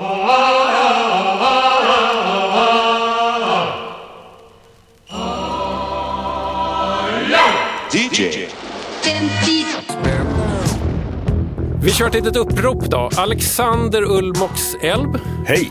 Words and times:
DJ. 0.00 0.06
Vi 11.82 11.90
kör 11.90 12.06
ett 12.06 12.14
litet 12.14 12.36
upprop 12.36 12.84
då. 12.84 13.10
Alexander 13.16 14.02
Ulmox 14.02 14.74
Elb. 14.82 15.18
Hej! 15.46 15.70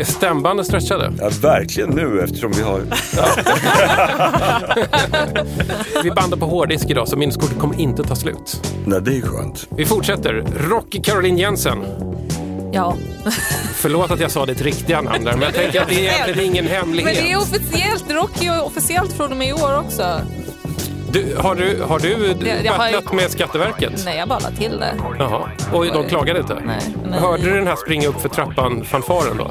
Är 0.00 0.04
stämbanden 0.04 0.64
stretchade? 0.64 1.12
Ja, 1.18 1.30
verkligen 1.42 1.90
nu 1.90 2.20
eftersom 2.20 2.52
vi 2.52 2.62
har... 2.62 2.80
Vi 6.02 6.10
bandar 6.10 6.36
på 6.36 6.46
hårddisk 6.46 6.90
idag 6.90 7.08
så 7.08 7.16
minneskortet 7.16 7.58
kommer 7.58 7.80
inte 7.80 8.02
ta 8.02 8.16
slut. 8.16 8.68
Nej, 8.86 9.00
det 9.02 9.16
är 9.16 9.20
skönt. 9.20 9.66
Vi 9.76 9.86
fortsätter. 9.86 10.44
Rocky 10.70 11.02
Caroline 11.02 11.38
Jensen. 11.38 11.78
Ja. 12.72 12.96
Förlåt 13.74 14.10
att 14.10 14.20
jag 14.20 14.30
sa 14.30 14.46
ditt 14.46 14.62
riktiga 14.62 15.00
namn 15.00 15.24
där, 15.24 15.32
men 15.32 15.42
jag 15.42 15.54
tänker 15.54 15.80
att 15.80 15.88
det 15.88 15.94
är 15.94 16.12
egentligen 16.14 16.50
ingen 16.50 16.64
Men 16.64 16.74
hemlighet. 16.74 17.14
det 17.14 17.32
är 17.32 17.38
officiellt. 17.38 18.10
Rocky 18.10 18.46
är 18.46 18.64
officiellt 18.64 19.12
från 19.12 19.30
och 19.30 19.36
med 19.36 19.48
i 19.48 19.52
år 19.52 19.78
också. 19.78 20.20
Du, 21.12 21.36
har 21.38 21.54
du, 21.54 21.82
har 21.82 21.98
du 21.98 22.34
jag 22.64 22.78
battlat 22.78 23.12
med 23.12 23.30
Skatteverket? 23.30 24.02
Nej, 24.04 24.18
jag 24.18 24.28
bara 24.28 24.40
till 24.40 24.78
det. 24.78 24.94
Jaha. 25.18 25.50
Och 25.72 25.86
de 25.86 26.08
klagade 26.08 26.40
inte? 26.40 26.54
Nej. 26.64 26.80
nej. 27.10 27.20
Hörde 27.20 27.42
du 27.42 27.54
den 27.54 27.66
här 27.66 27.76
springa 27.76 28.08
upp 28.08 28.20
för 28.20 28.28
trappan-fanfaren 28.28 29.36
då? 29.36 29.50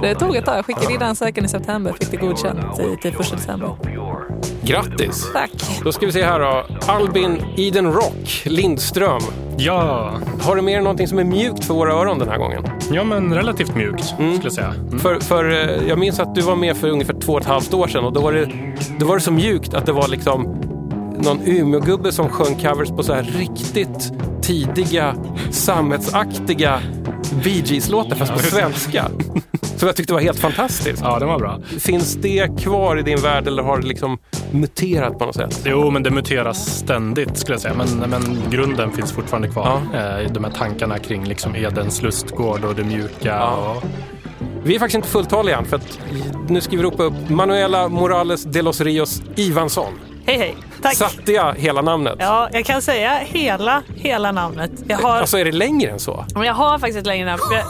Det 0.02 0.14
tog 0.14 0.36
ett 0.36 0.44
tag. 0.44 0.58
Jag 0.58 0.64
skickade 0.66 0.94
in 0.94 1.02
ansökan 1.02 1.44
i 1.44 1.48
september. 1.48 1.92
Fick 2.00 2.10
det 2.10 2.16
godkänt 2.16 2.76
till, 2.76 2.96
till 3.02 3.12
första 3.12 3.36
december. 3.36 3.76
Grattis! 4.62 5.26
Tack. 5.32 5.80
Då 5.84 5.92
ska 5.92 6.06
vi 6.06 6.12
se 6.12 6.24
här 6.24 6.40
då. 6.40 6.66
Albin 6.86 7.44
Eden 7.56 7.92
Rock 7.92 8.42
Lindström. 8.44 9.22
Ja, 9.58 10.12
Har 10.40 10.56
du 10.56 10.62
med 10.62 10.74
dig 10.74 10.82
någonting 10.82 11.08
som 11.08 11.18
är 11.18 11.24
mjukt 11.24 11.64
för 11.64 11.74
våra 11.74 11.92
öron 11.92 12.18
den 12.18 12.28
här 12.28 12.38
gången? 12.38 12.62
ja 12.92 13.04
men 13.04 13.34
relativt 13.34 13.74
mjukt 13.74 14.04
skulle 14.04 14.40
jag 14.42 14.52
säga. 14.52 14.74
Mm. 14.88 14.98
För, 14.98 15.20
för 15.20 15.50
eh, 15.50 15.88
jag 15.88 15.98
minns 15.98 16.20
att 16.20 16.34
du 16.34 16.40
var 16.40 16.56
med 16.56 16.76
för 16.76 16.88
ungefär 16.88 17.14
två 17.20 17.32
och 17.32 17.40
ett 17.40 17.46
halvt 17.46 17.74
år 17.74 17.88
sedan 17.88 18.04
och 18.04 18.12
då 18.12 18.20
var 18.20 18.32
det, 18.32 18.48
då 18.98 19.06
var 19.06 19.14
det 19.14 19.20
så 19.20 19.32
mjukt 19.32 19.74
att 19.74 19.86
det 19.86 19.92
var 19.92 20.08
liksom 20.08 20.56
någon 21.18 21.40
Umeågubbe 21.46 22.12
som 22.12 22.28
sjöng 22.28 22.54
covers 22.54 22.88
på 22.88 23.02
så 23.02 23.12
här 23.14 23.22
riktigt 23.22 24.12
tidiga, 24.42 25.14
sammetsaktiga 25.50 26.80
Bee 27.44 27.62
Gees-låtar 27.64 28.16
fast 28.16 28.32
på 28.32 28.38
svenska. 28.38 29.10
Som 29.76 29.86
jag 29.86 29.96
tyckte 29.96 30.12
var 30.12 30.20
helt 30.20 30.38
fantastiskt. 30.38 31.02
Ja, 31.02 31.18
den 31.18 31.28
var 31.28 31.38
bra. 31.38 31.60
Finns 31.78 32.14
det 32.14 32.60
kvar 32.60 32.98
i 32.98 33.02
din 33.02 33.20
värld 33.20 33.46
eller 33.46 33.62
har 33.62 33.78
det 33.78 33.86
liksom 33.86 34.18
muterat 34.50 35.18
på 35.18 35.26
något 35.26 35.34
sätt? 35.34 35.62
Jo, 35.64 35.90
men 35.90 36.02
det 36.02 36.10
muteras 36.10 36.78
ständigt 36.78 37.36
skulle 37.36 37.54
jag 37.54 37.60
säga. 37.60 37.74
Men, 37.74 38.10
men 38.10 38.38
grunden 38.50 38.92
finns 38.92 39.12
fortfarande 39.12 39.48
kvar. 39.48 39.80
Eh, 39.94 40.32
De 40.32 40.44
här 40.44 40.50
tankarna 40.50 40.98
kring 40.98 41.24
liksom 41.24 41.56
Edens 41.56 42.02
lustgård 42.02 42.64
och 42.64 42.74
det 42.74 42.84
mjuka. 42.84 43.08
Ja. 43.28 43.76
Och, 43.76 43.84
Vi 44.64 44.74
är 44.74 44.78
faktiskt 44.78 44.96
inte 44.96 45.08
fulltaliga 45.08 45.56
än 45.58 45.64
för 45.64 45.76
att 45.76 45.98
nu 46.48 46.60
ska 46.60 46.76
vi 46.76 46.82
ropa 46.82 47.02
upp 47.02 47.28
Manuela 47.28 47.88
Morales 47.88 48.42
de 48.44 48.62
los 48.62 48.80
Rios 48.80 49.22
Ivansson. 49.36 49.92
Hej 50.26 50.38
hej. 50.38 50.56
Tack. 50.82 50.94
Satte 50.96 51.32
jag 51.32 51.54
hela 51.54 51.82
namnet? 51.82 52.16
Ja, 52.18 52.48
jag 52.52 52.64
kan 52.64 52.82
säga 52.82 53.18
hela, 53.18 53.82
hela 53.94 54.32
namnet. 54.32 54.70
Jag 54.88 54.98
har, 54.98 55.16
Alltså 55.16 55.38
är 55.38 55.44
det 55.44 55.52
längre 55.52 55.90
än 55.90 55.98
så? 55.98 56.24
jag 56.34 56.54
har 56.54 56.78
faktiskt 56.78 56.98
ett 56.98 57.06
längre 57.06 57.26
namn. 57.30 57.42
jag- 57.52 57.64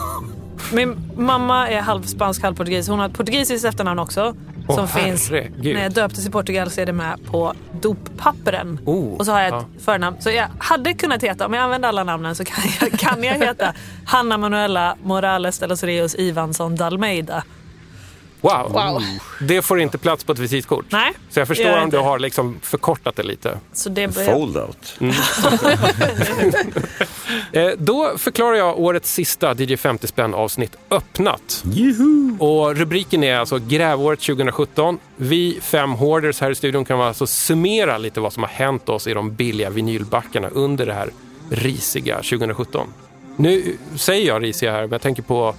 Min 0.73 1.11
mamma 1.17 1.67
är 1.69 1.81
halv 1.81 2.03
spansk, 2.03 2.43
halv 2.43 2.55
portugis. 2.55 2.87
Hon 2.87 2.99
har 2.99 3.05
ett 3.05 3.13
portugisiskt 3.13 3.65
efternamn 3.65 3.99
också. 3.99 4.35
Åh, 4.67 4.75
som 4.75 4.87
finns, 4.87 5.29
herregud. 5.29 5.75
när 5.75 5.83
jag 5.83 5.91
döptes 5.91 6.27
i 6.27 6.29
Portugal 6.31 6.69
så 6.71 6.81
är 6.81 6.85
det 6.85 6.93
med 6.93 7.19
på 7.31 7.53
doppappren. 7.81 8.79
Oh, 8.85 9.13
och 9.17 9.25
så 9.25 9.31
har 9.31 9.41
jag 9.41 9.51
ja. 9.53 9.59
ett 9.59 9.83
förnamn. 9.85 10.17
Så 10.19 10.29
jag 10.29 10.47
hade 10.59 10.93
kunnat 10.93 11.23
heta, 11.23 11.45
om 11.45 11.53
jag 11.53 11.63
använder 11.63 11.89
alla 11.89 12.03
namnen 12.03 12.35
så 12.35 12.45
kan 12.45 12.63
jag, 12.81 12.99
kan 12.99 13.23
jag 13.23 13.33
heta 13.33 13.73
Hanna 14.05 14.37
Manuela 14.37 14.95
Morales 15.03 15.59
de 15.59 15.67
los 15.67 15.83
Rios 15.83 16.15
Ivansson 16.15 16.75
Dalmeida. 16.75 17.43
Wow. 18.41 18.71
Wow. 18.71 19.01
Det 19.41 19.61
får 19.61 19.79
inte 19.79 19.97
plats 19.97 20.23
på 20.23 20.31
ett 20.31 20.39
visitkort. 20.39 20.85
Nej, 20.89 21.13
Så 21.29 21.39
jag 21.39 21.47
förstår 21.47 21.65
gör 21.65 21.83
om 21.83 21.89
du 21.89 21.97
har 21.97 22.19
liksom 22.19 22.59
förkortat 22.61 23.15
det 23.15 23.23
lite. 23.23 23.59
Så 23.73 23.89
det 23.89 24.07
blir... 24.07 24.25
Fold-out. 24.25 24.99
Eh, 27.51 27.69
då 27.77 28.13
förklarar 28.17 28.55
jag 28.55 28.79
årets 28.79 29.13
sista 29.13 29.53
DJ 29.53 29.75
50 29.77 30.07
spänn 30.07 30.33
avsnitt 30.33 30.75
öppnat. 30.89 31.63
Och 32.39 32.75
rubriken 32.75 33.23
är 33.23 33.37
alltså 33.37 33.59
Grävåret 33.59 34.19
2017. 34.19 34.99
Vi 35.15 35.59
fem 35.61 35.91
hoarders 35.91 36.41
här 36.41 36.51
i 36.51 36.55
studion 36.55 36.85
kan 36.85 37.01
alltså 37.01 37.27
summera 37.27 37.97
lite 37.97 38.19
vad 38.19 38.33
som 38.33 38.43
har 38.43 38.49
hänt 38.49 38.89
oss 38.89 39.07
i 39.07 39.13
de 39.13 39.33
billiga 39.35 39.69
vinylbackarna 39.69 40.47
under 40.49 40.85
det 40.85 40.93
här 40.93 41.09
risiga 41.49 42.15
2017. 42.15 42.87
Nu 43.35 43.77
säger 43.95 44.27
jag 44.27 44.43
risiga 44.43 44.71
här, 44.71 44.81
men 44.81 44.91
jag 44.91 45.01
tänker 45.01 45.23
på 45.23 45.55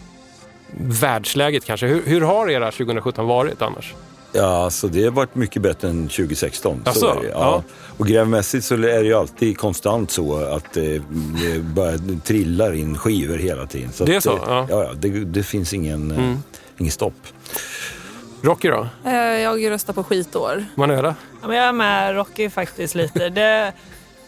världsläget 0.76 1.64
kanske. 1.64 1.86
Hur, 1.86 2.02
hur 2.06 2.20
har 2.20 2.50
era 2.50 2.70
2017 2.70 3.26
varit 3.26 3.62
annars? 3.62 3.94
Ja, 4.32 4.64
alltså 4.64 4.88
det 4.88 5.04
har 5.04 5.10
varit 5.10 5.34
mycket 5.34 5.62
bättre 5.62 5.88
än 5.88 6.08
2016. 6.08 6.82
Asså? 6.84 7.00
Så 7.00 7.10
är 7.18 7.22
det, 7.22 7.28
Ja. 7.28 7.32
ja. 7.38 7.62
Och 7.98 8.06
grävmässigt 8.06 8.64
så 8.64 8.74
är 8.74 8.78
det 8.78 9.02
ju 9.04 9.14
alltid 9.14 9.58
konstant 9.58 10.10
så 10.10 10.36
att 10.36 10.76
eh, 10.76 10.82
det 10.82 11.58
bara 11.62 11.98
trillar 12.24 12.72
in 12.74 12.98
skivor 12.98 13.36
hela 13.38 13.66
tiden. 13.66 13.90
Det 14.06 14.14
är 14.16 14.20
så? 14.20 14.32
eh, 14.36 14.42
Ja. 14.46 14.66
Ja, 14.70 14.90
det, 14.96 15.08
det 15.08 15.42
finns 15.42 15.72
ingen, 15.72 16.10
eh, 16.10 16.34
ingen 16.78 16.92
stopp. 16.92 17.14
Rocky 18.42 18.68
då? 18.68 18.88
Jag 19.42 19.70
röstar 19.70 19.92
på 19.92 20.04
skitår. 20.04 20.64
Manuela? 20.74 21.14
Ja, 21.42 21.48
men 21.48 21.56
jag 21.56 21.66
är 21.66 21.72
med 21.72 22.14
Rocky 22.16 22.50
faktiskt 22.50 22.94
lite. 22.94 23.28
Det, 23.28 23.72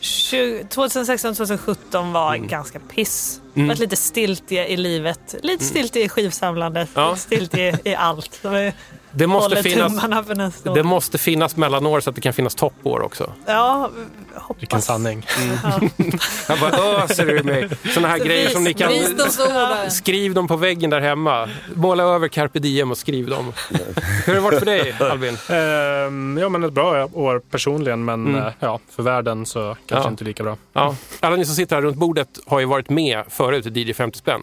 2016-2017 0.00 2.12
var 2.12 2.34
Mm. 2.34 2.48
ganska 2.48 2.80
piss. 2.80 3.40
Det 3.54 3.64
var 3.66 3.74
lite 3.74 3.96
stiltje 3.96 4.66
i 4.66 4.76
livet. 4.76 5.34
Lite 5.42 5.64
stiltje 5.64 6.04
i 6.04 6.08
skivsamlandet. 6.08 6.88
Mm. 6.96 7.06
Ja. 7.08 7.16
Stiltje 7.16 7.78
i 7.84 7.94
allt. 7.94 8.40
Det 9.12 9.26
måste, 9.26 9.62
finnas, 9.62 9.93
tummarna 9.93 10.25
för 10.25 10.34
nästa 10.34 10.71
år. 10.71 10.75
det 10.75 10.82
måste 10.82 11.19
finnas 11.19 11.56
mellanår 11.56 12.00
så 12.00 12.10
att 12.10 12.16
det 12.16 12.22
kan 12.22 12.32
finnas 12.32 12.54
toppår 12.54 13.03
också. 13.03 13.32
Ja, 13.47 13.91
hoppas. 14.34 14.62
vilken 14.62 14.82
sanning. 14.82 15.26
Jag 16.48 16.59
bara 16.60 17.03
öser 17.04 17.31
ur 17.31 17.43
mig 17.43 17.69
sådana 17.94 18.09
här 18.09 18.19
grejer 18.19 18.48
som 18.48 18.65
ni 18.65 18.75
kan... 18.75 18.93
Skriv 19.91 20.34
dem 20.34 20.48
på 20.48 20.56
väggen 20.56 20.91
där 20.91 21.00
hemma. 21.00 21.48
Måla 21.75 22.03
över 22.03 22.28
carpe 22.28 22.59
diem 22.59 22.91
och 22.91 22.98
skriv 22.98 23.28
dem. 23.28 23.53
Hur 24.26 24.26
har 24.26 24.34
det 24.34 24.41
varit 24.41 24.59
för 24.59 24.66
dig, 24.66 24.94
Albin? 25.00 25.37
Ehm, 25.48 26.38
ja, 26.42 26.48
men 26.48 26.65
ett 26.65 26.72
bra 26.72 27.09
år 27.12 27.42
personligen. 27.50 28.04
Men 28.04 28.27
Mm. 28.27 28.47
eh, 28.47 28.53
ja, 28.60 28.81
för 28.91 29.03
världen 29.03 29.47
så 29.47 29.77
kanske 29.87 30.06
Ja. 30.06 30.10
inte 30.10 30.25
lika 30.25 30.42
bra. 30.42 30.56
Ja. 30.72 30.94
Alla 31.21 31.37
ni 31.37 31.44
som 31.44 31.54
sitter 31.54 31.77
här 31.77 31.82
runt 31.82 31.97
bordet 31.97 32.28
har 32.47 32.60
ju 32.60 32.66
varit 32.66 32.91
med 32.91 33.22
förut 33.28 33.66
i 33.66 33.81
DJ 33.81 33.92
50 33.94 34.19
spänn. 34.19 34.42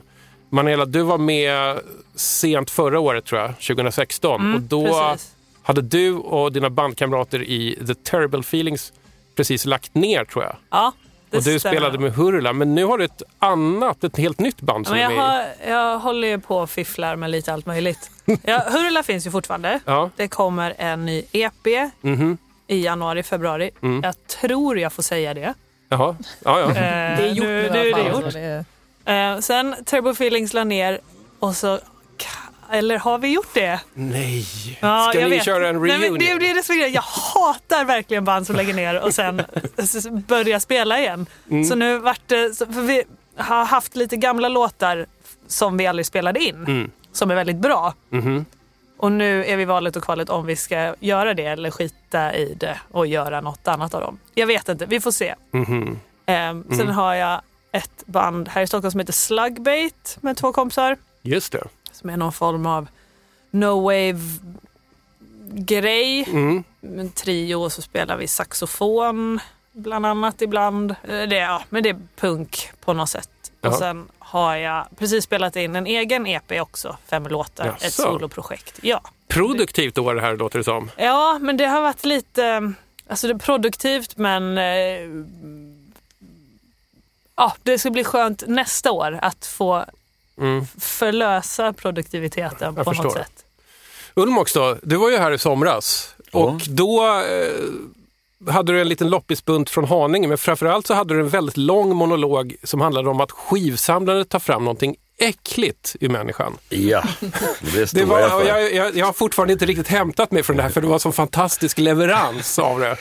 Manuela, 0.52 0.86
du 0.86 1.02
var 1.02 1.18
med 1.18 1.80
sent 2.18 2.72
förra 2.72 3.00
året 3.00 3.26
tror 3.26 3.42
jag, 3.42 3.50
2016. 3.60 4.54
och 4.56 4.62
då 4.62 4.86
precis. 5.12 5.36
hade 5.64 5.82
du 5.82 6.14
och 6.14 6.52
dina 6.52 6.70
bandkamrater 6.70 7.42
i 7.44 7.80
The 7.88 7.96
Terrible 7.96 8.40
Feelings 8.40 8.94
precis 9.36 9.66
lagt 9.66 9.96
ner 9.96 10.26
tror 10.26 10.44
jag. 10.44 10.56
Ja, 10.70 10.94
det 11.30 11.38
och 11.38 11.44
du 11.44 11.60
stämmer. 11.60 11.76
spelade 11.76 11.98
med 12.00 12.14
Hurula, 12.14 12.54
men 12.54 12.76
nu 12.76 12.86
har 12.86 12.98
du 12.98 13.06
ett 13.06 13.22
annat, 13.40 14.04
ett 14.04 14.18
helt 14.18 14.40
nytt 14.40 14.62
band 14.62 14.86
Ja, 14.86 14.90
som 14.90 14.98
men 14.98 15.12
är 15.12 15.16
jag, 15.16 15.22
har, 15.22 15.46
jag 15.68 16.00
håller 16.00 16.28
ju 16.28 16.40
på 16.40 16.58
och 16.58 16.70
fifflar 16.70 17.16
med 17.16 17.30
lite 17.30 17.54
allt 17.54 17.66
möjligt. 17.66 18.12
Ja, 18.44 18.64
Hurula 18.70 19.04
finns 19.04 19.28
ju 19.28 19.32
fortfarande. 19.32 19.80
Ja. 19.86 20.10
Det 20.16 20.28
kommer 20.28 20.74
en 20.78 21.06
ny 21.06 21.24
EP 21.32 21.92
Mhm. 22.02 22.38
i 22.68 22.84
januari, 22.86 23.24
februari. 23.24 23.70
Mm. 23.82 24.02
Jag 24.04 24.16
tror 24.28 24.80
jag 24.80 24.94
får 24.94 25.04
säga 25.04 25.34
det. 25.34 25.54
Jaha. 25.90 26.16
Ja, 26.44 26.60
ja. 26.60 26.66
Eh, 26.70 26.74
Det 26.74 26.80
är 27.24 27.28
gjort 27.28 27.46
nu, 27.48 27.70
nu, 27.72 27.80
är 27.90 27.94
det 27.96 28.10
gjort. 28.10 28.34
det- 28.34 28.66
Eh, 29.06 29.40
sen 29.40 29.76
Turbo 29.86 30.10
Feelings 30.10 30.54
la 30.54 30.64
ner 30.64 31.00
och 31.40 31.56
så... 31.56 31.80
Eller 32.72 32.98
har 33.00 33.18
vi 33.18 33.28
gjort 33.34 33.54
det? 33.54 33.80
Nej. 33.94 34.46
Ja, 34.82 35.10
Ska 35.14 35.20
ni 35.24 35.30
vet. 35.30 35.46
köra 35.46 35.68
en 35.70 35.82
Nej, 35.82 35.92
reunion? 35.92 36.12
men 36.12 36.20
det, 36.20 36.40
det 36.46 36.50
är 36.50 36.56
det 36.56 36.64
som 36.64 36.76
är. 36.76 36.88
Jag 36.88 37.02
hatar 37.02 37.86
verkligen 37.86 38.26
band 38.26 38.48
som 38.48 38.56
lägger 38.56 38.74
ner 38.74 39.00
och 39.02 39.14
sen 39.14 39.42
börjar 40.28 40.60
spela 40.60 41.00
igen. 41.00 41.26
Mm. 41.50 41.64
Så 41.64 41.76
nu 41.76 41.98
vart 41.98 42.22
det... 42.28 42.58
För 42.58 42.82
vi 42.82 43.04
har 43.38 43.66
haft 43.66 43.96
lite 43.96 44.18
gamla 44.18 44.50
låtar 44.50 45.06
som 45.48 45.78
vi 45.78 45.88
aldrig 45.88 46.06
spelade 46.06 46.40
in. 46.40 46.56
Mm. 46.56 46.92
Som 47.12 47.31
är 47.31 47.36
väldigt 47.36 47.58
bra. 47.58 47.94
Mhm. 48.10 48.46
Och 49.00 49.12
nu 49.12 49.46
är 49.46 49.58
vi 49.58 49.66
valet 49.66 49.96
och 49.96 50.04
kvalet 50.04 50.30
om 50.30 50.46
vi 50.46 50.56
ska 50.56 50.96
göra 51.00 51.34
det 51.34 51.46
eller 51.46 51.72
skita 51.72 52.36
i 52.36 52.54
det 52.54 52.78
och 52.92 53.08
göra 53.08 53.42
något 53.42 53.68
annat 53.68 53.94
av 53.94 54.02
dem. 54.02 54.20
Jag 54.34 54.48
vet 54.48 54.70
inte, 54.70 54.86
vi 54.86 55.00
får 55.00 55.12
se. 55.12 55.36
Mhm. 55.52 56.00
Ehm, 56.25 56.66
Sen 56.78 56.88
har 56.88 57.13
jag 57.13 57.42
ett 57.72 58.04
band 58.06 58.48
här 58.50 58.62
i 58.62 58.68
Stockholm 58.68 58.92
som 58.92 59.00
heter 59.00 59.13
Slugbait 59.13 60.18
med 60.22 60.38
två 60.38 60.54
kompisar. 60.54 60.98
Just 61.22 61.52
det. 61.52 61.63
Som 61.98 62.10
är 62.10 62.18
någon 62.18 62.34
form 62.34 62.66
av 62.66 62.88
no 63.52 63.82
wave 63.82 64.20
grej. 65.50 66.24
Mm. 66.30 66.64
En 66.82 67.12
trio 67.12 67.56
och 67.56 67.72
så 67.72 67.82
spelar 67.82 68.18
vi 68.18 68.28
saxofon 68.28 69.40
bland 69.72 70.06
annat 70.06 70.42
ibland. 70.42 70.92
Eh, 70.92 70.98
Det, 71.30 71.36
ja, 71.36 71.62
men 71.70 71.84
det 71.84 71.90
är 71.90 72.00
punk 72.16 72.70
på 72.86 72.94
något 72.94 73.10
sätt. 73.10 73.30
Ja. 73.62 73.70
Och 73.70 73.76
sen 73.76 74.08
har 74.20 74.56
jag 74.56 74.86
precis 74.98 75.24
spelat 75.24 75.56
in 75.56 75.76
en 75.76 75.88
egen 75.88 76.28
EP 76.28 76.52
också, 76.62 76.98
fem 77.10 77.24
låtar, 77.28 77.66
ett 77.68 77.84
Jaså. 77.84 78.02
soloprojekt. 78.04 78.80
Ja. 78.82 79.02
Produktivt 79.28 79.98
år 79.98 80.16
det 80.16 80.22
här 80.22 80.38
låter 80.38 80.58
det 80.60 80.64
som. 80.64 80.92
ja, 80.98 81.40
men 81.42 81.58
det 81.58 81.66
har 81.66 81.82
varit 81.82 82.06
lite, 82.06 82.74
alltså 83.08 83.28
det 83.28 83.34
är 83.34 83.38
produktivt 83.38 84.18
men 84.18 84.58
eh, 84.58 85.10
ja, 87.36 87.54
det 87.64 87.80
ska 87.80 87.90
bli 87.90 88.04
skönt 88.04 88.44
nästa 88.48 88.92
år 88.92 89.20
att 89.22 89.46
få 89.46 89.86
Mm. 90.39 90.66
förlösa 90.80 91.74
produktiviteten 91.74 92.74
Jag 92.75 92.86
på 92.86 92.92
förstår. 92.92 93.04
något 93.04 93.13
sätt. 93.13 93.45
Ulmox 94.13 94.54
då, 94.54 94.78
du 94.84 94.95
var 94.95 95.10
ju 95.10 95.18
här 95.18 95.31
i 95.31 95.38
somras 95.38 96.16
och 96.31 96.62
då 96.69 97.06
eh, 97.06 98.54
hade 98.54 98.74
du 98.74 98.81
en 98.81 98.88
liten 98.89 99.10
loppisbunt 99.10 99.69
från 99.69 99.86
Haninge 99.86 100.28
men 100.28 100.38
framförallt 100.38 100.88
så 100.88 100.94
hade 100.94 101.13
du 101.13 101.19
en 101.19 101.30
väldigt 101.30 101.57
lång 101.57 101.95
monolog 101.95 102.56
som 102.63 102.81
handlade 102.81 103.10
om 103.10 103.22
att 103.22 103.31
skivsamlandet 103.31 104.30
tar 104.30 104.39
fram 104.39 104.63
någonting 104.63 104.95
äckligt 105.18 105.96
i 106.00 106.10
människan. 106.10 106.58
Ja, 106.69 107.04
det 107.74 107.92
Det 107.92 108.06
var, 108.06 108.19
jag 108.19 108.46
jag, 108.46 108.74
jag, 108.74 108.96
jag 108.96 109.06
har 109.06 109.14
fortfarande 109.14 109.54
inte 109.54 109.66
riktigt 109.66 109.88
hämtat 109.88 110.31
mig 110.31 110.44
från 110.44 110.58
det 110.58 110.64
här 110.64 110.69
för 110.69 110.81
det 110.81 110.88
var 110.88 110.94
en 110.94 111.00
sån 111.00 111.14
fantastisk 111.14 111.78
leverans 111.78 112.60
av 112.60 112.80
det. 112.80 112.92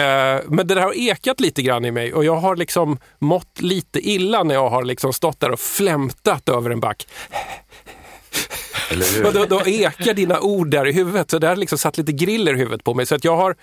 Eh, 0.00 0.40
men 0.48 0.66
det 0.66 0.74
där 0.74 0.82
har 0.82 1.10
ekat 1.10 1.40
lite 1.40 1.62
grann 1.62 1.84
i 1.84 1.90
mig 1.90 2.14
och 2.14 2.24
jag 2.24 2.36
har 2.36 2.56
liksom 2.56 2.98
mått 3.18 3.60
lite 3.60 4.08
illa 4.08 4.42
när 4.42 4.54
jag 4.54 4.70
har 4.70 4.84
liksom 4.84 5.12
stått 5.12 5.40
där 5.40 5.50
och 5.50 5.60
flämtat 5.60 6.48
över 6.48 6.70
en 6.70 6.80
back. 6.80 7.06
Eller 8.90 9.16
hur? 9.16 9.26
Och 9.26 9.32
då, 9.32 9.44
då 9.44 9.66
ekar 9.66 10.14
dina 10.14 10.40
ord 10.40 10.70
där 10.70 10.86
i 10.86 10.92
huvudet. 10.92 11.30
Så 11.30 11.38
det 11.38 11.46
har 11.46 11.56
liksom 11.56 11.78
satt 11.78 11.98
lite 11.98 12.12
griller 12.12 12.54
i 12.54 12.58
huvudet 12.58 12.84
på 12.84 12.94
mig. 12.94 13.06
Så 13.06 13.14
att 13.14 13.24
jag 13.24 13.36
har, 13.36 13.56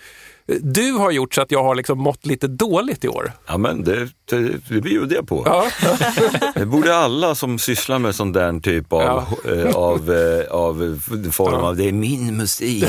du 0.62 0.92
har 0.92 1.12
gjort 1.12 1.36
så 1.36 1.42
att 1.42 1.52
jag 1.52 1.64
har 1.64 1.76
liksom 1.76 2.00
mått 2.00 2.26
lite 2.26 2.48
dåligt 2.48 3.04
i 3.04 3.08
år. 3.08 3.32
Ja, 3.48 3.58
men 3.58 3.84
det, 3.84 4.08
det, 4.26 4.40
det 4.70 4.82
bjuder 4.82 5.16
jag 5.16 5.28
på. 5.28 5.44
Ja, 5.46 5.66
Det 6.56 6.66
borde 6.66 6.96
alla 6.96 7.36
som 7.36 7.60
sysslar 7.60 8.00
med 8.00 8.16
sån 8.16 8.32
där 8.32 8.60
typ 8.60 8.94
av, 8.94 9.24
eh, 9.46 9.76
av, 9.76 10.12
eh, 10.14 10.52
av 10.52 11.00
form 11.32 11.54
av, 11.54 11.76
det 11.76 11.88
är 11.88 11.92
min 11.92 12.38
musik, 12.38 12.84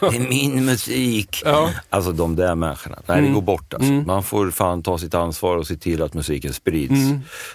det 0.00 0.06
är 0.16 0.28
min 0.28 0.64
musik. 0.64 1.42
Ja. 1.44 1.58
Mm. 1.62 1.74
Alltså 1.90 2.12
de 2.12 2.36
där 2.36 2.54
människorna, 2.54 2.98
nej 3.06 3.22
det 3.22 3.28
går 3.28 3.42
bort 3.42 3.74
alltså. 3.74 3.92
Man 3.92 4.22
får 4.22 4.50
fan 4.50 4.82
ta 4.82 4.98
sitt 4.98 5.14
ansvar 5.14 5.56
och 5.56 5.66
se 5.66 5.76
till 5.76 6.02
att 6.02 6.14
musiken 6.14 6.52
sprids 6.52 7.00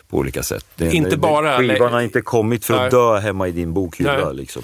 på 0.10 0.18
olika 0.18 0.44
sätt. 0.44 0.66
Det, 0.76 0.84
Mm. 0.90 0.96
Inte 0.98 1.10
det, 1.10 1.18
bara- 1.18 1.58
Skivan 1.58 1.94
har 1.94 2.02
inte 2.02 2.22
kommit 2.22 2.66
för 2.66 2.76
Nej. 2.76 2.86
att 2.86 2.92
dö 2.92 3.18
hemma 3.20 3.48
i 3.48 3.52
din 3.52 3.74
bokhylla 3.74 4.32
liksom. 4.32 4.62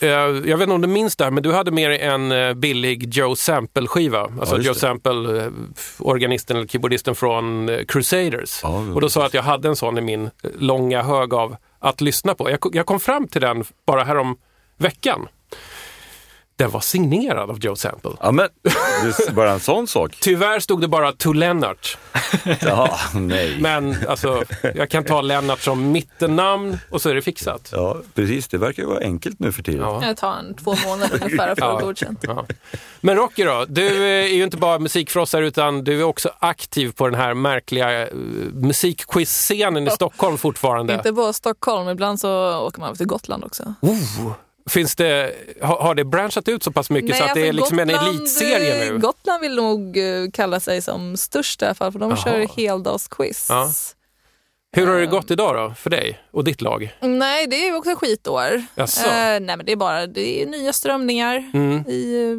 Eh, 0.00 0.08
Jag 0.08 0.42
vet 0.42 0.60
inte 0.60 0.72
om 0.74 0.80
du 0.80 0.88
minns 0.88 1.16
det 1.16 1.24
här, 1.24 1.30
men 1.30 1.42
du 1.42 1.52
hade 1.52 1.70
med 1.70 1.90
dig 1.90 1.98
en 2.00 2.32
eh, 2.32 2.54
billig 2.54 3.14
Joe 3.14 3.36
Sample-skiva. 3.36 4.21
Alltså 4.40 4.56
just 4.56 4.66
Joe. 4.66 4.74
Sample, 4.74 5.44
eh, 5.44 5.52
organisten 5.98 6.56
eller 6.56 6.66
keyboardisten 6.66 7.14
från 7.14 7.68
eh, 7.68 7.84
Crusaders. 7.84 8.60
Ja, 8.62 8.78
och 8.94 9.00
då 9.00 9.08
sa 9.08 9.20
jag 9.20 9.26
att 9.26 9.34
jag 9.34 9.42
hade 9.42 9.68
en 9.68 9.76
sån 9.76 9.98
i 9.98 10.00
min 10.00 10.24
eh, 10.24 10.50
långa 10.58 11.02
hög 11.02 11.34
av 11.34 11.56
att 11.78 12.00
lyssna 12.00 12.34
på. 12.34 12.50
Jag, 12.50 12.58
jag 12.72 12.86
kom 12.86 13.00
fram 13.00 13.28
till 13.28 13.40
den 13.40 13.64
bara 13.86 14.04
härom 14.04 14.36
veckan. 14.78 15.28
Den 16.56 16.70
var 16.70 16.80
signerad 16.80 17.50
av 17.50 17.58
Joe 17.58 17.76
Sample. 17.76 18.10
Ja 18.20 18.32
men, 18.32 18.48
det 18.62 18.70
är 19.28 19.32
bara 19.32 19.52
en 19.52 19.60
sån 19.60 19.86
sak. 19.86 20.16
Tyvärr 20.20 20.60
stod 20.60 20.80
det 20.80 20.88
bara 20.88 21.12
to 21.12 21.32
Lennart. 21.32 21.98
Ja, 22.60 22.98
nej. 23.14 23.56
Men 23.60 23.96
alltså, 24.08 24.44
jag 24.74 24.90
kan 24.90 25.04
ta 25.04 25.20
Lennart 25.20 25.60
som 25.60 25.92
mittennamn 25.92 26.78
och 26.90 27.02
så 27.02 27.08
är 27.08 27.14
det 27.14 27.22
fixat. 27.22 27.68
Ja, 27.72 27.96
precis. 28.14 28.48
Det 28.48 28.58
verkar 28.58 28.82
ju 28.82 28.88
vara 28.88 28.98
enkelt 29.00 29.38
nu 29.38 29.52
för 29.52 29.62
tiden. 29.62 29.80
Ja. 29.80 30.02
Det 30.06 30.14
tar 30.14 30.32
en 30.34 30.54
två 30.54 30.74
månader 30.86 31.18
ungefär 31.24 31.48
att 31.48 31.58
få 31.58 31.64
Ja. 31.64 31.80
godkänt. 31.80 32.18
Ja. 32.22 32.46
Men 33.00 33.16
Rocky 33.16 33.44
då, 33.44 33.64
du 33.68 34.04
är 34.04 34.26
ju 34.26 34.44
inte 34.44 34.56
bara 34.56 34.78
musikfrossare 34.78 35.46
utan 35.46 35.84
du 35.84 36.00
är 36.00 36.04
också 36.04 36.30
aktiv 36.38 36.92
på 36.92 37.08
den 37.08 37.20
här 37.20 37.34
märkliga 37.34 38.06
uh, 38.06 38.08
musikquiz-scenen 38.54 39.86
i 39.88 39.90
Stockholm 39.90 40.38
fortfarande. 40.38 40.94
Inte 40.94 41.12
bara 41.12 41.32
Stockholm, 41.32 41.88
ibland 41.88 42.20
så 42.20 42.58
åker 42.58 42.80
man 42.80 42.96
till 42.96 43.06
Gotland 43.06 43.44
också. 43.44 43.74
Oh. 43.80 44.32
Finns 44.70 44.96
det, 44.96 45.34
har, 45.62 45.94
det 45.94 46.04
branchat 46.04 46.48
ut 46.48 46.62
så 46.62 46.72
pass 46.72 46.90
mycket 46.90 47.16
så 47.16 47.24
att 47.24 47.34
det 47.34 47.40
är 47.40 47.48
alltså 47.48 47.60
liksom 47.60 47.78
en 47.78 47.88
Gotland, 47.88 48.16
elitserie 48.16 48.84
eh, 48.86 48.92
nu? 48.92 48.98
Gotland 48.98 49.40
vill 49.40 49.54
nog 49.56 49.96
eh, 49.96 50.30
kalla 50.32 50.60
sig 50.60 50.82
som 50.82 51.16
störst 51.16 51.62
i 51.62 51.64
alla 51.64 51.74
fall, 51.74 51.92
för 51.92 51.98
de 51.98 52.10
Jaha. 52.10 52.24
kör 52.24 52.56
heldagsquiz. 52.56 53.46
Ja. 53.48 53.70
Hur 54.76 54.86
har 54.86 55.00
det 55.00 55.06
gått 55.06 55.30
idag 55.30 55.56
då, 55.56 55.74
för 55.74 55.90
dig 55.90 56.20
och 56.30 56.44
ditt 56.44 56.60
lag? 56.60 56.96
Nej, 57.00 57.46
det 57.46 57.56
är 57.56 57.66
ju 57.70 57.76
också 57.76 57.94
skitår. 57.96 58.62
Jaså? 58.74 59.06
Eh, 59.08 59.40
nej, 59.40 59.40
men 59.40 59.66
det 59.66 59.72
är 59.72 59.76
bara 59.76 60.06
det 60.06 60.42
är 60.42 60.46
nya 60.46 60.72
strömningar 60.72 61.50
Mm. 61.54 61.84
i, 61.88 62.32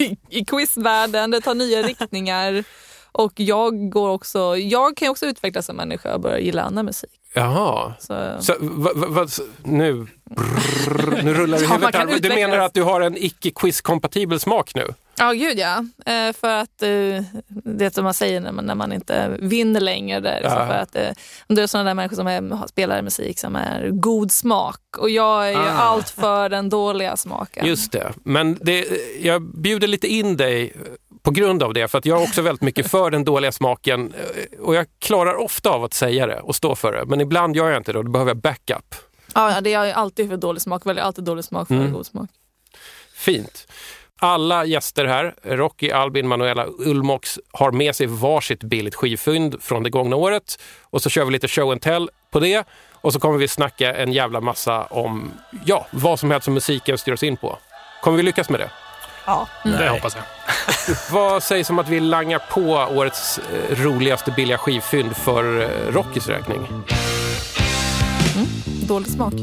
eh, 0.00 0.08
i 0.40 0.44
quizvärlden. 0.44 1.30
Det 1.30 1.40
tar 1.40 1.54
nya 1.54 1.82
riktningar. 1.82 2.64
Och 3.12 3.32
jag 3.34 3.90
går 3.90 4.08
också, 4.08 4.56
jag 4.56 4.96
kan 4.96 5.06
ju 5.06 5.10
också 5.10 5.26
utvecklas 5.26 5.66
som 5.66 5.76
människa 5.76 6.14
och 6.14 6.20
börja 6.20 6.38
gilla 6.38 6.62
annan 6.62 6.84
musik. 6.84 7.10
Jaha. 7.34 7.92
Så, 8.00 8.36
Så, 8.40 8.54
va, 8.60 8.90
va, 8.94 9.26
nu, 9.64 10.06
brrr, 10.24 11.22
nu 11.22 11.34
rullar 11.34 11.58
i 11.58 11.62
Ja, 11.64 11.68
huvudet 11.74 11.94
här. 11.94 12.18
Du 12.20 12.28
menar 12.28 12.58
att 12.58 12.74
du 12.74 12.82
har 12.82 13.00
en 13.00 13.16
icke-quiz-kompatibel 13.16 14.40
smak 14.40 14.74
nu? 14.74 14.86
Ja, 15.18 15.32
gud 15.32 15.58
ja. 15.58 15.84
Eh, 16.12 16.32
för 16.32 16.48
att 16.48 16.82
eh, 16.82 17.24
det 17.64 17.94
som 17.94 18.04
man 18.04 18.14
säger 18.14 18.40
när 18.40 18.52
man, 18.52 18.64
när 18.64 18.74
man 18.74 18.92
inte 18.92 19.36
vinner 19.40 19.80
längre. 19.80 20.20
Det 20.20 20.28
är 20.30 20.40
liksom 20.40 20.58
Ja. 20.58 20.66
för 20.66 20.74
att, 20.74 20.96
eh, 20.96 21.08
om 21.48 21.54
det 21.54 21.62
är 21.62 21.66
sådana 21.66 21.90
där 21.90 21.94
människor 21.94 22.16
som 22.16 22.26
är, 22.26 22.66
spelar 22.68 23.02
musik 23.02 23.38
som 23.38 23.56
är 23.56 23.88
god 23.90 24.32
smak. 24.32 24.80
Och 24.98 25.10
jag 25.10 25.46
är 25.46 25.50
ju 25.50 25.56
Ah. 25.56 25.70
allt 25.70 26.10
för 26.10 26.48
den 26.48 26.68
dåliga 26.68 27.16
smaken. 27.16 27.66
Just 27.66 27.92
det, 27.92 28.12
men 28.24 28.58
det, 28.60 28.86
jag 29.20 29.42
bjuder 29.42 29.86
lite 29.88 30.06
in 30.08 30.36
dig 30.36 30.72
på 31.22 31.30
grund 31.30 31.62
av 31.62 31.74
det, 31.74 31.88
för 31.88 31.98
att 31.98 32.06
jag 32.06 32.18
är 32.18 32.22
också 32.24 32.42
väldigt 32.42 32.62
mycket 32.62 32.90
för 32.90 33.10
den 33.10 33.24
dåliga 33.24 33.52
smaken 33.52 34.14
eh, 34.14 34.60
och 34.60 34.74
jag 34.74 34.86
klarar 34.98 35.34
ofta 35.34 35.70
av 35.70 35.84
att 35.84 35.94
säga 35.94 36.26
det 36.26 36.40
och 36.40 36.54
stå 36.56 36.74
för 36.74 36.92
det, 36.92 37.04
men 37.06 37.20
ibland 37.20 37.56
gör 37.56 37.68
jag 37.70 37.76
inte 37.80 37.92
det 37.92 37.98
och 37.98 38.04
då 38.04 38.10
behöver 38.10 38.30
jag 38.30 38.36
backup. 38.36 38.94
Ja, 39.34 39.52
ja, 39.54 39.60
det 39.60 39.74
är 39.74 39.92
alltid 39.92 40.28
för 40.28 40.36
dålig 40.36 40.62
smak. 40.62 40.86
Väljer 40.86 41.04
alltid 41.04 41.24
dålig 41.24 41.44
smak 41.44 41.68
för 41.68 41.74
Mm. 41.74 41.92
god 41.92 42.06
smak. 42.06 42.30
Fint. 43.14 43.66
Alla 44.22 44.64
gäster 44.64 45.04
här, 45.04 45.34
Rocky, 45.42 45.90
Albin, 45.90 46.28
Manuela, 46.28 46.66
Ulmox, 46.78 47.38
har 47.52 47.72
med 47.72 47.96
sig 47.96 48.06
varsitt 48.06 48.62
billigt 48.62 48.94
skivfynd 48.94 49.62
från 49.62 49.82
det 49.82 49.90
gångna 49.90 50.16
året 50.16 50.60
och 50.82 51.02
så 51.02 51.10
kör 51.10 51.24
vi 51.24 51.30
lite 51.32 51.48
show 51.48 51.70
and 51.72 51.82
tell 51.82 52.10
på 52.30 52.40
det 52.40 52.66
och 52.92 53.12
så 53.12 53.20
kommer 53.20 53.38
vi 53.38 53.48
snacka 53.48 53.94
en 53.94 54.12
jävla 54.12 54.40
massa 54.40 54.84
om 54.84 55.30
ja, 55.64 55.86
vad 55.90 56.20
som 56.20 56.30
helst 56.30 56.44
som 56.44 56.54
musiken 56.54 56.98
styr 56.98 57.12
oss 57.12 57.22
in 57.22 57.36
på. 57.36 57.58
Kommer 58.02 58.16
vi 58.16 58.22
lyckas 58.22 58.50
med 58.50 58.60
det? 58.60 58.70
Ja. 59.30 59.48
Det 59.62 59.88
hoppas 59.88 60.16
jag. 60.16 60.24
Vad 61.10 61.42
sägs 61.42 61.70
om 61.70 61.78
att 61.78 61.88
vi 61.88 62.00
langar 62.00 62.42
på 62.50 62.62
årets 62.96 63.38
eh, 63.38 63.76
roligaste 63.84 64.30
billiga 64.30 64.58
skivfynd 64.58 65.16
för 65.16 65.60
eh, 65.60 65.92
Rockys 65.92 66.28
räkning? 66.28 66.68
Dålig 68.88 69.08
smak. 69.08 69.34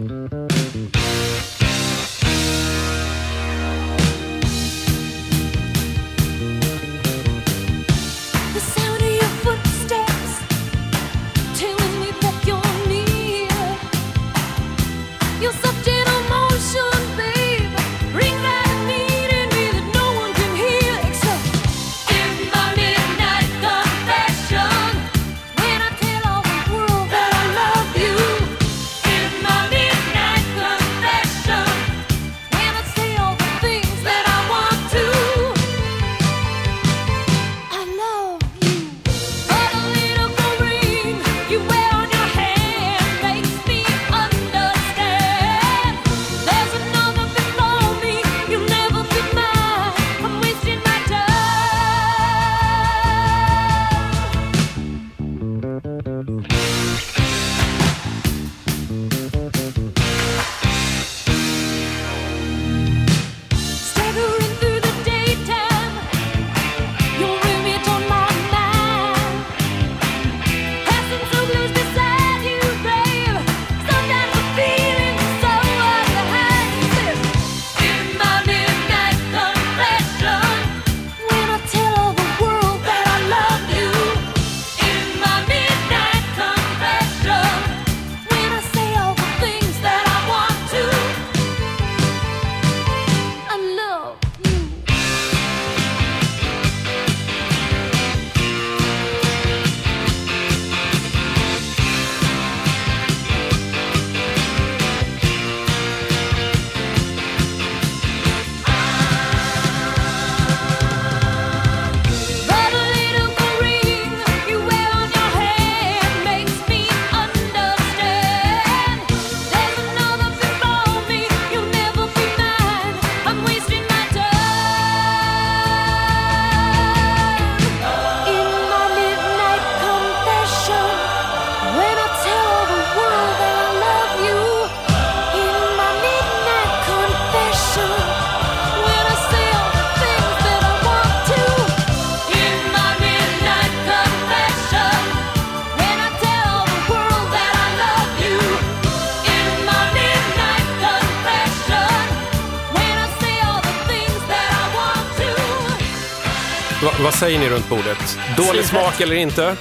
Säger 157.19 157.39
ni 157.39 157.49
runt 157.49 157.69
bordet? 157.69 158.17
Dålig 158.37 158.65
smak 158.65 159.01
eller 159.01 159.15
inte? 159.15 159.55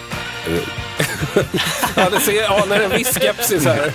ja, 1.96 2.10
det 2.10 2.20
ser, 2.20 2.62
anar 2.62 2.80
en 2.80 2.90
viss 2.90 3.18
skepsis 3.18 3.64
här 3.64 3.92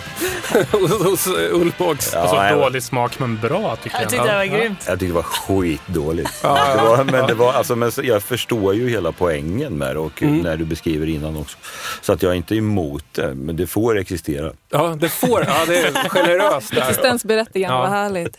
hos, 0.72 0.92
hos 1.04 1.28
Ulfbågs. 1.52 2.10
Ja, 2.14 2.20
Alltså 2.20 2.36
jag- 2.36 2.58
dålig 2.60 2.84
smak 2.84 3.20
men 3.20 3.40
bra 3.40 3.76
tycker 3.76 3.96
jag. 3.96 4.04
Jag 4.04 4.10
tyckte 4.10 4.28
det 4.28 4.36
var 4.38 4.46
grymt. 4.46 4.80
Jag 4.88 5.00
tyckte 5.00 5.06
det 5.06 5.14
var 5.14 5.24
skitdåligt. 5.24 6.42
det 6.42 6.48
var, 6.48 7.04
men 7.04 7.28
det 7.28 7.34
var, 7.34 7.54
alltså, 7.54 7.76
men 7.76 7.92
jag 8.04 8.24
förstår 8.24 8.76
ju 8.76 8.90
hela 8.90 9.12
poängen 9.12 9.78
med 9.78 9.96
det 9.96 10.00
och 10.00 10.22
Mm. 10.22 10.38
när 10.40 10.58
du 10.58 10.66
beskriver 10.66 11.10
innan 11.10 11.38
också. 11.38 11.58
Så 12.02 12.14
att 12.14 12.24
jag 12.24 12.32
är 12.32 12.36
inte 12.36 12.56
emot 12.56 13.06
det, 13.12 13.34
men 13.36 13.56
det 13.56 13.68
får 13.68 13.98
existera. 13.98 14.52
Ja, 14.70 14.96
det 15.00 15.10
får. 15.10 15.46
Ja, 15.48 15.56
det 15.68 15.78
är 15.88 16.10
generöst. 16.10 16.74
Existensberättigande, 16.78 17.76
Ja. 17.76 17.82
vad 17.82 17.90
härligt. 17.90 18.38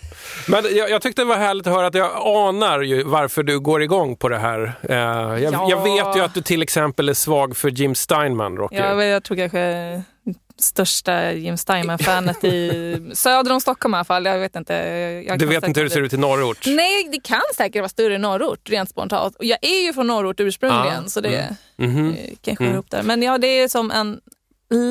Men 0.48 0.64
jag, 0.76 0.90
jag 0.90 1.02
tyckte 1.02 1.22
det 1.22 1.26
var 1.26 1.36
härligt 1.36 1.66
att 1.66 1.72
höra 1.72 1.86
att 1.86 1.94
jag 1.94 2.10
anar 2.16 2.80
ju 2.80 3.02
varför 3.02 3.42
du 3.42 3.60
går 3.60 3.82
igång 3.82 4.16
på 4.16 4.28
det 4.28 4.38
här. 4.38 4.72
Eh, 4.82 4.96
jag, 4.96 5.40
Ja. 5.54 5.66
jag 5.70 5.82
vet 5.82 6.16
ju 6.16 6.20
att 6.20 6.34
du 6.34 6.42
till 6.42 6.62
exempel 6.62 7.08
är 7.08 7.14
svag 7.14 7.56
för 7.56 7.70
Jim 7.70 7.94
Steinman, 7.94 8.56
Rocky. 8.56 8.76
Jag, 8.76 8.96
vet- 8.96 9.10
jag 9.10 9.24
tror 9.24 9.36
kanske 9.36 10.02
största 10.58 11.32
Jim 11.32 11.56
Steinman-fanet 11.56 12.44
i 12.44 13.10
söder 13.14 13.52
om 13.52 13.60
Stockholm 13.60 13.94
i 13.94 13.96
alla 13.96 14.04
fall. 14.04 14.24
Jag 14.24 14.38
vet 14.38 14.56
inte. 14.56 14.74
Jag 15.26 15.38
du 15.38 15.46
vet 15.46 15.66
inte 15.66 15.80
hur 15.80 15.84
det 15.84 15.90
ser 15.94 16.00
ut 16.02 16.12
i 16.12 16.16
norrort? 16.16 16.66
Nej, 16.66 17.08
det 17.12 17.20
kan 17.20 17.40
säkert 17.56 17.80
vara 17.80 17.88
större 17.88 18.14
i 18.14 18.18
norrort, 18.18 18.70
rent 18.70 18.90
spontant. 18.90 19.36
Och 19.36 19.44
jag 19.44 19.58
är 19.62 19.82
ju 19.86 19.92
från 19.92 20.06
norrort 20.06 20.40
ursprungligen, 20.40 21.04
Ah, 21.06 21.08
så 21.08 21.20
det 21.20 21.56
Mhm. 21.76 22.08
eh, 22.10 22.16
kanske 22.42 22.64
Mm. 22.64 22.74
ihop 22.74 22.90
där. 22.90 23.02
Men 23.02 23.22
ja, 23.22 23.38
det 23.38 23.46
är 23.46 23.68
som 23.68 23.90
en 23.90 24.20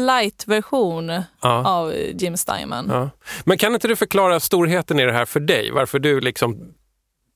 light-version 0.08 1.10
Ja. 1.42 1.68
av 1.68 1.94
Jim 2.14 2.38
Steinman. 2.38 2.88
Ja. 2.90 3.10
Men 3.46 3.58
kan 3.58 3.74
inte 3.74 3.88
du 3.88 3.96
förklara 3.96 4.40
storheten 4.40 5.00
i 5.00 5.06
det 5.06 5.14
här 5.14 5.26
för 5.26 5.40
dig? 5.40 5.72
Varför 5.72 6.00
du 6.00 6.20
liksom 6.22 6.74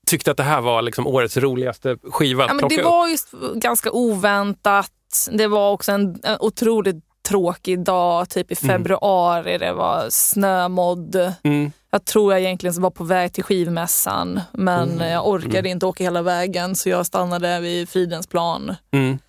tyckte 0.08 0.32
att 0.32 0.38
det 0.38 0.44
här 0.44 0.62
var 0.62 0.82
liksom 0.82 1.08
årets 1.08 1.38
roligaste 1.38 1.98
skiva 2.12 2.44
att 2.44 2.50
Ja, 2.50 2.54
men 2.54 2.70
det 2.70 2.78
upp? 2.78 2.84
var 2.86 3.08
just 3.08 3.32
ganska 3.56 3.92
oväntat. 3.92 4.92
Det 5.32 5.48
var 5.48 5.72
också 5.72 5.92
en, 5.92 6.20
en 6.24 6.38
otroligt 6.40 7.05
tråkig 7.26 7.80
dag, 7.84 8.30
typ 8.30 8.52
i 8.52 8.56
februari. 8.56 9.58
Det 9.58 9.74
var 9.74 10.06
snömodd. 10.10 11.34
Mm. 11.44 11.72
Jag 11.92 12.06
tror 12.06 12.34
jag 12.34 12.42
egentligen 12.42 12.82
var 12.82 12.90
på 12.90 13.04
väg 13.04 13.34
till 13.34 13.44
skivmässan, 13.44 14.42
men 14.52 15.00
jag 15.00 15.28
orkade 15.28 15.70
inte 15.70 15.86
åka 15.86 16.04
hela 16.04 16.22
vägen 16.22 16.76
så 16.76 16.90
jag 16.90 17.06
stannade 17.06 17.60
vid 17.60 17.90
Fridhemsplan. 17.90 18.76
Mm. 18.92 19.18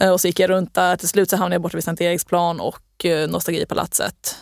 Eh, 0.00 0.10
Och 0.10 0.20
så 0.20 0.26
gick 0.26 0.40
jag 0.40 0.50
runt 0.50 0.74
där. 0.74 0.96
Till 0.96 1.08
slut 1.08 1.30
så 1.30 1.36
hamnade 1.36 1.54
jag 1.54 1.62
borta 1.62 1.76
vid 1.76 1.84
Sankt 1.84 2.00
Eriksplan 2.00 2.60
och 2.60 3.04
eh, 3.04 3.28
Nostalgipalatset. 3.28 4.36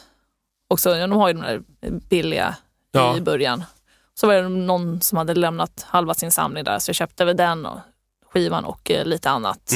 Och 0.70 0.80
så, 0.80 0.94
de 0.94 1.12
har 1.12 1.28
ju 1.28 1.35
de 1.35 1.40
där 1.42 1.62
billiga 2.11 2.56
Ja. 2.92 3.16
i 3.16 3.20
början. 3.20 3.64
Så 4.14 4.26
var 4.26 4.35
det 4.35 4.49
någon 4.49 5.00
som 5.00 5.18
hade 5.18 5.35
lämnat 5.35 5.87
halva 5.88 6.14
sin 6.14 6.30
samling 6.32 6.64
där 6.64 6.78
så 6.78 6.88
jag 6.88 6.97
köpte 6.97 7.25
väl 7.25 7.37
den 7.37 7.66
och 7.66 7.78
skivan 8.32 8.64
och 8.64 8.90
eh, 8.90 9.04
lite 9.04 9.30
annat. 9.30 9.73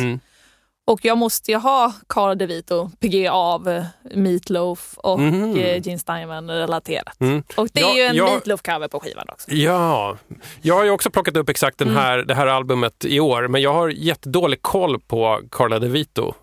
Mm. 0.86 0.94
Och 0.94 1.04
jag 1.04 1.18
måste 1.18 1.50
ju 1.50 1.56
ha 1.56 1.92
Cara 2.08 2.34
DeVito, 2.34 2.90
PG 3.00 3.28
av 3.28 3.68
eh, 3.68 3.84
Meatloaf 4.14 4.94
och 4.96 5.18
mm. 5.18 5.56
Gene 5.56 5.98
Steinman 5.98 6.50
relaterat. 6.50 7.20
Mm. 7.20 7.42
Och 7.56 7.68
det 7.72 7.80
är 7.80 7.84
Ja, 7.84 7.96
ju 7.96 8.02
en 8.02 8.16
jag- 8.16 8.28
Meatloaf-cover 8.28 8.88
på 8.88 9.00
skivan 9.00 9.26
också. 9.32 9.50
Ja, 9.50 10.16
jag 10.62 10.74
har 10.74 10.84
ju 10.84 10.90
också 10.90 11.10
plockat 11.10 11.36
upp 11.36 11.48
exakt 11.48 11.78
den 11.78 11.88
Mm. 11.88 12.00
här, 12.02 12.18
det 12.18 12.34
här 12.34 12.46
albumet 12.46 13.04
i 13.04 13.20
år, 13.20 13.48
men 13.48 13.62
jag 13.62 13.72
har 13.72 13.88
jättedålig 13.88 14.62
koll 14.62 15.00
på 15.00 15.40
Carla 15.50 15.78
DeVito. 15.78 16.34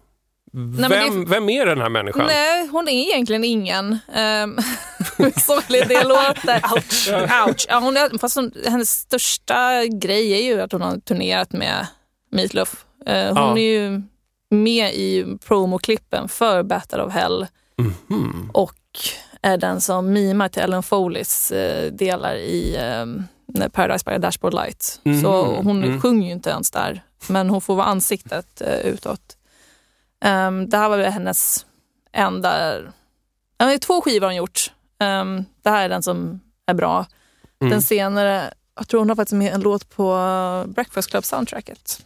men 0.53 0.89
Vem, 0.89 1.24
det- 1.25 1.29
vem 1.31 1.50
är 1.50 1.65
den 1.65 1.81
här 1.81 1.89
människan? 1.89 2.25
Nej, 2.27 2.67
hon 2.72 2.88
är 2.88 2.91
egentligen 2.91 3.43
ingen. 3.43 4.00
Um, 4.43 4.58
sorgligt 5.38 5.89
det 5.89 6.03
låter. 6.03 6.62
Ouch. 6.75 7.10
Ouch. 7.48 7.65
Ja, 7.69 7.79
hon 7.79 7.98
är, 7.98 8.17
fast 8.17 8.36
hon, 8.36 8.51
hennes 8.65 8.89
största 8.89 9.86
grej 9.86 10.31
är 10.34 10.43
ju 10.55 10.62
att 10.62 10.72
hon 10.72 10.81
har 10.81 10.98
turnerat 10.98 11.51
med 11.51 11.88
Meatloaf. 12.31 12.86
Eh, 13.05 13.25
hon 13.27 13.36
Ja. 13.36 13.58
är 13.58 13.62
ju 13.62 14.01
med 14.50 14.94
i 14.94 15.38
promoklippen 15.46 16.29
för 16.29 16.63
Battle 16.63 17.01
of 17.03 17.13
Hell 17.13 17.48
Mhm. 17.77 18.51
och 18.53 18.75
är 19.41 19.58
den 19.58 19.82
som 19.82 20.13
mimar 20.13 20.50
till 20.50 20.62
Ellen 20.62 20.84
Foleys 20.84 21.51
eh, 21.51 21.91
delar 21.91 22.36
i 22.36 22.77
um, 23.03 23.24
Paradise 23.72 24.12
by 24.12 24.18
Dashboard 24.18 24.53
Light. 24.53 25.00
Mhm. 25.03 25.22
Så 25.22 25.46
hon 25.56 25.84
Mm. 25.84 26.01
sjunger 26.01 26.25
ju 26.27 26.32
inte 26.34 26.50
ens 26.50 26.72
där, 26.72 27.03
men 27.27 27.50
hon 27.50 27.62
får 27.62 27.75
vara 27.75 27.88
ansiktet 27.88 28.62
uh, 28.62 28.74
utåt. 28.94 29.38
Um, 30.25 30.70
det 30.70 30.77
här 30.77 30.89
var 30.89 30.98
väl 30.98 31.12
hennes 31.12 31.65
enda... 32.12 32.79
Ja, 33.58 33.65
det 33.65 33.74
är 33.74 33.77
två 33.77 34.01
skivor 34.01 34.27
hon 34.27 34.36
gjort. 34.36 34.72
Um, 35.00 35.46
det 35.62 35.70
här 35.70 35.86
är 35.86 35.89
den 35.89 36.03
som 36.03 36.39
är 36.65 36.74
bra. 36.74 37.06
Mm. 37.62 37.72
Den 37.72 37.82
senare, 37.82 38.53
jag 38.75 38.88
tror 38.88 39.00
hon 39.00 39.10
har 39.10 39.15
faktiskt 39.15 39.34
med 39.38 39.53
en 39.53 39.62
låt 39.62 39.89
på 39.89 40.13
Breakfast 40.68 41.10
Club 41.10 41.25
soundtracket. 41.25 42.06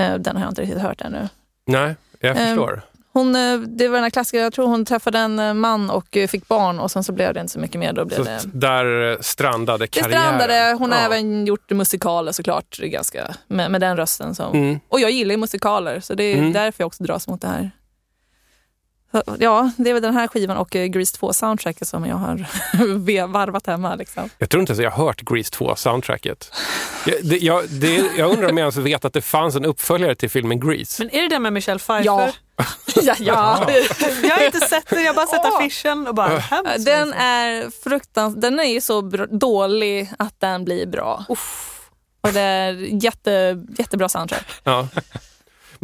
Uh, 0.00 0.14
den 0.14 0.36
har 0.36 0.42
jag 0.42 0.50
inte 0.50 0.62
riktigt 0.62 0.78
hört 0.82 1.00
ännu. 1.00 1.28
Nej, 1.66 1.96
jag 2.20 2.36
Ehm, 2.36 2.46
förstår. 2.46 2.82
Hon, 3.12 3.36
eh, 3.36 3.58
det 3.58 3.88
var 3.88 3.94
den 3.94 4.02
här 4.02 4.10
klassiska, 4.10 4.38
jag 4.38 4.52
tror 4.52 4.66
hon 4.66 4.84
träffade 4.84 5.18
en 5.18 5.38
eh, 5.38 5.54
man 5.54 5.90
och 5.90 6.16
eh, 6.16 6.28
fick 6.28 6.48
barn 6.48 6.78
och 6.78 6.90
sen 6.90 7.04
så 7.04 7.12
blev 7.12 7.34
det 7.34 7.40
inte 7.40 7.52
så 7.52 7.58
mycket 7.58 7.80
mer. 7.80 7.92
Då 7.92 8.04
blev 8.04 8.24
det, 8.24 8.40
där 8.52 9.10
eh, 9.12 9.18
strandade 9.20 9.78
det 9.84 9.86
karriären. 9.86 10.22
strandade. 10.22 10.76
Hon 10.78 10.92
har 10.92 10.98
Ja. 10.98 11.04
även 11.06 11.46
gjort 11.46 11.70
musikaler 11.70 12.32
såklart, 12.32 12.78
ganska, 12.78 13.34
med, 13.48 13.70
med 13.70 13.80
den 13.80 13.96
rösten. 13.96 14.34
Som, 14.34 14.52
Mm. 14.54 14.80
Och 14.88 15.00
jag 15.00 15.10
gillar 15.10 15.30
ju 15.32 15.36
musikaler, 15.36 16.00
så 16.00 16.14
det 16.14 16.24
är 16.24 16.36
Mm. 16.38 16.52
därför 16.52 16.82
jag 16.82 16.86
också 16.86 17.04
dras 17.04 17.28
mot 17.28 17.40
det 17.40 17.48
här. 17.48 17.70
Ja, 19.38 19.70
det 19.76 19.90
är 19.90 19.94
väl 19.94 20.02
den 20.02 20.14
här 20.14 20.28
skivan 20.28 20.56
och 20.56 20.76
eh, 20.76 20.86
Grease 20.86 21.16
2-soundtracket 21.16 21.84
som 21.84 22.06
jag 22.06 22.16
har 22.16 22.46
varvat 23.26 23.66
hemma. 23.66 23.94
Liksom. 23.94 24.30
Jag 24.38 24.50
tror 24.50 24.60
inte 24.60 24.70
ens 24.70 24.82
jag 24.82 24.90
har 24.90 25.04
hört 25.04 25.22
Grease 25.22 25.50
2-soundtracket. 25.54 26.52
Jag, 27.06 27.16
det, 27.24 27.38
jag, 27.38 27.68
det, 27.68 28.02
jag 28.16 28.30
undrar 28.30 28.50
om 28.50 28.58
jag 28.58 28.64
ens 28.64 28.76
vet 28.76 29.04
att 29.04 29.12
det 29.12 29.22
fanns 29.22 29.56
en 29.56 29.64
uppföljare 29.64 30.14
till 30.14 30.30
filmen 30.30 30.60
Grease. 30.60 31.02
Men 31.02 31.14
är 31.14 31.22
det 31.22 31.28
den 31.28 31.42
med 31.42 31.52
Michelle 31.52 31.78
Pfeiffer? 31.78 32.04
Ja. 32.04 32.32
ja, 33.02 33.14
ja. 33.18 33.70
Jag 34.22 34.36
har 34.36 34.46
inte 34.46 34.60
sett 34.60 34.90
den, 34.90 35.04
jag 35.04 35.12
har 35.12 35.14
bara 35.14 35.26
sett 35.26 35.54
affischen 35.54 36.06
och 36.06 36.14
bara, 36.14 36.32
måste 36.32 36.78
Den 36.78 37.08
jag 37.08 37.22
är 37.22 37.70
fruktans 37.84 38.34
den 38.36 38.60
är 38.60 38.64
ju 38.64 38.80
så 38.80 39.00
dålig 39.30 40.10
att 40.18 40.40
den 40.40 40.64
blir 40.64 40.86
bra. 40.86 41.24
Och 42.20 42.32
det 42.32 42.40
är 42.40 42.72
jätte, 43.04 43.64
jättebra 43.78 44.08
soundtrack. 44.08 44.46
Ja. 44.64 44.88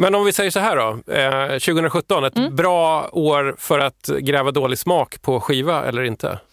Men 0.01 0.15
om 0.15 0.25
vi 0.25 0.33
säger 0.33 0.51
så 0.51 0.59
här 0.59 0.75
då, 0.75 1.13
eh, 1.13 1.59
2017, 1.59 2.23
ett 2.23 2.37
Mm. 2.37 2.55
bra 2.55 3.09
år 3.11 3.55
för 3.57 3.79
att 3.79 4.07
gräva 4.19 4.51
dålig 4.51 4.79
smak 4.79 5.21
på 5.21 5.39
skiva 5.39 5.85
eller 5.85 6.03
inte? 6.03 6.39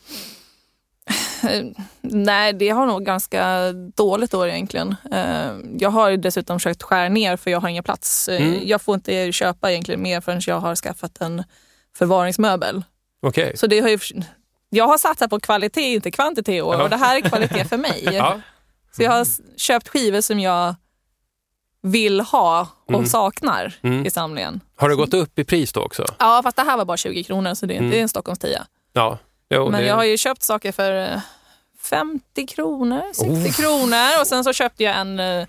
Nej, 2.00 2.52
det 2.52 2.68
har 2.68 2.86
nog 2.86 3.04
ganska 3.04 3.72
dåligt 3.72 4.34
år 4.34 4.48
egentligen. 4.48 4.96
Eh, 5.12 5.50
Jag 5.78 5.90
har 5.90 6.16
dessutom 6.16 6.58
försökt 6.58 6.82
skära 6.82 7.08
ner 7.08 7.36
för 7.36 7.50
jag 7.50 7.60
har 7.60 7.68
ingen 7.68 7.84
plats. 7.84 8.28
Eh, 8.28 8.42
Mm. 8.42 8.60
Jag 8.64 8.82
får 8.82 8.94
inte 8.94 9.32
köpa 9.32 9.70
egentligen 9.72 10.02
mer 10.02 10.20
förrän 10.20 10.40
jag 10.46 10.60
har 10.60 10.76
skaffat 10.76 11.20
en 11.20 11.44
förvaringsmöbel. 11.98 12.82
Okej. 13.22 13.56
Så 13.56 13.66
det 13.66 13.80
har 13.80 13.88
ju, 13.88 13.98
jag 14.70 14.86
har 14.86 14.98
satsat 14.98 15.30
på 15.30 15.40
kvalitet, 15.40 15.92
inte 15.94 16.10
kvantitet 16.10 16.54
i 16.54 16.60
år 16.60 16.74
Ja. 16.74 16.82
och 16.82 16.90
det 16.90 16.96
här 16.96 17.16
är 17.16 17.20
kvalitet 17.20 17.64
för 17.64 17.76
mig. 17.76 18.00
Ja. 18.12 18.40
Så 18.96 19.02
jag 19.02 19.10
har 19.10 19.20
s- 19.22 19.40
köpt 19.56 19.88
skivor 19.88 20.20
som 20.20 20.40
jag 20.40 20.74
vill 21.82 22.20
ha 22.20 22.68
och 22.86 22.94
Mm. 22.94 23.06
saknar 23.06 23.74
Mm. 23.82 24.06
i 24.06 24.10
samlingen. 24.10 24.60
Har 24.76 24.88
det 24.88 24.94
gått 24.96 25.14
upp 25.14 25.38
i 25.38 25.44
pris 25.44 25.72
då 25.72 25.80
också? 25.82 26.04
Ja, 26.18 26.40
fast 26.44 26.56
det 26.56 26.62
här 26.62 26.76
var 26.76 26.84
bara 26.84 26.96
20 26.96 27.24
kronor 27.24 27.54
så 27.54 27.66
det 27.66 27.74
är, 27.74 27.78
Mm. 27.78 27.90
det 27.90 27.98
är 27.98 28.02
en 28.02 28.08
Stockholms 28.08 28.38
10. 28.38 28.62
Ja. 28.92 29.18
Jo, 29.50 29.70
Men 29.70 29.80
det... 29.80 29.86
jag 29.86 29.94
har 29.96 30.04
ju 30.04 30.16
köpt 30.18 30.42
saker 30.42 30.72
för 30.72 31.12
eh, 31.12 31.20
50 31.82 32.46
kronor, 32.46 33.02
60 33.14 33.30
Oh. 33.30 33.52
kronor 33.52 34.20
och 34.20 34.26
sen 34.26 34.44
så 34.44 34.52
köpte 34.52 34.84
jag 34.84 34.96
en 34.96 35.20
eh, 35.20 35.46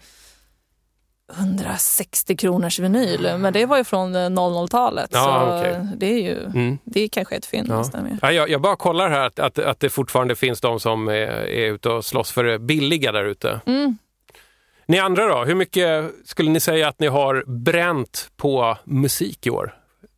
160 1.38 2.36
kronors 2.38 2.80
vinyl. 2.80 3.30
Men 3.38 3.54
det 3.54 3.66
var 3.66 3.78
ju 3.78 3.84
från 3.84 4.16
eh, 4.16 4.30
00-talet 4.30 5.10
Ja, 5.14 5.24
så 5.52 5.58
okej. 5.60 5.88
det 5.98 6.06
är 6.14 6.20
ju 6.22 6.44
Mm. 6.46 6.78
det 6.84 7.02
är 7.02 7.08
kanske 7.08 7.36
ett 7.36 7.46
fynd 7.46 7.68
Ja. 7.70 7.84
Ja, 8.22 8.32
jag, 8.32 8.50
jag 8.50 8.62
bara 8.62 8.76
kollar 8.76 9.10
här 9.10 9.28
att, 9.28 9.40
att, 9.40 9.60
att 9.60 9.80
det 9.80 9.90
fortfarande 9.90 10.36
finns 10.36 10.62
de 10.62 10.80
som 10.80 11.08
är, 11.08 11.12
är 11.48 11.72
ute 11.72 11.90
och 11.90 12.06
slåss 12.06 12.32
för 12.32 12.44
det 12.44 12.60
billiga 12.60 13.12
där 13.12 13.26
ute. 13.26 13.62
Mm. 13.66 13.98
Ni 14.90 15.00
andra 15.00 15.28
då, 15.28 15.44
hur 15.46 15.56
mycket 15.56 16.12
skulle 16.26 16.50
ni 16.52 16.60
säga 16.60 16.88
att 16.88 17.00
ni 17.00 17.08
har 17.08 17.44
bränt 17.48 18.32
på 18.38 18.78
musik 18.84 19.46
i 19.48 19.50
år? 19.50 19.76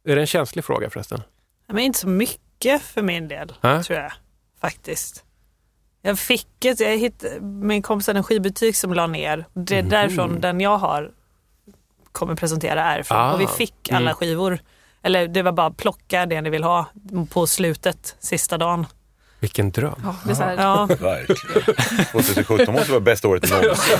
Är 0.07 0.15
det 0.15 0.21
en 0.21 0.27
känslig 0.27 0.65
fråga 0.65 0.89
förresten? 0.89 1.21
Men 1.67 1.79
inte 1.79 1.99
så 1.99 2.07
mycket 2.07 2.81
för 2.81 3.01
min 3.01 3.27
del, 3.27 3.53
Äh? 3.63 3.81
tror 3.81 3.99
jag 3.99 4.11
faktiskt. 4.61 5.23
Jag 6.01 6.19
fick 6.19 6.65
ett, 6.65 6.79
jag 6.79 6.97
hittade, 6.97 7.39
min 7.41 7.81
kompis 7.81 8.07
hade 8.07 8.19
en 8.19 8.23
skivbutik 8.23 8.75
som 8.75 8.93
la 8.93 9.07
ner. 9.07 9.45
Det 9.53 9.77
är 9.77 9.81
Mhm. 9.81 9.89
därifrån 9.89 10.41
den 10.41 10.61
jag 10.61 10.77
har 10.77 11.11
kommer 12.11 12.35
presentera 12.35 12.83
är 12.83 12.99
ifrån. 12.99 13.17
Ah. 13.17 13.33
Och 13.33 13.41
vi 13.41 13.47
fick 13.47 13.89
alla 13.91 13.99
Mm. 14.01 14.13
skivor. 14.15 14.59
Eller 15.03 15.27
det 15.27 15.41
var 15.41 15.51
bara 15.51 15.71
plocka 15.71 16.25
det 16.25 16.41
ni 16.41 16.49
vill 16.49 16.63
ha 16.63 16.85
på 17.29 17.47
slutet, 17.47 18.15
sista 18.19 18.57
dagen. 18.57 18.85
Vilken 19.41 19.71
dröm. 19.71 20.01
Ja, 20.03 20.15
det 20.25 20.31
är 20.31 20.35
så 20.35 20.43
här, 20.43 20.55
Ja. 20.57 20.85
Verkligen. 20.99 22.05
2017 22.05 22.73
måste 22.73 22.91
vara 22.91 22.99
bästa 23.01 23.27
året 23.27 23.49
någonsin. 23.49 23.97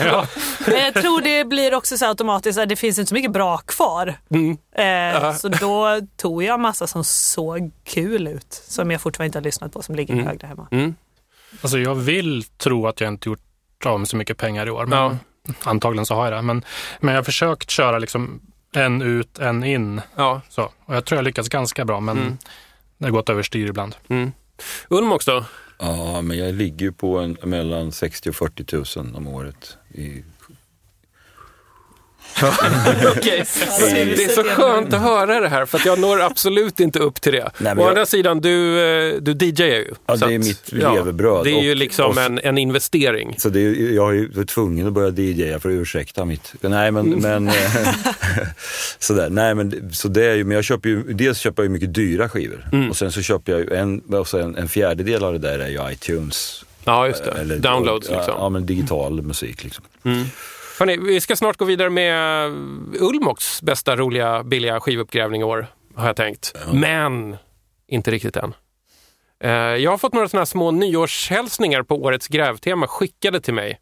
Men 0.67 0.79
jag 0.79 0.93
tror 0.93 1.21
det 1.21 1.45
blir 1.45 1.73
också 1.73 1.97
så 1.97 2.05
automatiskt 2.05 2.59
att 2.59 2.69
det 2.69 2.75
finns 2.75 2.99
inte 2.99 3.09
så 3.09 3.15
mycket 3.15 3.31
bra 3.31 3.57
kvar. 3.57 4.15
Mm. 4.29 4.57
Eh, 4.75 4.85
Ja. 4.85 5.33
Så 5.33 5.47
då 5.49 5.99
tog 6.17 6.43
jag 6.43 6.59
massa 6.59 6.87
som 6.87 7.03
såg 7.03 7.71
kul 7.83 8.27
ut. 8.27 8.63
Som 8.67 8.91
jag 8.91 9.01
fortfarande 9.01 9.25
inte 9.27 9.37
har 9.37 9.43
lyssnat 9.43 9.73
på, 9.73 9.81
som 9.81 9.95
ligger 9.95 10.13
Mm. 10.13 10.27
högt 10.27 10.41
där 10.41 10.47
hemma. 10.47 10.67
Mm. 10.71 10.95
Alltså 11.61 11.79
jag 11.79 11.95
vill 11.95 12.43
tro 12.43 12.87
att 12.87 13.01
jag 13.01 13.07
inte 13.07 13.29
gjort 13.29 13.39
av 13.85 13.99
med 13.99 14.07
så 14.09 14.17
mycket 14.17 14.37
pengar 14.37 14.67
i 14.67 14.71
år. 14.71 14.85
Men 14.85 14.99
Ja. 14.99 15.15
antagligen 15.63 16.05
så 16.05 16.15
har 16.15 16.23
jag 16.25 16.33
det. 16.33 16.41
Men, 16.41 16.65
men 16.99 17.13
jag 17.13 17.19
har 17.21 17.23
försökt 17.25 17.69
köra 17.69 17.99
liksom 17.99 18.41
en 18.75 19.01
ut, 19.01 19.39
en 19.39 19.63
in. 19.63 20.01
Ja. 20.15 20.41
Så. 20.49 20.63
Och 20.85 20.95
jag 20.95 21.05
tror 21.05 21.17
jag 21.17 21.23
lyckas 21.23 21.49
ganska 21.49 21.85
bra, 21.85 21.99
men 21.99 22.17
Mm. 22.17 22.37
det 22.97 23.05
har 23.05 23.11
gått 23.11 23.29
överstyr 23.29 23.69
ibland. 23.69 23.95
Ulm 24.89 25.11
också. 25.11 25.45
Ja, 25.77 26.21
men 26.21 26.37
jag 26.37 26.53
ligger 26.53 26.85
ju 26.85 26.91
på 26.91 27.19
en, 27.19 27.37
mellan 27.43 27.91
60 27.91 28.29
och 28.29 28.35
40 28.35 28.99
000 28.99 29.15
om 29.15 29.27
året. 29.27 29.77
I, 29.93 30.23
Det 33.21 34.23
är 34.23 34.35
så 34.35 34.43
skönt 34.43 34.93
att 34.93 35.01
höra 35.01 35.39
det 35.39 35.47
här 35.49 35.65
för 35.65 35.77
att 35.77 35.85
jag 35.85 35.99
når 35.99 36.21
absolut 36.21 36.79
inte 36.79 36.99
upp 36.99 37.21
till 37.21 37.31
det. 37.31 37.51
Nej, 37.57 37.73
Å 37.73 37.75
jag- 37.79 37.89
andra 37.89 38.05
sidan, 38.05 38.41
du, 38.41 38.79
eh, 38.79 39.15
du 39.21 39.31
DJar 39.45 39.65
ju. 39.65 39.93
Ja, 40.05 40.15
det 40.15 40.25
är 40.25 40.39
att, 40.39 40.45
mitt 40.45 40.71
levebröd. 40.71 41.43
Det 41.43 41.51
är 41.51 41.61
ju 41.61 41.71
Och- 41.71 41.77
liksom 41.77 42.09
och- 42.11 42.17
en, 42.21 42.39
en 42.39 42.57
investering. 42.57 43.35
så 43.37 43.49
det, 43.49 43.59
är- 43.59 43.95
jag 43.95 44.09
är 44.09 44.13
ju 44.13 44.45
tvungen 44.45 44.87
att 44.87 44.93
börja 44.93 45.09
DJa 45.09 45.59
för 45.59 45.69
att 45.69 45.73
ursäkta 45.73 46.25
mitt... 46.25 46.53
Nej 46.61 46.91
men... 46.91 47.09
men 47.09 47.47
eh, 47.47 47.53
sådär. 48.99 49.29
Nej 49.29 49.55
men 49.55 49.89
så 49.93 50.07
det 50.07 50.25
är 50.25 50.35
ju, 50.35 50.43
men 50.43 50.55
jag 50.55 50.63
köper 50.63 50.89
ju, 50.89 51.03
dels 51.13 51.37
köper 51.37 51.63
jag 51.63 51.65
ju 51.65 51.73
mycket 51.73 51.93
dyra 51.93 52.29
skivor. 52.29 52.67
Mm. 52.71 52.89
Och 52.89 52.97
sen 52.97 53.11
så 53.11 53.21
köper 53.21 53.51
jag 53.51 53.61
ju 53.61 53.75
en, 53.75 53.99
och 53.99 54.27
sen 54.27 54.55
en 54.57 54.69
fjärdedel 54.69 55.23
av 55.23 55.33
det 55.33 55.39
där 55.39 55.59
är 55.59 55.67
ju 55.69 55.91
iTunes. 55.93 56.63
Ja, 56.85 57.07
just 57.07 57.23
det. 57.23 57.31
Eller- 57.31 57.57
Downloads 57.57 58.07
ja, 58.09 58.15
liksom. 58.17 58.33
Ja, 58.37 58.49
men 58.49 58.65
digital 58.65 59.21
musik 59.21 59.63
liksom. 59.63 59.83
Hörrni, 60.81 60.97
vi 60.97 61.21
ska 61.21 61.35
snart 61.35 61.57
gå 61.57 61.65
vidare 61.65 61.89
med 61.89 62.51
Ulmox 62.99 63.61
bästa 63.61 63.95
roliga 63.95 64.43
billiga 64.43 64.79
skivuppgrävning 64.79 65.41
i 65.41 65.43
år, 65.43 65.67
har 65.95 66.07
jag 66.07 66.15
tänkt. 66.15 66.55
Men 66.73 67.37
inte 67.87 68.11
riktigt 68.11 68.35
än. 68.35 68.53
Eh, 69.43 69.51
Jag 69.51 69.91
har 69.91 69.97
fått 69.97 70.13
några 70.13 70.29
sådana 70.29 70.45
små 70.45 70.71
nyårshälsningar 70.71 71.83
på 71.83 71.95
årets 71.95 72.27
grävtema 72.27 72.87
skickade 72.87 73.41
till 73.41 73.53
mig. 73.53 73.79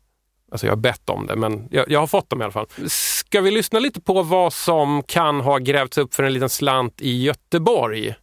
Alltså 0.52 0.66
jag 0.68 0.72
har 0.72 0.78
bett 0.78 1.10
om 1.10 1.28
det, 1.28 1.36
men 1.36 1.68
jag, 1.72 1.92
jag 1.92 2.00
har 2.00 2.08
fått 2.08 2.30
dem 2.30 2.42
i 2.42 2.44
alla 2.44 2.54
fall. 2.54 2.68
Ska 2.88 3.42
vi 3.42 3.52
lyssna 3.52 3.80
lite 3.80 4.02
på 4.02 4.24
vad 4.24 4.54
som 4.54 5.04
kan 5.04 5.42
ha 5.42 5.58
grävts 5.58 5.98
upp 5.98 6.14
för 6.14 6.24
en 6.24 6.34
liten 6.34 6.50
slant 6.50 7.02
i 7.02 7.24
Göteborg? 7.24 8.16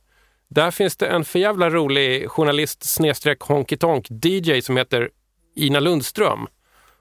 Där 0.51 0.71
finns 0.71 0.97
det 0.97 1.07
en 1.07 1.25
för 1.25 1.39
jävla 1.39 1.71
rolig 1.71 2.31
journalist 2.31 2.85
snedstreck 2.85 3.41
honky 3.41 3.77
tonk 3.77 4.07
DJ 4.11 4.61
som 4.61 4.77
heter 4.77 5.11
Ina 5.55 5.81
Lundström. 5.81 6.47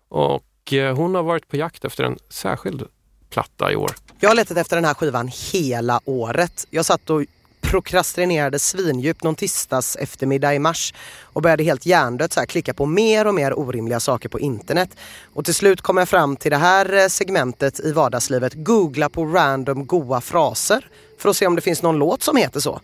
Och 0.09 0.43
Eh, 0.73 0.95
hon 0.95 1.15
har 1.15 1.23
varit 1.23 1.47
på 1.47 1.57
jakt 1.57 1.85
efter 1.85 2.03
en 2.03 2.17
särskild 2.29 2.83
platta 3.29 3.71
i 3.71 3.75
år. 3.75 3.91
Jag 4.19 4.29
har 4.29 4.35
letat 4.35 4.57
efter 4.57 4.75
den 4.75 4.85
här 4.85 4.93
skivan 4.93 5.31
hela 5.51 6.01
året. 6.05 6.67
Jag 6.69 6.85
satt 6.85 7.09
och 7.09 7.23
prokrastinerade 7.61 8.59
svindjupt 8.59 9.23
någon 9.23 9.35
tisdags 9.35 9.95
eftermiddag 9.95 10.55
i 10.55 10.59
mars 10.59 10.93
och 11.21 11.41
började 11.41 11.63
helt 11.63 11.85
hjärndött 11.85 12.33
så 12.33 12.39
här 12.39 12.47
klicka 12.47 12.73
på 12.73 12.85
mer 12.85 13.27
och 13.27 13.33
mer 13.33 13.59
orimliga 13.59 13.99
saker 13.99 14.29
på 14.29 14.39
internet. 14.39 14.89
Och 15.33 15.45
till 15.45 15.55
slut 15.55 15.81
kom 15.81 15.97
jag 15.97 16.09
fram 16.09 16.35
till 16.35 16.51
det 16.51 16.57
här 16.57 16.93
eh, 16.93 17.07
segmentet 17.07 17.79
i 17.79 17.91
vardagslivet. 17.91 18.53
Googla 18.53 19.09
på 19.09 19.25
random 19.25 19.85
goa 19.85 20.21
fraser 20.21 20.87
för 21.17 21.29
att 21.29 21.37
se 21.37 21.47
om 21.47 21.55
det 21.55 21.61
finns 21.61 21.81
någon 21.81 21.97
låt 21.97 22.23
som 22.23 22.37
heter 22.37 22.59
så. 22.59 22.81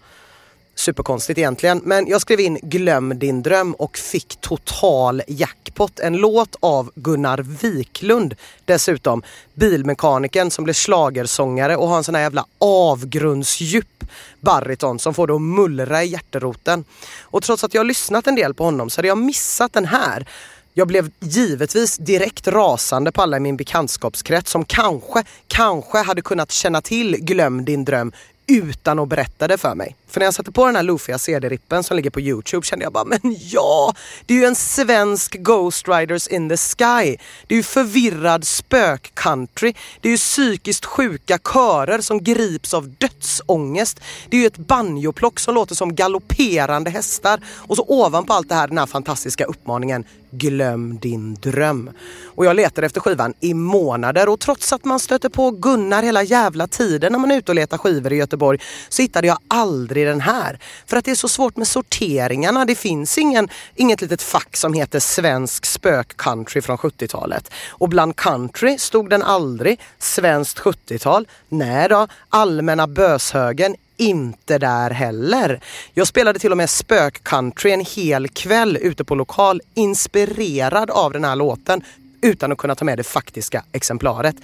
Superkonstigt 0.76 1.40
egentligen, 1.40 1.82
men 1.84 2.08
jag 2.08 2.22
skrev 2.22 2.40
in 2.40 2.60
Glöm 2.62 3.20
din 3.20 3.42
dröm 3.42 3.74
och 3.74 3.98
fick 3.98 4.42
total 4.42 5.22
jackpot. 5.28 6.00
En 6.00 6.18
låt 6.18 6.56
av 6.60 6.92
Gunnar 6.96 7.38
Wiklund 7.38 8.36
dessutom. 8.66 9.24
Bilmekanikern 9.54 10.52
som 10.52 10.64
blev 10.64 10.74
slagersångare 10.74 11.76
och 11.76 11.88
har 11.88 11.98
en 11.98 12.04
sån 12.04 12.16
här 12.16 12.22
jävla 12.22 12.46
avgrundsdjup 12.58 14.04
bariton 14.40 15.00
som 15.00 15.14
får 15.14 15.28
det 15.28 15.36
att 15.36 15.42
mullra 15.42 16.04
i 16.04 16.08
hjärteroten. 16.08 16.84
Och 17.22 17.44
trots 17.44 17.64
att 17.64 17.74
jag 17.74 17.80
har 17.80 17.86
lyssnat 17.86 18.28
en 18.28 18.36
del 18.36 18.54
på 18.54 18.64
honom 18.64 18.90
så 18.90 18.98
hade 18.98 19.08
jag 19.08 19.18
missat 19.18 19.74
den 19.74 19.86
här. 19.86 20.28
Jag 20.74 20.88
blev 20.88 21.12
givetvis 21.20 21.98
direkt 21.98 22.48
rasande 22.48 23.12
på 23.12 23.22
alla 23.22 23.38
i 23.38 23.40
min 23.40 23.58
bekantskapskrets 23.58 24.52
som 24.52 24.66
kanske, 24.66 25.24
kanske 25.48 25.98
hade 25.98 26.22
kunnat 26.22 26.52
känna 26.52 26.82
till 26.82 27.18
Glöm 27.20 27.66
din 27.66 27.86
dröm 27.86 28.12
utan 28.48 29.00
att 29.00 29.08
berätta 29.08 29.48
det 29.48 29.58
för 29.58 29.76
mig. 29.76 29.96
För 30.12 30.20
när 30.20 30.28
jag 30.28 30.34
satte 30.34 30.52
på 30.52 30.66
den 30.66 30.76
här 30.76 30.84
loofiga 30.84 31.18
CD-rippen 31.18 31.84
som 31.84 31.98
ligger 31.98 32.10
på 32.10 32.22
Youtube 32.22 32.66
kände 32.66 32.86
jag 32.86 32.94
bara, 32.94 33.06
men 33.06 33.20
ja! 33.40 33.94
Det 34.26 34.34
är 34.34 34.38
ju 34.38 34.46
en 34.46 34.56
svensk 34.56 35.36
Ghost 35.36 35.88
Riders 35.88 36.28
in 36.28 36.50
the 36.50 36.58
Sky. 36.58 37.18
Det 37.48 37.56
är 37.56 37.58
ju 37.58 37.64
förvirrad 37.64 38.44
spök-country. 38.44 39.76
Det 40.02 40.08
är 40.08 40.12
ju 40.12 40.18
psykiskt 40.18 40.86
sjuka 40.86 41.40
körer 41.54 42.02
som 42.02 42.24
grips 42.24 42.74
av 42.74 42.90
dödsångest. 42.90 44.00
Det 44.30 44.38
är 44.38 44.42
ju 44.42 44.48
ett 44.48 44.58
banjoplock 44.58 45.40
som 45.40 45.56
låter 45.56 45.76
som 45.76 45.96
galopperande 45.96 46.90
hästar. 46.90 47.40
Och 47.58 47.76
så 47.76 47.86
ovanpå 47.88 48.34
allt 48.34 48.50
det 48.50 48.56
här 48.56 48.68
den 48.68 48.78
här 48.78 48.86
fantastiska 48.86 49.46
uppmaningen 49.46 50.06
Glöm 50.34 51.00
din 51.00 51.34
dröm. 51.34 51.90
Och 52.26 52.46
jag 52.46 52.56
letade 52.56 52.88
efter 52.88 53.02
skivan 53.02 53.34
i 53.40 53.54
månader 53.54 54.30
och 54.30 54.40
trots 54.40 54.74
att 54.74 54.86
man 54.86 55.00
stöter 55.00 55.30
på 55.30 55.52
Gunnar 55.52 56.04
hela 56.04 56.24
jävla 56.24 56.68
tiden 56.68 57.12
när 57.12 57.20
man 57.20 57.32
är 57.32 57.38
ute 57.38 57.52
och 57.52 57.56
letar 57.56 57.78
skivor 57.78 58.14
i 58.14 58.16
Göteborg 58.16 58.60
så 58.90 59.02
hittade 59.02 59.28
jag 59.28 59.38
aldrig 59.48 60.01
i 60.02 60.06
den 60.06 60.22
här. 60.22 60.60
För 60.86 60.98
att 60.98 61.06
det 61.06 61.12
är 61.12 61.16
så 61.16 61.28
svårt 61.28 61.58
med 61.58 61.68
sorteringarna. 61.68 62.66
Det 62.66 62.76
finns 62.76 63.18
ingen, 63.18 63.50
inget 63.76 64.02
litet 64.02 64.22
fack 64.22 64.58
som 64.58 64.74
heter 64.74 65.00
svensk 65.00 65.66
spök-country 65.66 66.62
från 66.62 66.78
70-talet. 66.78 67.52
Och 67.70 67.90
bland 67.90 68.16
country 68.16 68.78
stod 68.78 69.10
den 69.10 69.24
aldrig. 69.24 69.80
Svenskt 70.00 70.60
70-tal? 70.60 71.28
Nej 71.50 71.90
då. 71.90 72.08
Allmänna 72.30 72.88
böshögen? 72.88 73.76
inte 73.98 74.58
där 74.58 74.90
heller. 74.90 75.60
Jag 75.94 76.08
spelade 76.08 76.40
till 76.40 76.52
och 76.52 76.58
med 76.58 76.70
spök-country 76.70 77.74
en 77.74 77.86
hel 77.86 78.28
kväll 78.28 78.78
ute 78.82 79.04
på 79.04 79.16
lokal 79.16 79.62
inspirerad 79.74 80.92
av 80.92 81.12
den 81.12 81.24
här 81.24 81.36
låten 81.36 81.84
utan 82.22 82.52
att 82.52 82.58
kunna 82.58 82.76
ta 82.76 82.86
med 82.86 82.98
det 82.98 83.04
faktiska 83.04 83.64
exemplaret. 83.72 84.36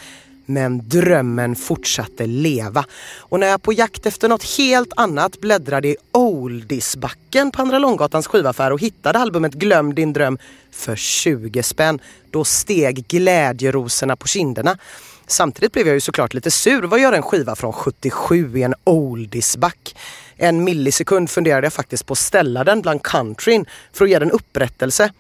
Men 0.49 0.89
drömmen 0.89 1.55
fortsatte 1.55 2.25
leva. 2.25 2.86
Och 3.19 3.39
när 3.39 3.47
jag 3.47 3.62
på 3.62 3.73
jakt 3.73 4.05
efter 4.05 4.29
något 4.29 4.57
helt 4.57 4.93
annat 4.95 5.41
bläddrade 5.41 5.88
i 5.88 5.95
Oldiesbacken 6.12 7.51
på 7.51 7.62
Andra 7.62 7.79
Långgatans 7.79 8.27
skivaffär 8.27 8.71
och 8.71 8.81
hittade 8.81 9.19
albumet 9.19 9.53
Glöm 9.53 9.95
din 9.95 10.13
dröm 10.13 10.38
för 10.71 10.95
20 10.95 11.63
spänn, 11.63 11.99
då 12.31 12.43
steg 12.43 13.07
glädjerosorna 13.07 14.15
på 14.15 14.27
kinderna. 14.27 14.77
Samtidigt 15.27 15.73
blev 15.73 15.88
jag 15.88 15.93
ju 15.93 16.01
såklart 16.01 16.33
lite 16.33 16.51
sur. 16.51 16.83
Vad 16.83 16.99
gör 16.99 17.13
en 17.13 17.21
skiva 17.21 17.55
från 17.55 17.73
77 17.73 18.57
i 18.57 18.63
en 18.63 18.75
oldiesback? 18.83 19.95
En 20.36 20.63
millisekund 20.63 21.29
funderade 21.29 21.65
jag 21.65 21.73
faktiskt 21.73 22.05
på 22.05 22.13
att 22.13 22.17
ställa 22.17 22.63
den 22.63 22.81
bland 22.81 23.03
countryn 23.03 23.65
för 23.93 24.05
att 24.05 24.12
ge 24.12 24.19
den 24.19 24.31
upprättelse. 24.31 25.12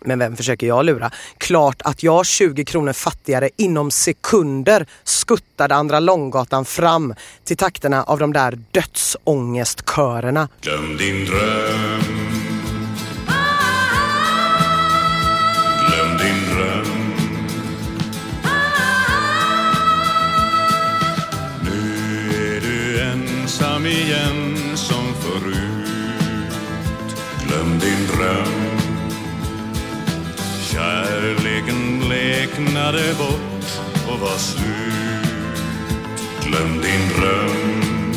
Men 0.00 0.18
vem 0.18 0.36
försöker 0.36 0.66
jag 0.66 0.84
lura? 0.84 1.10
Klart 1.38 1.82
att 1.84 2.02
jag 2.02 2.26
20 2.26 2.64
kronor 2.64 2.92
fattigare 2.92 3.50
inom 3.56 3.90
sekunder 3.90 4.86
skuttade 5.04 5.74
Andra 5.74 6.00
Långgatan 6.00 6.64
fram 6.64 7.14
till 7.44 7.56
takterna 7.56 8.02
av 8.02 8.18
de 8.18 8.32
där 8.32 8.58
dödsångestkörerna. 8.70 10.48
Glöm 10.60 10.96
din 10.96 11.24
dröm 11.24 12.00
Glöm 15.88 16.18
din 16.18 16.56
dröm 16.56 17.14
Nu 21.62 22.56
är 22.56 22.60
du 22.60 23.00
ensam 23.00 23.86
igen 23.86 24.56
som 24.76 25.14
förut 25.14 25.84
Glöm 27.46 27.78
din 27.78 28.06
dröm 28.06 28.74
Kärleken 30.74 32.00
bleknade 32.00 33.14
bort 33.18 33.80
och 34.08 34.20
var 34.20 34.38
slut. 34.38 35.62
Glöm 36.44 36.80
din 36.82 37.08
dröm. 37.18 38.12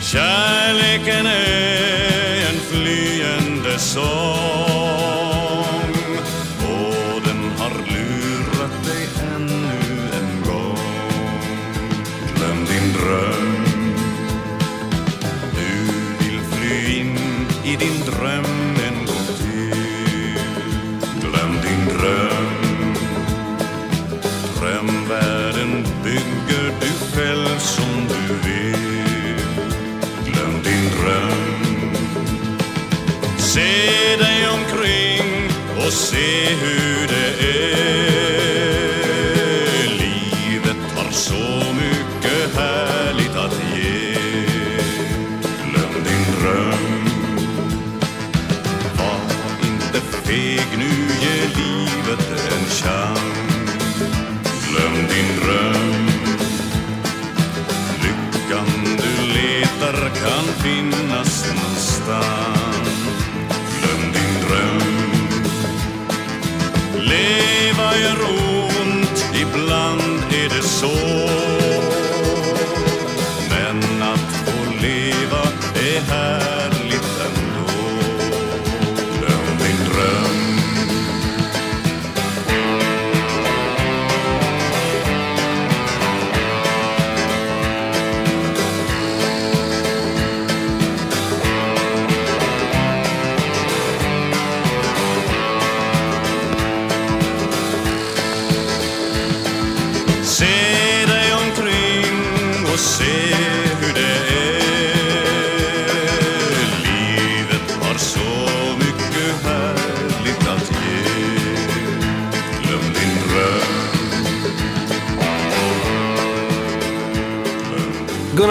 Kärleken 0.00 1.26
är 1.26 2.48
en 2.48 2.60
flyende 2.60 3.78
sång 3.78 4.73
se 36.04 36.56
hur 36.60 36.93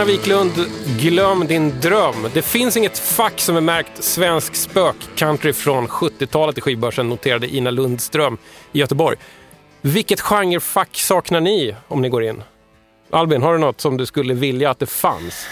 Gunnar 0.03 0.17
Wiklund, 0.17 0.51
glöm 0.99 1.47
din 1.47 1.79
dröm. 1.79 2.29
Det 2.33 2.41
finns 2.41 2.77
inget 2.77 2.99
fack 2.99 3.39
som 3.39 3.57
är 3.57 3.61
märkt 3.61 4.03
svensk 4.03 4.55
spökcountry 4.55 5.53
från 5.53 5.87
70-talet 5.87 6.57
i 6.57 6.61
skivbörsen, 6.61 7.09
noterade 7.09 7.55
Ina 7.55 7.71
Lundström 7.71 8.37
i 8.71 8.79
Göteborg. 8.79 9.17
Vilket 9.81 10.21
genrefack 10.21 10.97
saknar 10.97 11.41
ni 11.41 11.75
om 11.87 12.01
ni 12.01 12.09
går 12.09 12.23
in? 12.23 12.43
Albin, 13.09 13.41
har 13.41 13.53
du 13.53 13.59
något 13.59 13.81
som 13.81 13.97
du 13.97 14.05
skulle 14.05 14.33
vilja 14.33 14.69
att 14.69 14.79
det 14.79 14.85
fanns? 14.85 15.47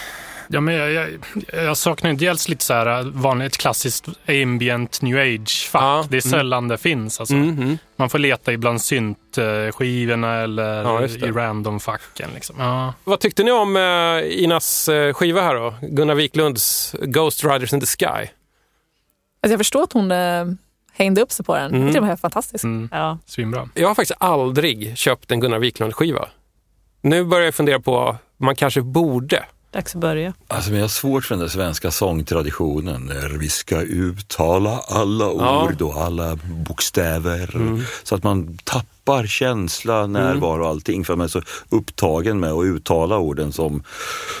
Ja, 0.48 0.60
men 0.60 0.74
jag, 0.74 0.92
jag, 0.92 1.08
jag 1.52 1.76
saknar 1.76 2.12
dels 2.12 2.48
lite 2.48 2.64
så 2.64 2.74
här 2.74 3.02
vanligt 3.02 3.56
klassiskt 3.56 4.08
ambient 4.28 5.02
new 5.02 5.18
age-fack. 5.18 5.82
Ja, 5.82 6.06
det 6.08 6.16
är 6.16 6.26
mm. 6.26 6.38
sällan 6.38 6.68
det 6.68 6.78
finns. 6.78 7.20
Alltså. 7.20 7.34
Mm, 7.34 7.78
Man 7.96 8.10
får 8.10 8.18
leta 8.18 8.52
ibland 8.52 8.82
synt-skivorna 8.82 10.34
eller 10.34 10.82
Ja, 10.82 11.04
i 11.04 11.30
random-facken. 11.30 12.28
Liksom. 12.34 12.56
Ja. 12.58 12.94
Vad 13.04 13.20
tyckte 13.20 13.42
ni 13.42 13.50
om 13.52 13.76
eh, 13.76 14.42
Inas 14.42 14.88
eh, 14.88 15.12
skiva 15.12 15.42
här 15.42 15.54
då? 15.54 15.74
Gunnar 15.80 16.14
Wiklunds 16.14 16.94
Ghost 17.02 17.44
Riders 17.44 17.72
in 17.72 17.80
the 17.80 17.86
Sky. 17.86 18.04
Alltså 18.04 18.30
jag 19.52 19.58
förstår 19.60 19.82
att 19.82 19.92
hon 19.92 20.12
eh, 20.12 20.44
hängde 20.92 21.20
upp 21.20 21.32
sig 21.32 21.44
på 21.44 21.54
den. 21.54 21.66
Mm. 21.66 21.78
Jag 21.80 21.88
tycker 21.88 21.94
den 21.94 22.02
var 22.02 22.08
helt 22.08 22.20
fantastisk. 22.20 22.64
Mm. 22.64 22.88
Ja. 22.92 23.18
Svinbra. 23.26 23.68
Jag 23.74 23.88
har 23.88 23.94
faktiskt 23.94 24.18
aldrig 24.20 24.98
köpt 24.98 25.30
en 25.30 25.40
Gunnar 25.40 25.58
Wiklund-skiva. 25.58 26.28
Nu 27.00 27.24
börjar 27.24 27.44
jag 27.44 27.54
fundera 27.54 27.80
på, 27.80 28.16
man 28.36 28.56
kanske 28.56 28.82
borde. 28.82 29.44
Dags 29.72 29.94
att 29.94 30.00
börja. 30.00 30.32
Alltså, 30.48 30.70
men 30.70 30.78
jag 30.78 30.84
har 30.84 30.88
svårt 30.88 31.24
för 31.24 31.34
den 31.34 31.40
där 31.40 31.48
svenska 31.48 31.90
sångtraditionen 31.90 33.06
där 33.06 33.28
vi 33.28 33.48
ska 33.48 33.80
uttala 33.80 34.80
alla 34.88 35.24
Ja. 35.24 35.64
ord 35.64 35.82
och 35.82 35.96
alla 36.02 36.38
bokstäver 36.68 37.56
så 38.02 38.14
att 38.14 38.22
man 38.24 38.58
tappar 38.64 39.26
känsla, 39.26 40.06
närvaro 40.06 40.62
och 40.62 40.68
allting 40.68 41.04
för 41.04 41.16
man 41.16 41.24
är 41.24 41.28
så 41.28 41.42
upptagen 41.68 42.40
med 42.40 42.50
att 42.52 42.64
uttala 42.64 43.18
orden 43.18 43.52
som, 43.52 43.82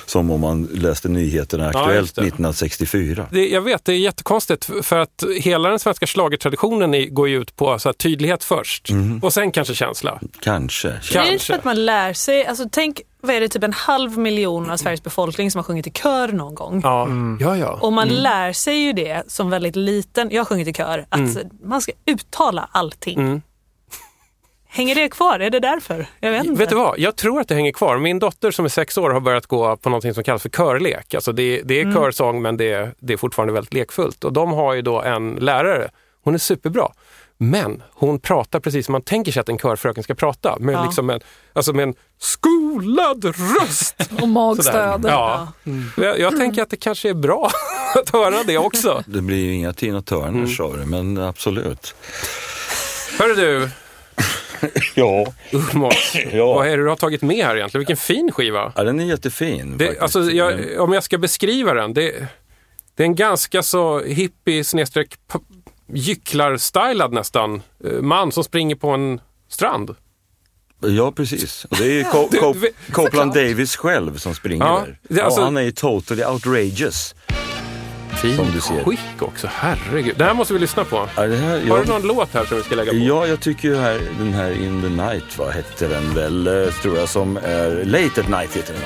som 0.06 0.30
om 0.30 0.40
man 0.40 0.64
läste 0.72 1.08
nyheterna 1.08 1.70
Ja, 1.72 1.80
Aktuellt 1.80 2.14
det. 2.14 2.20
1964. 2.22 3.26
Det, 3.30 3.48
jag 3.48 3.60
vet, 3.62 3.84
det 3.84 3.92
är 3.92 3.98
jättekonstigt 3.98 4.70
för 4.82 4.98
att 4.98 5.24
hela 5.40 5.68
den 5.68 5.78
svenska 5.78 6.06
schlagertraditionen 6.06 7.14
går 7.14 7.28
ju 7.28 7.40
ut 7.40 7.56
på 7.56 7.78
så 7.78 7.88
här, 7.88 7.94
tydlighet 7.94 8.44
först 8.44 8.88
och 9.22 9.32
sen 9.32 9.52
kanske 9.52 9.74
känsla. 9.74 10.20
Kanske. 10.40 10.88
Det 10.88 10.94
är 10.94 10.98
inte 11.22 11.28
Kanske. 11.30 11.46
för 11.46 11.54
att 11.58 11.64
man 11.64 11.84
lär 11.84 12.12
sig. 12.12 12.46
Alltså, 12.46 12.64
tänk, 12.72 13.00
vad 13.24 13.36
är 13.36 13.40
det, 13.40 13.48
typ 13.48 13.64
en 13.64 13.72
halv 13.72 14.18
miljon 14.18 14.70
av 14.70 14.76
Sveriges 14.76 15.02
befolkning 15.02 15.50
som 15.50 15.58
har 15.58 15.62
sjungit 15.64 15.86
i 15.86 15.90
kör 15.90 16.28
någon 16.28 16.54
gång. 16.54 16.80
Ja, 16.84 17.08
ja. 17.40 17.56
ja. 17.56 17.78
Och 17.82 17.92
man 17.92 18.08
lär 18.08 18.52
sig 18.52 18.76
ju 18.76 18.92
det 18.92 19.22
som 19.26 19.50
väldigt 19.50 19.76
liten. 19.76 20.28
Jag 20.30 20.40
har 20.40 20.44
sjungit 20.44 20.68
i 20.68 20.72
kör. 20.72 21.06
Att 21.08 21.38
man 21.62 21.80
ska 21.80 21.92
uttala 22.06 22.68
allting. 22.72 23.18
Mm. 23.20 23.42
Hänger 24.68 24.94
det 24.94 25.08
kvar? 25.08 25.40
Är 25.40 25.50
det 25.50 25.60
därför? 25.60 26.06
Jag 26.20 26.30
vet 26.30 26.44
inte. 26.44 26.58
Vet 26.58 26.68
du 26.68 26.76
vad? 26.76 26.98
Jag 26.98 27.16
tror 27.16 27.40
att 27.40 27.48
det 27.48 27.54
hänger 27.54 27.72
kvar. 27.72 27.98
Min 27.98 28.18
dotter 28.18 28.50
som 28.50 28.64
är 28.64 28.68
sex 28.68 28.98
år 28.98 29.10
har 29.10 29.20
börjat 29.20 29.46
gå 29.46 29.76
på 29.76 29.90
något 29.90 30.14
som 30.14 30.24
kallas 30.24 30.42
för 30.42 30.48
körlek. 30.48 31.14
Alltså 31.14 31.32
det, 31.32 31.62
det 31.64 31.80
är 31.80 31.94
körsång 31.94 32.42
men 32.42 32.56
det 32.56 32.72
är, 32.72 32.94
det 32.98 33.12
är 33.12 33.16
fortfarande 33.16 33.52
väldigt 33.52 33.74
lekfullt. 33.74 34.24
Och 34.24 34.32
de 34.32 34.52
har 34.52 34.74
ju 34.74 34.82
då 34.82 35.02
en 35.02 35.34
lärare. 35.34 35.90
Hon 36.24 36.34
är 36.34 36.38
superbra. 36.38 36.92
Men 37.42 37.82
hon 37.92 38.18
pratar 38.20 38.60
precis 38.60 38.86
som 38.86 38.92
man 38.92 39.02
tänker 39.02 39.32
sig 39.32 39.40
att 39.40 39.48
en 39.48 39.58
körfröken 39.58 40.02
ska 40.02 40.14
prata. 40.14 40.56
Med, 40.60 40.74
Ja. 40.74 40.84
liksom 40.84 41.10
en, 41.10 41.20
alltså 41.52 41.72
med 41.72 41.82
en 41.82 41.94
skolad 42.20 43.24
röst. 43.24 43.96
Och 44.22 44.28
magstöd. 44.28 45.04
Ja. 45.08 45.48
Jag, 45.96 46.18
jag 46.18 46.36
tänker 46.36 46.62
att 46.62 46.70
det 46.70 46.76
kanske 46.76 47.08
är 47.10 47.14
bra 47.14 47.50
att 47.94 48.10
höra 48.10 48.42
det 48.46 48.58
också. 48.58 49.02
Det 49.06 49.20
blir 49.22 49.44
ju 49.44 49.52
inga 49.54 49.72
Tina 49.72 50.02
Turners 50.02 50.60
av 50.60 50.76
det, 50.78 50.86
men 50.86 51.18
absolut. 51.18 51.94
Hörru 53.18 53.34
du, 53.34 53.68
Ja. 54.94 55.26
Ulmos. 55.52 56.16
Ja. 56.32 56.46
Vad 56.54 56.66
är 56.66 56.76
det 56.76 56.82
du 56.82 56.88
har 56.88 56.96
tagit 56.96 57.22
med 57.22 57.44
här 57.46 57.56
egentligen? 57.56 57.80
Vilken 57.80 57.96
fin 57.96 58.32
skiva. 58.32 58.72
ja, 58.76 58.84
den 58.84 59.00
är 59.00 59.04
jättefin. 59.04 59.78
Det, 59.78 59.84
faktiskt. 59.86 60.02
alltså, 60.02 60.20
jag, 60.20 60.80
om 60.80 60.92
jag 60.92 61.02
ska 61.04 61.18
beskriva 61.18 61.74
den. 61.74 61.94
Det, 61.94 62.26
det 62.96 63.02
är 63.02 63.06
en 63.06 63.14
ganska 63.14 63.62
så 63.62 64.00
hippie 64.00 64.64
snedstreck 64.64 65.14
gycklar-stylad 65.92 67.12
nästan 67.12 67.62
eh, 67.84 67.92
man 68.00 68.32
som 68.32 68.44
springer 68.44 68.74
på 68.76 68.90
en 68.90 69.20
strand. 69.48 69.94
Ja, 70.80 71.12
precis. 71.12 71.64
Och 71.64 71.76
det 71.76 71.84
är 71.84 71.92
ju 71.92 72.02
Co- 72.12 72.28
Co- 72.40 72.54
Copeland 72.92 73.34
Davis 73.34 73.76
själv 73.76 74.16
som 74.16 74.34
springer 74.34 74.64
Ja, 74.66 74.86
där. 75.08 75.22
alltså- 75.22 75.40
ja, 75.40 75.44
han 75.44 75.56
är 75.56 75.62
ju 75.62 75.72
totally 75.72 76.24
outrageous. 76.24 77.14
Fin 78.22 78.36
Som 78.36 78.46
du 78.54 78.60
ser. 78.60 78.84
skick 78.84 79.22
också, 79.22 79.48
herregud. 79.52 80.14
Det 80.18 80.24
här 80.24 80.34
måste 80.34 80.54
vi 80.54 80.60
lyssna 80.60 80.84
på. 80.84 80.96
Ja, 81.16 81.22
här, 81.22 81.28
Har 81.68 81.76
jag, 81.76 81.86
du 81.86 81.92
någon 81.92 82.02
låt 82.02 82.34
här 82.34 82.44
som 82.44 82.56
vi 82.56 82.62
ska 82.62 82.74
lägga 82.74 82.90
på? 82.90 82.96
ja, 82.98 83.26
jag 83.26 83.40
tycker 83.40 83.68
ju 83.68 83.76
här, 83.76 84.00
den 84.18 84.32
här 84.32 84.50
In 84.64 84.82
the 84.82 84.88
Night, 84.88 85.38
vad 85.38 85.50
hette 85.52 85.88
den 85.88 86.14
väl, 86.14 86.46
eh, 86.46 86.72
tror 86.72 86.96
jag, 86.96 87.08
som 87.08 87.36
är 87.36 87.84
Late 87.84 88.20
at 88.20 88.28
Night 88.28 88.56
heter 88.56 88.72
den. 88.74 88.82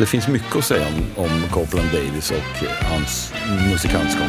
Det 0.00 0.06
finns 0.06 0.28
mycket 0.28 0.56
att 0.56 0.64
säga 0.64 0.86
om, 0.88 1.24
om 1.24 1.42
Copeland 1.50 1.88
Davis 1.92 2.30
och 2.30 2.64
eh, 2.64 2.70
hans 2.90 3.32
musikantskap. 3.72 4.28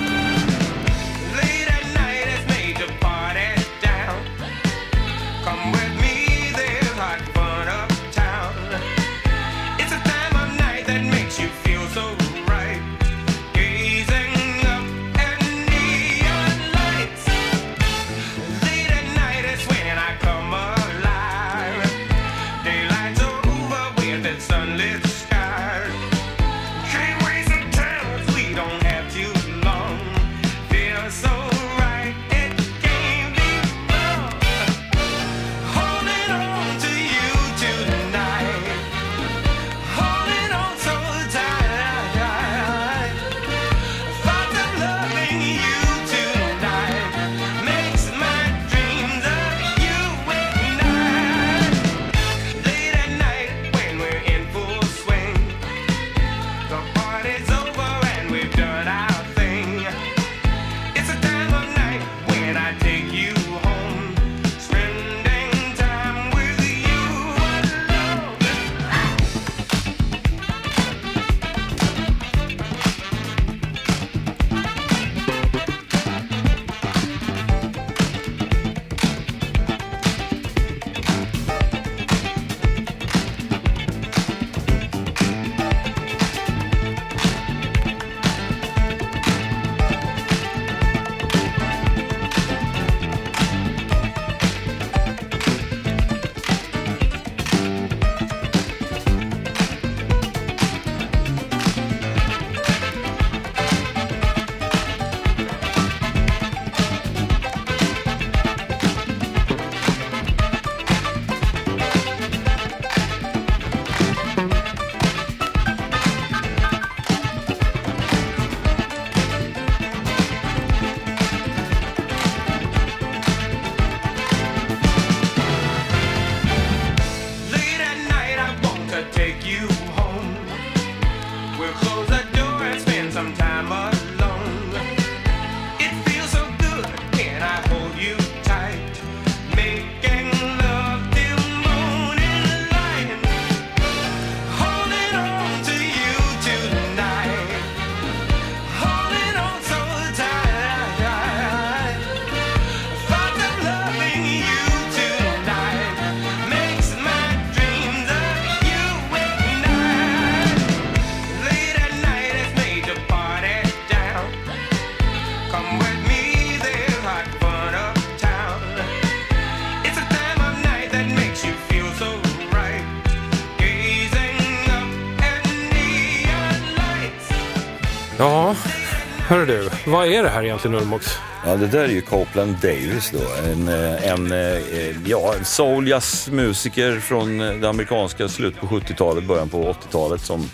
Hör 179.36 179.46
du, 179.46 179.70
vad 179.86 180.08
är 180.08 180.24
det 180.24 180.30
här 180.30 180.44
egentligen 180.44 180.76
Ulmox? 180.76 181.20
Ja, 181.46 181.56
det 181.56 181.68
där 181.68 181.84
är 181.84 181.88
ju 181.88 182.02
Copeland 182.02 182.56
Davis 182.62 183.12
då. 183.12 183.50
En, 183.52 183.68
eh, 183.68 184.12
en, 184.12 184.32
eh, 184.32 184.38
eh, 184.40 184.96
ja, 185.06 185.34
en 185.40 185.46
soul 185.46 185.88
jazzmusiker 185.88 187.00
från 187.00 187.38
det 187.38 187.70
amerikanska 187.70 188.28
slutet 188.28 188.62
på 188.62 188.68
70-talet, 188.68 189.24
början 189.24 189.50
på 189.50 189.64
80-talet 189.64 190.22
som, 190.22 190.50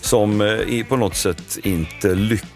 som 0.00 0.58
på 0.88 0.96
något 0.96 1.16
sätt 1.16 1.58
inte 1.62 2.14
lyckades 2.14 2.55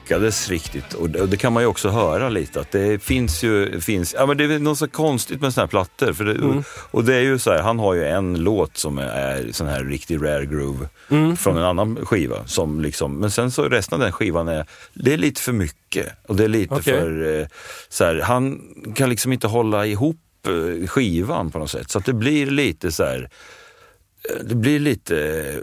riktigt. 0.51 0.95
Och 0.95 1.11
det, 1.11 1.21
och 1.21 1.29
det 1.29 1.37
kan 1.37 1.53
man 1.53 1.63
ju 1.63 1.67
också 1.67 1.89
höra 1.89 2.29
lite 2.29 2.61
att 2.61 2.71
det 2.71 3.03
finns 3.03 3.43
ju, 3.43 3.81
finns, 3.81 4.15
ja 4.19 4.27
men 4.27 4.37
det 4.37 4.45
är 4.45 4.59
något 4.59 4.79
så 4.79 4.89
konstigt 4.89 5.41
med 5.41 5.55
sådana 5.55 5.67
här 5.67 5.71
plattor. 5.71 6.13
För 6.13 6.25
det, 6.25 6.63
Och 6.91 7.05
det 7.05 7.15
är 7.15 7.21
ju 7.21 7.39
så 7.39 7.51
här, 7.51 7.63
han 7.63 7.79
har 7.79 7.95
ju 7.95 8.05
en 8.05 8.39
låt 8.39 8.77
som 8.77 8.99
är, 8.99 9.53
sån 9.53 9.67
här 9.67 9.85
riktig 9.85 10.23
rare 10.23 10.47
groove 10.47 10.89
från 11.37 11.57
en 11.57 11.65
annan 11.65 12.07
skiva. 12.07 12.47
Som 12.47 12.81
liksom, 12.81 13.19
men 13.19 13.31
sen 13.31 13.51
så 13.51 13.69
resten 13.69 13.95
av 13.97 14.01
den 14.01 14.13
skivan 14.13 14.49
är, 14.49 14.67
det 14.95 15.13
är 15.13 15.19
lite 15.19 15.41
för 15.41 15.53
mycket. 15.53 16.09
Och 16.27 16.37
det 16.37 16.45
är 16.45 16.49
lite 16.49 16.75
Okej. 16.75 17.01
för, 17.01 17.41
eh, 17.41 17.47
så 17.89 18.05
här, 18.05 18.21
han 18.21 18.61
kan 18.95 19.11
liksom 19.11 19.33
inte 19.33 19.47
hålla 19.47 19.87
ihop 19.87 20.17
eh, 20.47 20.87
skivan 20.87 21.51
på 21.51 21.59
något 21.59 21.71
sätt. 21.71 21.91
Så 21.91 21.99
att 21.99 22.05
det 22.05 22.13
blir 22.13 22.47
lite 22.47 22.93
så 22.93 23.05
här, 23.05 23.31
eh, 24.31 24.45
det 24.45 24.55
blir 24.55 24.79
lite, 24.79 25.55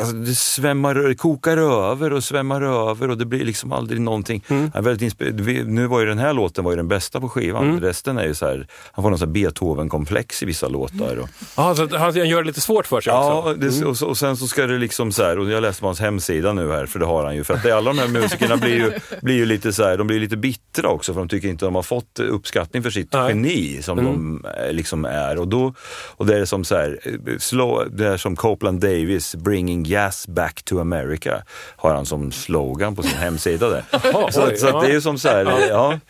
alltså 0.00 0.12
det 0.14 0.34
svämmar, 0.34 1.14
kokar 1.14 1.56
över 1.56 2.12
och 2.12 2.24
svämmar 2.24 2.62
över 2.90 3.10
och 3.10 3.18
det 3.18 3.24
blir 3.24 3.44
liksom 3.44 3.72
aldrig 3.72 4.00
någonting. 4.00 4.44
Mm. 4.48 4.70
Är 4.74 4.82
väldigt 4.82 5.20
nu 5.66 5.86
var 5.86 6.00
ju 6.00 6.06
den 6.06 6.18
här 6.18 6.32
låten 6.32 6.64
var 6.64 6.72
ju 6.72 6.76
den 6.76 6.88
bästa 6.88 7.20
på 7.20 7.28
skivan. 7.28 7.68
Mm. 7.68 7.80
Resten 7.80 8.18
är 8.18 8.24
ju 8.26 8.34
så 8.34 8.46
här, 8.46 8.66
han 8.92 9.02
får 9.02 9.10
någon 9.10 9.32
Beethoven-komplex 9.32 10.42
i 10.42 10.46
vissa 10.46 10.68
låtar. 10.68 11.16
Och, 11.18 11.28
Ja, 11.56 11.74
så 11.74 11.96
han 11.96 12.14
gör 12.28 12.42
det 12.42 12.46
lite 12.46 12.60
svårt 12.60 12.86
för 12.86 13.00
sig 13.00 13.12
Ja, 13.12 13.54
också. 13.56 13.84
och, 13.88 13.96
så- 13.96 14.06
och 14.06 14.18
sen 14.18 14.36
så 14.36 14.46
ska 14.46 14.66
det 14.66 14.78
liksom 14.78 15.12
så 15.12 15.22
här, 15.22 15.38
och 15.38 15.50
jag 15.50 15.62
läste 15.62 15.80
på 15.80 15.86
hans 15.88 16.00
hemsida 16.00 16.52
nu 16.52 16.72
här, 16.72 16.86
för 16.86 16.98
det 16.98 17.06
har 17.06 17.24
han 17.24 17.36
ju, 17.36 17.44
för 17.44 17.54
att 17.54 17.62
det, 17.62 17.72
alla 17.72 17.92
de 17.92 17.98
här 17.98 18.08
musikerna 18.08 18.56
blir 18.56 18.74
ju, 18.74 18.92
blir 19.22 19.34
ju 19.34 19.46
lite 19.46 19.72
så 19.72 19.84
här, 19.84 19.96
de 19.96 20.06
blir 20.06 20.20
lite 20.20 20.36
bittra 20.36 20.88
också, 20.88 21.12
för 21.12 21.20
de 21.20 21.28
tycker 21.28 21.48
inte 21.48 21.64
de 21.64 21.74
har 21.74 21.82
fått 21.82 22.18
uppskattning 22.18 22.82
för 22.82 22.90
sitt 22.90 23.12
Nej. 23.12 23.28
geni 23.28 23.82
som 23.82 23.96
de 23.96 24.44
eh, 24.66 24.72
liksom 24.72 25.04
är. 25.04 25.38
Och, 25.38 25.48
då, 25.48 25.74
och 26.16 26.26
det 26.26 26.38
är 26.38 26.44
som 26.44 26.64
så 26.64 26.74
här, 26.76 26.98
eh, 27.04 27.38
slow, 27.38 27.88
det 27.90 28.06
är 28.06 28.16
som 28.16 28.36
Copeland 28.36 28.80
Davis, 28.80 29.34
bringing 29.34 29.77
jazz 29.84 30.26
back 30.26 30.62
to 30.62 30.80
America, 30.80 31.42
har 31.76 31.94
han 31.94 32.06
som 32.06 32.32
slogan 32.32 32.96
på 32.96 33.02
sin 33.02 33.18
hemsida 33.18 33.68
där. 33.68 33.84
Så, 34.30 34.50
så 34.56 34.66
ja. 34.66 34.80
det 34.80 34.86
är 34.86 34.92
ju 34.92 35.00
som 35.00 35.18
så 35.18 35.28
här, 35.28 35.68
ja. 35.68 36.00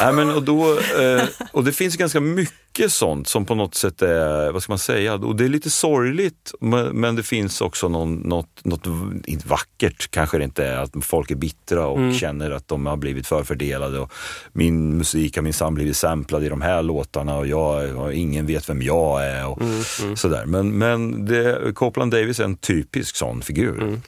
Nej, 0.00 0.12
men 0.12 0.30
och, 0.30 0.42
då, 0.42 0.78
eh, 0.78 1.22
och 1.52 1.64
det 1.64 1.72
finns 1.72 1.96
ganska 1.96 2.20
mycket 2.20 2.61
sånt 2.88 3.28
som 3.28 3.44
på 3.46 3.54
något 3.54 3.74
sätt 3.74 4.02
är, 4.02 4.52
vad 4.52 4.62
ska 4.62 4.72
man 4.72 4.78
säga, 4.78 5.14
och 5.14 5.36
det 5.36 5.44
är 5.44 5.48
lite 5.48 5.70
sorgligt 5.70 6.52
men, 6.60 7.16
det 7.16 7.22
finns 7.22 7.60
också 7.60 7.88
någon, 7.88 8.14
något, 8.14 8.64
något, 8.64 8.86
inte 9.24 9.48
vackert 9.48 10.10
kanske 10.10 10.38
det 10.38 10.44
inte 10.44 10.66
är, 10.66 10.76
att 10.76 10.92
folk 11.04 11.30
är 11.30 11.34
bittra 11.34 11.86
och 11.86 11.98
Mm. 11.98 12.14
känner 12.14 12.50
att 12.50 12.68
de 12.68 12.86
har 12.86 12.96
blivit 12.96 13.26
förfördelade 13.26 13.98
och 13.98 14.12
min 14.52 14.96
musik 14.98 15.36
har 15.36 15.42
minsann 15.42 15.74
blivit 15.74 15.96
samplad 15.96 16.44
i 16.44 16.48
de 16.48 16.60
här 16.62 16.82
låtarna 16.82 17.36
och 17.36 17.46
jag, 17.46 17.96
och 17.96 18.14
ingen 18.14 18.46
vet 18.46 18.68
vem 18.68 18.82
jag 18.82 19.24
är 19.26 19.46
och 19.46 19.60
Mm, 20.02 20.16
sådär. 20.16 20.46
Men, 20.46 20.78
men 20.78 21.24
det, 21.24 21.72
Copeland 21.74 22.12
Davis 22.12 22.40
är 22.40 22.44
en 22.44 22.56
typisk 22.56 23.16
sån 23.16 23.42
figur. 23.42 24.00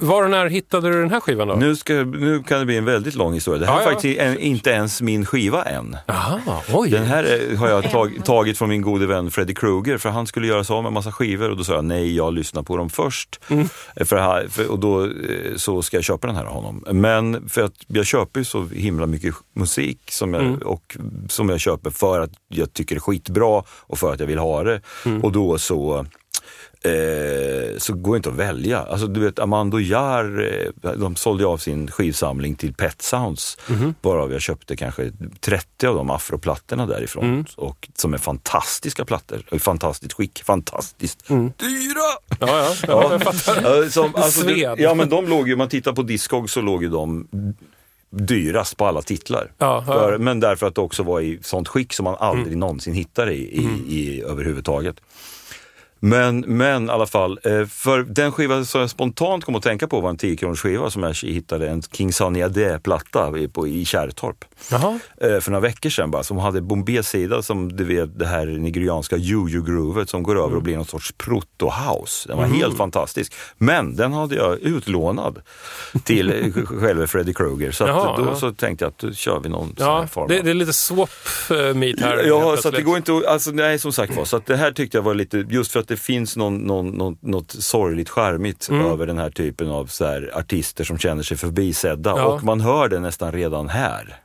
Var 0.00 0.22
och 0.24 0.30
när 0.30 0.46
hittade 0.46 0.88
du 0.92 1.00
den 1.00 1.10
här 1.10 1.20
skivan 1.20 1.48
då? 1.48 1.54
Nu, 1.54 1.76
ska, 1.76 1.92
nu 1.94 2.42
kan 2.42 2.58
det 2.58 2.64
bli 2.66 2.76
en 2.76 2.84
väldigt 2.84 3.14
lång 3.14 3.34
historia. 3.34 3.60
Det 3.60 3.66
här 3.66 3.74
Ja, 3.74 3.80
är 3.80 3.84
ja. 3.86 3.92
faktiskt 3.92 4.20
en, 4.20 4.38
inte 4.38 4.70
ens 4.70 5.02
min 5.02 5.26
skiva 5.26 5.62
än. 5.64 5.96
Aha, 6.08 6.62
oj. 6.72 6.90
Den 6.90 7.04
här 7.04 7.24
är- 7.24 7.56
har 7.56 7.68
jag 7.68 7.90
tag, 7.90 8.12
tagit 8.24 8.58
från 8.58 8.68
min 8.68 8.82
gode 8.82 9.06
vän 9.06 9.30
Freddy 9.30 9.54
Krueger 9.54 9.98
för 9.98 10.08
han 10.10 10.26
skulle 10.26 10.46
göra 10.46 10.64
sig 10.64 10.74
av 10.74 10.82
med 10.82 10.90
en 10.90 10.94
massa 10.94 11.12
skivor 11.12 11.50
och 11.50 11.56
då 11.56 11.64
sa 11.64 11.74
jag 11.74 11.84
nej, 11.84 12.16
jag 12.16 12.34
lyssnar 12.34 12.62
på 12.62 12.76
dem 12.76 12.90
först. 12.90 13.40
Mm. 13.48 13.68
För, 14.04 14.16
här- 14.16 14.48
för, 14.48 14.70
och 14.70 14.78
då 14.78 15.04
eh, 15.04 15.10
så 15.56 15.82
ska 15.82 15.96
jag 15.96 16.04
köpa 16.04 16.26
den 16.26 16.36
här 16.36 16.44
av 16.44 16.52
honom. 16.52 16.84
Men 16.92 17.48
för 17.48 17.62
att 17.62 17.74
jag 17.86 18.06
köper 18.06 18.40
ju 18.40 18.44
så 18.44 18.66
himla 18.66 19.06
mycket 19.06 19.34
musik 19.54 19.98
som 20.10 20.34
jag, 20.34 20.42
Mm. 20.42 20.58
och, 20.58 20.96
som 21.28 21.48
jag 21.48 21.60
köper 21.60 21.90
för 21.90 22.20
att 22.20 22.30
jag 22.48 22.72
tycker 22.72 22.94
det 22.94 22.98
är 22.98 23.00
skitbra 23.00 23.62
och 23.70 23.98
för 23.98 24.12
att 24.12 24.20
jag 24.20 24.26
vill 24.26 24.38
ha 24.38 24.62
det. 24.62 24.80
Mm. 25.06 25.24
Och 25.24 25.32
då 25.32 25.58
så 25.58 26.06
Eh, 26.86 27.78
så 27.78 27.92
går 27.92 28.12
det 28.12 28.16
inte 28.16 28.28
att 28.28 28.34
välja. 28.34 28.78
Alltså, 28.82 29.06
du 29.06 29.20
vet, 29.20 29.38
Amando 29.38 29.78
Jar, 29.80 30.50
eh, 30.82 30.90
de 30.92 31.16
sålde 31.16 31.46
av 31.46 31.56
sin 31.58 31.90
skivsamling 31.90 32.54
till 32.54 32.74
Pet 32.74 33.02
Sounds. 33.02 33.58
Mhm. 33.68 33.94
Varav 34.02 34.32
jag 34.32 34.40
köpte 34.40 34.76
kanske 34.76 35.12
30 35.40 35.86
av 35.86 35.94
de 35.94 36.10
afroplattorna 36.10 36.86
därifrån. 36.86 37.24
Mm. 37.24 37.44
Och, 37.56 37.88
som 37.94 38.14
är 38.14 38.18
fantastiska 38.18 39.04
plattor. 39.04 39.42
I 39.52 39.58
fantastiskt 39.58 40.12
skick, 40.12 40.42
fantastiskt 40.44 41.30
Mm. 41.30 41.52
dyra! 41.56 42.36
Ja, 42.40 42.46
ja, 42.48 42.74
ja. 42.88 43.08
jag 43.12 43.22
fattar. 43.22 43.88
Som, 43.90 44.14
alltså, 44.14 44.40
Sved. 44.40 44.74
ja 44.80 44.94
men 44.94 45.08
de 45.08 45.26
låg 45.28 45.48
ju, 45.48 45.54
om 45.54 45.58
man 45.58 45.68
tittar 45.68 45.92
på 45.92 46.02
Discog 46.02 46.50
så 46.50 46.60
låg 46.60 46.82
ju 46.82 46.88
de 46.88 47.26
dyrast 48.10 48.76
på 48.76 48.86
alla 48.86 49.02
titlar. 49.02 49.52
Ja, 49.58 49.84
ja. 49.86 49.92
För, 49.92 50.18
men 50.18 50.40
därför 50.40 50.66
att 50.66 50.74
det 50.74 50.80
också 50.80 51.02
var 51.02 51.20
i 51.20 51.38
sånt 51.42 51.68
skick 51.68 51.92
som 51.92 52.04
man 52.04 52.16
aldrig 52.18 52.46
Mm. 52.46 52.60
någonsin 52.60 52.94
hittar 52.94 53.30
i, 53.30 53.34
i, 53.38 53.68
i 53.88 54.22
överhuvudtaget. 54.22 54.96
Men, 56.08 56.40
men 56.40 56.86
i 56.86 56.90
alla 56.90 57.06
fall, 57.06 57.38
eh, 57.42 57.66
för 57.66 58.02
den 58.02 58.32
skiva 58.32 58.64
som 58.64 58.80
jag 58.80 58.90
spontant 58.90 59.44
kom 59.44 59.54
att 59.54 59.62
tänka 59.62 59.86
på 59.88 60.00
var 60.00 60.10
en 60.10 60.16
10 60.16 60.36
kronors 60.36 60.60
skiva 60.60 60.90
som 60.90 61.02
jag 61.02 61.14
hittade, 61.14 61.68
en 61.68 61.82
King 61.82 62.12
Sunny 62.12 62.42
Ade-platta 62.42 63.32
i, 63.66 63.84
Kärrtorp. 63.84 64.44
Jaha. 64.70 64.98
Eh, 65.20 65.40
För 65.40 65.50
några 65.50 65.60
veckor 65.60 65.90
sedan 65.90 66.10
bara, 66.10 66.22
som 66.22 66.38
hade 66.38 66.60
Bombay-sida 66.60 67.42
som 67.42 67.76
du 67.76 67.84
vet 67.84 68.18
det 68.18 68.26
här 68.26 68.46
nigerianska 68.46 69.16
juju-groovet 69.16 70.08
som 70.08 70.22
går 70.22 70.44
över 70.44 70.56
och 70.56 70.62
blir 70.62 70.76
någon 70.76 70.86
sorts 70.86 71.14
proto-house. 71.18 72.28
Den 72.28 72.36
var 72.36 72.44
helt 72.44 72.76
fantastisk. 72.76 73.34
Men 73.58 73.96
den 73.96 74.12
hade 74.12 74.34
jag 74.34 74.58
utlånad 74.58 75.42
till 76.04 76.30
eh, 76.30 76.64
själva 76.64 77.06
Freddy 77.06 77.34
Krueger. 77.34 77.72
Så, 77.72 77.84
Jaha, 77.84 78.16
då 78.16 78.24
ja. 78.24 78.36
så 78.36 78.52
tänkte 78.52 78.84
jag 78.84 78.90
att 78.90 78.98
då 78.98 79.12
kör 79.12 79.40
vi 79.40 79.48
någon 79.48 79.74
sån 79.76 79.86
här 79.86 80.00
Ja, 80.00 80.06
form 80.06 80.28
det, 80.28 80.42
det 80.42 80.50
är 80.50 80.54
lite 80.54 80.72
swap 80.72 81.10
eh, 81.50 81.74
meet 81.74 82.00
här. 82.00 82.24
Ja, 82.24 82.56
så 82.56 82.70
det 82.70 82.82
går 82.82 82.96
inte 82.96 83.16
att, 83.16 83.24
alltså, 83.24 83.50
nej 83.50 83.78
som 83.78 83.92
sagt 83.92 84.16
var, 84.16 84.24
så 84.24 84.36
att 84.36 84.46
det 84.46 84.56
här 84.56 84.72
tyckte 84.72 84.96
jag 84.96 85.02
var 85.02 85.14
lite, 85.14 85.46
just 85.50 85.72
för 85.72 85.80
att 85.80 85.88
det 85.88 85.95
finns 85.96 86.36
någon, 86.36 86.58
någon, 86.58 86.88
någon, 86.88 87.18
något 87.20 87.50
sorgligt 87.50 88.08
charmigt 88.10 88.68
Mm. 88.68 88.86
över 88.86 89.06
den 89.06 89.18
här 89.18 89.30
typen 89.30 89.70
av 89.70 89.86
så 89.86 90.04
här, 90.04 90.30
artister 90.34 90.84
som 90.84 90.98
känner 90.98 91.22
sig 91.22 91.36
förbisedda 91.36 92.10
Ja. 92.16 92.24
och 92.24 92.44
man 92.44 92.60
hör 92.60 92.88
det 92.88 92.98
nästan 93.00 93.32
redan 93.32 93.68
här. 93.68 94.16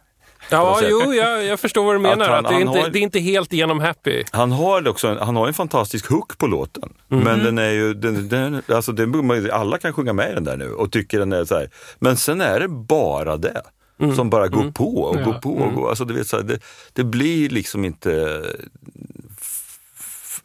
Ja, 0.51 0.79
jo, 0.83 1.13
jag, 1.13 1.45
jag 1.45 1.59
förstår 1.59 1.83
vad 1.85 1.95
du 1.95 1.99
menar. 2.09 2.29
Att 2.29 2.29
han- 2.29 2.45
Att 2.45 2.51
det, 2.51 2.55
är 2.57 2.61
inte, 2.61 2.79
har- 2.79 2.89
det 2.89 2.99
är 2.99 3.03
inte 3.03 3.19
helt 3.19 3.53
igenom 3.53 3.79
happy. 3.79 4.23
Han 4.31 4.51
har 4.51 4.87
också 4.87 5.07
en, 5.07 5.17
han 5.17 5.35
har 5.35 5.47
en 5.47 5.53
fantastisk 5.53 6.09
hook 6.09 6.37
på 6.37 6.47
låten. 6.47 6.93
Mhm. 7.07 7.19
Men 7.23 7.43
den 7.43 7.57
är 7.57 7.71
ju, 7.71 7.93
den, 7.93 8.29
den, 8.29 8.61
alltså 8.67 8.91
den, 8.91 9.49
alla 9.51 9.77
kan 9.77 9.93
sjunga 9.93 10.13
med 10.13 10.31
i 10.31 10.33
den 10.33 10.43
där 10.43 10.57
nu 10.57 10.71
och 10.73 10.91
tycker 10.91 11.19
den 11.19 11.31
är 11.33 11.45
så 11.45 11.55
här. 11.55 11.69
Men 11.99 12.17
sen 12.17 12.41
är 12.41 12.59
det 12.59 12.67
bara 12.67 13.37
det. 13.37 13.61
Mm. 13.99 14.15
Som 14.15 14.29
bara 14.29 14.47
går 14.47 14.71
på 14.71 14.97
och 15.01 15.23
går 15.23 15.33
på 15.33 15.49
och 15.53 15.73
går. 15.73 15.89
Alltså, 15.89 16.05
du 16.05 16.13
vet, 16.13 16.27
så 16.27 16.35
här, 16.37 16.43
det, 16.43 16.59
det 16.93 17.03
blir 17.03 17.49
liksom 17.49 17.85
inte 17.85 18.41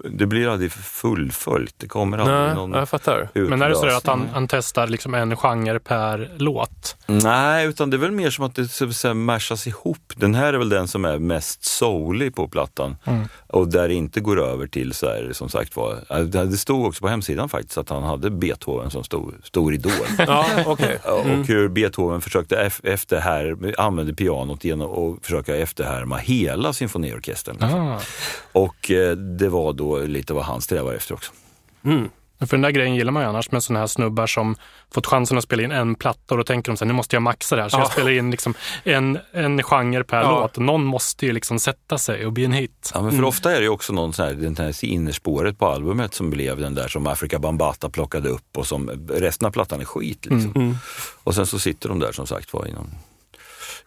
det 0.05 0.27
blir 0.27 0.49
aldrig 0.49 0.73
fullföljt. 0.73 1.75
Det 1.79 1.89
kommer 1.89 2.19
aldrig 2.19 2.39
Nej, 2.39 2.55
någon 2.55 2.73
jag 2.73 2.89
fattar. 2.89 3.29
Men 3.35 3.63
är 3.63 3.69
det 3.69 3.75
så 3.75 3.81
att 3.81 3.87
utlösning. 3.87 4.11
han, 4.27 4.29
han 4.33 4.49
testar 4.49 4.87
liksom 4.87 5.15
en 5.15 5.37
genre 5.37 5.79
per 5.79 6.31
låt? 6.37 6.97
Nej, 7.09 7.66
utan 7.66 7.90
det 7.90 7.97
är 7.97 7.99
väl 7.99 8.11
mer 8.11 8.31
som 8.31 8.45
att 8.45 8.55
det 8.55 8.69
så 8.69 8.85
att 8.85 8.97
säga, 8.97 9.14
mashas 9.14 9.66
ihop. 9.66 10.12
Den 10.16 10.35
här 10.35 10.53
är 10.53 10.59
väl 10.59 10.69
den 10.69 10.88
som 10.88 11.05
är 11.05 11.19
mest 11.19 11.64
soulig 11.64 12.35
på 12.35 12.49
plattan. 12.49 12.97
Och 13.47 13.69
där 13.69 13.88
det 13.88 13.95
inte 13.95 14.21
går 14.21 14.40
över 14.42 14.66
till 14.66 14.95
så 14.95 15.07
här, 15.07 15.31
som 15.33 15.49
sagt 15.49 15.77
var, 15.77 16.25
det 16.47 16.57
stod 16.57 16.87
också 16.87 17.01
på 17.01 17.09
hemsidan 17.09 17.49
faktiskt 17.49 17.79
att 17.79 17.88
han 17.88 18.03
hade 18.03 18.31
Beethoven 18.31 18.90
som 18.90 19.05
stor, 19.05 19.35
stor 19.45 19.75
idol. 19.75 19.92
Ja, 20.19 20.47
okej. 20.66 20.99
Ja, 21.05 21.12
Och 21.12 21.47
hur 21.47 21.69
Beethoven 21.69 22.21
försökte 22.21 22.57
ef- 22.57 22.81
efterhär, 22.87 23.75
använde 23.79 24.14
pianot 24.14 24.64
genom 24.64 24.90
att 25.16 25.25
försöka 25.27 25.57
efterhärma 25.57 26.16
hela 26.16 26.73
symfoniorkestern. 26.73 27.62
Ah. 27.62 28.01
Och 28.53 28.90
eh, 28.90 29.16
det 29.16 29.49
var 29.49 29.73
då 29.73 29.99
lite 29.99 30.35
vad 30.35 30.45
han 30.45 30.61
strävar 30.61 30.92
efter 30.95 31.14
också. 31.14 31.33
För 32.40 32.46
den 32.46 32.61
där 32.61 32.70
grejen 32.70 32.94
gillar 32.94 33.12
man 33.12 33.22
ju 33.22 33.29
annars 33.29 33.51
med 33.51 33.62
sådana 33.62 33.81
här 33.81 33.87
snubbar 33.87 34.27
som 34.27 34.57
fått 34.94 35.07
chansen 35.07 35.38
att 35.38 35.44
spela 35.44 35.62
in 35.62 35.72
en 35.72 35.94
platta 35.94 36.35
och 36.35 36.38
då 36.38 36.44
tänker 36.44 36.72
de 36.72 36.77
så 36.77 36.85
här, 36.85 36.87
nu 36.87 36.92
måste 36.94 37.16
jag 37.16 37.22
maxa 37.22 37.57
det 37.57 37.62
här. 37.62 37.68
Så 37.68 37.77
Ja. 37.77 37.81
jag 37.81 37.92
spelar 37.92 38.11
in 38.11 38.31
liksom 38.31 38.55
en, 38.85 39.18
en 39.33 39.62
genre 39.62 40.05
per 40.05 40.20
Ja. 40.20 40.40
låt. 40.40 40.57
Någon 40.59 40.85
måste 40.85 41.27
ju 41.27 41.33
liksom 41.33 41.59
sätta 41.59 41.99
sig 41.99 42.27
och 42.27 42.33
bli 42.33 42.44
en 42.44 42.53
hit. 42.53 42.90
Ja, 42.94 43.03
men 43.03 43.12
för 43.12 43.25
ofta 43.25 43.51
är 43.53 43.57
det 43.57 43.62
ju 43.62 43.68
också 43.68 43.92
någon 43.92 44.12
sån 44.12 44.27
här, 44.27 44.35
den 44.35 44.57
här 44.57 44.85
innerspåret 44.85 45.59
på 45.59 45.66
albumet 45.66 46.14
som 46.14 46.31
blev 46.31 46.61
den 46.61 46.75
där 46.75 46.88
som 46.88 47.07
Afrika 47.07 47.38
Bambata 47.38 47.88
plockade 47.90 48.29
upp 48.29 48.57
och 48.57 48.66
som 48.66 48.90
resten 49.11 49.46
av 49.46 49.51
plattan 49.51 49.81
är 49.81 49.85
skit. 49.85 50.27
Liksom. 50.27 50.79
Och 51.25 51.35
sen 51.35 51.46
så 51.46 51.59
sitter 51.59 51.88
de 51.88 51.99
där 51.99 52.12
som 52.12 52.27
sagt 52.27 52.53
var 52.53 52.66
inom 52.66 52.87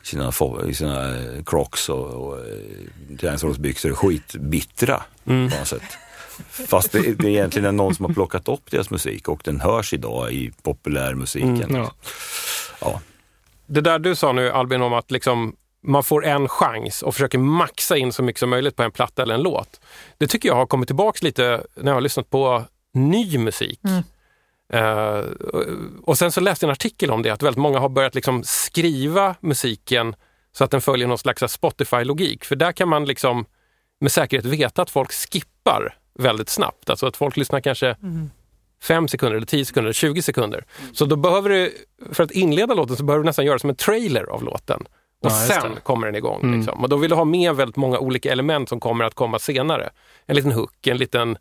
sina, 0.03 0.31
i 0.69 0.73
sina 0.73 1.17
eh, 1.17 1.43
crocs 1.45 1.89
och, 1.89 2.05
och 2.07 2.37
eh, 2.37 3.17
träningsbyxor 3.19 3.93
skitbittra 3.93 5.03
på 5.23 5.31
något 5.33 5.67
sätt. 5.67 5.83
Fast 6.49 6.91
det, 6.91 7.13
det 7.19 7.29
egentligen 7.29 7.65
är 7.65 7.71
någon 7.71 7.95
som 7.95 8.05
har 8.05 8.13
plockat 8.13 8.47
upp 8.47 8.71
deras 8.71 8.89
musik 8.89 9.27
och 9.27 9.41
den 9.43 9.59
hörs 9.59 9.93
idag 9.93 10.31
i 10.31 10.51
populärmusiken. 10.63 11.75
Ja. 11.75 11.91
Ja. 12.81 13.01
Det 13.65 13.81
där 13.81 13.99
du 13.99 14.15
sa 14.15 14.31
nu 14.31 14.51
Albin 14.51 14.81
om 14.81 14.93
att 14.93 15.11
liksom 15.11 15.55
man 15.81 16.03
får 16.03 16.25
en 16.25 16.47
chans 16.47 17.01
och 17.01 17.13
försöker 17.13 17.37
maxa 17.37 17.97
in 17.97 18.13
så 18.13 18.23
mycket 18.23 18.39
som 18.39 18.49
möjligt 18.49 18.75
på 18.75 18.83
en 18.83 18.91
platta 18.91 19.21
eller 19.21 19.35
en 19.35 19.41
låt. 19.41 19.81
Det 20.17 20.27
tycker 20.27 20.49
jag 20.49 20.55
har 20.55 20.65
kommit 20.65 20.87
tillbaks 20.87 21.23
lite 21.23 21.63
när 21.75 21.91
jag 21.91 21.95
har 21.95 22.01
lyssnat 22.01 22.29
på 22.29 22.63
ny 22.93 23.37
musik. 23.37 23.79
Eh, 24.73 25.23
och 26.03 26.17
sen 26.17 26.31
så 26.31 26.41
läste 26.41 26.65
jag 26.65 26.69
en 26.69 26.71
artikel 26.71 27.11
om 27.11 27.21
det, 27.21 27.29
att 27.29 27.43
väldigt 27.43 27.61
många 27.61 27.79
har 27.79 27.89
börjat 27.89 28.15
liksom 28.15 28.43
skriva 28.43 29.35
musiken 29.39 30.15
så 30.51 30.63
att 30.63 30.71
den 30.71 30.81
följer 30.81 31.07
någon 31.07 31.17
slags 31.17 31.43
Spotify-logik. 31.43 32.45
För 32.45 32.55
där 32.55 32.71
kan 32.71 32.89
man 32.89 33.05
liksom 33.05 33.45
med 33.99 34.11
säkerhet 34.11 34.45
veta 34.45 34.81
att 34.81 34.89
folk 34.89 35.11
skippar 35.11 35.97
väldigt 36.19 36.49
snabbt. 36.49 36.89
Alltså 36.89 37.07
att 37.07 37.17
folk 37.17 37.37
lyssnar 37.37 37.59
kanske 37.61 37.95
fem 38.83 39.07
sekunder, 39.07 39.35
eller 39.37 39.47
10 39.47 39.65
sekunder, 39.65 39.85
eller 39.85 39.93
20 39.93 40.21
sekunder. 40.21 40.65
Så 40.93 41.05
då 41.05 41.15
behöver 41.15 41.49
du, 41.49 41.73
för 42.11 42.23
att 42.23 42.31
inleda 42.31 42.73
låten 42.73 42.95
så 42.97 43.03
behöver 43.03 43.23
du 43.23 43.25
nästan 43.25 43.45
göra 43.45 43.59
som 43.59 43.69
en 43.69 43.75
trailer 43.75 44.23
av 44.23 44.43
låten. 44.43 44.81
Och 45.21 45.31
Ja, 45.31 45.47
sen 45.47 45.71
kommer 45.83 46.07
den 46.07 46.15
igång. 46.15 46.41
Mm. 46.43 46.59
Liksom. 46.59 46.83
Och 46.83 46.89
då 46.89 46.97
vill 46.97 47.09
du 47.09 47.15
ha 47.15 47.25
med 47.25 47.55
väldigt 47.55 47.75
många 47.75 47.99
olika 47.99 48.31
element 48.31 48.69
som 48.69 48.79
kommer 48.79 49.05
att 49.05 49.13
komma 49.13 49.39
senare. 49.39 49.89
En 50.25 50.35
liten 50.35 50.51
hook, 50.51 50.87
en 50.87 50.97
liten, 50.97 51.37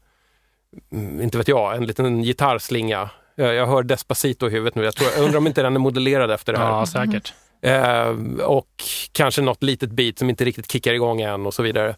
mm, 0.92 1.20
inte 1.20 1.38
vet 1.38 1.48
jag, 1.48 1.76
en 1.76 1.86
liten 1.86 2.22
gitarrslinga. 2.22 3.10
Jag, 3.34 3.54
jag 3.54 3.66
hör 3.66 3.82
Despacito 3.82 4.46
i 4.46 4.50
huvudet 4.50 4.74
nu. 4.74 4.84
Jag, 4.84 4.94
tror, 4.96 5.10
jag 5.16 5.24
undrar 5.24 5.38
om 5.38 5.46
inte 5.46 5.62
den 5.62 5.74
är 5.74 5.80
modellerad 5.80 6.30
efter 6.30 6.52
det 6.52 6.58
här. 6.58 6.66
Ja, 6.70 6.86
säkert. 6.86 7.32
Eh, 7.62 8.08
och 8.44 8.84
kanske 9.12 9.42
något 9.42 9.62
litet 9.62 9.90
beat 9.90 10.18
som 10.18 10.30
inte 10.30 10.44
riktigt 10.44 10.72
kickar 10.72 10.94
igång 10.94 11.20
än 11.20 11.46
och 11.46 11.54
så 11.54 11.62
vidare. 11.62 11.96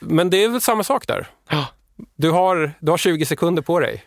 Men 0.00 0.30
det 0.30 0.44
är 0.44 0.48
väl 0.48 0.60
samma 0.60 0.84
sak 0.84 1.06
där. 1.06 1.26
Ja. 1.50 1.66
Du 2.16 2.30
har, 2.30 2.72
du 2.80 2.90
har 2.90 2.98
20 2.98 3.24
sekunder 3.26 3.62
på 3.62 3.80
dig. 3.80 4.02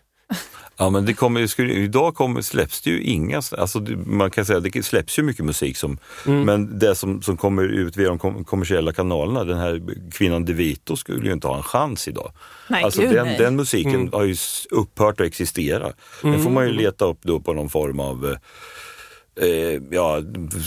Ja, 0.78 0.90
men 0.90 1.06
det 1.06 1.14
kommer, 1.14 1.48
skulle, 1.48 1.74
idag 1.74 2.16
kommer, 2.16 2.42
släpps 2.42 2.82
det 2.82 2.90
ju 2.90 3.02
inga, 3.04 3.38
alltså 3.58 3.80
det- 3.80 3.96
man 3.98 4.32
kan 4.32 4.46
säga 4.46 4.60
det 4.60 4.84
släpps 4.86 5.20
ju 5.20 5.24
mycket 5.24 5.46
musik 5.46 5.78
som, 5.78 5.98
Mm. 6.26 6.42
men 6.42 6.80
det 6.80 6.96
som, 6.96 7.22
som 7.22 7.38
kommer 7.38 7.64
ut 7.64 7.98
via 7.98 8.10
de 8.10 8.20
kom, 8.20 8.44
kommersiella 8.46 8.94
kanalerna, 8.94 9.44
den 9.44 9.58
här 9.58 9.82
kvinnan 10.12 10.46
DeVito 10.46 10.96
skulle 10.96 11.28
ju 11.28 11.34
inte 11.34 11.48
ha 11.48 11.58
en 11.58 11.64
chans 11.64 12.08
idag. 12.08 12.32
Nej, 12.68 12.84
alltså 12.84 13.02
den, 13.02 13.26
nej. 13.26 13.38
den 13.38 13.56
musiken 13.56 13.96
Mm. 13.96 14.10
har 14.14 14.24
ju 14.24 14.36
upphört 14.72 15.20
att 15.22 15.28
existera. 15.28 15.92
Den 16.22 16.44
får 16.44 16.50
man 16.50 16.66
ju 16.68 16.72
leta 16.74 17.06
upp 17.06 17.20
då 17.22 17.40
på 17.40 17.54
någon 17.54 17.70
form 17.70 18.00
av 18.00 18.36
eh, 19.36 19.46
Eh, 19.46 19.82
ja, 19.90 20.22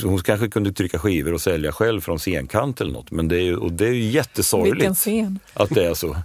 hon 0.05 0.19
kanske 0.19 0.49
kunde 0.49 0.73
trycka 0.73 0.99
skivor 0.99 1.35
och 1.35 1.41
sälja 1.41 1.73
själv 1.73 2.01
från 2.01 2.19
scenkant 2.19 2.81
eller 2.81 2.93
något. 2.93 3.11
Men 3.11 3.29
det 3.29 3.37
är 3.37 3.43
ju, 3.43 3.57
och 3.57 3.73
det 3.73 3.85
är 3.85 3.89
ju 3.89 3.95
Vilken 3.95 4.13
jättesorgligt 4.13 4.97
scen. 4.99 5.39
att 5.55 5.71
det 5.71 5.87
är 5.87 5.95
så. 5.95 6.17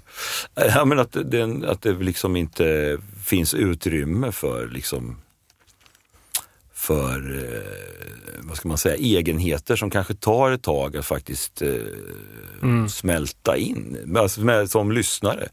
Ja, 0.55 0.85
men 0.85 0.99
att, 0.99 1.17
det, 1.25 1.67
att 1.67 1.81
det 1.81 1.93
liksom 1.93 2.35
inte 2.35 2.97
finns 3.25 3.53
utrymme 3.53 4.31
för 4.31 4.67
liksom 4.67 5.17
för, 6.73 7.43
eh, 7.43 8.39
vad 8.39 8.57
ska 8.57 8.67
man 8.67 8.77
säga, 8.77 8.95
egenheter 8.95 9.75
som 9.75 9.89
kanske 9.89 10.13
tar 10.13 10.51
ett 10.51 10.61
tag 10.61 10.97
att 10.97 11.05
faktiskt 11.05 11.61
eh, 11.61 12.87
smälta 12.89 13.57
in, 13.57 14.15
alltså 14.17 14.41
med, 14.41 14.71
som 14.71 14.91
lyssnare. 14.91 15.49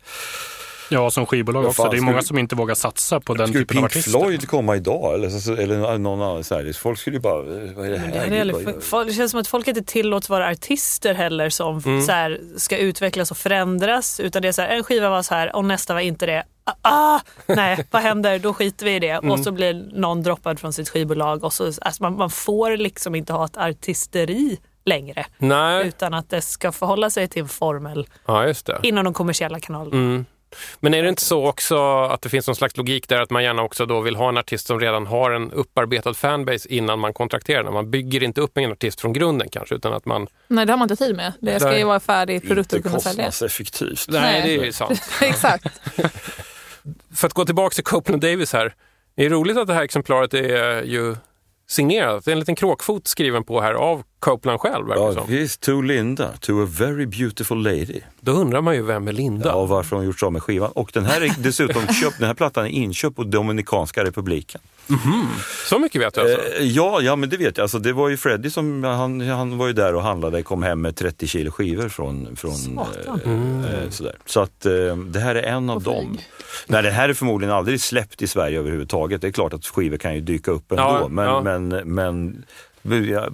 Ja, 0.90 1.10
som 1.10 1.26
skivbolag 1.26 1.64
också. 1.66 1.82
fan, 1.82 1.90
Det 1.90 1.96
är 1.96 2.00
många 2.00 2.16
skulle- 2.18 2.26
som 2.26 2.38
inte 2.38 2.54
vågar 2.56 2.74
satsa 2.74 3.20
på 3.20 3.34
den 3.34 3.46
Skulle 3.48 3.60
typen 3.64 3.76
av 3.78 3.80
Pink 3.80 3.92
artister. 3.92 4.10
Floyd 4.10 4.48
komma 4.48 4.76
idag 4.76 5.14
eller, 5.14 5.28
så, 5.30 5.52
eller 5.52 5.98
någon 5.98 6.22
annan? 6.22 6.44
Så 6.44 6.54
här, 6.54 6.72
folk 6.72 6.98
skulle 6.98 7.16
ju 7.16 7.20
bara, 7.20 7.42
vad 7.42 7.86
är 7.86 7.90
det 7.90 7.98
här? 7.98 8.30
Det, 8.30 8.36
är 8.38 9.04
det 9.04 9.12
känns 9.12 9.30
som 9.30 9.40
att 9.40 9.48
folk 9.48 9.68
inte 9.68 9.82
tillåts 9.82 10.28
vara 10.28 10.48
artister 10.50 11.14
heller 11.14 11.50
som 11.50 11.82
så 11.82 12.12
här, 12.12 12.40
ska 12.56 12.76
utvecklas 12.78 13.30
och 13.30 13.36
förändras. 13.36 14.20
Utan 14.20 14.42
det 14.42 14.48
är 14.48 14.52
så 14.52 14.62
här, 14.62 14.68
en 14.68 14.84
skiva 14.84 15.10
var 15.10 15.22
så 15.22 15.34
här 15.34 15.56
och 15.56 15.64
nästa 15.64 15.94
var 15.94 16.00
inte 16.00 16.26
det. 16.26 16.44
Ah, 16.64 16.72
ah, 16.82 17.20
nej, 17.46 17.86
vad 17.90 18.02
händer? 18.02 18.38
Då 18.38 18.54
skiter 18.54 18.84
vi 18.86 18.94
i 18.94 18.98
det. 18.98 19.18
Och 19.18 19.38
så 19.40 19.52
blir 19.52 19.90
någon 19.94 20.22
droppad 20.22 20.58
från 20.60 20.72
sitt 20.72 20.88
skivbolag. 20.88 21.44
Och 21.44 21.52
så, 21.52 21.64
alltså 21.66 22.02
man, 22.02 22.16
man 22.16 22.30
får 22.30 22.76
liksom 22.76 23.14
inte 23.14 23.32
ha 23.32 23.44
ett 23.44 23.56
artisteri 23.56 24.58
längre. 24.84 25.26
Nej, 25.38 25.86
Utan 25.88 26.14
att 26.14 26.30
det 26.30 26.40
ska 26.40 26.72
förhålla 26.72 27.10
sig 27.10 27.28
till 27.28 27.42
en 27.42 27.48
formel 27.48 28.06
ja 28.26 28.46
just 28.46 28.66
det. 28.66 28.78
inom 28.82 29.04
de 29.04 29.14
kommersiella 29.14 29.60
kanalerna. 29.60 29.96
Mm. 29.96 30.24
Men 30.80 30.94
är 30.94 31.02
det 31.02 31.08
inte 31.08 31.22
så 31.22 31.46
också 31.46 32.02
att 32.04 32.22
det 32.22 32.28
finns 32.28 32.46
någon 32.46 32.56
slags 32.56 32.76
logik 32.76 33.08
där 33.08 33.20
att 33.20 33.30
man 33.30 33.44
gärna 33.44 33.62
också 33.62 33.86
då 33.86 34.00
vill 34.00 34.16
ha 34.16 34.28
en 34.28 34.38
artist 34.38 34.66
som 34.66 34.80
redan 34.80 35.06
har 35.06 35.30
en 35.30 35.52
upparbetad 35.52 36.14
fanbase 36.14 36.68
innan 36.68 36.98
man 36.98 37.12
kontrakterar 37.12 37.64
den? 37.64 37.72
Man 37.72 37.90
bygger 37.90 38.22
inte 38.22 38.40
upp 38.40 38.58
en 38.58 38.72
artist 38.72 39.00
från 39.00 39.12
grunden 39.12 39.48
kanske 39.48 39.74
utan 39.74 39.92
att 39.92 40.04
man... 40.04 40.26
Nej, 40.48 40.66
det 40.66 40.72
har 40.72 40.78
man 40.78 40.90
inte 40.90 41.04
tid 41.04 41.16
med. 41.16 41.32
Det 41.40 41.60
ska 41.60 41.78
ju 41.78 41.84
vara 41.84 42.00
färdig 42.00 42.48
produkt 42.48 42.72
inte 42.72 42.76
att 42.76 42.82
kunna 42.82 43.00
sälja. 43.00 43.24
kostnadseffektivt. 43.24 44.06
Nej, 44.08 44.20
Nej. 44.20 44.42
det 44.42 44.62
är 44.62 44.64
ju 44.64 44.72
sant. 44.72 45.02
Exakt. 45.22 45.80
För 47.14 47.26
att 47.26 47.32
gå 47.32 47.44
tillbaka 47.44 47.74
till 47.74 47.84
Copeland 47.84 48.22
Davis 48.22 48.52
här. 48.52 48.74
Det 49.16 49.24
är 49.24 49.30
roligt 49.30 49.56
att 49.56 49.66
det 49.66 49.74
här 49.74 49.82
exemplaret 49.82 50.34
är 50.34 50.82
ju 50.82 51.16
signerat. 51.68 52.24
Det 52.24 52.30
är 52.30 52.32
en 52.32 52.38
liten 52.38 52.56
kråkfot 52.56 53.06
skriven 53.08 53.44
på 53.44 53.60
här 53.60 53.74
av 53.74 54.02
Copeland 54.20 54.60
själv. 54.60 54.86
verkar 54.86 55.00
det 55.02 55.06
Ja, 55.08 55.12
som. 55.14 55.26
visst, 55.28 55.60
to 55.60 55.80
Linda, 55.80 56.32
to 56.40 56.62
a 56.62 56.66
very 56.70 57.06
beautiful 57.06 57.62
lady. 57.62 58.00
Då 58.20 58.32
undrar 58.32 58.60
man 58.60 58.74
ju 58.74 58.82
vem 58.82 59.08
är 59.08 59.12
Linda? 59.12 59.48
Ja, 59.48 59.54
och 59.54 59.68
varför 59.68 59.96
hon 59.96 60.04
gjort 60.04 60.20
så 60.20 60.30
med 60.30 60.42
skivan. 60.42 60.70
Och 60.74 60.90
den 60.94 61.04
här 61.04 61.20
är 61.20 61.34
dessutom 61.38 61.86
köpt, 62.02 62.18
den 62.18 62.26
här 62.26 62.34
plattan 62.34 62.64
är 62.66 62.70
inköpt 62.70 63.16
på 63.16 63.24
Dominikanska 63.24 64.04
republiken. 64.04 64.60
Så 65.64 65.78
mycket 65.78 66.00
vet 66.00 66.14
du 66.14 66.20
alltså? 66.20 66.38
Eh, 66.58 66.64
ja, 66.66 67.00
ja, 67.00 67.16
men 67.16 67.28
det 67.28 67.36
vet 67.36 67.56
jag. 67.56 67.62
Alltså, 67.64 67.78
det 67.78 67.92
var 67.92 68.08
ju 68.08 68.16
Freddie 68.16 68.50
som, 68.50 68.84
han, 68.84 69.20
han 69.20 69.58
var 69.58 69.66
ju 69.66 69.72
där 69.72 69.94
och 69.94 70.02
handlade, 70.02 70.42
kom 70.42 70.62
hem 70.62 70.80
med 70.80 70.96
30 70.96 71.26
kilo 71.26 71.50
skivor 71.50 71.88
från, 71.88 72.36
från 72.36 72.78
eh, 72.78 73.82
eh, 73.82 73.90
sådär. 73.90 74.16
Så 74.26 74.40
att 74.40 74.66
eh, 74.66 74.96
det 74.96 75.20
här 75.20 75.34
är 75.34 75.42
en 75.42 75.70
av 75.70 75.82
dem. 75.82 76.18
Nej, 76.66 76.82
den 76.82 76.92
här 76.92 77.08
är 77.08 77.14
förmodligen 77.14 77.54
aldrig 77.54 77.80
släppt 77.80 78.22
i 78.22 78.26
Sverige 78.26 78.58
överhuvudtaget. 78.58 79.20
Det 79.20 79.26
är 79.26 79.32
klart 79.32 79.52
att 79.52 79.66
skivor 79.66 79.96
kan 79.96 80.14
ju 80.14 80.20
dyka 80.20 80.50
upp 80.50 80.70
ändå, 80.72 80.82
Ja, 80.82 81.08
men, 81.08 81.24
ja. 81.24 81.42
men, 81.42 81.68
men 81.94 82.44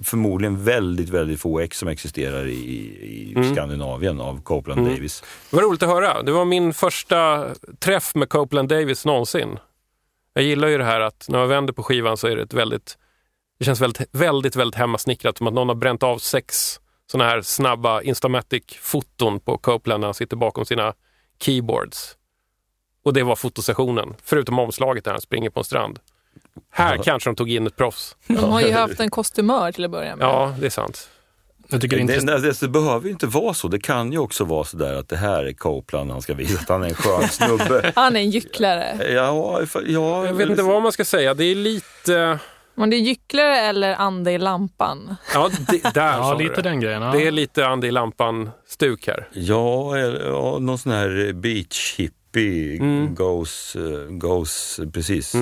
förmodligen 0.03 0.63
väldigt, 0.63 1.09
väldigt 1.09 1.41
få 1.41 1.59
ex 1.59 1.77
som 1.77 1.87
existerar 1.87 2.47
i, 2.47 2.53
i 2.53 3.33
Mm. 3.35 3.55
Skandinavien 3.55 4.21
av 4.21 4.41
Copeland 4.43 4.87
Davis. 4.87 5.23
Det 5.49 5.55
var 5.55 5.63
roligt 5.63 5.83
att 5.83 5.89
höra. 5.89 6.23
Det 6.23 6.31
var 6.31 6.45
min 6.45 6.73
första 6.73 7.47
träff 7.79 8.15
med 8.15 8.29
Copeland 8.29 8.69
Davis 8.69 9.05
någonsin. 9.05 9.59
Jag 10.33 10.43
gillar 10.43 10.67
ju 10.67 10.77
det 10.77 10.83
här 10.83 10.99
att 10.99 11.25
när 11.29 11.39
man 11.39 11.49
vänder 11.49 11.73
på 11.73 11.83
skivan 11.83 12.17
så 12.17 12.27
är 12.27 12.35
det 12.35 12.41
ett 12.41 12.53
väldigt, 12.53 12.97
det 13.59 13.65
känns 13.65 13.81
väldigt, 13.81 14.09
väldigt, 14.11 14.55
väldigt 14.55 14.75
hemmasnickrat. 14.75 15.37
Som 15.37 15.47
att 15.47 15.53
någon 15.53 15.67
har 15.67 15.75
bränt 15.75 16.03
av 16.03 16.17
sex 16.17 16.79
sådana 17.11 17.29
här 17.29 17.41
snabba 17.41 18.01
Instamatic-foton 18.01 19.39
på 19.39 19.57
Copeland 19.57 20.01
när 20.01 20.07
han 20.07 20.13
sitter 20.13 20.37
bakom 20.37 20.65
sina 20.65 20.93
keyboards. 21.39 22.17
Och 23.03 23.13
det 23.13 23.23
var 23.23 23.35
fotosessionen, 23.35 24.15
förutom 24.23 24.59
omslaget 24.59 25.03
där 25.03 25.11
han 25.11 25.21
springer 25.21 25.49
på 25.49 25.59
en 25.59 25.63
strand. 25.63 25.99
Här 26.71 26.97
kanske 26.97 27.29
de 27.29 27.35
tog 27.35 27.51
in 27.51 27.67
ett 27.67 27.75
proffs. 27.75 28.15
De 28.27 28.37
har 28.51 28.61
ju 28.61 28.71
haft 28.71 28.99
en 28.99 29.09
kostymör 29.09 29.71
till 29.71 29.85
att 29.85 29.91
börja 29.91 30.15
med. 30.15 30.25
Ja, 30.25 30.55
det 30.59 30.65
är 30.65 30.69
sant. 30.69 31.09
Jag 31.69 31.81
tycker 31.81 31.97
det 31.97 32.13
är 32.13 32.21
Det, 32.21 32.39
det, 32.39 32.59
det 32.59 32.67
behöver 32.67 33.05
ju 33.05 33.11
inte 33.11 33.27
vara 33.27 33.53
så. 33.53 33.67
Det 33.67 33.79
kan 33.79 34.11
ju 34.11 34.17
också 34.17 34.43
vara 34.43 34.63
så 34.63 34.77
där 34.77 34.93
att 34.95 35.09
det 35.09 35.17
här 35.17 35.43
är 35.43 35.53
Copeland, 35.53 36.11
han 36.11 36.21
ska 36.21 36.33
visa 36.33 36.59
att 36.59 36.69
han 36.69 36.83
är 36.83 36.87
en 36.87 36.95
skön 36.95 37.27
snubbe. 37.29 37.91
Han 37.95 38.15
är 38.15 38.19
en 38.19 38.29
gycklare. 38.29 39.13
Ja, 39.13 39.61
ja, 39.85 40.25
Jag 40.25 40.33
vet 40.33 40.49
inte 40.49 40.63
vad 40.63 40.81
man 40.81 40.91
ska 40.91 41.05
säga. 41.05 41.33
Det 41.33 41.45
är 41.45 41.55
lite... 41.55 42.39
Men 42.77 42.89
det 42.89 42.95
är 42.95 42.99
gycklare 42.99 43.59
eller 43.59 43.95
ande 43.95 44.31
i 44.31 44.37
lampan. 44.37 45.15
Ja, 45.33 45.49
det, 45.67 45.93
där 45.93 46.11
Ja, 46.17 46.33
lite 46.33 46.61
den 46.61 46.79
grejen. 46.79 47.01
Ja. 47.01 47.11
Det 47.11 47.27
är 47.27 47.31
lite 47.31 47.67
Ande 47.67 47.87
i 47.87 47.91
lampan-stuk 47.91 49.07
här. 49.07 49.27
Ja, 49.31 49.97
eller, 49.97 50.25
ja, 50.29 50.57
någon 50.59 50.77
sån 50.77 50.91
här 50.91 51.33
beach 51.33 51.99
hippie 52.39 52.77
Mm. 52.79 53.15
goes, 53.15 53.75
eh, 53.75 53.81
goes, 54.09 54.79
precis. 54.93 55.35
Eh, 55.35 55.41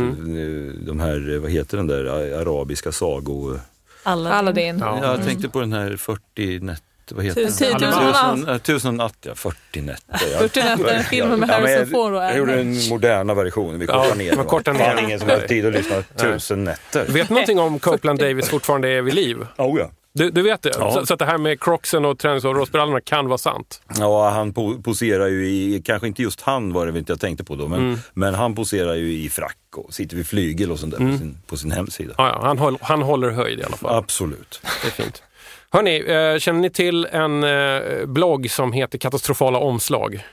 De 0.85 0.99
här, 0.99 1.33
eh, 1.35 1.39
vad 1.39 1.51
heter 1.51 1.77
den 1.77 1.87
där 1.87 2.05
arabiska 2.41 2.91
sago... 2.91 3.59
Alla 4.03 4.33
Aladdin. 4.33 4.77
Ja. 4.79 4.99
Jag 5.03 5.25
tänkte 5.25 5.49
på 5.49 5.59
den 5.59 5.73
här 5.73 5.95
40 5.97 6.59
nätter, 6.59 7.15
vad 7.15 7.25
heter 7.25 7.41
Tusen- 7.45 7.79
den? 7.79 7.93
Tusen 7.93 8.47
en 8.49 8.59
Tusen, 8.59 8.89
en 8.89 8.95
natt, 8.97 9.17
ja. 9.21 9.35
40 9.35 9.81
nätter. 9.81 10.27
Ja. 10.31 10.37
40 10.39 10.59
nätter, 10.63 10.99
filmen 11.03 11.39
med 11.39 11.49
Ja, 11.49 11.59
men 11.59 11.67
Harrison 11.69 11.87
Ford 11.91 12.13
och 12.13 12.23
Jag 12.23 12.37
gjorde 12.37 12.55
den 12.55 12.77
moderna 12.89 13.33
versionen, 13.33 13.79
vi 13.79 13.85
kortar 13.87 14.05
Ja, 14.09 14.15
ner. 14.15 14.35
man 14.35 14.45
kortar 14.45 14.73
Fan, 14.73 14.95
ner. 14.95 15.03
ingen 15.03 15.19
som 15.19 15.29
har 15.29 15.37
tid 15.37 15.65
att 15.65 15.73
lyssna. 15.73 16.01
Tusen 16.17 16.63
nätter. 16.63 17.05
Vet 17.07 17.27
du 17.27 17.33
någonting 17.33 17.59
om 17.59 17.79
Copeland 17.79 18.19
Davis 18.19 18.49
fortfarande 18.49 18.89
är 18.89 19.01
vid 19.01 19.13
liv? 19.13 19.37
Oh, 19.57 19.79
ja. 19.79 19.89
Du, 20.15 20.29
du 20.29 20.41
vet 20.41 20.61
det? 20.61 20.71
Ja. 20.79 20.91
Så, 20.93 21.05
så 21.05 21.13
att 21.13 21.19
det 21.19 21.25
här 21.25 21.37
med 21.37 21.61
crocksen 21.61 22.05
och 22.05 22.19
träningsoverallsbrallorna 22.19 23.01
kan 23.01 23.27
vara 23.27 23.37
sant? 23.37 23.81
Ja, 23.99 24.29
han 24.29 24.53
po- 24.53 24.83
poserar 24.83 25.27
ju 25.27 25.47
i, 25.49 25.81
kanske 25.85 26.07
inte 26.07 26.21
just 26.21 26.41
han 26.41 26.73
var 26.73 26.85
det 26.87 26.99
inte 26.99 27.11
jag 27.11 27.19
tänkte 27.19 27.43
på 27.43 27.55
då, 27.55 27.67
men, 27.67 27.79
Mm. 27.79 27.99
men 28.13 28.33
han 28.35 28.55
poserar 28.55 28.93
ju 28.95 29.13
i 29.13 29.29
frack 29.29 29.57
och 29.75 29.93
sitter 29.93 30.15
vid 30.15 30.27
flygel 30.27 30.71
och 30.71 30.79
sånt 30.79 30.91
där 30.93 30.99
Mm. 30.99 31.11
på, 31.13 31.17
sin, 31.19 31.37
på 31.47 31.57
sin 31.57 31.71
hemsida. 31.71 32.13
Ja, 32.17 32.27
ja, 32.27 32.39
han, 32.47 32.57
håll, 32.59 32.77
han 32.81 33.01
håller 33.01 33.29
höjd 33.29 33.59
i 33.59 33.63
alla 33.63 33.77
fall. 33.77 33.95
Absolut. 33.95 34.61
Det 34.81 34.87
är 34.87 34.91
fint. 35.03 35.23
Hörni, 35.71 35.95
eh, 35.99 36.39
känner 36.39 36.59
ni 36.59 36.69
till 36.69 37.05
en 37.11 37.43
eh, 37.43 38.05
blogg 38.05 38.51
som 38.51 38.73
heter 38.73 38.97
Katastrofala 38.97 39.57
omslag? 39.57 40.25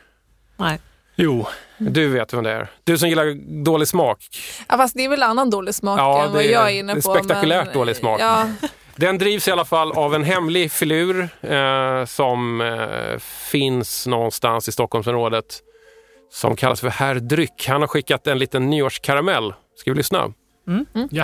Nej. 0.56 0.78
Jo, 1.16 1.46
Du 1.78 2.08
vet 2.08 2.32
vem 2.34 2.42
det 2.44 2.50
är. 2.52 2.70
Du 2.84 2.98
som 2.98 3.08
gillar 3.08 3.34
dålig 3.64 3.88
smak. 3.88 4.18
Ja, 4.68 4.76
fast 4.76 4.94
det 4.96 5.04
är 5.04 5.08
väl 5.08 5.22
annan 5.22 5.50
dålig 5.50 5.74
smak 5.74 6.00
Ja, 6.00 6.24
än 6.24 6.32
vad 6.32 6.40
det 6.42 6.48
är- 6.48 6.52
jag 6.52 6.70
är 6.70 6.74
inne 6.78 6.94
det 6.94 7.00
är 7.00 7.02
på. 7.02 7.14
spektakulärt 7.14 7.64
men- 7.66 7.74
dålig 7.74 7.96
smak. 7.96 8.20
Ja, 8.20 8.46
Den 9.00 9.18
drivs 9.18 9.48
i 9.48 9.50
alla 9.50 9.64
fall 9.64 9.92
av 9.92 10.14
en 10.14 10.24
hemlig 10.24 10.72
filur 10.72 11.28
eh, 11.40 12.04
som 12.04 12.60
eh, 12.60 13.18
finns 13.50 14.06
någonstans 14.06 14.68
i 14.68 14.72
Stockholmsområdet 14.72 15.62
som 16.30 16.56
kallas 16.56 16.80
för 16.80 16.88
Herr 16.88 17.14
Dryck. 17.14 17.66
Han 17.68 17.80
har 17.80 17.88
skickat 17.88 18.26
en 18.26 18.38
liten 18.38 18.70
nyårskaramell. 18.70 19.54
Ska 19.76 19.90
vi 19.90 19.96
lyssna? 19.96 20.32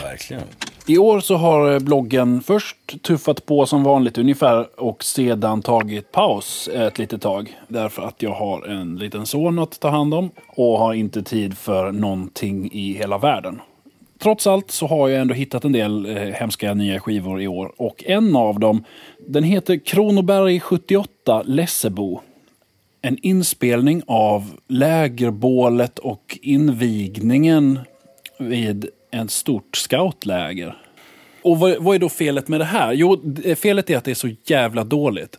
Verkligen. 0.02 0.42
I 0.86 0.98
år 0.98 1.20
så 1.20 1.36
har 1.36 1.72
eh, 1.72 1.78
bloggen 1.78 2.42
först 2.42 3.02
tuffat 3.02 3.46
på 3.46 3.66
som 3.66 3.84
vanligt 3.84 4.18
ungefär 4.18 4.80
och 4.80 5.04
sedan 5.04 5.62
tagit 5.62 6.12
paus 6.12 6.68
ett 6.68 6.98
litet 6.98 7.22
tag. 7.22 7.58
Därför 7.68 8.02
att 8.02 8.22
jag 8.22 8.34
har 8.34 8.66
en 8.66 8.96
liten 8.96 9.26
son 9.26 9.58
att 9.58 9.80
ta 9.80 9.88
hand 9.88 10.14
om 10.14 10.30
och 10.48 10.78
har 10.78 10.94
inte 10.94 11.22
tid 11.22 11.58
för 11.58 11.92
någonting 11.92 12.72
i 12.72 12.92
hela 12.92 13.18
världen 13.18 13.60
trots 14.18 14.46
allt 14.46 14.70
så 14.70 14.86
har 14.86 15.08
jag 15.08 15.20
ändå 15.20 15.34
hittat 15.34 15.64
en 15.64 15.72
del 15.72 16.06
eh, 16.06 16.22
hemska 16.22 16.74
nya 16.74 17.00
skivor 17.00 17.40
i 17.40 17.48
år. 17.48 17.72
Och 17.76 18.04
en 18.06 18.36
av 18.36 18.60
dem, 18.60 18.84
den 19.28 19.44
heter 19.44 19.76
Kronoberg 19.76 20.60
78 20.60 21.42
Lessebo. 21.42 22.20
En 23.02 23.18
inspelning 23.22 24.02
av 24.06 24.56
lägerbålet 24.68 25.98
och 25.98 26.38
invigningen 26.42 27.80
vid 28.38 28.88
ett 29.10 29.30
stort 29.30 29.76
scoutläger. 29.76 30.76
Och 31.42 31.58
vad, 31.58 31.82
vad 31.82 31.94
är 31.94 31.98
då 31.98 32.08
felet 32.08 32.48
med 32.48 32.60
det 32.60 32.64
här? 32.64 32.92
Jo, 32.92 33.22
felet 33.56 33.90
är 33.90 33.96
att 33.96 34.04
det 34.04 34.10
är 34.10 34.14
så 34.14 34.30
jävla 34.46 34.84
dåligt. 34.84 35.38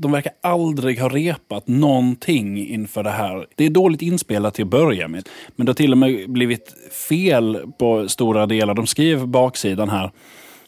De 0.00 0.12
verkar 0.12 0.32
aldrig 0.40 1.00
ha 1.00 1.08
repat 1.08 1.68
någonting 1.68 2.68
inför 2.68 3.02
det 3.02 3.10
här. 3.10 3.46
Det 3.54 3.64
är 3.64 3.70
dåligt 3.70 4.02
inspelat 4.02 4.54
till 4.54 4.64
att 4.64 4.70
börja 4.70 5.08
med. 5.08 5.28
Men 5.56 5.66
det 5.66 5.70
har 5.70 5.74
till 5.74 5.92
och 5.92 5.98
med 5.98 6.30
blivit 6.30 6.74
fel 7.08 7.58
på 7.78 8.08
stora 8.08 8.46
delar. 8.46 8.74
De 8.74 8.86
skriver 8.86 9.20
på 9.20 9.26
baksidan 9.26 9.88
här. 9.88 10.10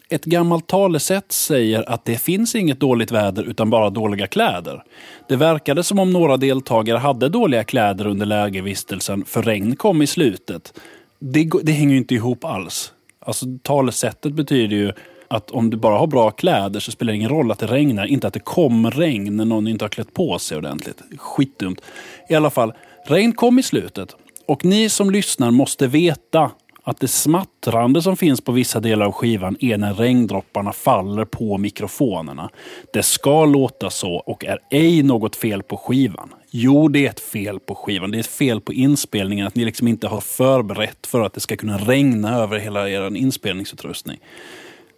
Ett 0.08 0.24
gammalt 0.24 0.66
talesätt 0.66 1.32
säger 1.32 1.90
att 1.90 2.04
det 2.04 2.16
finns 2.16 2.54
inget 2.54 2.80
dåligt 2.80 3.10
väder 3.10 3.42
utan 3.42 3.70
bara 3.70 3.90
dåliga 3.90 4.26
kläder. 4.26 4.84
Det 5.28 5.36
verkade 5.36 5.82
som 5.82 5.98
om 5.98 6.12
några 6.12 6.36
deltagare 6.36 6.98
hade 6.98 7.28
dåliga 7.28 7.64
kläder 7.64 8.06
under 8.06 8.26
lägervistelsen 8.26 9.24
för 9.24 9.42
regn 9.42 9.76
kom 9.76 10.02
i 10.02 10.06
slutet. 10.06 10.80
Det, 11.18 11.50
det 11.62 11.72
hänger 11.72 11.92
ju 11.92 11.98
inte 11.98 12.14
ihop 12.14 12.44
alls. 12.44 12.92
Alltså 13.20 13.46
talesättet 13.62 14.32
betyder 14.32 14.76
ju 14.76 14.92
att 15.32 15.50
om 15.50 15.70
du 15.70 15.76
bara 15.76 15.98
har 15.98 16.06
bra 16.06 16.30
kläder 16.30 16.80
så 16.80 16.90
spelar 16.90 17.12
det 17.12 17.16
ingen 17.16 17.30
roll 17.30 17.50
att 17.50 17.58
det 17.58 17.66
regnar. 17.66 18.06
Inte 18.06 18.26
att 18.26 18.34
det 18.34 18.40
kom 18.40 18.90
regn 18.90 19.36
när 19.36 19.44
någon 19.44 19.68
inte 19.68 19.84
har 19.84 19.88
klätt 19.88 20.14
på 20.14 20.38
sig 20.38 20.56
ordentligt. 20.58 21.02
Skitdumt. 21.18 21.80
I 22.28 22.34
alla 22.34 22.50
fall, 22.50 22.72
regn 23.06 23.32
kom 23.32 23.58
i 23.58 23.62
slutet. 23.62 24.16
Och 24.46 24.64
ni 24.64 24.88
som 24.88 25.10
lyssnar 25.10 25.50
måste 25.50 25.86
veta 25.86 26.50
att 26.84 27.00
det 27.00 27.08
smattrande 27.08 28.02
som 28.02 28.16
finns 28.16 28.40
på 28.40 28.52
vissa 28.52 28.80
delar 28.80 29.06
av 29.06 29.12
skivan 29.12 29.56
är 29.60 29.78
när 29.78 29.94
regndropparna 29.94 30.72
faller 30.72 31.24
på 31.24 31.58
mikrofonerna. 31.58 32.50
Det 32.92 33.02
ska 33.02 33.44
låta 33.44 33.90
så 33.90 34.12
och 34.12 34.44
är 34.44 34.58
ej 34.70 35.02
något 35.02 35.36
fel 35.36 35.62
på 35.62 35.76
skivan. 35.76 36.34
Jo, 36.50 36.88
det 36.88 37.06
är 37.06 37.10
ett 37.10 37.20
fel 37.20 37.60
på 37.60 37.74
skivan. 37.74 38.10
Det 38.10 38.18
är 38.18 38.20
ett 38.20 38.26
fel 38.26 38.60
på 38.60 38.72
inspelningen. 38.72 39.46
Att 39.46 39.54
ni 39.54 39.64
liksom 39.64 39.88
inte 39.88 40.08
har 40.08 40.20
förberett 40.20 41.06
för 41.06 41.20
att 41.20 41.34
det 41.34 41.40
ska 41.40 41.56
kunna 41.56 41.78
regna 41.78 42.36
över 42.36 42.58
hela 42.58 42.88
er 42.88 43.16
inspelningsutrustning. 43.16 44.18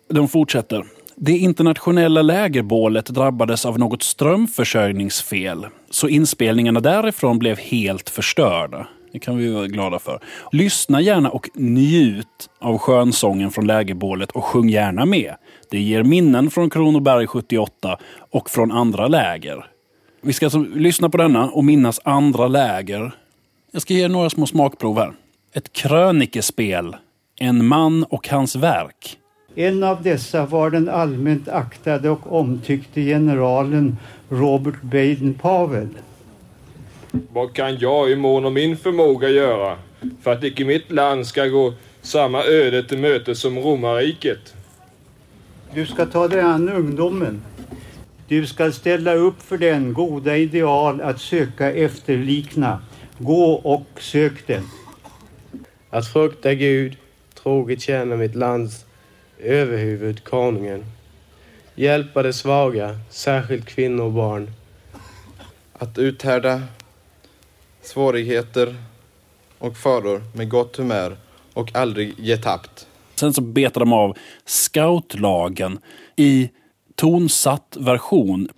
De 0.08 0.28
fortsätter. 0.28 0.84
Det 1.16 1.38
internationella 1.38 2.22
lägerbålet 2.22 3.06
drabbades 3.06 3.66
av 3.66 3.78
något 3.78 4.02
strömförsörjningsfel, 4.02 5.66
så 5.90 6.08
inspelningarna 6.08 6.80
därifrån 6.80 7.38
blev 7.38 7.58
helt 7.58 8.10
förstörda. 8.10 8.86
Det 9.12 9.18
kan 9.18 9.36
vi 9.36 9.52
vara 9.52 9.66
glada 9.66 9.98
för. 9.98 10.20
Lyssna 10.52 11.00
gärna 11.00 11.30
och 11.30 11.50
njut 11.54 12.50
av 12.58 12.78
skönsången 12.78 13.50
från 13.50 13.66
lägerbålet 13.66 14.30
och 14.30 14.44
sjung 14.44 14.68
gärna 14.68 15.06
med. 15.06 15.34
Det 15.70 15.80
ger 15.80 16.02
minnen 16.02 16.50
från 16.50 16.70
Kronoberg 16.70 17.26
78 17.26 17.98
och 18.30 18.50
från 18.50 18.72
andra 18.72 19.08
läger. 19.08 19.66
Vi 20.22 20.32
ska 20.32 20.46
alltså 20.46 20.58
lyssna 20.58 21.08
på 21.08 21.16
denna 21.16 21.50
och 21.50 21.64
minnas 21.64 22.00
andra 22.04 22.48
läger. 22.48 23.12
Jag 23.72 23.82
ska 23.82 23.94
ge 23.94 24.04
er 24.04 24.08
några 24.08 24.30
små 24.30 24.46
smakprov 24.46 24.98
här. 24.98 25.12
Ett 25.52 25.72
krönikespel. 25.72 26.96
En 27.40 27.66
man 27.66 28.04
och 28.04 28.28
hans 28.28 28.56
verk. 28.56 29.18
En 29.56 29.82
av 29.82 30.02
dessa 30.02 30.46
var 30.46 30.70
den 30.70 30.88
allmänt 30.88 31.48
aktade 31.48 32.10
och 32.10 32.32
omtyckte 32.32 33.00
generalen 33.00 33.96
Robert 34.28 34.82
Baden-Powell. 34.82 35.88
Vad 37.32 37.52
kan 37.52 37.78
jag 37.78 38.10
i 38.10 38.16
mån 38.16 38.44
om 38.44 38.54
min 38.54 38.76
förmåga 38.76 39.28
göra 39.28 39.76
för 40.22 40.32
att 40.32 40.44
icke 40.44 40.64
mitt 40.64 40.92
land 40.92 41.26
ska 41.26 41.46
gå 41.46 41.74
samma 42.02 42.44
öde 42.44 42.82
till 42.82 42.98
mötes 42.98 43.40
som 43.40 43.58
romarriket? 43.58 44.54
Du 45.74 45.86
ska 45.86 46.06
ta 46.06 46.28
dig 46.28 46.40
an 46.40 46.68
ungdomen. 46.68 47.42
Du 48.28 48.46
ska 48.46 48.72
ställa 48.72 49.14
upp 49.14 49.42
för 49.42 49.58
den 49.58 49.92
goda 49.92 50.36
ideal 50.36 51.00
att 51.00 51.20
söka 51.20 51.72
efterlikna. 51.72 52.82
Gå 53.18 53.52
och 53.52 53.86
sök 54.00 54.46
den. 54.46 54.62
Att 55.90 56.08
frukta 56.08 56.54
Gud, 56.54 56.96
troget 57.42 57.80
tjäna 57.80 58.16
mitt 58.16 58.34
lands 58.34 58.84
överhuvud, 59.44 60.24
konungen. 60.24 60.84
Hjälpa 61.74 62.22
de 62.22 62.32
svaga, 62.32 62.98
särskilt 63.10 63.66
kvinnor 63.66 64.04
och 64.04 64.12
barn. 64.12 64.50
Att 65.72 65.98
uthärda 65.98 66.62
svårigheter 67.82 68.76
och 69.58 69.76
faror 69.76 70.22
med 70.34 70.48
gott 70.48 70.76
humör 70.76 71.16
och 71.52 71.76
aldrig 71.76 72.14
ge 72.18 72.36
tappt. 72.36 72.86
Sen 73.14 73.34
så 73.34 73.40
betar 73.40 73.80
de 73.80 73.92
av 73.92 74.16
scoutlagen 74.44 75.78
i 76.16 76.50
tonsatt 76.94 77.76
version. 77.80 78.48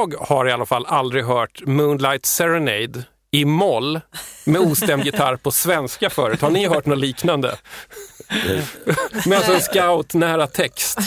Jag 0.00 0.14
har 0.20 0.48
i 0.48 0.52
alla 0.52 0.66
fall 0.66 0.86
aldrig 0.86 1.24
hört 1.24 1.62
Moonlight 1.66 2.26
Serenade 2.26 3.04
i 3.30 3.44
moll 3.44 4.00
med 4.46 4.60
ostämd 4.60 5.04
gitarr 5.04 5.36
på 5.36 5.50
svenska 5.50 6.10
förut. 6.10 6.40
Har 6.40 6.50
ni 6.50 6.66
hört 6.68 6.86
något 6.86 6.98
liknande? 6.98 7.56
Med 9.26 9.36
alltså 9.38 9.52
en 9.54 9.60
scout 9.60 10.14
nära 10.14 10.46
text. 10.46 10.98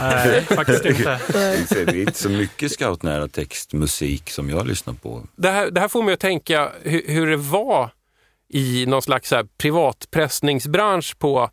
Nej, 0.00 0.42
faktiskt 0.42 0.84
inte. 0.84 1.20
Det 1.28 1.82
är 1.82 1.94
inte 2.00 2.18
så 2.18 2.28
mycket 2.28 2.72
scoutnära 2.72 3.28
textmusik 3.28 4.30
som 4.30 4.50
jag 4.50 4.66
lyssnar 4.66 4.94
på. 4.94 5.22
Det 5.36 5.50
här, 5.50 5.70
det 5.70 5.80
här 5.80 5.88
får 5.88 6.02
mig 6.02 6.14
att 6.14 6.20
tänka 6.20 6.72
hur, 6.82 7.02
hur 7.06 7.26
det 7.26 7.36
var 7.36 7.90
i 8.52 8.86
någon 8.86 9.02
slags 9.02 9.32
privatpressningsbransch 9.58 11.18
på 11.18 11.50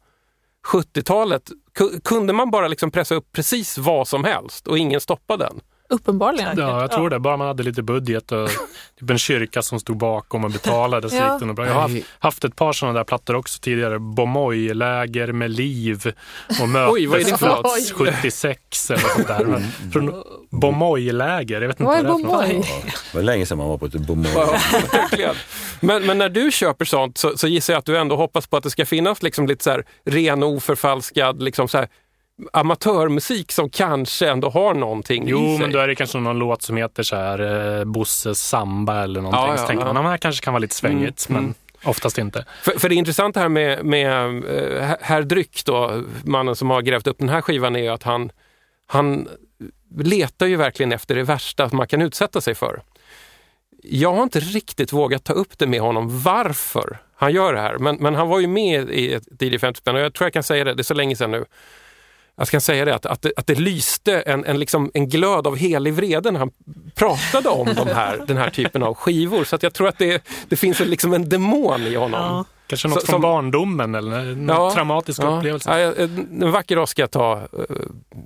70-talet. 0.67 1.43
Ku- 1.77 2.01
Kunde 2.03 2.33
man 2.33 2.51
bara 2.51 2.67
liksom 2.67 2.91
pressa 2.91 3.15
upp 3.15 3.31
precis 3.31 3.77
vad 3.77 4.07
som 4.07 4.23
helst 4.23 4.67
och 4.67 4.77
ingen 4.77 5.01
stoppade 5.01 5.45
den? 5.45 5.59
Uppenbarligen. 5.89 6.59
Ja, 6.59 6.81
jag 6.81 6.91
tror 6.91 7.09
det. 7.09 7.19
Bara 7.19 7.37
man 7.37 7.47
hade 7.47 7.63
lite 7.63 7.81
budget 7.83 8.31
och 8.31 8.49
typ 8.99 9.09
en 9.09 9.17
kyrka 9.17 9.61
som 9.61 9.79
stod 9.79 9.97
bakom 9.97 10.43
och 10.45 10.51
betalade 10.51 11.09
så 11.09 11.15
Ja. 11.15 11.33
gick 11.39 11.47
det 11.47 11.53
bra. 11.53 11.65
Jag 11.65 11.73
har 11.73 11.81
haft, 11.81 11.95
haft 12.19 12.43
ett 12.43 12.55
par 12.55 12.73
sådana 12.73 12.97
där 12.97 13.03
plattor 13.03 13.35
också 13.35 13.59
tidigare. 13.61 13.99
Bomoy, 13.99 14.73
Läger 14.73 15.31
med 15.31 15.51
liv 15.51 16.13
och? 16.61 16.69
Mötesplats 17.09 17.91
76 17.91 18.59
eller 18.91 18.99
sånt 19.15 19.27
där. 19.27 19.63
Från 19.91 20.23
Bomoy-läger, 20.51 21.61
jag 21.61 21.67
vet 21.67 21.79
inte 21.79 21.83
Vad 21.83 21.97
är 21.99 22.03
vad 22.03 22.19
det 22.21 22.23
är 22.23 22.27
för 22.27 22.53
något. 22.53 22.67
Bomoy? 22.67 22.91
Det 23.11 23.17
var 23.17 23.23
länge 23.23 23.45
sedan 23.45 23.57
man 23.57 23.67
var 23.67 23.77
på 23.77 23.85
ett. 23.85 23.95
Verkligen. 23.95 25.35
Men, 25.79 26.05
men 26.05 26.17
när 26.17 26.29
du 26.29 26.51
köper 26.51 26.85
sånt 26.85 27.17
så, 27.17 27.37
så 27.37 27.47
gissar 27.47 27.73
jag 27.73 27.79
att 27.79 27.85
du 27.85 27.97
ändå 27.97 28.15
hoppas 28.15 28.47
på 28.47 28.57
att 28.57 28.63
det 28.63 28.69
ska 28.69 28.85
finnas 28.85 29.23
liksom 29.23 29.47
lite 29.47 29.63
så 29.63 29.69
här 29.71 29.85
ren 30.05 30.43
och 30.43 30.49
oförfalskad 30.49 31.43
liksom 31.43 31.67
så 31.67 31.77
här 31.77 31.87
amatörmusik 32.53 33.51
som 33.51 33.69
kanske 33.69 34.29
ändå 34.29 34.49
har 34.49 34.73
någonting 34.73 35.23
Jo, 35.27 35.37
i 35.45 35.49
sig. 35.49 35.59
men 35.59 35.71
då 35.71 35.79
är 35.79 35.87
det 35.87 35.95
kanske 35.95 36.17
någon 36.17 36.39
låt 36.39 36.61
som 36.61 36.77
heter 36.77 37.03
så 37.03 37.15
här 37.15 37.77
eh, 37.79 37.85
Bosses 37.85 38.47
samba 38.47 39.03
eller 39.03 39.21
någonting. 39.21 39.45
Ja, 39.45 39.51
ja, 39.51 39.57
så 39.57 39.67
tänker 39.67 39.85
ja. 39.85 39.93
man, 39.93 39.95
"Ja, 39.95 40.01
det 40.01 40.09
här 40.09 40.17
kanske 40.17 40.43
kan 40.45 40.53
vara 40.53 40.59
lite 40.59 40.75
svängigt, 40.75 41.27
Mm, 41.29 41.43
men 41.43 41.53
oftast 41.89 42.17
inte. 42.17 42.45
För, 42.61 42.79
för 42.79 42.89
det 42.89 42.95
intressanta 42.95 43.39
här 43.39 43.49
med, 43.49 43.85
med 43.85 44.43
eh, 44.79 44.89
herr 45.01 45.21
Dryck, 45.21 45.65
då, 45.65 46.03
mannen 46.23 46.55
som 46.55 46.69
har 46.69 46.81
grävt 46.81 47.07
upp 47.07 47.17
den 47.19 47.29
här 47.29 47.41
skivan, 47.41 47.75
är 47.75 47.91
att 47.91 48.03
han, 48.03 48.31
han 48.87 49.27
letar 49.99 50.45
ju 50.45 50.55
verkligen 50.55 50.91
efter 50.91 51.15
det 51.15 51.23
värsta 51.23 51.69
man 51.73 51.87
kan 51.87 52.01
utsätta 52.01 52.41
sig 52.41 52.55
för. 52.55 52.81
Jag 53.83 54.13
har 54.13 54.23
inte 54.23 54.39
riktigt 54.39 54.93
vågat 54.93 55.23
ta 55.23 55.33
upp 55.33 55.57
det 55.57 55.67
med 55.67 55.81
honom 55.81 56.21
varför 56.23 56.97
han 57.15 57.33
gör 57.33 57.53
det 57.53 57.59
här. 57.59 57.77
Men, 57.77 57.95
men 57.95 58.15
han 58.15 58.27
var 58.27 58.39
ju 58.39 58.47
med 58.47 58.89
i 58.89 59.13
ett 59.13 59.41
DJ 59.41 59.57
50 59.57 59.77
spänn 59.77 59.95
och 59.95 60.01
jag 60.01 60.13
tror 60.13 60.25
jag 60.25 60.33
kan 60.33 60.43
säga 60.43 60.63
det, 60.63 60.73
det 60.73 60.81
är 60.81 60.83
så 60.83 60.93
länge 60.93 61.15
sedan 61.15 61.31
nu. 61.31 61.45
Jag 62.37 62.47
ska 62.47 62.59
säga 62.59 62.85
det, 62.85 62.95
att, 62.95 63.05
att, 63.05 63.21
det, 63.21 63.31
att 63.37 63.47
det 63.47 63.55
lyste 63.59 64.21
en, 64.21 64.45
en, 64.45 64.59
liksom, 64.59 64.91
en 64.93 65.09
glöd 65.09 65.47
av 65.47 65.55
helig 65.57 65.93
vrede 65.93 66.31
när 66.31 66.39
han 66.39 66.51
pratade 66.95 67.49
om 67.49 67.65
de 67.75 67.87
här, 67.87 68.23
den 68.27 68.37
här 68.37 68.49
typen 68.49 68.83
av 68.83 68.93
skivor. 68.93 69.43
Så 69.43 69.55
att 69.55 69.63
jag 69.63 69.73
tror 69.73 69.87
att 69.87 69.97
det, 69.97 70.23
det 70.49 70.55
finns 70.55 70.81
en, 70.81 70.87
liksom 70.87 71.13
en 71.13 71.29
demon 71.29 71.81
i 71.81 71.95
honom. 71.95 72.45
Kanske 72.67 72.87
något 72.87 72.99
Så- 73.01 73.05
från 73.05 73.13
som- 73.13 73.21
barndomen 73.21 73.95
eller 73.95 74.17
en 74.19 74.47
Ja, 74.47 74.71
traumatisk 74.73 75.21
ja. 75.23 75.37
upplevelse. 75.37 75.69
Ja, 75.69 75.79
jag- 75.79 75.99
en 75.99 76.43
en 76.43 76.51
vacker 76.51 76.75
dag 76.75 76.89
ska 76.89 77.01
jag 77.01 77.11
ta 77.11 77.33
eh, 77.37 77.75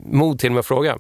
mod 0.05 0.39
till 0.39 0.51
mig 0.51 0.59
att 0.59 0.65
fråga. 0.65 0.97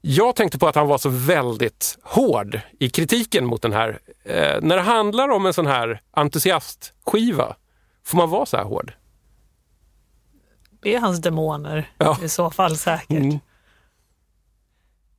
Jag 0.00 0.36
tänkte 0.36 0.58
på 0.58 0.68
att 0.68 0.74
han 0.74 0.86
var 0.86 0.98
så 0.98 1.08
väldigt 1.08 1.98
hård 2.02 2.60
i 2.78 2.90
kritiken 2.90 3.46
mot 3.46 3.62
den 3.62 3.72
här. 3.72 3.98
Eh, 4.24 4.56
när 4.62 4.76
det 4.76 4.82
handlar 4.82 5.28
om 5.28 5.46
en 5.46 5.52
sån 5.52 5.66
här 5.66 6.00
entusiastskiva, 6.12 7.54
får 8.06 8.16
man 8.18 8.30
vara 8.30 8.46
så 8.46 8.56
här 8.56 8.64
hård? 8.64 8.92
Det 10.86 10.94
är 10.94 11.00
hans 11.00 11.18
demoner 11.20 11.90
Ja. 11.98 12.18
i 12.22 12.28
så 12.28 12.50
fall 12.50 12.76
säkert. 12.76 13.10
Mm. 13.10 13.38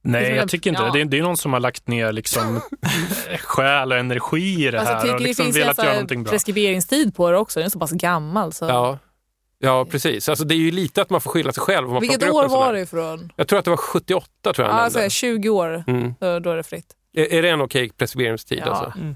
Nej, 0.01 0.31
jag 0.35 0.49
tycker 0.49 0.69
inte 0.69 0.81
Ja. 0.81 0.85
det. 0.91 0.91
Det 0.91 1.01
är, 1.01 1.05
det 1.05 1.21
någon 1.21 1.37
som 1.37 1.53
har 1.53 1.59
lagt 1.59 1.87
ner 1.87 2.11
liksom 2.11 2.61
själ 3.39 3.91
och 3.91 3.97
energi 3.97 4.67
i 4.67 4.71
det 4.71 4.79
Alltså, 4.79 4.93
här 4.93 5.13
och 5.13 5.19
det 5.19 5.27
liksom 5.27 5.45
finns 5.45 5.55
en 5.55 5.61
velat 5.61 5.75
så 5.75 5.81
göra 5.83 5.93
någonting 5.93 6.23
bra. 6.23 6.31
preskriberingstid 6.31 7.15
på 7.15 7.31
det 7.31 7.37
också. 7.37 7.59
Den 7.59 7.65
är 7.65 7.69
så 7.69 7.79
pass 7.79 7.91
gammal. 7.91 8.53
Så. 8.53 8.65
Ja, 8.65 8.97
ja 9.59 9.85
precis. 9.85 10.29
Alltså, 10.29 10.45
det 10.45 10.55
är 10.55 10.57
ju 10.57 10.71
lite 10.71 11.01
att 11.01 11.09
man 11.09 11.21
får 11.21 11.31
skylla 11.31 11.51
sig 11.53 11.61
själv. 11.63 11.89
Man 11.89 12.01
Vilket 12.01 12.23
år 12.29 12.47
var 12.47 12.73
det 12.73 12.79
ifrån? 12.81 13.31
Jag 13.35 13.47
tror 13.47 13.59
att 13.59 13.65
det 13.65 13.71
var 13.71 13.77
78 13.77 14.53
tror 14.53 14.67
jag 14.67 14.75
alltså, 14.77 15.09
20 15.09 15.49
år, 15.49 15.83
Mm. 15.87 16.13
då, 16.19 16.25
är 16.51 16.55
det 16.55 16.63
fritt. 16.63 16.93
Är, 17.13 17.33
är 17.33 17.41
det 17.41 17.49
en 17.49 17.61
okej 17.61 17.89
preskriberingstid? 17.89 18.63
Ja. 18.65 18.71
Alltså? 18.71 18.99
Mm. 18.99 19.15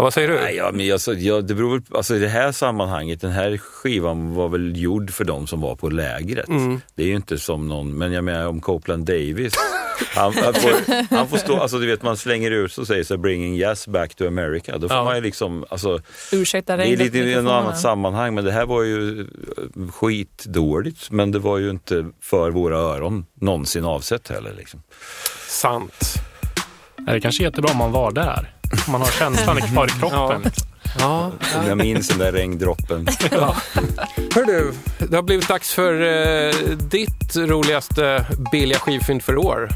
Är 0.00 0.02
Ja, 0.02 0.04
vad 0.04 0.14
säger 0.14 0.28
du? 0.28 0.34
Nej, 0.34 0.56
ja, 0.56 0.70
men 0.72 0.92
alltså, 0.92 1.14
ja, 1.14 1.40
det 1.40 1.54
beror 1.54 1.70
väl, 1.70 1.82
alltså, 1.94 2.16
I 2.16 2.18
det 2.18 2.28
här 2.28 2.52
sammanhanget, 2.52 3.20
den 3.20 3.30
här 3.30 3.56
skivan 3.58 4.34
var 4.34 4.48
väl 4.48 4.76
gjord 4.76 5.10
för 5.10 5.24
de 5.24 5.46
som 5.46 5.60
var 5.60 5.76
på 5.76 5.88
lägret. 5.88 6.48
Mm. 6.48 6.80
Det 6.94 7.02
är 7.02 7.06
ju 7.06 7.16
inte 7.16 7.38
som 7.38 7.68
någon, 7.68 7.98
men 7.98 8.12
jag 8.12 8.24
menar 8.24 8.46
om 8.46 8.60
Copeland 8.60 9.06
Davis. 9.06 9.54
Han, 10.14 10.32
han, 10.34 10.54
får, 10.54 11.14
han 11.14 11.28
får 11.28 11.36
stå, 11.36 11.60
alltså 11.60 11.78
du 11.78 11.86
vet 11.86 12.02
man 12.02 12.16
slänger 12.16 12.50
ut 12.50 12.78
och 12.78 12.86
säger 12.86 13.04
så 13.04 13.16
bringing 13.16 13.56
jazz 13.56 13.88
back 13.88 14.14
to 14.14 14.26
America. 14.26 14.78
Då 14.78 14.88
får 14.88 14.96
Ja. 14.96 15.04
man 15.04 15.16
ju 15.16 15.22
liksom, 15.22 15.64
alltså, 15.70 16.00
Ursäkta 16.32 16.76
det 16.76 16.84
är 16.86 16.96
lite 16.96 17.18
i 17.18 17.42
något 17.42 17.52
annat 17.52 17.80
sammanhang, 17.80 18.34
men 18.34 18.44
det 18.44 18.52
här 18.52 18.66
var 18.66 18.82
ju 18.82 19.20
eh, 19.20 19.26
skitdåligt. 19.92 21.10
Men 21.10 21.30
det 21.32 21.38
var 21.38 21.58
ju 21.58 21.70
inte 21.70 22.06
för 22.22 22.50
våra 22.50 22.76
öron 22.78 23.26
någonsin 23.40 23.84
avsett 23.84 24.28
heller. 24.28 24.54
Liksom. 24.58 24.82
Sant. 25.48 26.14
Det 27.06 27.20
kanske 27.20 27.42
är 27.42 27.44
jättebra 27.44 27.70
om 27.72 27.78
man 27.78 27.92
var 27.92 28.12
där. 28.12 28.54
Man 28.88 29.00
har 29.00 29.08
känslan 29.08 29.56
kvar 29.56 29.86
i 29.86 29.90
kroppen. 29.90 30.52
Ja. 30.98 31.32
Jag 31.66 31.78
minns 31.78 32.08
den 32.08 32.18
där 32.18 32.32
regndroppen. 32.32 33.06
Hör 34.34 34.46
du, 34.46 34.72
det 34.98 35.16
har 35.16 35.22
blivit 35.22 35.48
dags 35.48 35.72
för 35.72 36.00
eh, 36.02 36.54
ditt 36.76 37.36
roligaste 37.36 38.26
billiga 38.52 38.78
skivfynd 38.78 39.22
för 39.22 39.36
år. 39.36 39.68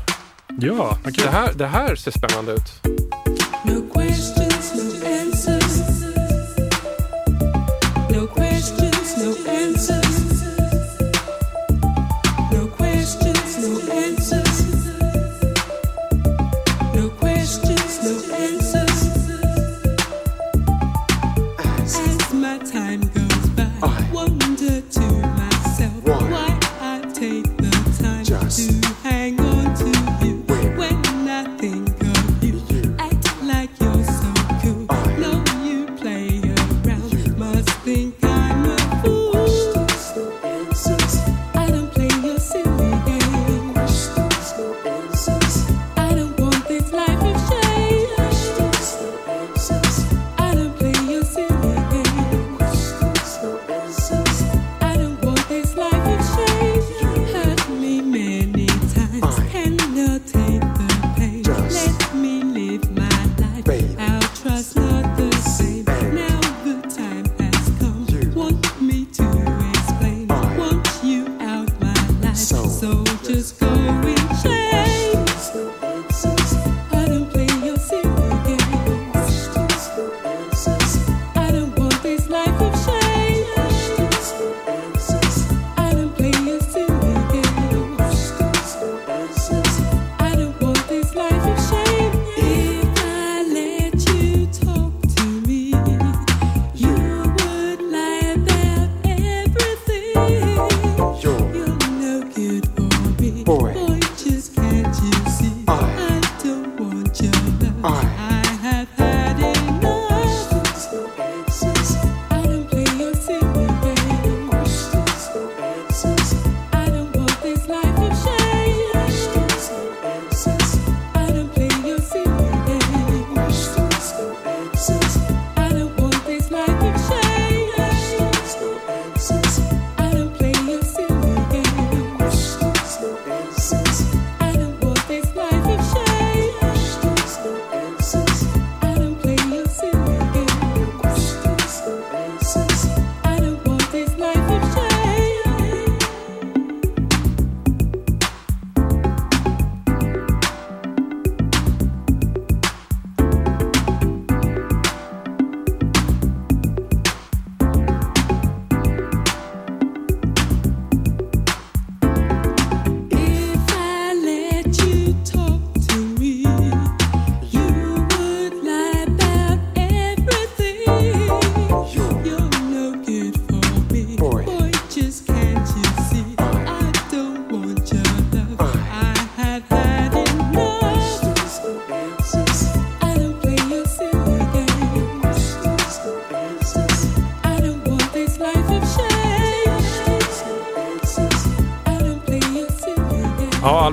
Ja, 0.60 0.98
kul. 1.04 1.14
Det 1.16 1.30
här, 1.30 1.52
det 1.54 1.66
här 1.66 1.94
ser 1.94 2.10
spännande 2.10 2.52
ut. 2.52 2.80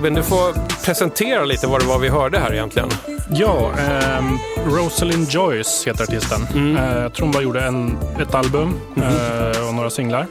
Albin, 0.01 0.13
du 0.13 0.23
får 0.23 0.53
presentera 0.85 1.45
lite 1.45 1.67
vad 1.67 1.81
det 1.81 1.85
var 1.85 1.99
vi 1.99 2.09
hörde 2.09 2.39
här 2.39 2.53
egentligen. 2.53 2.89
Ja, 3.29 3.71
ehm, 3.71 4.37
Rosalind 4.65 5.29
Joyce 5.29 5.87
heter 5.87 6.03
artisten. 6.03 6.47
Mm. 6.53 6.77
Eh, 6.77 7.01
jag 7.01 7.13
tror 7.13 7.25
hon 7.25 7.31
bara 7.31 7.43
gjorde 7.43 7.63
en, 7.63 7.97
ett 8.21 8.35
album 8.35 8.79
eh, 8.95 9.67
och 9.67 9.73
några 9.73 9.89
singlar. 9.89 10.27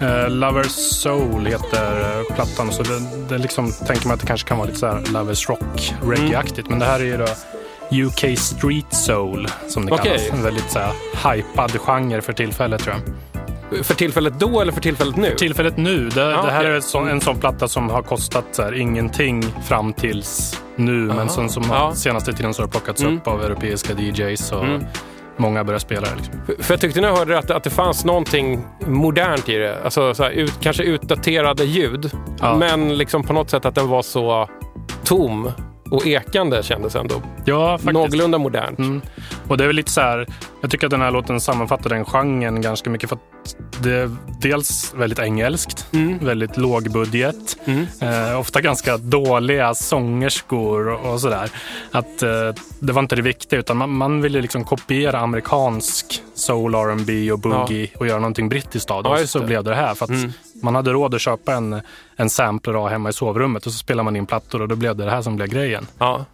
Eh, 0.00 0.30
Lovers 0.30 0.70
Soul 0.72 1.46
heter 1.46 2.00
eh, 2.00 2.34
plattan. 2.34 2.72
Så 2.72 2.82
det, 2.82 3.00
det 3.28 3.38
liksom 3.38 3.72
tänker 3.72 4.06
man 4.06 4.14
att 4.14 4.20
det 4.20 4.26
kanske 4.26 4.48
kan 4.48 4.58
vara 4.58 4.66
lite 4.66 4.78
så 4.78 4.86
här 4.86 5.12
Lovers 5.12 5.48
Rock, 5.48 5.94
reggae-aktigt. 6.02 6.68
Men 6.68 6.78
det 6.78 6.84
här 6.84 7.00
är 7.00 7.04
ju 7.04 7.16
då 7.16 7.26
UK 8.06 8.38
Street 8.38 8.94
Soul 8.94 9.48
som 9.68 9.86
det 9.86 9.92
Okej. 9.92 10.04
kallas. 10.04 10.32
En 10.32 10.42
väldigt 10.42 10.70
så 10.70 10.78
här, 10.78 10.92
hypad 11.34 11.70
genre 11.80 12.20
för 12.20 12.32
tillfället 12.32 12.82
tror 12.82 12.96
jag. 12.96 13.14
För 13.82 13.94
tillfället 13.94 14.40
då 14.40 14.60
eller 14.60 14.72
för 14.72 14.80
tillfället 14.80 15.16
nu? 15.16 15.34
Tillfället 15.34 15.76
nu. 15.76 16.08
Det, 16.08 16.20
Ja, 16.20 16.26
det 16.26 16.50
här 16.50 16.58
okej. 16.60 16.70
är 16.70 16.74
en 16.74 16.82
sån, 16.82 17.08
en 17.08 17.20
sån 17.20 17.36
platta 17.40 17.68
som 17.68 17.90
har 17.90 18.02
kostat 18.02 18.44
så 18.52 18.62
här, 18.62 18.74
ingenting 18.80 19.42
fram 19.68 19.92
tills 19.92 20.62
nu. 20.76 21.08
Aha. 21.10 21.16
Men 21.18 21.28
som, 21.28 21.48
som 21.48 21.62
Ja. 21.70 21.92
senaste 21.94 22.32
tiden 22.32 22.54
så 22.54 22.62
har 22.62 22.68
plockats 22.68 23.02
Mm. 23.02 23.16
upp 23.16 23.28
av 23.28 23.44
europeiska 23.44 23.92
DJs 23.92 24.52
och 24.52 24.64
Mm. 24.64 24.84
många 25.36 25.64
börjar 25.64 25.78
spela 25.78 26.00
det. 26.00 26.16
Liksom. 26.16 26.34
För, 26.46 26.62
för 26.62 26.72
jag 26.74 26.80
tyckte 26.80 27.00
när 27.00 27.08
jag 27.08 27.16
hörde 27.16 27.38
att, 27.38 27.50
att 27.50 27.64
det 27.64 27.70
fanns 27.70 28.04
någonting 28.04 28.64
modernt 28.86 29.48
i 29.48 29.56
det. 29.56 29.78
Alltså 29.84 30.14
så 30.14 30.22
här, 30.22 30.30
ut, 30.30 30.52
kanske 30.60 30.82
utdaterade 30.82 31.64
ljud. 31.64 32.10
Ja. 32.40 32.56
Men 32.56 32.98
liksom 32.98 33.22
på 33.22 33.32
något 33.32 33.50
sätt 33.50 33.64
att 33.64 33.74
den 33.74 33.88
var 33.88 34.02
så 34.02 34.48
tom 35.04 35.50
och 35.90 36.06
ekande 36.06 36.62
kändes 36.62 36.94
ändå. 36.96 37.22
Ja, 37.44 37.70
faktiskt. 37.78 37.92
Någorlunda 37.92 38.38
modernt. 38.38 38.78
Mm. 38.78 39.00
Och 39.48 39.56
det 39.58 39.64
är 39.64 39.66
väl 39.66 39.76
lite 39.76 39.90
så 39.90 40.00
här, 40.00 40.26
jag 40.60 40.70
tycker 40.70 40.86
att 40.86 40.90
den 40.90 41.00
här 41.00 41.10
låten 41.10 41.40
sammanfattar 41.40 41.90
den 41.90 42.04
genren 42.04 42.60
ganska 42.62 42.90
mycket 42.90 43.08
för 43.08 43.16
att 43.16 43.56
det 43.82 43.92
är 43.94 44.10
dels 44.40 44.94
väldigt 44.96 45.18
engelskt, 45.18 45.86
Mm. 45.92 46.18
väldigt 46.18 46.56
lågbudget, 46.56 47.56
eh, 48.00 48.40
ofta 48.40 48.60
ganska 48.60 48.96
dåliga 48.96 49.74
sångerskor 49.74 50.88
och, 50.88 51.12
och 51.12 51.20
sådär. 51.20 51.50
Att 51.90 52.22
eh, 52.22 52.30
det 52.80 52.92
var 52.92 53.02
inte 53.02 53.16
det 53.16 53.22
viktiga 53.22 53.58
utan 53.60 53.76
man, 53.76 53.90
man 53.90 54.22
ville 54.22 54.40
liksom 54.40 54.64
kopiera 54.64 55.18
amerikansk 55.18 56.22
soul, 56.34 56.74
R&B 56.74 57.32
och 57.32 57.38
boogie 57.38 57.88
och 57.98 58.06
göra 58.06 58.18
någonting 58.18 58.48
brittiskt 58.48 58.90
av 58.90 59.02
det. 59.02 59.08
Ja, 59.20 59.26
så 59.26 59.38
det. 59.38 59.46
blev 59.46 59.64
det 59.64 59.74
här 59.74 59.94
för 59.94 60.04
att 60.04 60.10
Mm. 60.10 60.32
Man 60.62 60.74
hade 60.74 60.92
råd 60.92 61.14
att 61.14 61.20
köpa 61.20 61.52
en, 61.54 61.80
en 62.16 62.30
sampler 62.30 62.74
av 62.74 62.88
hemma 62.88 63.08
i 63.08 63.12
sovrummet 63.12 63.66
och 63.66 63.72
så 63.72 63.78
spelade 63.78 64.04
man 64.04 64.16
in 64.16 64.26
plattor 64.26 64.62
och 64.62 64.68
då 64.68 64.76
blev 64.76 64.96
det 64.96 65.04
det 65.04 65.10
här 65.10 65.22
som 65.22 65.36
blev 65.36 65.48
grejen. 65.48 65.86
Ja. 65.98 66.24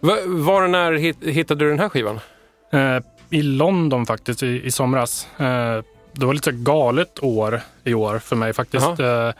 Va- 0.00 0.16
Var 0.26 0.62
och 0.62 0.70
när 0.70 0.92
hit- 0.92 1.24
hittade 1.24 1.64
du 1.64 1.70
den 1.70 1.78
här 1.78 1.88
skivan? 1.88 2.20
Eh, 2.72 2.98
I 3.30 3.42
London 3.42 4.06
faktiskt, 4.06 4.42
i, 4.42 4.62
i 4.66 4.70
somras. 4.70 5.28
Eh, 5.36 5.82
det 6.12 6.26
var 6.26 6.34
lite 6.34 6.52
galet 6.52 7.22
år 7.22 7.60
i 7.84 7.94
år 7.94 8.18
för 8.18 8.36
mig 8.36 8.52
faktiskt. 8.52 8.86
Eh, 9.00 9.30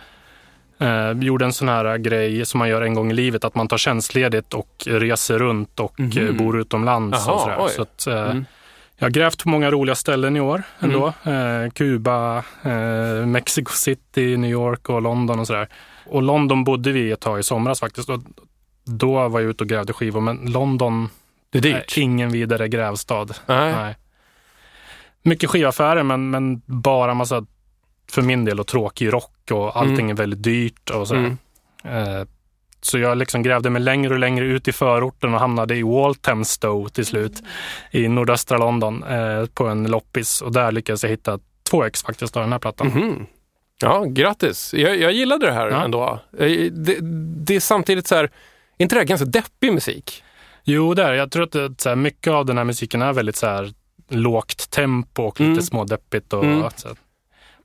eh, 0.88 1.12
gjorde 1.20 1.44
en 1.44 1.52
sån 1.52 1.68
här 1.68 1.98
grej 1.98 2.46
som 2.46 2.58
man 2.58 2.68
gör 2.68 2.82
en 2.82 2.94
gång 2.94 3.10
i 3.10 3.14
livet, 3.14 3.44
att 3.44 3.54
man 3.54 3.68
tar 3.68 3.78
tjänstledigt 3.78 4.54
och 4.54 4.82
reser 4.86 5.38
runt 5.38 5.80
och 5.80 6.00
eh, 6.00 6.32
bor 6.32 6.60
utomlands. 6.60 7.24
Jaha, 7.26 7.34
och 7.34 7.40
sådär. 7.40 7.68
Så 7.68 7.82
att, 7.82 8.06
eh, 8.06 8.30
Mm. 8.30 8.44
Jag 8.96 9.04
har 9.06 9.10
grävt 9.10 9.42
på 9.42 9.48
många 9.48 9.70
roliga 9.70 9.94
ställen 9.94 10.36
i 10.36 10.40
år 10.40 10.62
ändå. 10.80 11.06
Eh, 11.24 11.70
Kuba, 11.74 12.38
eh, 12.62 13.26
Mexico 13.26 13.72
City, 13.72 14.36
New 14.36 14.50
York 14.50 14.88
och 14.88 15.02
London 15.02 15.38
och 15.38 15.46
sådär. 15.46 15.68
Och 16.06 16.22
London 16.22 16.64
bodde 16.64 16.92
vi 16.92 17.10
ett 17.10 17.20
tag 17.20 17.38
i 17.40 17.42
somras 17.42 17.80
faktiskt. 17.80 18.08
Och 18.08 18.20
då 18.84 19.28
var 19.28 19.40
jag 19.40 19.50
ute 19.50 19.64
och 19.64 19.68
grävde 19.68 19.92
skivor, 19.92 20.20
men 20.20 20.36
London 20.36 21.08
Det 21.50 21.58
är 21.58 21.62
dyrt. 21.62 21.96
ingen 21.96 22.30
vidare 22.30 22.68
grävstad. 22.68 23.26
Nej. 23.46 23.96
Mycket 25.22 25.50
skivaffärer, 25.50 26.02
men, 26.02 26.30
men 26.30 26.62
bara 26.66 27.14
massa, 27.14 27.46
för 28.10 28.22
min 28.22 28.44
del, 28.44 28.60
och 28.60 28.66
tråkig 28.66 29.12
rock 29.12 29.50
och 29.50 29.76
allting 29.76 29.94
Mm. 29.94 30.10
är 30.10 30.14
väldigt 30.14 30.42
dyrt 30.42 30.90
och 30.90 31.08
sådär. 31.08 31.36
Mm. 31.84 32.18
Eh, 32.20 32.26
så 32.84 32.98
jag 32.98 33.18
liksom 33.18 33.42
grävde 33.42 33.70
mig 33.70 33.82
längre 33.82 34.12
och 34.14 34.20
längre 34.20 34.44
ut 34.44 34.68
i 34.68 34.72
förorten 34.72 35.34
och 35.34 35.40
hamnade 35.40 35.76
i 35.76 35.82
Walthamstow 35.82 36.88
till 36.88 37.06
slut 37.06 37.42
i 37.90 38.08
nordöstra 38.08 38.58
London 38.58 39.02
eh, 39.02 39.46
på 39.46 39.66
en 39.66 39.90
loppis 39.90 40.40
och 40.42 40.52
där 40.52 40.72
lyckades 40.72 41.02
jag 41.02 41.10
hitta 41.10 41.38
två 41.70 41.84
ex 41.84 42.02
faktiskt 42.02 42.36
av 42.36 42.42
den 42.42 42.52
här 42.52 42.58
plattan. 42.58 42.86
Mhm. 42.86 43.26
Ja, 43.80 44.04
grattis. 44.08 44.74
Jag, 44.74 44.96
jag 44.98 45.12
gillade 45.12 45.46
det 45.46 45.52
här 45.52 45.68
Ja. 45.68 45.84
ändå. 45.84 46.18
Eh, 46.38 46.70
Det, 46.72 46.98
det 47.44 47.56
är 47.56 47.60
samtidigt 47.60 48.06
så 48.06 48.14
här, 48.14 48.24
är 48.24 48.82
inte 48.82 48.94
det 48.94 48.98
här 49.00 49.06
ganska 49.06 49.24
deppig 49.26 49.72
musik? 49.72 50.22
Jo, 50.64 50.94
där. 50.94 51.12
Jag 51.12 51.30
tror 51.30 51.42
att 51.42 51.52
det, 51.52 51.74
så 51.80 51.88
här, 51.88 51.96
mycket 51.96 52.32
av 52.32 52.46
den 52.46 52.56
här 52.58 52.64
musiken 52.64 53.02
är 53.02 53.12
väldigt 53.12 53.36
så 53.36 53.46
här, 53.46 53.72
lågt 54.10 54.70
tempo 54.70 55.22
och 55.22 55.40
lite 55.40 55.50
Mm. 55.50 55.62
smådeppigt. 55.62 56.32
Och, 56.32 56.44
Mm. 56.44 56.62
så 56.76 56.88
här. 56.88 56.96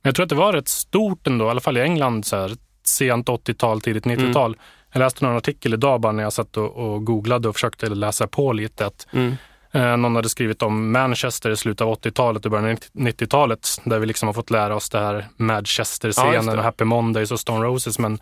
Men 0.02 0.08
jag 0.08 0.14
tror 0.14 0.22
att 0.24 0.28
det 0.30 0.34
var 0.36 0.52
rätt 0.52 0.68
stort 0.68 1.26
ändå, 1.26 1.46
i 1.46 1.48
alla 1.48 1.60
fall 1.60 1.76
i 1.76 1.80
England, 1.80 2.24
så 2.26 2.36
här, 2.36 2.52
sent 2.84 3.28
80-tal, 3.28 3.80
tidigt 3.80 4.04
90-tal. 4.06 4.56
Jag 4.92 5.00
läste 5.00 5.24
någon 5.24 5.36
artikel 5.36 5.74
idag 5.74 6.00
bara 6.00 6.12
när 6.12 6.22
jag 6.22 6.32
satt 6.32 6.56
och, 6.56 6.76
och 6.76 7.04
googlade 7.04 7.48
och 7.48 7.54
försökte 7.54 7.86
läsa 7.86 8.26
på 8.26 8.52
lite. 8.52 8.86
Att, 8.86 9.06
Mm. 9.12 9.36
eh, 9.72 9.96
någon 9.96 10.16
hade 10.16 10.28
skrivit 10.28 10.62
om 10.62 10.92
Manchester 10.92 11.50
i 11.50 11.56
slutet 11.56 11.80
av 11.80 11.88
80-talet 11.98 12.44
och 12.44 12.50
början 12.50 12.70
av 12.70 12.76
90-talet. 12.92 13.68
Där 13.84 13.98
vi 13.98 14.06
liksom 14.06 14.26
har 14.28 14.32
fått 14.34 14.50
lära 14.50 14.76
oss 14.76 14.90
det 14.90 14.98
här 15.00 15.14
Ja, 15.14 15.44
Manchester-scenen 15.44 16.46
det. 16.46 16.52
och 16.52 16.62
Happy 16.64 16.84
Mondays 16.84 17.30
och 17.30 17.40
Stone 17.40 17.64
Roses. 17.66 17.98
Men 17.98 18.18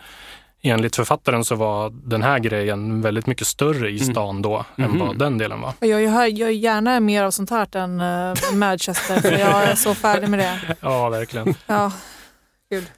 enligt 0.62 0.96
författaren 0.96 1.44
så 1.44 1.54
var 1.54 1.90
den 2.08 2.22
här 2.22 2.38
grejen 2.38 3.00
väldigt 3.02 3.26
mycket 3.26 3.46
större 3.46 3.90
i 3.90 3.98
stan 3.98 4.42
då 4.42 4.64
än 4.76 4.90
Mhm. 4.90 4.98
vad 4.98 5.18
den 5.18 5.38
delen 5.38 5.60
var. 5.60 5.72
Jag 5.80 6.02
gör, 6.30 6.48
gärna 6.48 7.00
mer 7.00 7.24
av 7.24 7.30
sånt 7.30 7.50
här 7.50 7.76
än 7.76 8.00
uh, 8.00 8.34
Manchester, 8.54 9.20
för 9.20 9.32
jag 9.32 9.62
är 9.64 9.74
så 9.74 9.94
färdig 9.94 10.28
med 10.28 10.38
det. 10.38 10.76
Ja, 10.80 11.08
verkligen. 11.08 11.54
Ja. 11.66 11.92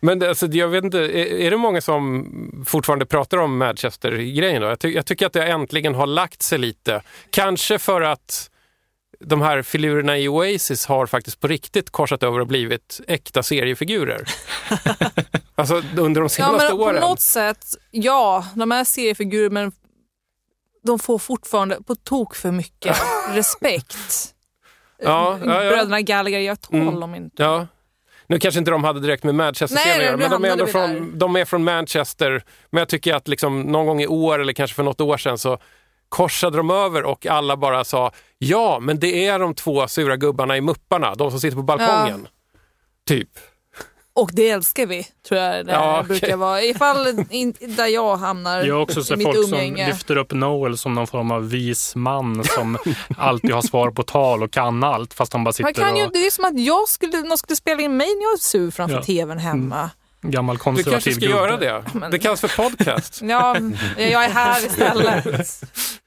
Men 0.00 0.18
det, 0.18 0.28
alltså, 0.28 0.46
jag 0.46 0.68
vet 0.68 0.84
inte, 0.84 0.98
är, 0.98 1.26
är 1.40 1.50
det 1.50 1.56
många 1.56 1.80
som 1.80 2.64
fortfarande 2.66 3.06
pratar 3.06 3.38
om 3.38 3.58
Manchester-grejen? 3.58 4.62
Jag, 4.62 4.78
ty, 4.78 4.88
jag 4.94 5.06
tycker 5.06 5.26
att 5.26 5.32
det 5.32 5.44
äntligen 5.46 5.94
har 5.94 6.06
lagt 6.06 6.42
sig 6.42 6.58
lite. 6.58 7.02
Kanske 7.30 7.78
för 7.78 8.00
att 8.00 8.50
de 9.20 9.40
här 9.42 9.62
filurerna 9.62 10.18
i 10.18 10.28
Oasis 10.28 10.86
har 10.86 11.06
faktiskt 11.06 11.40
på 11.40 11.46
riktigt 11.48 11.90
korsat 11.90 12.22
över 12.22 12.38
och 12.40 12.46
blivit 12.46 13.00
äkta 13.08 13.42
seriefigurer. 13.42 14.24
alltså 15.54 15.82
under 15.96 16.20
de 16.20 16.24
Ja, 16.24 16.28
senaste 16.28 16.68
men 16.68 16.76
på 16.76 16.82
åren. 16.84 17.00
något 17.00 17.20
sätt, 17.20 17.64
ja, 17.90 18.46
de 18.54 18.72
är 18.72 18.84
seriefigurer 18.84 19.50
men 19.50 19.72
de 20.84 20.98
får 20.98 21.18
fortfarande 21.18 21.82
på 21.86 21.94
tok 21.94 22.34
för 22.36 22.50
mycket 22.50 22.96
respekt. 23.34 23.96
Ja, 25.02 25.38
ja, 25.44 25.64
ja. 25.64 25.70
Bröderna 25.70 26.00
Gallagher, 26.00 26.38
jag 26.40 26.60
tål 26.60 26.80
Mm. 26.80 27.00
dem 27.00 27.14
inte. 27.14 27.42
Ja. 27.42 27.66
Nu 28.30 28.38
kanske 28.38 28.58
inte 28.58 28.70
de 28.70 28.84
hade 28.84 29.00
direkt 29.00 29.24
med 29.24 29.34
Manchester-scenen 29.34 29.98
Nej, 29.98 30.08
att 30.08 30.20
göra, 30.20 30.30
men 30.30 30.30
de 30.30 30.44
är, 30.44 30.52
ändå 30.52 30.66
från, 30.66 31.18
de 31.18 31.36
är 31.36 31.44
från 31.44 31.64
Manchester. 31.64 32.42
Men 32.70 32.78
jag 32.78 32.88
tycker 32.88 33.14
att 33.14 33.28
liksom 33.28 33.62
någon 33.62 33.86
gång 33.86 34.02
i 34.02 34.06
år 34.06 34.38
eller 34.38 34.52
kanske 34.52 34.74
för 34.74 34.82
något 34.82 35.00
år 35.00 35.16
sedan 35.16 35.38
så 35.38 35.58
korsade 36.08 36.56
de 36.56 36.70
över 36.70 37.02
och 37.04 37.26
alla 37.26 37.56
bara 37.56 37.84
sa 37.84 38.12
ja, 38.38 38.78
men 38.80 38.98
det 38.98 39.26
är 39.26 39.38
de 39.38 39.54
två 39.54 39.88
sura 39.88 40.16
gubbarna 40.16 40.56
i 40.56 40.60
Mupparna, 40.60 41.14
de 41.14 41.30
som 41.30 41.40
sitter 41.40 41.56
på 41.56 41.62
balkongen. 41.62 42.28
Typ. 43.08 43.28
Och 44.12 44.30
det 44.32 44.50
älskar 44.50 44.86
vi, 44.86 45.06
tror 45.28 45.40
jag 45.40 45.66
det 45.66 45.72
Ja, 45.72 46.04
brukar 46.08 46.36
vara. 46.36 46.62
Ifall 46.62 47.24
in, 47.30 47.54
där 47.60 47.86
jag 47.86 48.16
hamnar 48.16 48.62
Jag 48.64 48.74
har 48.74 48.82
också 48.82 49.00
i 49.00 49.04
sett 49.04 49.22
folk 49.22 49.34
som 49.36 49.44
umgänge. 49.54 49.86
lyfter 49.86 50.16
upp 50.16 50.32
Noel 50.32 50.78
som 50.78 50.94
någon 50.94 51.06
form 51.06 51.30
av 51.30 51.50
vis 51.50 51.96
man 51.96 52.44
som 52.44 52.78
alltid 53.18 53.50
har 53.52 53.62
svar 53.62 53.90
på 53.90 54.02
tal 54.02 54.42
och 54.42 54.50
kan 54.50 54.84
allt 54.84 55.14
fast 55.14 55.32
han 55.32 55.44
bara 55.44 55.48
Man 55.48 55.52
sitter 55.52 55.72
kan 55.72 55.96
ju, 55.96 56.04
och 56.06 56.12
det 56.12 56.26
är 56.26 56.30
som 56.30 56.44
att 56.44 56.60
jag 56.60 56.88
skulle, 56.88 57.20
någon 57.20 57.38
skulle 57.38 57.56
spela 57.56 57.82
in 57.82 57.96
mig 57.96 58.06
när 58.14 58.22
jag 58.22 58.32
är 58.32 58.38
sur 58.42 58.70
framför 58.70 58.96
Ja. 58.96 59.02
tvn 59.02 59.38
hemma. 59.38 59.90
gammal 60.22 60.56
Du 60.56 60.60
konservativ 60.62 60.90
kanske 60.92 61.12
ska 61.12 61.20
gubbe. 61.20 61.38
göra 61.38 61.56
det. 61.56 62.08
Det 62.10 62.18
kallas 62.18 62.40
för 62.40 62.48
podcast. 62.68 63.20
Ja, 63.22 63.56
jag 63.96 64.24
är 64.24 64.30
här 64.30 64.66
istället. 64.66 65.24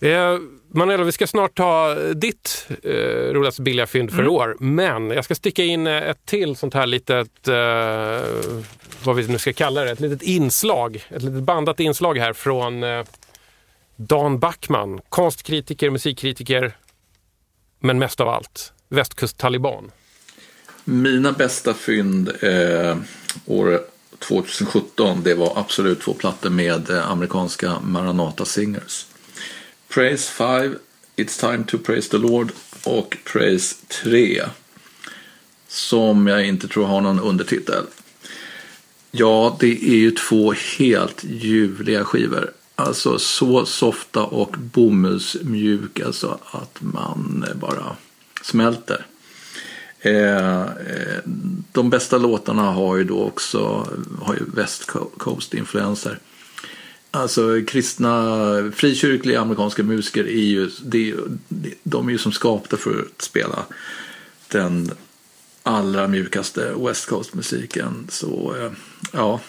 Eh, 0.00 0.38
Manuela, 0.74 1.04
vi 1.04 1.12
ska 1.12 1.26
snart 1.26 1.54
ta 1.56 1.94
ditt 1.94 2.68
eh, 2.82 2.92
roligaste 3.32 3.62
billiga 3.62 3.86
fynd 3.86 4.10
för 4.10 4.18
Mm. 4.18 4.32
år. 4.32 4.56
Men 4.60 5.10
jag 5.10 5.24
ska 5.24 5.34
sticka 5.34 5.64
in 5.64 5.86
eh, 5.86 6.08
ett 6.10 6.26
till 6.26 6.56
sånt 6.56 6.74
här 6.74 6.86
litet, 6.86 7.48
eh, 7.48 8.54
vad 9.04 9.16
vi 9.16 9.28
nu 9.28 9.38
ska 9.38 9.52
kalla 9.52 9.84
det, 9.84 9.90
ett 9.90 10.00
litet 10.00 10.22
inslag. 10.22 11.04
Ett 11.08 11.22
litet 11.22 11.42
bandat 11.42 11.80
inslag 11.80 12.18
här 12.18 12.32
från 12.32 12.82
eh, 12.82 13.04
Dan 13.96 14.38
Backman. 14.38 15.00
Konstkritiker, 15.08 15.90
musikkritiker, 15.90 16.76
men 17.80 17.98
mest 17.98 18.20
av 18.20 18.28
allt 18.28 18.72
västkust-taliban. 18.88 19.90
Mina 20.84 21.32
bästa 21.32 21.74
fynd 21.74 22.28
eh, 22.42 22.96
år 23.46 23.80
2017 24.18 25.22
det 25.22 25.34
var 25.34 25.52
absolut 25.58 26.00
två 26.00 26.14
plattor 26.14 26.50
med 26.50 26.90
eh, 26.90 27.10
amerikanska 27.10 27.80
Maranata 27.80 28.44
Singers. 28.44 29.06
Praise 29.94 30.28
5, 30.28 30.78
It's 31.16 31.36
time 31.36 31.64
to 31.64 31.78
praise 31.78 32.08
the 32.08 32.18
Lord 32.18 32.52
och 32.84 33.16
Praise 33.24 33.76
3 33.88 34.42
som 35.68 36.26
jag 36.26 36.46
inte 36.46 36.68
tror 36.68 36.84
har 36.84 37.00
någon 37.00 37.20
undertitel. 37.20 37.84
Ja, 39.10 39.56
det 39.60 39.66
är 39.66 39.96
ju 39.96 40.10
två 40.10 40.54
helt 40.78 41.24
ljuvliga 41.24 42.04
skivor. 42.04 42.52
Alltså 42.74 43.18
så 43.18 43.66
softa 43.66 44.22
och 44.22 44.56
bomullsmjuka 44.58 46.06
alltså 46.06 46.38
att 46.50 46.78
man 46.80 47.44
bara 47.54 47.96
smälter. 48.42 49.06
Eh, 50.00 50.62
eh, 50.62 51.20
de 51.72 51.90
bästa 51.90 52.18
låtarna 52.18 52.62
har 52.62 52.96
ju 52.96 53.04
då 53.04 53.22
också 53.22 53.88
har 54.22 54.34
ju 54.34 54.42
West 54.54 54.86
Coast-influenser. 55.18 56.18
Alltså 57.14 57.60
kristna, 57.66 58.72
frikyrkliga 58.74 59.40
amerikanska 59.40 59.82
musiker 59.82 60.24
är 60.24 60.44
ju, 60.44 60.70
de, 60.82 61.14
de 61.82 62.08
är 62.08 62.12
ju 62.12 62.18
som 62.18 62.32
skapta 62.32 62.76
för 62.76 63.00
att 63.00 63.22
spela 63.22 63.64
den 64.48 64.90
allra 65.62 66.08
mjukaste 66.08 66.72
West 66.76 67.06
Coast-musiken. 67.06 68.06
Så 68.08 68.54
eh, 68.60 68.72
ja, 69.12 69.40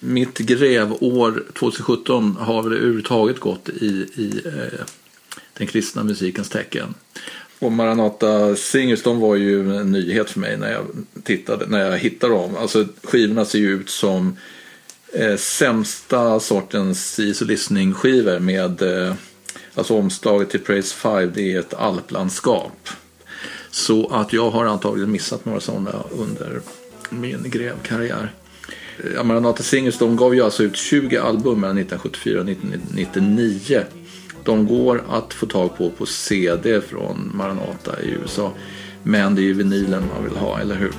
mitt 0.00 0.38
grävår 0.38 1.44
2017 1.52 2.36
har 2.36 2.62
väl 2.62 2.72
överhuvudtaget 2.72 3.40
gått 3.40 3.68
i, 3.68 3.86
i 4.14 4.42
eh, 4.44 4.84
den 5.54 5.66
kristna 5.66 6.04
musikens 6.04 6.48
tecken. 6.48 6.94
Och 7.58 7.72
Maranata 7.72 8.56
Singers, 8.56 9.02
de 9.02 9.20
var 9.20 9.36
ju 9.36 9.76
en 9.76 9.92
nyhet 9.92 10.30
för 10.30 10.40
mig 10.40 10.56
när 10.56 10.72
jag 10.72 10.86
tittade, 11.22 11.66
när 11.66 11.90
jag 11.90 11.98
hittade 11.98 12.34
dem. 12.34 12.56
Alltså 12.56 12.86
skivorna 13.02 13.44
ser 13.44 13.58
ju 13.58 13.70
ut 13.70 13.90
som 13.90 14.36
eh, 15.12 15.36
sämsta 15.36 16.40
sortens 16.40 17.18
easy 17.18 17.44
listening 17.44 17.94
skivor 17.94 18.38
med 18.38 18.82
eh, 18.82 19.14
alltså 19.74 19.98
omslaget 19.98 20.50
till 20.50 20.60
Praise 20.60 20.94
5, 20.94 21.32
det 21.34 21.52
är 21.52 21.60
ett 21.60 21.74
alplandskap. 21.74 22.88
Så 23.70 24.08
att 24.08 24.32
jag 24.32 24.50
har 24.50 24.64
antagligen 24.64 25.10
missat 25.10 25.44
några 25.44 25.60
sådana 25.60 25.94
under 26.18 26.60
min 27.10 27.50
grevkarriär. 27.50 28.32
Eh, 29.04 29.24
Maranata 29.24 29.62
Singers 29.62 29.98
de 29.98 30.16
gav 30.16 30.34
ju 30.34 30.42
alltså 30.42 30.62
ut 30.62 30.76
20 30.76 31.16
album 31.16 31.60
mellan 31.60 31.78
1974 31.78 32.40
och 32.40 32.48
1999. 32.48 33.82
De 34.44 34.66
går 34.66 35.04
att 35.08 35.34
få 35.34 35.46
tag 35.46 35.78
på 35.78 35.90
på 35.90 36.06
CD 36.06 36.80
från 36.80 37.30
Maranata 37.34 38.02
i 38.02 38.10
USA. 38.10 38.52
Men 39.02 39.34
det 39.34 39.40
är 39.40 39.44
ju 39.44 39.54
vinylen 39.54 40.04
man 40.14 40.24
vill 40.24 40.36
ha, 40.36 40.60
eller 40.60 40.74
hur? 40.74 40.92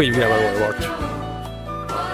Kristna 0.00 0.26
skivgrävarår 0.26 0.60
varit? 0.60 0.88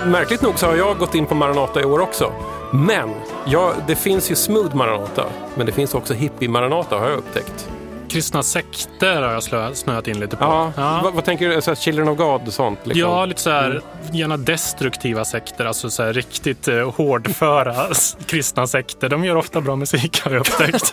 Märkligt 0.06 0.42
nog 0.42 0.58
så 0.58 0.66
har 0.66 0.76
jag 0.76 0.98
gått 0.98 1.14
in 1.14 1.26
på 1.26 1.34
Maranata 1.34 1.80
i 1.80 1.84
år 1.84 2.00
också. 2.00 2.32
Men 2.72 3.14
ja, 3.46 3.72
det 3.86 3.96
finns 3.96 4.30
ju 4.30 4.34
smooth 4.34 4.74
Maranata, 4.76 5.24
men 5.54 5.66
det 5.66 5.72
finns 5.72 5.94
också 5.94 6.14
hippie 6.14 6.48
Maranata 6.48 6.98
har 6.98 7.08
jag 7.08 7.18
upptäckt. 7.18 7.68
Kristna 8.08 8.42
sekter 8.42 9.22
har 9.22 9.32
jag 9.32 9.40
slö- 9.42 9.74
snöat 9.74 10.08
in 10.08 10.20
lite 10.20 10.36
på. 10.36 10.44
Ja, 10.44 11.00
Vad, 11.04 11.14
vad 11.14 11.24
tänker 11.24 11.48
du? 11.48 11.62
Så 11.62 11.70
här, 11.70 11.76
Children 11.76 12.08
of 12.08 12.18
God 12.18 12.46
och 12.46 12.52
sånt? 12.52 12.78
Liksom? 12.84 13.00
Ja, 13.10 13.24
lite 13.24 13.40
så 13.40 13.50
här, 13.50 13.80
gärna 14.12 14.36
destruktiva 14.36 15.24
sekter, 15.24 15.64
alltså 15.64 15.90
så 15.90 16.02
här, 16.02 16.12
riktigt 16.12 16.68
eh, 16.68 16.90
hårdföra 16.94 17.74
kristna 18.26 18.66
sekter. 18.66 19.08
De 19.08 19.24
gör 19.24 19.36
ofta 19.36 19.60
bra 19.60 19.76
musik 19.76 20.20
har 20.24 20.30
jag 20.32 20.40
upptäckt. 20.40 20.92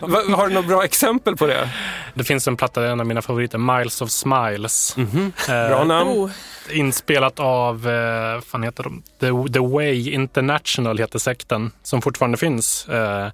Har 0.36 0.48
du 0.48 0.54
några 0.54 0.68
bra 0.68 0.84
exempel 0.84 1.36
på 1.36 1.46
det? 1.46 1.68
Det 2.14 2.24
finns 2.24 2.48
en 2.48 2.56
platta, 2.56 2.86
en 2.86 3.00
av 3.00 3.06
mina 3.06 3.22
favoriter, 3.22 3.58
Miles 3.58 4.02
of 4.02 4.10
Smiles. 4.10 4.96
Eh, 4.98 5.68
Bra 5.68 5.84
namn. 5.84 6.10
Oh. 6.10 6.30
Inspelat 6.72 7.40
av, 7.40 7.88
eh, 7.88 8.40
fan 8.40 8.62
heter 8.62 8.82
de? 8.82 9.02
The, 9.20 9.52
The 9.52 9.58
Way 9.60 10.10
International 10.10 10.98
heter 10.98 11.18
sekten, 11.18 11.70
som 11.82 12.02
fortfarande 12.02 12.38
finns. 12.38 12.88
Eh, 12.88 13.26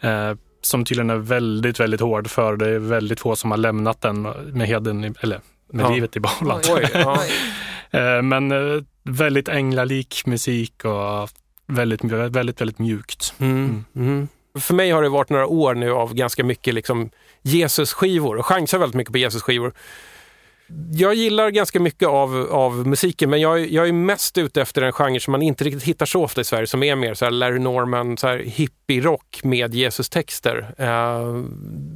eh, 0.00 0.34
som 0.60 0.84
tydligen 0.84 1.10
är 1.10 1.16
väldigt, 1.16 1.80
väldigt 1.80 2.00
hård 2.00 2.28
för 2.30 2.56
det 2.56 2.68
är 2.68 2.78
väldigt 2.78 3.20
få 3.20 3.36
som 3.36 3.50
har 3.50 3.58
lämnat 3.58 4.00
den 4.00 4.22
med 4.52 4.68
heden, 4.68 5.14
eller 5.20 5.40
med 5.72 5.84
Ja. 5.84 5.90
livet 5.90 6.16
i 6.16 6.20
behåll. 6.20 6.52
Eh, 7.90 8.22
Men 8.22 8.52
eh, 8.52 8.82
väldigt 9.04 9.48
änglalik 9.48 10.22
musik 10.26 10.84
och 10.84 11.28
väldigt, 11.66 12.04
väldigt, 12.04 12.60
väldigt 12.60 12.78
mjukt. 12.78 13.34
Mm. 13.38 13.84
Mm. 13.96 14.28
För 14.60 14.74
mig 14.74 14.90
har 14.90 15.02
det 15.02 15.08
varit 15.08 15.28
några 15.30 15.46
år 15.46 15.74
nu 15.74 15.90
av 15.92 16.14
ganska 16.14 16.44
mycket 16.44 16.74
liksom 16.74 17.10
Jesus-skivor 17.44 18.36
och 18.36 18.46
chansar 18.46 18.78
väldigt 18.78 18.96
mycket 18.96 19.12
på 19.12 19.18
Jesus-skivor. 19.18 19.72
Jag 20.92 21.14
gillar 21.14 21.50
ganska 21.50 21.80
mycket 21.80 22.08
av, 22.08 22.48
av 22.50 22.86
musiken 22.86 23.30
men 23.30 23.40
jag, 23.40 23.70
jag 23.70 23.88
är 23.88 23.92
mest 23.92 24.38
ute 24.38 24.62
efter 24.62 24.82
en 24.82 24.92
genre 24.92 25.20
som 25.20 25.32
man 25.32 25.42
inte 25.42 25.64
riktigt 25.64 25.82
hittar 25.82 26.06
så 26.06 26.22
ofta 26.22 26.40
i 26.40 26.44
Sverige 26.44 26.66
som 26.66 26.82
är 26.82 26.96
mer 26.96 27.14
så 27.14 27.24
här 27.24 27.32
Larry 27.32 27.58
Norman, 27.58 28.16
så 28.16 28.26
här 28.26 28.38
hippie-rock 28.38 29.40
med 29.42 29.74
Jesus-texter. 29.74 30.74
Uh, 30.80 31.44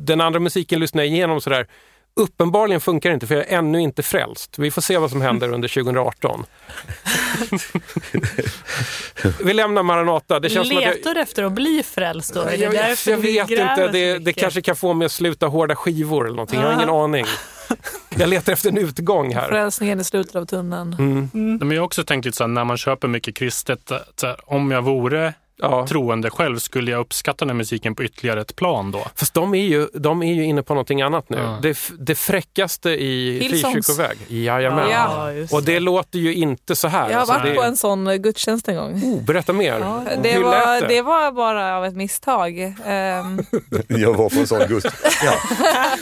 den 0.07 0.21
andra 0.21 0.41
musiken 0.41 0.81
lyssnar 0.81 1.03
jag 1.03 1.13
igenom 1.13 1.41
sådär 1.41 1.67
Uppenbarligen 2.19 2.81
funkar 2.81 3.11
det 3.11 3.15
inte 3.15 3.27
för 3.27 3.35
jag 3.35 3.49
är 3.49 3.59
ännu 3.59 3.81
inte 3.81 4.03
frälst. 4.03 4.59
Vi 4.59 4.71
får 4.71 4.83
se 4.83 4.99
vad 4.99 5.11
som 5.11 5.21
händer 5.21 5.53
under 5.53 5.69
2018. 5.69 6.45
Vi 9.45 9.55
lämnar 9.55 9.83
Maranata. 9.83 10.41
Det 10.41 10.49
känns 10.49 10.69
som 10.69 10.77
att 10.77 10.83
jag... 10.83 10.95
Letar 10.95 11.15
du 11.15 11.21
efter 11.21 11.43
att 11.43 11.53
bli 11.53 11.83
frälst 11.83 12.35
då? 12.35 12.41
Är 12.41 12.45
det 12.45 12.57
Jag, 12.57 12.75
jag, 12.75 12.85
därför 12.85 13.11
jag 13.11 13.19
vet 13.19 13.51
inte, 13.51 13.89
det, 13.93 14.19
det 14.19 14.33
kanske 14.33 14.63
kan 14.63 14.77
få 14.77 14.95
mig 14.95 15.07
att 15.07 15.13
sluta 15.13 15.47
hårda 15.47 15.77
skivor 15.77 16.25
eller 16.25 16.37
någonting. 16.37 16.61
Jag 16.61 16.67
har 16.67 16.75
ingen 16.75 16.91
aning. 16.91 17.27
Jag 18.17 18.29
letar 18.29 18.53
efter 18.53 18.69
en 18.69 18.79
utgång 18.79 19.35
här. 19.35 19.49
Frälsningen 19.49 20.01
i 20.01 20.05
slutet 20.05 20.37
av 20.37 20.45
tunneln. 20.47 20.97
Mm. 20.99 21.59
Men 21.61 21.71
jag 21.71 21.81
har 21.81 21.87
också 21.87 22.05
tänkt 22.05 22.25
lite 22.25 22.37
så 22.37 22.45
här, 22.45 22.49
när 22.49 22.65
man 22.65 22.77
köper 22.77 23.09
mycket 23.09 23.37
kristet, 23.37 23.91
här, 24.23 24.37
om 24.45 24.71
jag 24.71 24.83
vore 24.83 25.35
troende 25.89 26.31
själv 26.31 26.59
skulle 26.59 26.91
jag 26.91 27.01
uppskatta 27.01 27.45
den 27.45 27.51
här 27.51 27.57
musiken 27.57 27.95
på 27.95 28.05
ytterligare 28.05 28.41
ett 28.41 28.57
plan 28.57 28.91
då. 28.91 29.07
Fast 29.15 29.35
de 29.35 29.55
är 29.55 29.63
ju, 29.67 29.87
de 29.95 30.23
är 30.23 30.35
ju 30.35 30.45
inne 30.45 30.63
på 30.63 30.75
någonting 30.75 31.03
annat 31.03 31.29
nu. 31.31 31.37
Ja. 31.37 31.59
Det, 31.63 31.79
det 31.99 32.15
fräckaste 32.15 32.91
i 32.91 33.39
Hillsongs. 33.41 33.87
frikyrkoväg. 33.87 34.19
Jajamän. 34.29 34.91
Ja, 34.91 35.31
Och 35.51 35.63
det 35.63 35.81
låter 35.81 36.19
ju 36.19 36.35
inte 36.35 36.77
så 36.77 36.89
här. 36.89 37.09
Jag 37.11 37.15
har 37.15 37.21
Alltså, 37.21 37.35
varit 37.35 37.45
det... 37.53 37.55
på 37.57 37.63
en 37.63 37.77
sån 37.77 38.07
eh, 38.07 38.15
gudstjänst 38.15 38.69
en 38.69 38.77
gång. 38.77 38.95
Oh, 39.05 39.23
berätta 39.25 39.53
mer. 39.53 39.81
Det 40.23 40.29
Hur 40.33 40.43
var, 40.43 40.51
lät 40.81 40.81
det? 40.89 40.95
det 40.95 41.03
var 41.03 41.33
bara 41.33 41.77
av 41.77 41.85
ett 41.85 41.97
misstag. 41.97 42.61
Ehm, 42.87 43.41
Jag 43.89 44.15
var 44.15 44.31
på 44.31 44.39
en 44.41 44.47
sån 44.47 44.67
gust. 44.69 44.87
Ja. 45.25 45.35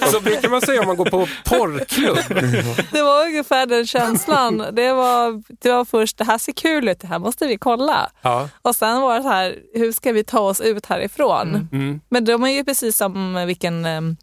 Så 0.07 0.21
brukar 0.21 0.49
man 0.49 0.61
säga 0.61 0.81
om 0.81 0.87
man 0.87 0.97
går 0.97 1.05
på 1.05 1.27
porrklubb. 1.45 2.19
det 2.93 3.03
var 3.03 3.27
ungefär 3.27 3.67
den 3.67 3.87
känslan. 3.87 4.65
Det 4.73 4.93
var, 4.93 5.43
det 5.63 5.73
var 5.73 5.85
först, 5.85 6.19
det 6.19 6.25
här 6.25 6.39
ser 6.39 6.53
kul 6.53 6.89
ut, 6.89 7.01
det 7.01 7.07
här 7.07 7.19
måste 7.19 7.47
vi 7.47 7.57
kolla. 7.59 8.11
Ja. 8.23 8.49
Och 8.63 8.77
sen 8.77 9.01
var 9.01 9.17
det 9.17 9.23
så 9.23 9.29
här, 9.29 9.46
hur 9.75 9.93
ska 9.93 10.13
vi 10.13 10.25
ta 10.25 10.41
oss 10.41 10.61
ut 10.61 10.87
härifrån? 10.87 11.69
Mm. 11.73 12.01
Men 12.09 12.25
de 12.25 12.43
är 12.45 12.49
ju 12.49 12.65
precis 12.65 12.97
som 12.97 13.45
vilken 13.47 13.85
ehm, 13.85 14.17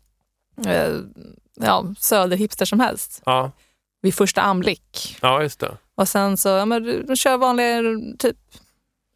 eh, 0.65 0.89
ja, 1.55 1.85
söderhipster 1.99 2.65
som 2.65 2.79
helst. 2.79 3.21
Ja. 3.25 3.51
Vid 4.01 4.15
första 4.15 4.41
anblick. 4.41 5.17
ja, 5.21 5.41
just 5.43 5.59
det. 5.59 5.77
Och 5.95 6.07
sen 6.09 6.37
så, 6.37 6.49
ja, 6.49 6.65
men 6.65 7.05
de 7.07 7.15
kör 7.15 7.37
vanliga 7.37 7.81
typ 8.19 8.37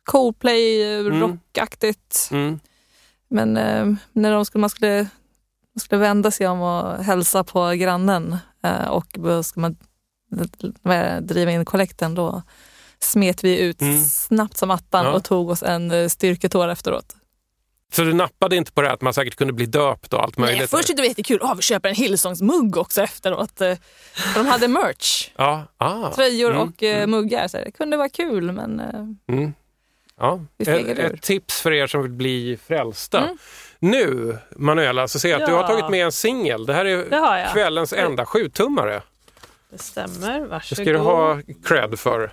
Coldplay, 0.03 0.93
eh, 0.93 0.99
Mm. 0.99 1.22
rockaktigt. 1.22 2.30
Mm. 2.32 2.60
Men 3.30 3.58
eh, 3.58 3.93
när 4.14 4.32
de 4.32 4.45
skulle, 4.45 4.62
man 4.62 4.70
skulle, 4.70 4.97
man 5.76 5.80
skulle 5.80 6.01
vända 6.01 6.32
sig 6.32 6.47
om 6.47 6.62
och 6.62 7.03
hälsa 7.03 7.43
på 7.43 7.70
grannen 7.70 8.38
eh, 8.64 8.88
och 8.88 9.08
då 9.14 9.43
ska 9.43 9.60
man 9.60 9.78
eh, 10.89 11.22
driva 11.22 11.51
in 11.51 11.66
kollekten 11.66 12.16
då 12.16 12.41
smet 13.00 13.43
vi 13.43 13.60
ut 13.60 13.82
Mm. 13.82 14.04
snabbt 14.04 14.58
som 14.58 14.72
attan 14.72 15.06
Ja. 15.06 15.12
och 15.12 15.24
tog 15.24 15.50
oss 15.50 15.64
en 15.64 15.91
eh, 15.91 16.08
styrketår 16.08 16.68
efteråt. 16.68 17.16
Så 17.93 18.02
du 18.02 18.14
nappade 18.14 18.56
inte 18.56 18.72
på 18.72 18.82
det 18.82 18.91
att 18.91 19.02
man 19.02 19.14
säkert 19.14 19.36
kunde 19.36 19.54
bli 19.54 19.66
döpt 19.66 20.14
och 20.14 20.24
allt 20.24 20.38
möjligt? 20.38 20.60
Nej, 20.60 20.68
först 20.68 20.88
tyckte 20.88 21.02
det 21.02 21.06
var 21.06 21.08
jättekul, 21.10 21.39
oh, 21.41 21.56
vi 21.56 21.62
köper 21.62 21.89
en 21.89 21.95
Hillsongs-mugg 21.95 22.78
också 22.78 23.02
efteråt. 23.02 23.62
Eh, 23.62 23.74
för 24.14 24.39
De 24.43 24.48
hade 24.48 24.68
merch, 24.68 25.30
Ja, 25.38 25.64
ah. 25.78 26.12
tröjor 26.14 26.52
Mm, 26.52 26.62
och 26.68 26.84
eh, 26.84 27.08
muggar. 27.08 27.48
Så 27.48 27.58
det 27.58 27.72
kunde 27.72 27.98
vara 27.98 28.10
kul 28.10 28.52
men 28.52 28.80
eh, 28.80 29.36
Mm. 29.36 29.54
Ja. 30.20 30.39
Vi 30.58 30.66
Ett, 30.72 31.00
ett 31.00 31.22
tips 31.22 31.62
för 31.62 31.74
er 31.74 31.88
som 31.88 32.02
vill 32.02 32.12
bli 32.12 32.58
frälsta. 32.68 33.24
Mm. 33.24 33.38
Nu, 33.80 34.38
Manuela, 34.56 35.08
så 35.08 35.20
ser 35.20 35.30
jag 35.30 35.41
att 35.41 35.48
du 35.48 35.54
har 35.54 35.62
Ja. 35.62 35.68
tagit 35.68 35.89
med 35.89 36.06
en 36.06 36.12
singel. 36.12 36.66
Det 36.66 36.74
här 36.74 36.86
är 36.86 36.98
Det 36.98 37.50
kvällens 37.54 37.93
enda 37.93 38.26
sjutummare. 38.26 39.02
Det 39.70 39.78
stämmer, 39.78 40.39
Det 40.39 40.48
varsågod. 40.48 40.84
ska 40.86 40.91
du 40.93 40.98
ha 40.98 41.39
cred 41.66 42.00
för. 42.00 42.32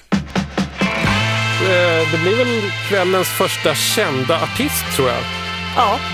Eh, 1.65 2.12
Det 2.12 2.19
blir 2.23 2.37
väl 2.37 2.62
kvällens 2.89 3.29
första 3.29 3.75
kända 3.75 4.41
artist, 4.43 4.85
tror 4.97 5.09
jag. 5.09 5.19
Ja. 5.77 5.99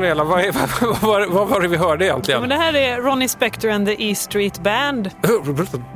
Manuela, 0.00 0.24
vad, 0.24 0.40
är, 0.40 0.52
vad, 0.86 1.00
var- 1.00 1.26
vad 1.26 1.48
var 1.48 1.60
det 1.60 1.68
vi 1.68 1.76
hörde 1.76 2.04
egentligen? 2.04 2.40
men 2.40 2.50
det 2.50 2.56
här 2.56 2.74
är 2.76 2.96
Ronnie 3.00 3.28
Spector 3.28 3.70
and 3.70 3.86
the 3.86 4.10
E 4.10 4.14
Street 4.14 4.58
Band, 4.62 5.10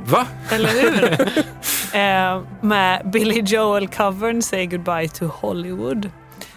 Va? 0.05 0.25
eller 0.51 0.69
hur? 0.69 1.11
eh, 1.99 2.41
med 2.61 3.01
Billy 3.11 3.41
Joel-covern 3.41 4.41
Say 4.41 4.65
Goodbye 4.65 5.07
to 5.09 5.25
Hollywood. 5.25 6.09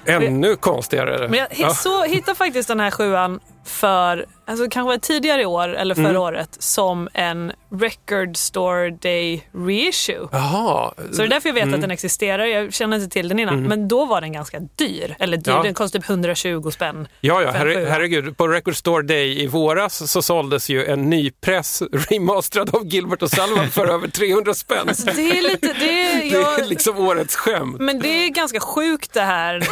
Ännu 0.07 0.57
konstigare. 0.57 1.29
Men 1.29 1.39
jag 1.39 1.49
Ja. 1.51 1.71
så, 1.71 2.05
faktiskt 2.35 2.69
den 2.69 2.81
här 2.81 2.91
sjuan 2.91 3.41
för, 3.69 4.27
alltså 4.47 4.67
kanske 4.71 4.99
tidigare 4.99 5.43
i 5.43 5.47
år 5.47 5.69
eller 5.77 5.95
förra 5.95 6.09
Mm. 6.09 6.23
året, 6.23 6.57
som 6.59 7.09
en 7.15 7.53
Record 7.81 8.37
Store 8.37 8.91
Day 8.91 9.49
reissue. 9.67 10.29
Jaha. 10.33 10.93
Så 11.13 11.17
det 11.17 11.23
är 11.25 11.29
därför 11.29 11.49
jag 11.49 11.55
vet 11.55 11.63
Mm. 11.63 11.75
att 11.75 11.81
den 11.81 11.91
existerar. 11.91 12.45
Jag 12.45 12.75
kände 12.75 12.97
inte 12.97 13.09
till 13.09 13.29
den 13.29 13.39
innan. 13.39 13.55
Mm. 13.55 13.69
Men 13.69 13.89
då 13.89 14.05
var 14.05 14.21
den 14.21 14.33
ganska 14.33 14.59
dyr. 14.77 15.17
Eller 15.19 15.37
dyr, 15.37 15.53
Ja. 15.53 15.63
den 15.63 15.75
kostade 15.75 16.03
typ 16.03 16.11
120 16.11 16.71
spänn. 16.71 17.09
Ja, 17.21 17.43
ja 17.43 17.53
sjua. 17.53 17.89
herregud. 17.91 18.37
På 18.37 18.49
Record 18.49 18.77
Store 18.77 19.03
Day 19.03 19.43
i 19.43 19.47
våras 19.47 20.11
så 20.13 20.23
såldes 20.23 20.69
ju 20.69 20.85
en 20.87 21.11
ny 21.11 21.31
press 21.31 21.83
remasterad 22.11 22.75
av 22.75 22.87
Gilbert 22.87 23.23
och 23.23 23.31
Sullivan 23.31 23.69
för 23.71 23.87
över 23.95 24.09
300 24.09 24.55
spänn. 24.55 24.89
Alltså, 24.89 25.07
det 25.17 25.39
är 25.39 25.43
lite, 25.43 25.67
det 25.81 26.03
är, 26.13 26.17
Det 26.21 26.27
jag, 26.27 26.61
är 26.61 26.65
liksom 26.65 26.99
årets 26.99 27.37
skämt. 27.37 27.77
Men 27.81 27.99
det 27.99 28.09
är 28.09 28.29
ganska 28.29 28.61
sjukt 28.61 29.13
det 29.13 29.21
här 29.21 29.69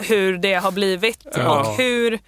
hur 0.00 0.38
det 0.38 0.54
har 0.54 0.70
blivit 0.70 1.26
Ja. 1.36 1.60
och 1.60 1.76
hur, 1.76 2.18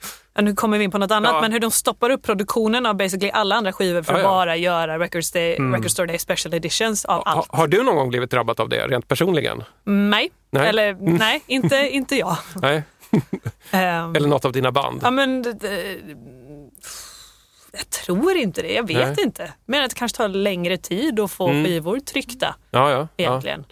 nu 0.44 0.54
kommer 0.54 0.78
vi 0.78 0.84
in 0.84 0.90
på 0.90 0.98
något 0.98 1.10
annat, 1.10 1.32
Ja. 1.34 1.40
men 1.40 1.52
hur 1.52 1.60
de 1.60 1.70
stoppar 1.70 2.10
upp 2.10 2.22
produktionen 2.22 2.86
av 2.86 2.94
basically 2.96 3.30
alla 3.30 3.54
andra 3.54 3.72
skivor 3.72 4.02
för 4.02 4.12
att 4.12 4.18
Ja, 4.18 4.24
ja. 4.24 4.30
bara 4.30 4.56
göra 4.56 4.98
Record, 4.98 5.22
Day, 5.34 5.56
Mm. 5.56 5.74
Record 5.74 5.90
Store 5.90 6.06
Day 6.06 6.18
Special 6.18 6.54
Editions 6.54 7.04
av 7.04 7.14
Ha, 7.24 7.32
allt. 7.32 7.46
har 7.50 7.66
du 7.68 7.82
någon 7.82 7.96
gång 7.96 8.08
blivit 8.08 8.30
drabbad 8.30 8.60
av 8.60 8.68
det, 8.68 8.86
rent 8.86 9.08
personligen? 9.08 9.62
Nej, 9.84 10.30
Nej. 10.50 10.68
eller 10.68 10.88
Mm. 10.88 11.14
nej, 11.14 11.42
inte, 11.46 11.76
inte 11.90 12.16
jag. 12.16 12.36
Nej. 12.62 12.82
Ehm, 13.70 14.16
Eller 14.16 14.28
något 14.28 14.44
av 14.44 14.52
dina 14.52 14.72
band? 14.72 15.00
Ja, 15.02 15.10
men, 15.10 15.42
det- 15.42 15.98
jag 17.72 17.90
tror 17.90 18.36
inte 18.36 18.62
det, 18.62 18.72
jag 18.72 18.86
vet 18.86 18.96
Nej. 19.16 19.24
inte. 19.24 19.52
Men 19.66 19.84
att 19.84 19.90
det 19.90 19.96
kanske 19.96 20.16
tar 20.16 20.28
längre 20.28 20.76
tid 20.76 21.20
att 21.20 21.30
få 21.30 21.48
Mm. 21.48 21.64
skivor 21.64 22.00
tryckta 22.00 22.54
Ja, 22.70 22.90
ja. 22.90 23.08
egentligen. 23.16 23.64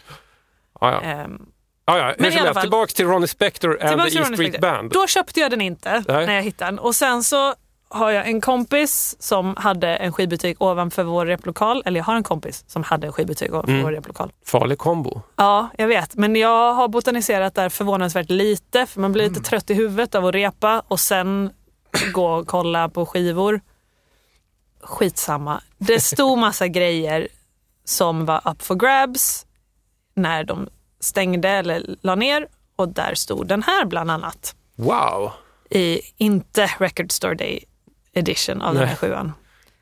Ja, 0.80 0.92
ja. 0.92 1.00
Ehm, 1.00 1.42
ja, 1.88 1.98
ja. 1.98 2.14
Men 2.18 2.32
i 2.32 2.38
alla 2.38 2.54
fall- 2.54 2.60
tillbaks 2.62 2.94
till 2.94 3.06
Ronnie 3.06 3.26
Spector 3.28 3.82
and 3.82 4.00
the 4.02 4.06
E 4.08 4.10
Street 4.10 4.34
Spector. 4.38 4.58
Band. 4.60 4.92
Då 4.92 5.06
köpte 5.06 5.40
jag 5.40 5.50
den 5.50 5.60
inte 5.60 6.04
Nej. 6.08 6.26
när 6.26 6.34
jag 6.34 6.42
hittade 6.42 6.70
den. 6.70 6.78
Och 6.78 6.94
sen 6.94 7.24
så 7.24 7.54
har 7.90 8.10
jag 8.10 8.26
en 8.28 8.40
kompis 8.40 9.16
som 9.18 9.54
hade 9.56 9.88
en 9.96 10.12
skivbutik 10.12 10.62
ovanför 10.62 11.02
vår 11.02 11.26
replokal. 11.26 11.82
Eller 11.86 12.00
jag 12.00 12.04
har 12.04 12.14
en 12.16 12.22
kompis 12.22 12.64
som 12.66 12.82
hade 12.82 13.06
en 13.06 13.12
skivbutik 13.12 13.50
ovanför 13.52 13.72
Mm. 13.72 13.84
vår 13.84 13.92
replokal. 13.92 14.32
Farlig 14.46 14.78
kombo. 14.78 15.22
Ja, 15.36 15.68
jag 15.78 15.88
vet. 15.88 16.14
Men 16.14 16.36
jag 16.36 16.74
har 16.74 16.88
botaniserat 16.88 17.54
där 17.54 17.68
förvånansvärt 17.68 18.30
lite. 18.30 18.86
För 18.86 19.00
man 19.00 19.12
blir 19.12 19.24
Mm. 19.24 19.34
lite 19.34 19.48
trött 19.50 19.70
i 19.70 19.74
huvudet 19.74 20.14
av 20.14 20.26
att 20.26 20.34
repa 20.34 20.82
och 20.88 21.00
sen 21.00 21.50
gå 22.12 22.26
och 22.32 22.46
kolla 22.46 22.88
på 22.88 23.06
skivor. 23.06 23.60
Skitsamma. 24.82 25.60
Det 25.78 26.00
stod 26.00 26.38
massa 26.38 26.68
grejer 26.78 27.28
som 27.84 28.24
var 28.24 28.40
up 28.50 28.62
for 28.62 28.74
grabs 28.74 29.46
när 30.14 30.44
de 30.44 30.68
stängde 31.00 31.48
eller 31.48 31.96
la 32.02 32.14
ner. 32.14 32.46
Och 32.76 32.88
där 32.88 33.14
stod 33.14 33.46
den 33.46 33.62
här 33.62 33.84
bland 33.84 34.10
annat. 34.10 34.54
Wow! 34.76 35.32
I 35.70 36.00
inte 36.16 36.70
Record 36.78 37.12
Store 37.12 37.34
Day 37.34 37.64
edition 38.12 38.62
av 38.62 38.74
den 38.74 38.82
här 38.82 38.86
Nej. 38.86 38.96
sjuan. 38.96 39.32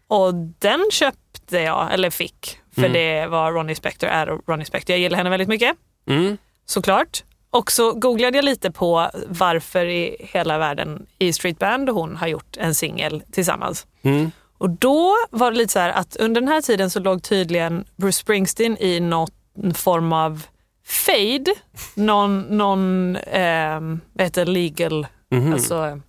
Och 0.09 0.35
den 0.35 0.89
köpte 0.93 1.59
jag, 1.59 1.93
eller 1.93 2.11
fick. 2.11 2.59
För 2.75 2.81
Mm. 2.83 2.93
det 2.93 3.27
var 3.27 3.53
Ronnie 3.53 3.75
Spector, 3.75 4.07
är 4.09 4.27
Ronnie 4.47 4.65
Spector. 4.65 4.91
Jag 4.95 5.01
gillar 5.01 5.17
henne 5.19 5.31
väldigt 5.31 5.49
mycket 5.49 5.77
Mm. 6.09 6.37
såklart. 6.67 7.25
och 7.51 7.73
så 7.73 7.93
googlade 7.93 8.39
jag 8.39 8.45
lite 8.45 8.71
på 8.71 9.11
varför 9.29 9.87
i 9.87 10.17
hela 10.21 10.59
världen 10.59 11.07
E 11.19 11.33
Street 11.33 11.59
Band 11.59 11.89
och 11.91 11.95
hon 11.97 12.17
har 12.17 12.27
gjort 12.27 12.57
en 12.57 12.75
singel 12.75 13.23
tillsammans. 13.33 13.87
Mm. 14.03 14.31
Och 14.59 14.71
då 14.71 15.15
var 15.31 15.51
det 15.51 15.57
lite 15.59 15.73
så 15.73 15.79
här 15.79 15.91
att 15.91 16.17
under 16.17 16.41
den 16.41 16.49
här 16.49 16.61
tiden 16.61 16.91
så 16.91 17.01
låg 17.01 17.23
tydligen 17.23 17.85
Bruce 17.97 18.19
Springsteen 18.19 18.77
i 18.77 19.01
någon 19.01 19.75
form 19.75 20.13
av 20.13 20.43
fade. 20.87 21.55
Någon, 21.95 22.41
någon 22.41 23.17
eh, 23.17 23.81
vad 24.13 24.25
heter 24.25 24.47
legal, 24.47 25.07
Mhm. 25.31 25.53
alltså 25.53 26.01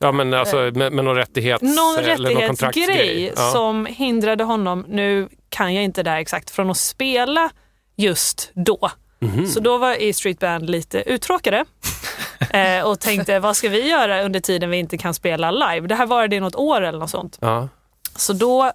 Ja, 0.00 0.12
men 0.12 0.34
alltså 0.34 0.56
med, 0.56 0.92
med 0.92 1.04
någon 1.04 1.16
rättighets... 1.16 1.62
någon 1.62 1.98
eller 2.04 2.34
någon 2.34 2.46
kontraktsgrej. 2.46 3.32
Ja. 3.36 3.50
som 3.52 3.86
hindrade 3.86 4.44
honom, 4.44 4.84
nu 4.88 5.28
kan 5.48 5.74
jag 5.74 5.84
inte 5.84 6.02
det 6.02 6.10
här 6.10 6.18
exakt, 6.18 6.50
från 6.50 6.70
att 6.70 6.76
spela 6.76 7.50
just 7.96 8.50
då. 8.54 8.90
Mhm. 9.20 9.46
Så 9.46 9.60
då 9.60 9.78
var 9.78 10.02
E 10.02 10.12
Street 10.12 10.38
Band 10.38 10.70
lite 10.70 11.02
uttråkade 11.02 11.64
eh, 12.50 12.82
och 12.86 13.00
tänkte 13.00 13.38
vad 13.38 13.56
ska 13.56 13.68
vi 13.68 13.88
göra 13.90 14.22
under 14.22 14.40
tiden 14.40 14.70
vi 14.70 14.76
inte 14.76 14.98
kan 14.98 15.14
spela 15.14 15.50
live? 15.50 15.86
Det 15.86 15.94
här 15.94 16.06
var 16.06 16.28
det 16.28 16.36
i 16.36 16.40
något 16.40 16.54
år 16.56 16.80
eller 16.80 16.98
något 16.98 17.10
sånt. 17.10 17.38
Ja. 17.40 17.68
Så 18.16 18.32
då 18.32 18.72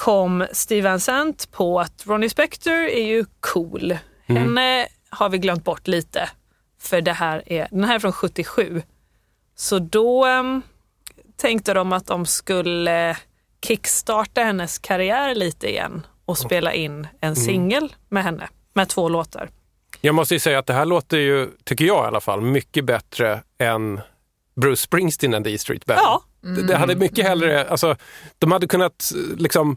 kom 0.00 0.46
Steve 0.52 0.88
Van 0.88 1.00
Sant 1.00 1.48
på 1.52 1.80
att 1.80 2.06
Ronnie 2.06 2.28
Spector 2.28 2.72
är 2.74 3.04
ju 3.04 3.24
cool. 3.40 3.96
Mm. 4.26 4.42
Henne 4.42 4.86
har 5.10 5.28
vi 5.28 5.38
glömt 5.38 5.64
bort 5.64 5.88
lite. 5.88 6.28
För 6.80 7.00
det 7.00 7.12
här 7.12 7.42
är, 7.46 7.68
den 7.70 7.84
här 7.84 7.94
är 7.94 7.98
från 7.98 8.12
77. 8.12 8.82
Så 9.56 9.78
då 9.78 10.26
em, 10.26 10.62
tänkte 11.36 11.74
de 11.74 11.92
att 11.92 12.06
de 12.06 12.26
skulle 12.26 13.16
kickstarta 13.66 14.40
hennes 14.42 14.78
karriär 14.78 15.34
lite 15.34 15.70
igen 15.70 16.06
och 16.24 16.38
spela 16.38 16.72
in 16.72 16.92
Mm. 16.92 17.06
en 17.20 17.36
singel 17.36 17.94
med 18.08 18.24
henne 18.24 18.48
med 18.72 18.88
två 18.88 19.08
låtar. 19.08 19.50
Jag 20.00 20.14
måste 20.14 20.34
ju 20.34 20.40
säga 20.40 20.58
att 20.58 20.66
det 20.66 20.74
här 20.74 20.86
låter 20.86 21.18
ju, 21.18 21.48
tycker 21.64 21.84
jag 21.84 22.04
i 22.04 22.06
alla 22.06 22.20
fall, 22.20 22.40
mycket 22.40 22.84
bättre 22.84 23.42
än 23.58 24.00
Bruce 24.60 24.82
Springsteen 24.82 25.34
and 25.34 25.44
the 25.44 25.52
E 25.54 25.58
Street 25.58 25.84
Band. 25.84 26.00
Ja. 26.02 26.22
Det, 26.40 26.62
det 26.66 26.76
hade 26.76 26.96
mycket 26.96 27.24
hellre, 27.24 27.68
alltså, 27.68 27.96
de 28.38 28.52
hade 28.52 28.66
kunnat 28.66 29.12
liksom 29.36 29.76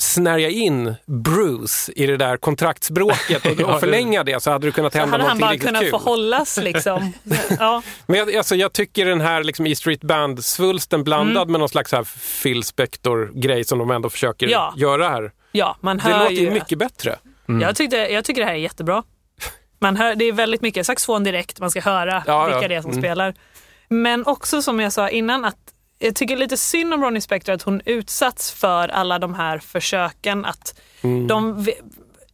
snärja 0.00 0.48
in 0.48 0.94
Bruce 1.06 1.92
i 1.96 2.06
det 2.06 2.16
där 2.16 2.36
kontraktsbråket 2.36 3.44
och, 3.46 3.50
och 3.50 3.56
det- 3.56 3.80
förlänga 3.80 4.24
det 4.24 4.42
så 4.42 4.50
hade 4.50 4.66
det 4.66 4.72
kunnat 4.72 4.94
hända 4.94 5.10
hade 5.10 5.22
han 5.22 5.38
någonting 5.38 5.40
bara 5.46 5.52
riktigt 5.52 5.66
kunnat 5.68 5.82
kul. 5.82 5.90
få 5.90 5.96
hållas 5.98 6.56
liksom. 6.62 7.12
ja. 7.58 7.82
Men 8.06 8.18
jag, 8.18 8.36
alltså, 8.36 8.54
jag 8.56 8.72
tycker 8.72 9.06
den 9.06 9.20
här 9.20 9.44
liksom, 9.44 9.66
E 9.66 9.76
Street 9.76 10.00
Band-svulsten 10.04 11.04
blandad 11.04 11.42
Mm. 11.42 11.52
med 11.52 11.58
någon 11.60 11.68
slags 11.68 11.92
här 11.92 12.06
Phil 12.42 12.62
Spector-grej 12.64 13.64
som 13.64 13.78
de 13.78 13.90
ändå 13.90 14.10
försöker 14.10 14.48
Ja. 14.48 14.74
göra 14.76 15.08
här. 15.08 15.32
ja, 15.52 15.76
man 15.80 15.96
Det 15.96 16.02
hör 16.02 16.18
låter 16.20 16.34
ju 16.34 16.50
mycket 16.50 16.78
bättre. 16.78 17.16
Jag, 17.60 17.76
tyckte, 17.76 17.96
jag 17.96 18.24
tycker 18.24 18.40
det 18.40 18.46
här 18.46 18.54
är 18.54 18.58
jättebra. 18.58 19.02
Man 19.78 19.96
hör, 19.96 20.14
det 20.14 20.24
är 20.24 20.32
väldigt 20.32 20.62
mycket 20.62 20.86
saxofon 20.86 21.24
direkt, 21.24 21.60
man 21.60 21.70
ska 21.70 21.80
höra 21.80 22.22
Ja, 22.26 22.46
vilka 22.46 22.68
det 22.68 22.74
är 22.74 22.82
som 22.82 22.90
Mm. 22.90 23.02
spelar. 23.02 23.34
Men 23.88 24.26
också 24.26 24.62
som 24.62 24.80
jag 24.80 24.92
sa 24.92 25.08
innan 25.08 25.44
att 25.44 25.56
jag 26.02 26.14
tycker 26.14 26.36
lite 26.36 26.56
synd 26.56 26.94
om 26.94 27.02
Ronnie 27.04 27.20
Spector 27.20 27.52
att 27.52 27.62
hon 27.62 27.80
utsatts 27.84 28.52
för 28.52 28.88
alla 28.88 29.18
de 29.18 29.34
här 29.34 29.58
försöken 29.58 30.44
att 30.44 30.74
Mm. 31.04 31.26
de 31.26 31.68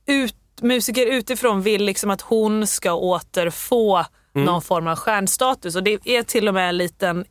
ut, 0.07 0.35
musiker 0.63 1.07
utifrån 1.07 1.63
vill 1.63 1.85
liksom 1.85 2.11
att 2.11 2.21
hon 2.21 2.67
ska 2.67 2.93
återfå 2.93 4.05
Mm. 4.35 4.47
någon 4.47 4.63
form 4.63 4.87
av 4.87 4.97
stjärnstatus 4.97 5.77
och 5.77 5.83
det 5.83 5.99
är 6.05 6.23
till 6.23 6.49
och 6.49 6.55
med 6.55 6.69
en 6.69 6.77
liten, 6.77 7.25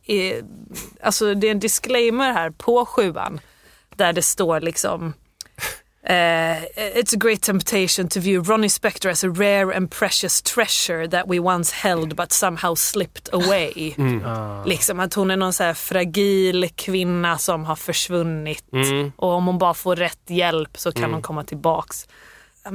alltså 1.02 1.34
det 1.34 1.46
är 1.46 1.50
en 1.50 1.60
disclaimer 1.60 2.32
här 2.32 2.50
på 2.50 2.86
sjuan 2.86 3.40
där 3.96 4.12
det 4.12 4.22
står 4.22 4.60
liksom 4.60 5.14
Uh, 6.10 6.64
it's 6.76 7.12
a 7.12 7.16
great 7.18 7.42
temptation 7.42 8.08
to 8.08 8.20
view 8.20 8.40
Ronnie 8.40 8.68
Spector 8.68 9.10
as 9.10 9.24
a 9.24 9.28
rare 9.30 9.70
and 9.76 9.90
precious 9.90 10.40
treasure 10.42 11.06
that 11.08 11.28
we 11.28 11.38
once 11.38 11.70
held 11.74 12.16
but 12.16 12.32
somehow 12.32 12.74
slipped 12.74 13.28
away. 13.32 13.94
Liksom 14.66 15.00
att 15.00 15.14
hon 15.14 15.30
är 15.30 15.36
någon 15.36 15.52
så 15.52 15.64
här 15.64 15.74
fragil 15.74 16.68
kvinna 16.76 17.38
som 17.38 17.64
har 17.64 17.76
försvunnit 17.76 18.64
Mm. 18.72 19.12
och 19.16 19.28
om 19.32 19.46
hon 19.46 19.58
bara 19.58 19.74
får 19.74 19.96
rätt 19.96 20.22
hjälp 20.26 20.78
så 20.78 20.92
kan 20.92 21.02
Mm. 21.04 21.12
hon 21.12 21.22
komma 21.22 21.44
tillbaks. 21.44 22.06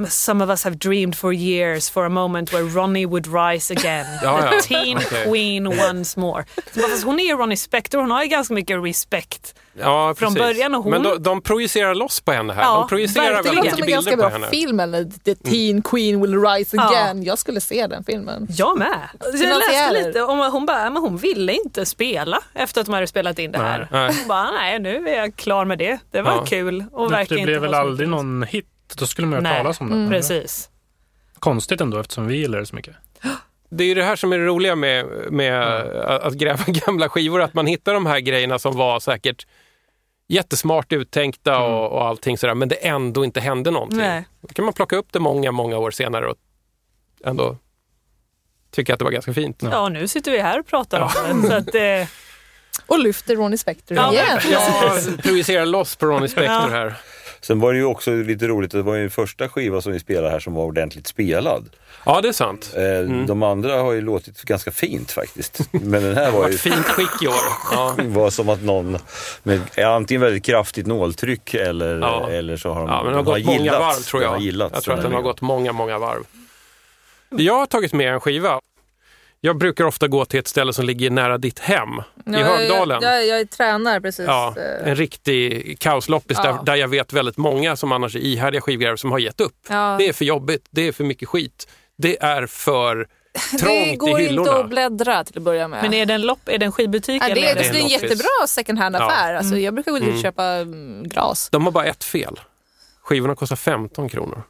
Some 0.10 0.44
of 0.44 0.50
us 0.50 0.64
have 0.64 0.76
dreamed 0.78 1.16
for 1.16 1.34
years 1.34 1.90
for 1.90 2.06
a 2.06 2.10
moment 2.10 2.54
where 2.54 2.64
Ronnie 2.64 3.06
would 3.06 3.28
rise 3.28 3.74
again. 3.74 4.06
Ja, 4.24 4.42
The 4.42 4.56
ja. 4.56 4.62
teen 4.62 4.98
Okej. 4.98 5.24
queen 5.26 5.68
once 5.68 6.20
more. 6.20 6.46
Så 6.74 6.80
bara, 6.80 6.90
fast 6.90 7.04
hon 7.04 7.20
är 7.20 7.24
ju 7.24 7.34
Ronnie 7.38 7.58
Spector, 7.58 8.00
hon 8.00 8.12
har 8.12 8.24
ju 8.24 8.30
ganska 8.30 8.54
mycket 8.54 8.84
respekt. 8.84 9.56
Ja, 9.80 10.16
Från 10.18 10.34
precis. 10.36 10.48
början 10.48 10.76
och 10.76 10.84
hon- 10.84 10.92
Men 10.92 11.04
de, 11.04 11.24
de 11.24 11.42
projicerar 11.42 11.96
loss 11.96 12.22
på 12.22 12.32
henne 12.32 12.54
här. 12.54 12.62
Ja, 12.64 12.76
de 12.80 12.88
projicerar 12.88 13.32
verkligen. 13.34 13.56
väldigt 13.56 13.72
Det 13.76 13.82
låter 13.82 13.84
mycket 13.84 14.04
som 14.04 14.04
en 14.04 14.06
bilder 14.06 14.12
ganska 14.12 14.12
på 14.12 14.18
bra 14.18 14.30
henne. 14.30 14.48
film, 14.48 14.80
eller 14.80 15.04
The 15.26 15.36
Teen 15.36 15.82
Queen 15.82 16.22
Will 16.22 16.40
Rise 16.42 16.78
Ja. 16.78 16.90
Again. 16.90 17.24
Jag 17.24 17.38
skulle 17.40 17.62
se 17.62 17.88
den 17.88 18.04
filmen. 18.04 18.48
Jag 18.50 18.78
med. 18.78 19.00
Jag 19.34 19.58
läste 19.58 19.92
lite 20.04 20.22
om 20.24 20.40
hon 20.52 20.66
bara, 20.66 20.90
men 20.90 21.02
hon 21.02 21.18
ville 21.18 21.54
inte 21.54 21.86
spela 21.86 22.40
efter 22.54 22.82
att 22.82 22.88
de 22.88 22.94
hade 22.94 23.08
spelat 23.08 23.40
in 23.40 23.52
det 23.52 23.58
här. 23.58 23.80
Nej. 23.80 23.88
Nej. 24.08 24.16
Hon 24.20 24.28
bara, 24.28 24.52
nej 24.52 24.80
nu 24.80 25.10
är 25.10 25.16
jag 25.18 25.36
klar 25.36 25.66
med 25.66 25.78
det. 25.78 26.00
Det 26.12 26.22
var 26.22 26.32
Ja. 26.32 26.46
kul. 26.46 26.86
Och 26.92 27.12
det 27.12 27.28
blev 27.44 27.62
väl 27.62 27.74
aldrig 27.74 28.10
mycket- 28.10 28.24
någon 28.26 28.44
hit. 28.44 28.66
Då 28.96 29.08
skulle 29.08 29.28
man 29.28 29.40
ju 29.44 29.48
höra 29.48 29.58
talas 29.58 29.82
om 29.82 29.90
den. 29.90 29.98
Mm. 30.00 30.10
Precis. 30.12 30.70
Konstigt 31.40 31.82
ändå 31.82 32.00
eftersom 32.00 32.28
vi 32.28 32.36
gillar 32.36 32.60
det 32.60 32.66
så 32.66 32.76
mycket. 32.76 32.96
Det 33.70 33.84
är 33.84 33.88
ju 33.88 33.94
det 33.94 34.04
här 34.04 34.16
som 34.16 34.34
är 34.34 34.40
det 34.40 34.46
roliga 34.46 34.76
med, 34.76 35.06
med 35.32 35.62
att 36.06 36.34
gräva 36.34 36.64
gamla 36.68 37.10
skivor, 37.10 37.42
att 37.42 37.54
man 37.54 37.68
hittar 37.68 37.94
de 37.94 38.06
här 38.06 38.20
grejerna 38.20 38.60
som 38.60 38.78
var 38.78 39.00
säkert 39.00 39.48
jättesmart 40.28 40.94
uttänkta 40.94 41.60
och, 41.60 41.92
och 41.92 42.06
allting 42.08 42.38
sådär, 42.38 42.54
men 42.56 42.70
det 42.70 42.76
ändå 42.76 43.26
inte 43.26 43.40
hände 43.40 43.72
någonting. 43.72 44.00
Nej. 44.00 44.28
Då 44.42 44.48
kan 44.54 44.66
man 44.66 44.74
plocka 44.74 44.96
upp 44.96 45.08
det 45.12 45.20
många, 45.20 45.52
många 45.52 45.78
år 45.78 45.92
senare 45.92 46.28
och 46.28 46.36
ändå 47.26 47.58
tycka 48.72 48.94
att 48.94 49.00
det 49.00 49.06
var 49.06 49.12
ganska 49.12 49.34
fint. 49.34 49.60
Ja, 49.72 49.90
nu 49.90 50.08
sitter 50.08 50.32
vi 50.32 50.40
här 50.40 50.60
och 50.60 50.68
pratar 50.68 51.02
om 51.32 51.42
det. 51.42 51.48
Så 51.48 51.54
att, 51.54 51.76
eh, 51.76 52.08
Och 52.86 53.00
lyfter 53.00 53.36
Ronnie 53.36 53.58
Spector 53.58 53.98
Ja, 53.98 54.14
igen. 54.14 54.40
Jag 54.52 55.24
projicerar 55.24 55.66
loss 55.66 55.96
på 55.96 56.06
Ronnie 56.06 56.28
Spector 56.28 56.54
Ja. 56.54 56.68
här. 56.70 56.96
Sen 57.44 57.60
var 57.60 57.74
det 57.74 57.80
ju 57.80 57.86
också 57.86 58.12
lite 58.12 58.48
roligt, 58.48 58.72
det 58.72 58.82
var 58.82 58.96
ju 58.96 59.02
den 59.02 59.10
första 59.10 59.50
skiva 59.50 59.82
som 59.82 59.92
vi 59.92 60.00
spelade 60.00 60.30
här 60.30 60.40
som 60.40 60.54
var 60.54 60.64
ordentligt 60.64 61.08
spelad. 61.08 61.70
Ja, 62.06 62.22
det 62.22 62.28
är 62.28 62.32
sant. 62.34 62.74
Eh, 62.76 63.26
De 63.26 63.44
andra 63.44 63.82
har 63.82 63.92
ju 63.94 64.02
låtit 64.02 64.42
ganska 64.42 64.72
fint 64.72 65.12
faktiskt. 65.12 65.60
Men 65.72 66.04
den 66.04 66.16
här 66.18 66.32
var 66.38 66.50
ju... 66.50 66.58
Fint 66.58 66.86
skick 66.86 67.22
i 67.24 67.28
år. 67.28 67.34
Ja. 67.72 67.96
Var 68.04 68.30
som 68.30 68.50
att 68.50 68.62
någon 68.64 68.98
med 69.44 69.62
antingen 69.86 70.22
väldigt 70.22 70.44
kraftigt 70.46 70.88
nåltryck 70.88 71.54
eller, 71.54 72.00
Ja. 72.00 72.30
eller 72.30 72.58
så 72.58 72.70
har 72.74 72.80
de 72.82 72.90
Ja, 72.90 73.04
men 73.04 73.14
den 73.14 73.26
har 73.26 73.34
de 73.36 73.42
gått 73.42 73.46
många 73.46 73.60
gillat. 73.64 73.80
varv 73.80 73.94
tror 74.02 74.24
jag. 74.24 74.30
har 74.30 74.40
gillat, 74.40 74.72
jag 74.74 74.84
tror 74.84 74.94
att 74.96 75.02
den 75.02 75.14
har 75.14 75.22
gått 75.22 75.42
många, 75.42 75.72
många 75.72 75.98
varv. 76.00 76.24
Jag 77.30 77.54
har 77.54 77.66
tagit 77.66 77.94
med 77.94 78.14
en 78.14 78.20
skiva. 78.20 78.60
Jag 79.46 79.58
brukar 79.58 79.84
ofta 79.86 80.08
gå 80.08 80.26
till 80.26 80.40
ett 80.40 80.48
ställe 80.48 80.74
som 80.74 80.86
ligger 80.86 81.10
nära 81.10 81.38
ditt 81.38 81.60
hem 81.60 81.90
i 82.26 82.32
Högdalen. 82.44 83.00
Jag, 83.02 83.14
jag, 83.14 83.28
jag 83.28 83.40
är 83.40 83.46
tränare 83.46 84.02
precis. 84.02 84.26
Ja, 84.28 84.54
Eh, 84.58 84.88
en 84.90 84.96
riktig 84.96 85.80
kaosloppis 85.80 86.38
Ja. 86.44 86.52
där, 86.52 86.64
där 86.64 86.76
jag 86.76 86.88
vet 86.88 87.14
väldigt 87.14 87.38
många 87.38 87.76
som 87.76 87.92
annars 87.92 88.16
är 88.16 88.20
ihärdiga 88.20 88.62
skivgrävare 88.62 88.98
som 88.98 89.12
har 89.12 89.20
gett 89.20 89.42
upp. 89.42 89.56
Ja. 89.70 89.96
Det 90.00 90.08
är 90.10 90.14
för 90.14 90.26
jobbigt, 90.26 90.66
det 90.70 90.88
är 90.88 90.92
för 90.92 91.04
mycket 91.04 91.30
skit. 91.30 91.68
Det 91.98 92.24
är 92.24 92.48
för 92.48 92.96
det 93.52 93.58
trångt 93.58 94.00
går 94.00 94.10
i 94.10 94.12
inte 94.12 94.24
hyllorna. 94.24 94.52
att 94.60 94.70
bläddra 94.70 95.24
till 95.24 95.38
att 95.38 95.44
börja 95.44 95.68
med. 95.68 95.82
men 95.84 95.94
är 95.94 96.06
det 96.06 96.14
en 96.14 96.22
lopp, 96.22 96.40
är 96.50 96.58
det 96.58 96.66
en 96.66 96.72
skivbutik? 96.72 97.24
ja, 97.24 97.34
det, 97.36 97.46
eller 97.46 97.62
är, 97.62 97.70
är 97.70 97.74
det 97.74 97.80
är 97.80 97.84
en 97.84 97.88
jättebra 97.88 98.48
second 98.48 98.80
hand-affär. 98.80 99.32
Ja. 99.34 99.38
Alltså, 99.38 99.58
jag 99.58 99.74
brukar 99.74 99.92
gå 99.92 99.98
dit 99.98 100.04
och 100.08 100.10
Mm. 100.12 100.22
köpa 100.22 100.44
mm, 100.46 101.04
glas. 101.04 101.50
De 101.52 101.64
har 101.66 101.72
bara 101.72 101.86
ett 101.86 102.04
fel. 102.04 102.40
Skivorna 103.04 103.36
kostar 103.36 103.56
15 103.56 104.10
kronor. 104.10 104.44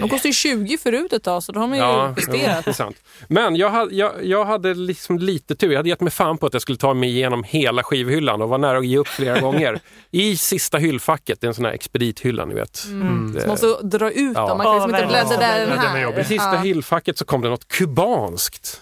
De 0.00 0.08
kostade 0.08 0.28
ju 0.28 0.32
20 0.32 0.78
förut 0.78 1.12
ett 1.12 1.22
tag 1.22 1.42
så 1.42 1.52
då 1.52 1.60
har 1.60 1.66
man 1.66 1.78
ju 1.78 2.14
justerat. 2.16 2.64
det 2.64 2.70
är 2.70 2.72
sant. 2.72 2.96
Men 3.28 3.56
jag, 3.56 3.70
hade- 3.70 3.94
jag, 3.94 4.12
jag 4.24 4.44
hade 4.44 4.74
liksom 4.74 5.18
lite 5.18 5.54
tur. 5.54 5.70
Jag 5.70 5.76
hade 5.76 5.88
gett 5.88 6.00
mig 6.00 6.10
fan 6.10 6.38
på 6.38 6.46
att 6.46 6.52
jag 6.52 6.62
skulle 6.62 6.78
ta 6.78 6.94
mig 6.94 7.08
igenom 7.08 7.44
hela 7.44 7.82
skivhyllan 7.82 8.42
och 8.42 8.48
var 8.48 8.58
nära 8.58 8.78
att 8.78 8.86
ge 8.86 8.98
upp 8.98 9.08
flera 9.08 9.40
gånger. 9.46 9.80
I 10.10 10.36
sista 10.36 10.78
hyllfacket, 10.78 11.40
det 11.40 11.46
är 11.46 11.48
en 11.48 11.54
sån 11.54 11.64
här 11.64 11.72
expedithylla 11.72 12.44
ni 12.44 12.54
vet. 12.54 12.84
Mm. 12.84 13.32
Det- 13.34 13.40
Så 13.40 13.46
man 13.46 13.52
måste 13.52 13.86
dra 13.98 14.10
ut 14.10 14.32
Ja. 14.34 14.48
dem. 14.48 14.58
Man 14.58 14.66
kan 14.66 14.74
liksom 14.74 14.90
Ja, 14.90 14.96
inte 14.98 15.08
bläddra 15.08 15.36
där 15.36 15.60
den 15.60 15.68
Ja, 15.68 15.74
den 15.82 15.96
är 15.96 16.12
här. 16.12 16.20
I 16.20 16.24
sista 16.24 16.54
Ja. 16.54 16.60
hyllfacket 16.60 17.18
så 17.18 17.24
kom 17.24 17.42
det 17.42 17.48
något 17.48 17.68
kubanskt. 17.68 18.80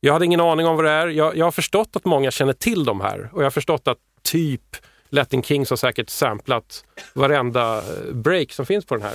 Jag 0.00 0.12
hade 0.12 0.24
ingen 0.24 0.40
aning 0.40 0.66
om 0.66 0.76
vad 0.76 0.84
det 0.84 0.90
är. 0.90 1.06
Jag, 1.06 1.36
jag 1.36 1.44
har 1.46 1.52
förstått 1.52 1.96
att 1.96 2.04
många 2.04 2.30
känner 2.30 2.52
till 2.52 2.84
de 2.84 3.00
här 3.00 3.30
och 3.32 3.40
jag 3.40 3.46
har 3.46 3.50
förstått 3.50 3.88
att 3.88 3.98
typ 4.22 4.76
Latin 5.10 5.42
Kings 5.42 5.70
har 5.70 5.76
säkert 5.76 6.10
samplat 6.10 6.84
varenda 7.14 7.76
eh, 7.78 7.82
break 8.14 8.52
som 8.52 8.66
finns 8.66 8.84
på 8.84 8.94
den 8.94 9.02
här. 9.04 9.14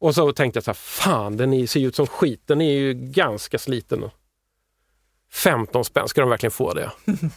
Och 0.00 0.14
så 0.14 0.32
tänkte 0.32 0.56
jag 0.56 0.64
så 0.64 0.70
här, 0.70 0.74
fan 0.74 1.36
den 1.36 1.68
ser 1.68 1.80
ju 1.80 1.88
ut 1.88 1.96
som 1.96 2.06
skit. 2.06 2.42
Den 2.46 2.60
är 2.60 2.72
ju 2.72 2.94
ganska 2.94 3.58
sliten. 3.58 4.10
15 5.32 5.84
spänn, 5.84 6.08
ska 6.08 6.20
de 6.20 6.30
verkligen 6.30 6.50
få 6.50 6.74
det? 6.74 6.90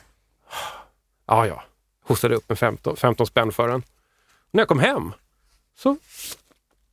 ja, 1.26 1.48
ja. 1.48 1.64
Hostade 2.04 2.36
upp 2.36 2.52
en 2.52 2.58
15, 2.58 2.98
15 2.98 3.28
spänn 3.28 3.52
för 3.52 3.68
den. 3.68 3.84
När 4.52 4.62
jag 4.62 4.68
kom 4.68 4.80
hem 4.80 5.14
så 5.78 5.98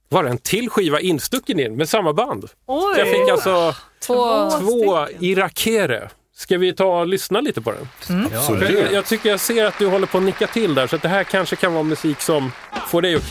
var 0.08 0.22
det 0.22 0.30
en 0.30 0.38
till 0.38 0.70
skiva 0.70 1.00
instucken 1.00 1.60
in 1.60 1.76
med 1.76 1.88
samma 1.88 2.12
band. 2.12 2.50
Oj! 2.66 2.94
Så 2.94 3.00
jag 3.00 3.08
fick 3.08 3.28
alltså 3.28 3.74
Två, 4.00 4.50
två 4.50 5.08
irakere. 5.20 6.10
Ska 6.38 6.58
vi 6.58 6.72
ta 6.72 7.00
och 7.00 7.06
lyssna 7.06 7.40
lite 7.40 7.60
på 7.60 7.72
den? 7.72 7.88
Mm. 8.18 8.30
Absolut. 8.36 8.70
Jag, 8.70 8.92
jag, 8.92 9.06
tycker 9.06 9.28
jag 9.28 9.40
ser 9.40 9.64
att 9.64 9.78
du 9.78 9.86
håller 9.86 10.06
på 10.06 10.18
att 10.18 10.24
nicka 10.24 10.46
till 10.46 10.74
där, 10.74 10.86
så 10.86 10.96
att 10.96 11.02
det 11.02 11.08
här 11.08 11.24
kanske 11.24 11.56
kan 11.56 11.72
vara 11.72 11.82
musik 11.82 12.20
som 12.20 12.52
får 12.88 13.02
dig 13.02 13.14
att... 13.14 13.22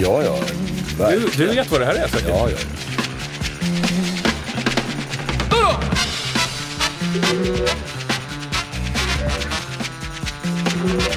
Ja, 0.00 0.22
ja. 0.22 0.38
verkligen. 0.98 1.30
du, 1.36 1.46
du 1.46 1.54
vet 1.54 1.70
vad 1.70 1.80
det 1.80 1.86
här 1.86 1.94
är 1.94 2.08
säkert? 2.08 2.28
Ja, 2.28 2.50
ja. 2.50 2.56
ja. 11.10 11.15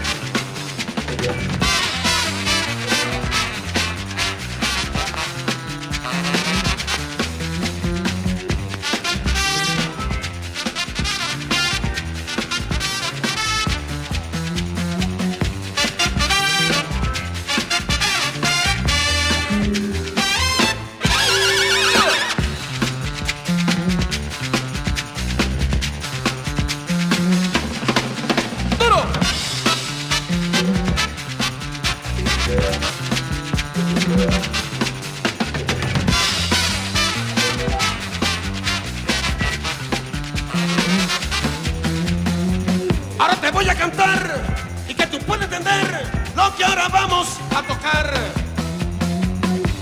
Ahora 43.19 43.35
te 43.39 43.51
voy 43.51 43.69
a 43.69 43.75
cantar 43.75 44.41
y 44.87 44.95
que 44.95 45.05
tú 45.05 45.19
puedas 45.19 45.45
entender 45.45 46.07
lo 46.35 46.55
que 46.55 46.63
ahora 46.65 46.87
vamos 46.87 47.37
a 47.55 47.61
tocar. 47.61 48.11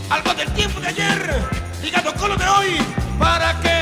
Algo 0.10 0.34
del 0.34 0.52
tiempo 0.52 0.82
de 0.82 0.88
ayer, 0.88 1.50
ligado 1.82 2.14
con 2.16 2.30
lo 2.30 2.36
de 2.36 2.48
hoy, 2.50 2.78
para 3.18 3.58
que 3.62 3.77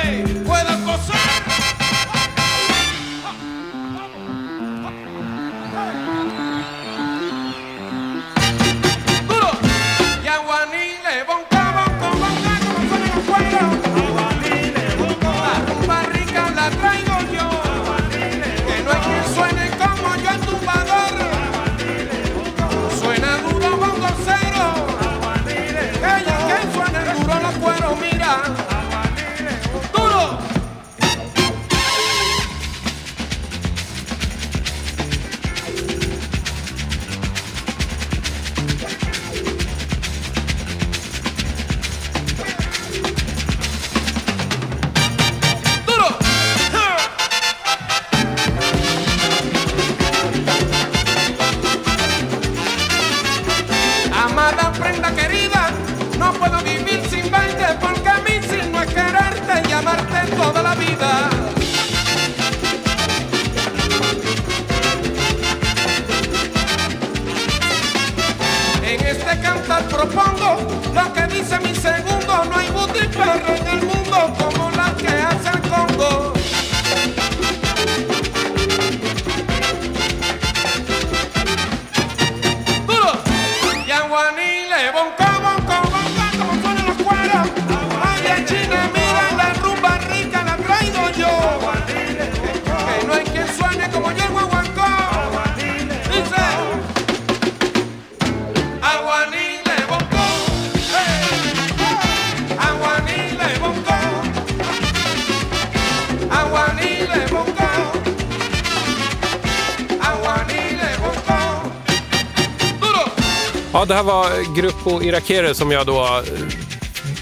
här 113.95 114.03
var 114.03 114.55
Gruppo 114.55 115.01
Irakere 115.03 115.53
som 115.55 115.71
jag 115.71 115.85
då, 115.85 116.21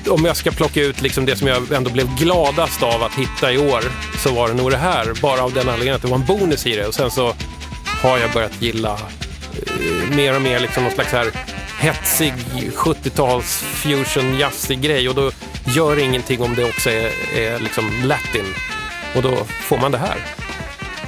om 0.10 0.26
jag 0.26 0.38
ska 0.38 0.52
plocka 0.52 0.82
ut 0.82 1.02
liksom 1.02 1.26
det 1.26 1.36
som 1.36 1.48
jag 1.48 1.72
ändå 1.72 1.90
blev 1.92 2.16
gladast 2.16 2.84
av 2.84 3.04
att 3.04 3.12
hitta 3.14 3.52
i 3.54 3.58
år, 3.58 3.84
så 4.24 4.34
var 4.34 4.48
det 4.48 4.54
nog 4.54 4.72
det 4.72 4.78
här. 4.78 5.14
Bara 5.22 5.42
av 5.44 5.54
den 5.54 5.68
anledningen 5.70 5.96
att 5.96 6.02
det 6.02 6.08
var 6.08 6.16
en 6.18 6.26
bonus 6.26 6.66
i 6.68 6.76
det. 6.76 6.86
Och 6.88 6.94
sen 6.94 7.12
så 7.12 7.36
har 8.02 8.18
jag 8.18 8.32
börjat 8.32 8.62
gilla 8.62 8.92
eh, 8.94 10.16
mer 10.16 10.36
och 10.36 10.42
mer 10.42 10.60
liksom 10.60 10.84
någon 10.84 10.92
slags 10.94 11.12
här 11.12 11.32
hetsig 11.80 12.34
70-tals 12.76 13.60
fusion 13.62 14.38
jazzig 14.40 14.82
grej. 14.82 15.10
Och 15.10 15.16
då 15.16 15.32
gör 15.76 15.96
det 15.96 16.02
ingenting 16.02 16.42
om 16.42 16.56
det 16.56 16.64
också 16.64 16.90
är, 16.90 17.12
är 17.36 17.60
liksom 17.60 17.92
latin. 18.04 18.46
Och 19.16 19.22
då 19.22 19.38
får 19.62 19.78
man 19.78 19.92
det 19.92 19.98
här. 19.98 20.18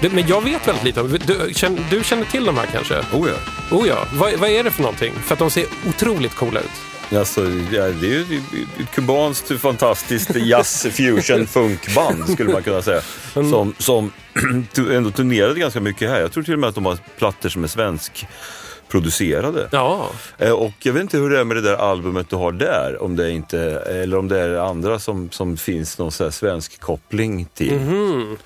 Det, 0.01 0.09
men 0.09 0.27
jag 0.27 0.43
vet 0.43 0.67
väldigt 0.67 0.83
lite. 0.83 1.01
om- 1.01 1.17
Du, 1.25 1.53
känner, 1.55 1.81
du 1.89 2.03
känner 2.03 2.25
till 2.25 2.45
de 2.45 2.57
här 2.57 2.65
kanske? 2.73 2.95
Oh 3.13 3.29
ja. 3.29 3.51
Oh 3.71 3.87
ja. 3.87 4.05
Vad, 4.13 4.33
vad 4.33 4.49
är 4.49 4.63
det 4.63 4.71
för 4.71 4.81
någonting? 4.81 5.13
För 5.13 5.33
att 5.33 5.39
de 5.39 5.49
ser 5.49 5.65
otroligt 5.89 6.35
coola 6.35 6.59
ut. 6.59 7.15
Alltså, 7.17 7.41
det 7.71 7.77
är 7.77 7.87
ju 8.01 8.21
ett 8.79 8.91
kubanskt 8.91 9.59
fantastiskt 9.61 10.35
jazz 10.35 10.87
fusion 10.91 11.47
funkband 11.47 12.29
skulle 12.29 12.53
man 12.53 12.63
kunna 12.63 12.81
säga. 12.81 13.01
Som, 13.33 13.73
som 13.77 14.11
ändå 14.91 15.11
turnerade 15.11 15.59
ganska 15.59 15.79
mycket 15.79 16.09
här. 16.09 16.19
Jag 16.21 16.31
tror 16.31 16.43
till 16.43 16.53
och 16.53 16.59
med 16.59 16.69
att 16.69 16.75
de 16.75 16.85
har 16.85 16.97
plattor 17.17 17.49
som 17.49 17.63
är 17.63 17.67
svensk 17.67 18.27
producerade. 18.87 19.67
Ja. 19.71 20.09
Eh, 20.37 20.51
Och 20.51 20.71
jag 20.79 20.93
vet 20.93 21.01
inte 21.01 21.17
hur 21.17 21.29
det 21.29 21.39
är 21.39 21.43
med 21.43 21.57
det 21.57 21.61
där 21.61 21.75
albumet 21.75 22.29
du 22.29 22.35
har 22.35 22.51
där, 22.51 23.01
om 23.01 23.15
det 23.15 23.25
är 23.25 23.29
inte, 23.29 23.59
eller 23.89 24.17
om 24.17 24.27
det 24.27 24.39
är 24.39 24.55
andra 24.55 24.99
som, 24.99 25.29
som 25.31 25.57
finns 25.57 25.97
någon 25.97 26.11
svensk 26.31 26.79
koppling 26.81 27.45
till. 27.53 27.73
Mhm. 27.79 28.37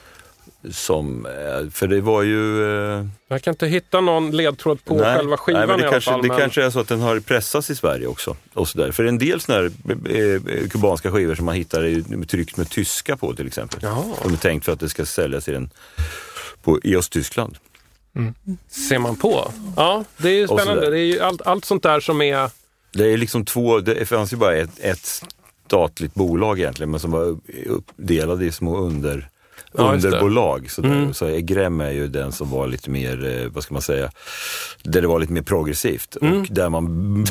Som, 0.71 1.25
eh, 1.25 1.69
för 1.71 1.87
det 1.87 2.01
var 2.01 2.23
ju... 2.23 2.63
eh, 2.99 3.05
Jag 3.27 3.41
kan 3.41 3.51
inte 3.53 3.67
hitta 3.67 4.01
någon 4.01 4.31
ledtråd 4.31 4.85
på 4.85 4.93
Nej, 4.95 5.17
själva 5.17 5.37
skivan 5.37 5.59
nej, 5.59 5.67
men 5.67 5.77
det 5.77 5.83
i 5.83 5.85
alla 5.85 5.91
kanske, 5.91 6.11
fall. 6.11 6.21
Det 6.21 6.27
men- 6.27 6.37
kanske 6.37 6.63
är 6.63 6.69
så 6.69 6.79
att 6.79 6.87
den 6.87 6.99
har 7.01 7.19
pressats 7.19 7.69
i 7.69 7.75
Sverige 7.75 8.07
också. 8.07 8.35
Och 8.53 8.67
så 8.67 8.77
där. 8.77 8.91
För 8.91 9.03
en 9.03 9.17
del 9.17 9.41
såna 9.41 9.57
här 9.57 9.71
eh, 10.09 10.53
eh, 10.57 10.67
kubanska 10.69 11.11
skivor 11.11 11.35
som 11.35 11.45
man 11.45 11.55
hittar 11.55 11.83
är 11.83 12.25
tryckt 12.25 12.57
med 12.57 12.69
tyska 12.69 13.17
på 13.17 13.33
till 13.35 13.47
exempel. 13.47 13.79
De 14.23 14.33
är 14.33 14.37
tänkt 14.37 14.65
för 14.65 14.71
att 14.71 14.79
det 14.79 14.89
ska 14.89 15.05
säljas 15.05 15.47
i, 15.49 15.51
den, 15.51 15.69
på, 16.63 16.79
i 16.83 16.95
Östtyskland. 16.95 17.57
Ser 18.67 18.99
man 18.99 19.15
på. 19.15 19.51
Ja, 19.75 20.03
det 20.17 20.29
är 20.29 20.33
ju 20.33 20.47
spännande. 20.47 20.89
Det 20.89 20.99
är 20.99 21.05
ju 21.13 21.19
allt, 21.19 21.41
allt 21.41 21.65
sånt 21.65 21.83
där 21.83 21.99
som 21.99 22.21
är... 22.21 22.49
Det 22.93 23.13
är 23.13 23.17
liksom 23.17 23.45
två, 23.45 23.79
det 23.79 24.05
fanns 24.05 24.33
ju 24.33 24.37
bara 24.37 24.55
ett, 24.55 24.79
ett 24.79 25.23
statligt 25.65 26.13
bolag 26.13 26.59
egentligen, 26.59 26.91
men 26.91 26.99
som 26.99 27.11
var 27.11 27.37
uppdelade 27.65 28.45
i 28.45 28.51
små 28.51 28.77
under, 28.77 29.29
Ja, 29.77 29.93
underbolag. 29.93 30.71
Så, 30.71 30.83
Mm. 30.83 31.13
så 31.13 31.25
Egrem 31.27 31.81
är 31.81 31.91
ju 31.91 32.07
den 32.07 32.31
som 32.31 32.49
var 32.51 32.67
lite 32.67 32.89
mer, 32.89 33.41
eh, 33.43 33.47
vad 33.51 33.63
ska 33.63 33.73
man 33.73 33.81
säga, 33.81 34.11
där 34.83 35.01
det 35.01 35.07
var 35.07 35.19
lite 35.19 35.33
mer 35.33 35.41
progressivt. 35.41 36.17
Mm. 36.21 36.41
Och 36.41 36.47
där 36.49 36.69
man 36.69 37.25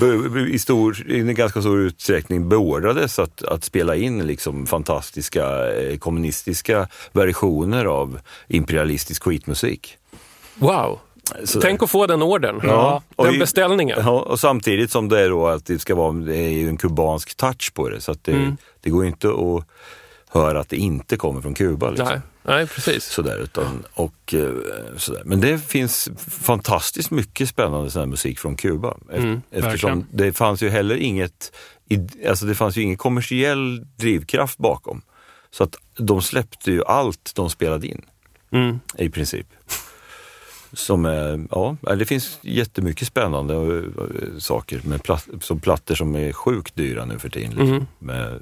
i, 0.50 0.58
stor, 0.58 1.04
i 1.10 1.20
en 1.20 1.34
ganska 1.34 1.60
stor 1.60 1.78
utsträckning 1.80 2.48
beordrades 2.48 3.18
att, 3.18 3.42
att 3.42 3.64
spela 3.64 3.96
in 3.96 4.26
liksom 4.26 4.66
fantastiska 4.66 5.72
eh, 5.72 5.98
kommunistiska 5.98 6.88
versioner 7.12 7.84
av 7.84 8.20
imperialistisk 8.48 9.22
skitmusik. 9.22 9.96
Wow. 10.54 10.98
Så- 11.44 11.60
Tänk 11.60 11.82
att 11.82 11.90
få 11.90 12.06
den 12.06 12.22
ordern. 12.22 12.60
Ja, 12.64 13.02
och 13.16 13.24
den 13.24 13.34
i- 13.34 13.38
beställningen. 13.38 13.98
Ja, 14.04 14.10
och 14.20 14.40
samtidigt 14.40 14.90
som 14.90 15.08
det 15.08 15.20
är 15.20 15.28
då 15.30 15.46
att 15.46 15.66
det 15.66 15.78
ska 15.78 15.94
vara, 15.94 16.12
det 16.12 16.36
är 16.36 16.48
ju 16.50 16.68
en 16.68 16.76
kubansk 16.76 17.34
touch 17.36 17.72
på 17.74 17.88
det. 17.88 18.00
Så 18.00 18.14
det, 18.22 18.32
Mm. 18.32 18.56
det 18.80 18.90
går 18.90 19.06
inte 19.06 19.28
att 19.28 19.64
höra 20.30 20.60
att 20.60 20.68
det 20.68 20.76
inte 20.76 21.16
kommer 21.16 21.40
från 21.40 21.54
Kuba. 21.54 21.90
Liksom. 21.90 22.06
Nej, 22.08 22.20
nej, 22.42 22.66
precis. 22.66 23.04
Sådär, 23.04 23.38
utan, 23.38 23.84
och, 23.94 24.34
eh, 24.34 24.52
sådär. 24.96 25.22
Men 25.24 25.40
det 25.40 25.58
finns 25.58 26.08
fantastiskt 26.28 27.10
mycket 27.10 27.48
spännande 27.48 27.90
sån 27.90 28.10
musik 28.10 28.38
från 28.38 28.56
Kuba. 28.56 28.96
Mm, 29.12 29.42
eftersom 29.50 29.90
verkligen. 29.90 30.06
det 30.10 30.32
fanns 30.32 30.62
ju 30.62 30.68
heller 30.68 30.96
inget, 30.96 31.52
alltså 32.28 32.46
det 32.46 32.54
fanns 32.54 32.76
ju 32.76 32.82
ingen 32.82 32.96
kommersiell 32.96 33.86
drivkraft 33.96 34.58
bakom. 34.58 35.02
Så 35.50 35.64
att 35.64 35.76
de 35.96 36.22
släppte 36.22 36.70
ju 36.70 36.84
allt 36.84 37.32
de 37.34 37.50
spelade 37.50 37.86
in. 37.86 38.02
Mm. 38.50 38.80
I 38.98 39.08
princip. 39.08 39.46
Som 40.72 41.04
är, 41.04 41.46
ja, 41.50 41.76
det 41.94 42.06
finns 42.06 42.38
jättemycket 42.42 43.08
spännande 43.08 43.54
eh, 43.54 44.38
saker 44.38 44.80
med 44.84 45.02
platt, 45.02 45.28
som 45.40 45.60
plattor 45.60 45.94
som 45.94 46.16
är 46.16 46.32
sjukt 46.32 46.76
dyra 46.76 47.04
nu 47.04 47.18
för 47.18 47.28
tiden. 47.28 47.50
Liksom. 47.50 47.68
Mhm. 47.68 47.86
Med, 47.98 48.32
eh, 48.32 48.40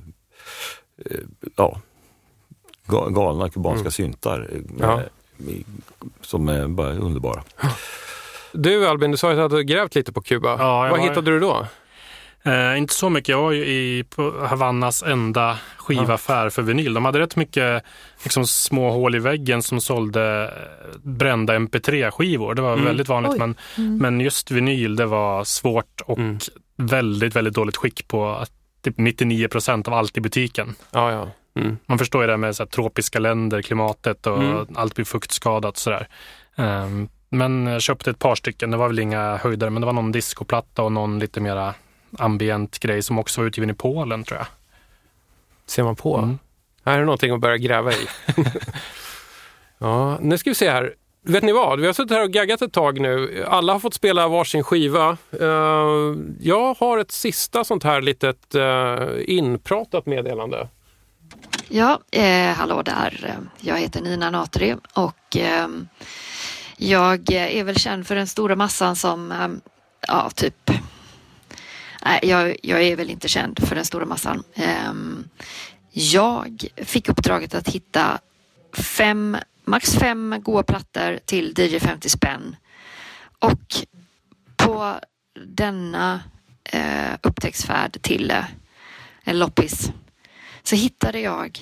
ja, 1.56 1.81
ga- 2.86 3.10
galna 3.14 3.48
kubanska 3.51 3.81
Mm. 3.81 3.90
syntar 3.90 4.48
eh, 4.52 4.60
Ja. 4.81 4.97
med, 4.97 5.09
i- 5.55 5.64
som 6.20 6.48
är 6.48 6.68
bara 6.68 6.93
underbara. 6.94 7.43
Du 8.52 8.86
Albin, 8.89 9.10
du 9.10 9.16
sa 9.16 9.31
att 9.31 9.36
du 9.36 9.43
hade 9.43 9.64
grävt 9.64 9.94
lite 9.94 10.12
på 10.12 10.20
Kuba. 10.23 10.48
Ja, 10.48 10.56
Vad 10.78 10.90
har- 10.90 10.98
hittade 11.09 11.31
du 11.31 11.40
då? 11.40 11.66
Eh, 12.43 12.78
inte 12.78 12.94
så 12.94 13.10
mycket. 13.10 13.28
Jag 13.28 13.43
var 13.43 13.52
ju 13.52 13.64
i 13.66 14.05
Havannas 14.48 15.02
enda 15.02 15.59
skivaffär 15.77 16.51
för 16.51 16.62
vinyl. 16.62 16.94
De 16.94 17.05
hade 17.05 17.18
rätt 17.18 17.36
mycket 17.36 17.82
liksom, 18.23 18.47
små 18.47 18.90
hål 18.90 19.14
i 19.14 19.18
väggen 19.18 19.62
som 19.62 19.81
sålde 19.81 20.44
eh, 20.44 20.98
brända 21.02 21.55
MP3-skivor. 21.59 22.55
Det 22.55 22.62
var 22.62 22.73
Mm. 22.73 22.85
väldigt 22.85 23.09
vanligt. 23.09 23.32
Oj. 23.32 23.39
Men, 23.39 23.55
Mm. 23.78 23.98
men 23.98 24.20
just 24.20 24.51
vinyl, 24.51 24.97
det 24.97 25.06
var 25.06 25.44
svårt 25.44 26.01
och 26.06 26.18
väldigt, 26.77 27.36
väldigt 27.36 27.55
dåligt 27.55 27.77
skick 27.77 28.09
på 28.09 28.28
att 28.28 28.51
typ 28.87 28.99
99 28.99 29.49
procent 29.49 29.89
av 29.89 29.95
allt 29.95 30.17
i 30.17 30.21
butiken. 30.21 30.75
Ja, 30.91 31.13
ja. 31.13 31.29
Man 31.87 31.99
förstår 31.99 32.23
ju 32.23 32.27
det 32.27 32.33
här 32.33 32.37
med 32.39 32.57
så 32.57 32.63
här, 32.63 32.69
tropiska 32.71 33.19
länder, 33.19 33.63
klimatet 33.63 34.27
och 34.27 34.43
Mm. 34.43 34.67
allt 34.75 34.95
blir 34.95 35.05
fuktskadat 35.05 35.77
sådär. 35.77 36.09
Ehm, 36.57 37.09
men 37.29 37.67
jag 37.67 37.83
köpte 37.83 38.11
ett 38.11 38.19
par 38.19 38.35
stycken, 38.35 38.71
det 38.71 38.77
var 38.77 38.89
väl 38.89 38.99
inga 38.99 39.37
höjdare, 39.37 39.71
men 39.71 39.81
det 39.81 39.87
var 39.87 39.93
någon 39.93 40.13
discoplatta 40.13 40.83
och 40.83 40.93
någon 40.93 41.19
lite 41.19 41.41
mera 41.41 41.75
ambient 42.19 42.79
grej 42.79 43.03
som 43.03 43.19
också 43.19 43.41
var 43.41 43.49
utgiven 43.49 43.71
i 43.71 43.75
Polen 43.75 44.25
tror 44.25 44.39
jag. 44.39 44.47
Ser 45.67 45.83
man 45.83 45.97
på. 45.97 46.17
Mm. 46.19 46.39
Här 46.85 46.95
är 46.95 46.99
det 46.99 47.05
någonting 47.05 47.31
att 47.33 47.41
börja 47.41 47.57
gräva 47.57 47.93
i. 47.93 48.07
ja, 49.79 50.19
nu 50.21 50.39
ska 50.39 50.51
vi 50.51 50.55
se 50.55 50.71
här. 50.71 50.95
Vet 51.28 51.43
ni 51.44 51.53
vad? 51.53 51.81
Vi 51.81 51.86
har 51.86 51.93
suttit 51.93 52.11
här 52.11 52.23
och 52.23 52.31
gaggat 52.31 52.62
ett 52.62 52.73
tag 52.73 53.01
nu. 53.01 53.44
Alla 53.48 53.73
har 53.73 53.81
fått 53.81 53.94
spela 53.94 54.28
varsin 54.28 54.65
skiva. 54.65 55.16
Eh, 55.40 56.15
jag 56.40 56.74
har 56.74 56.98
ett 56.98 57.12
sista 57.12 57.65
sånt 57.65 57.85
här 57.85 58.01
litet 58.01 58.55
eh, 58.55 59.09
inpratat 59.27 60.07
meddelande. 60.07 60.69
Ja, 61.69 62.01
eh, 62.11 62.53
hallå 62.53 62.82
där. 62.82 63.39
Jag 63.61 63.78
heter 63.78 64.01
Nina 64.01 64.31
Natri 64.31 64.77
och 64.93 65.36
eh, 65.36 65.69
jag 66.77 67.32
är 67.32 67.65
väl 67.65 67.77
känd 67.78 68.07
för 68.07 68.15
den 68.15 68.27
stora 68.27 68.57
massan 68.57 68.97
som, 68.97 69.32
eh, 69.32 69.48
ja, 70.09 70.31
typ 70.35 70.70
Nej, 72.05 72.20
jag, 72.23 72.57
jag 72.62 72.82
är 72.82 72.97
väl 72.97 73.11
inte 73.11 73.28
känd 73.28 73.69
för 73.69 73.74
den 73.74 73.85
stora 73.85 74.05
massan. 74.05 74.43
Ehm, 74.55 75.28
jag 75.93 76.65
fick 76.77 77.09
uppdraget 77.09 77.55
att 77.55 77.69
hitta 77.69 78.19
fem, 78.73 79.36
max 79.67 79.95
fem 79.95 80.43
goa 80.45 80.63
plattor 80.63 81.19
till 81.25 81.55
DJ 81.57 81.79
50 81.79 82.09
spänn. 82.09 82.57
Och 83.39 83.77
på 84.57 85.01
denna 85.47 86.21
eh, 86.65 87.13
upptäcktsfärd 87.23 88.03
till 88.03 88.31
eh, 88.31 88.45
en 89.25 89.39
loppis 89.39 89.91
så 90.63 90.77
hittade 90.77 91.21
jag 91.21 91.61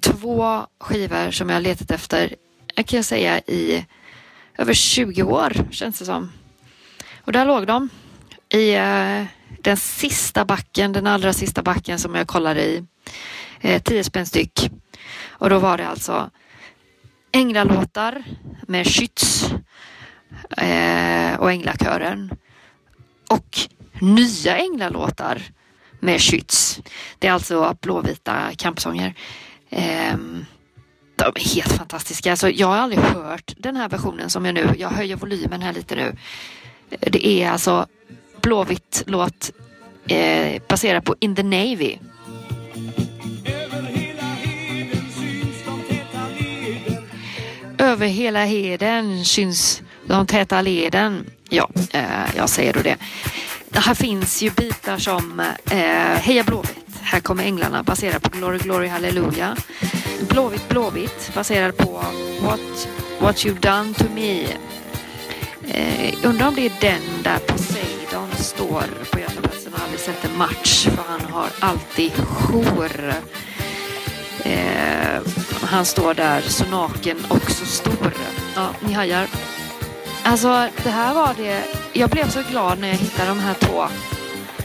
två 0.00 0.66
skivor 0.80 1.30
som 1.30 1.48
jag 1.48 1.62
letat 1.62 1.90
efter, 1.90 2.24
eh, 2.24 2.32
jag 2.74 2.86
kan 2.86 3.04
säga 3.04 3.38
i 3.38 3.86
över 4.58 4.74
20 4.74 5.22
år 5.22 5.52
känns 5.70 5.98
det 5.98 6.04
som. 6.04 6.32
Och 7.20 7.32
där 7.32 7.46
låg 7.46 7.66
de 7.66 7.88
i 8.48 8.74
eh, 8.74 9.24
den 9.62 9.76
sista 9.76 10.44
backen, 10.44 10.92
den 10.92 11.06
allra 11.06 11.32
sista 11.32 11.62
backen 11.62 11.98
som 11.98 12.14
jag 12.14 12.26
kollade 12.26 12.64
i. 12.64 12.84
Eh, 13.60 13.82
10 13.82 14.04
spänn 14.04 14.26
styck. 14.26 14.70
Och 15.28 15.50
då 15.50 15.58
var 15.58 15.78
det 15.78 15.88
alltså 15.88 16.30
Änglalåtar 17.32 18.24
med 18.68 18.86
Schütz 18.86 19.54
eh, 20.56 21.40
och 21.40 21.50
Änglakören. 21.50 22.30
Och 23.28 23.58
nya 24.00 24.56
Änglalåtar 24.56 25.42
med 26.00 26.18
Schütz. 26.18 26.82
Det 27.18 27.28
är 27.28 27.32
alltså 27.32 27.76
blåvita 27.80 28.50
kampsånger. 28.56 29.14
Ehm, 29.70 30.44
de 31.16 31.32
är 31.34 31.54
helt 31.54 31.72
fantastiska. 31.72 32.30
Alltså, 32.30 32.50
jag 32.50 32.66
har 32.66 32.76
aldrig 32.76 33.00
hört 33.00 33.54
den 33.56 33.76
här 33.76 33.88
versionen 33.88 34.30
som 34.30 34.44
jag 34.44 34.54
nu, 34.54 34.74
jag 34.78 34.88
höjer 34.88 35.16
volymen 35.16 35.62
här 35.62 35.72
lite 35.72 35.94
nu. 35.94 36.16
Det 37.00 37.26
är 37.26 37.50
alltså 37.50 37.86
Blåvitt 38.42 39.02
låt 39.06 39.50
eh, 40.06 40.62
baserad 40.68 41.04
på 41.04 41.16
In 41.20 41.34
the 41.34 41.42
Navy. 41.42 41.98
Över 47.82 48.06
hela 48.06 48.44
heden 48.44 49.24
syns 49.24 49.82
de 50.06 50.26
täta 50.26 50.62
leden. 50.62 51.30
Ja, 51.48 51.70
eh, 51.92 52.36
jag 52.36 52.48
säger 52.48 52.72
då 52.72 52.80
det. 52.82 52.96
Här 53.72 53.94
finns 53.94 54.42
ju 54.42 54.50
bitar 54.50 54.98
som 54.98 55.40
eh, 55.70 55.78
Heja 56.20 56.44
Blåvitt, 56.44 56.84
här 57.02 57.20
kommer 57.20 57.44
änglarna 57.44 57.82
baserad 57.82 58.22
på 58.22 58.38
Glory 58.38 58.58
Glory 58.58 58.88
Hallelujah. 58.88 59.54
Blåvitt 60.28 60.68
Blåvitt 60.68 61.34
baserad 61.34 61.76
på 61.76 62.04
What, 62.40 62.88
What 63.20 63.44
You've 63.44 63.60
Done 63.60 63.94
To 63.94 64.04
Me. 64.14 64.42
Eh, 65.68 66.14
undrar 66.24 66.48
om 66.48 66.54
det 66.54 66.66
är 66.66 66.72
den 66.80 67.22
där 67.22 67.38
Poseidon 67.38 68.30
står 68.36 68.84
på 69.12 69.18
Götaplatsen 69.18 69.74
och 69.74 69.80
aldrig 69.80 70.00
sett 70.00 70.24
en 70.24 70.38
match 70.38 70.84
för 70.84 71.04
han 71.08 71.32
har 71.32 71.48
alltid 71.60 72.12
jour. 72.12 73.14
Eh, 74.44 75.20
han 75.62 75.84
står 75.84 76.14
där 76.14 76.40
så 76.40 76.64
naken 76.64 77.16
och 77.28 77.50
så 77.50 77.66
stor. 77.66 78.12
Ja, 78.54 78.68
ni 78.80 78.92
hajar. 78.92 79.26
Alltså 80.22 80.68
det 80.84 80.90
här 80.90 81.14
var 81.14 81.34
det. 81.36 81.64
Jag 81.92 82.10
blev 82.10 82.28
så 82.28 82.42
glad 82.50 82.78
när 82.78 82.88
jag 82.88 82.96
hittade 82.96 83.28
de 83.28 83.40
här 83.40 83.54
två. 83.54 83.84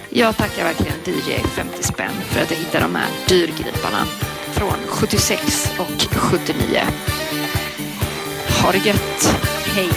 Jag 0.09 0.37
tackar 0.37 0.63
verkligen 0.63 0.93
DJ 1.05 1.31
50 1.47 1.83
spänn 1.83 2.13
för 2.21 2.41
att 2.41 2.51
jag 2.51 2.57
hittade 2.57 2.83
de 2.83 2.95
här 2.95 3.09
dyrgriparna 3.27 4.05
från 4.51 4.77
76 4.87 5.71
och 5.79 6.01
79. 6.11 6.81
Ha 8.63 8.71
det 8.71 8.77
gött. 8.77 9.39
Hej! 9.75 9.89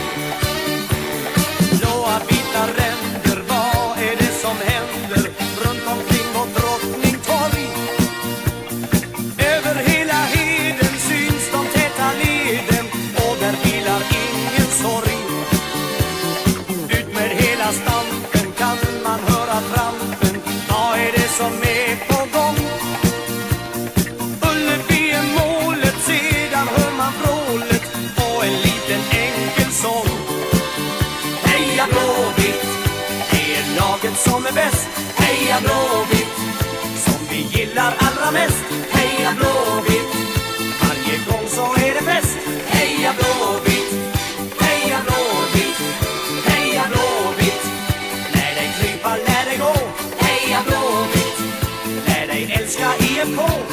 Cold. 53.21 53.70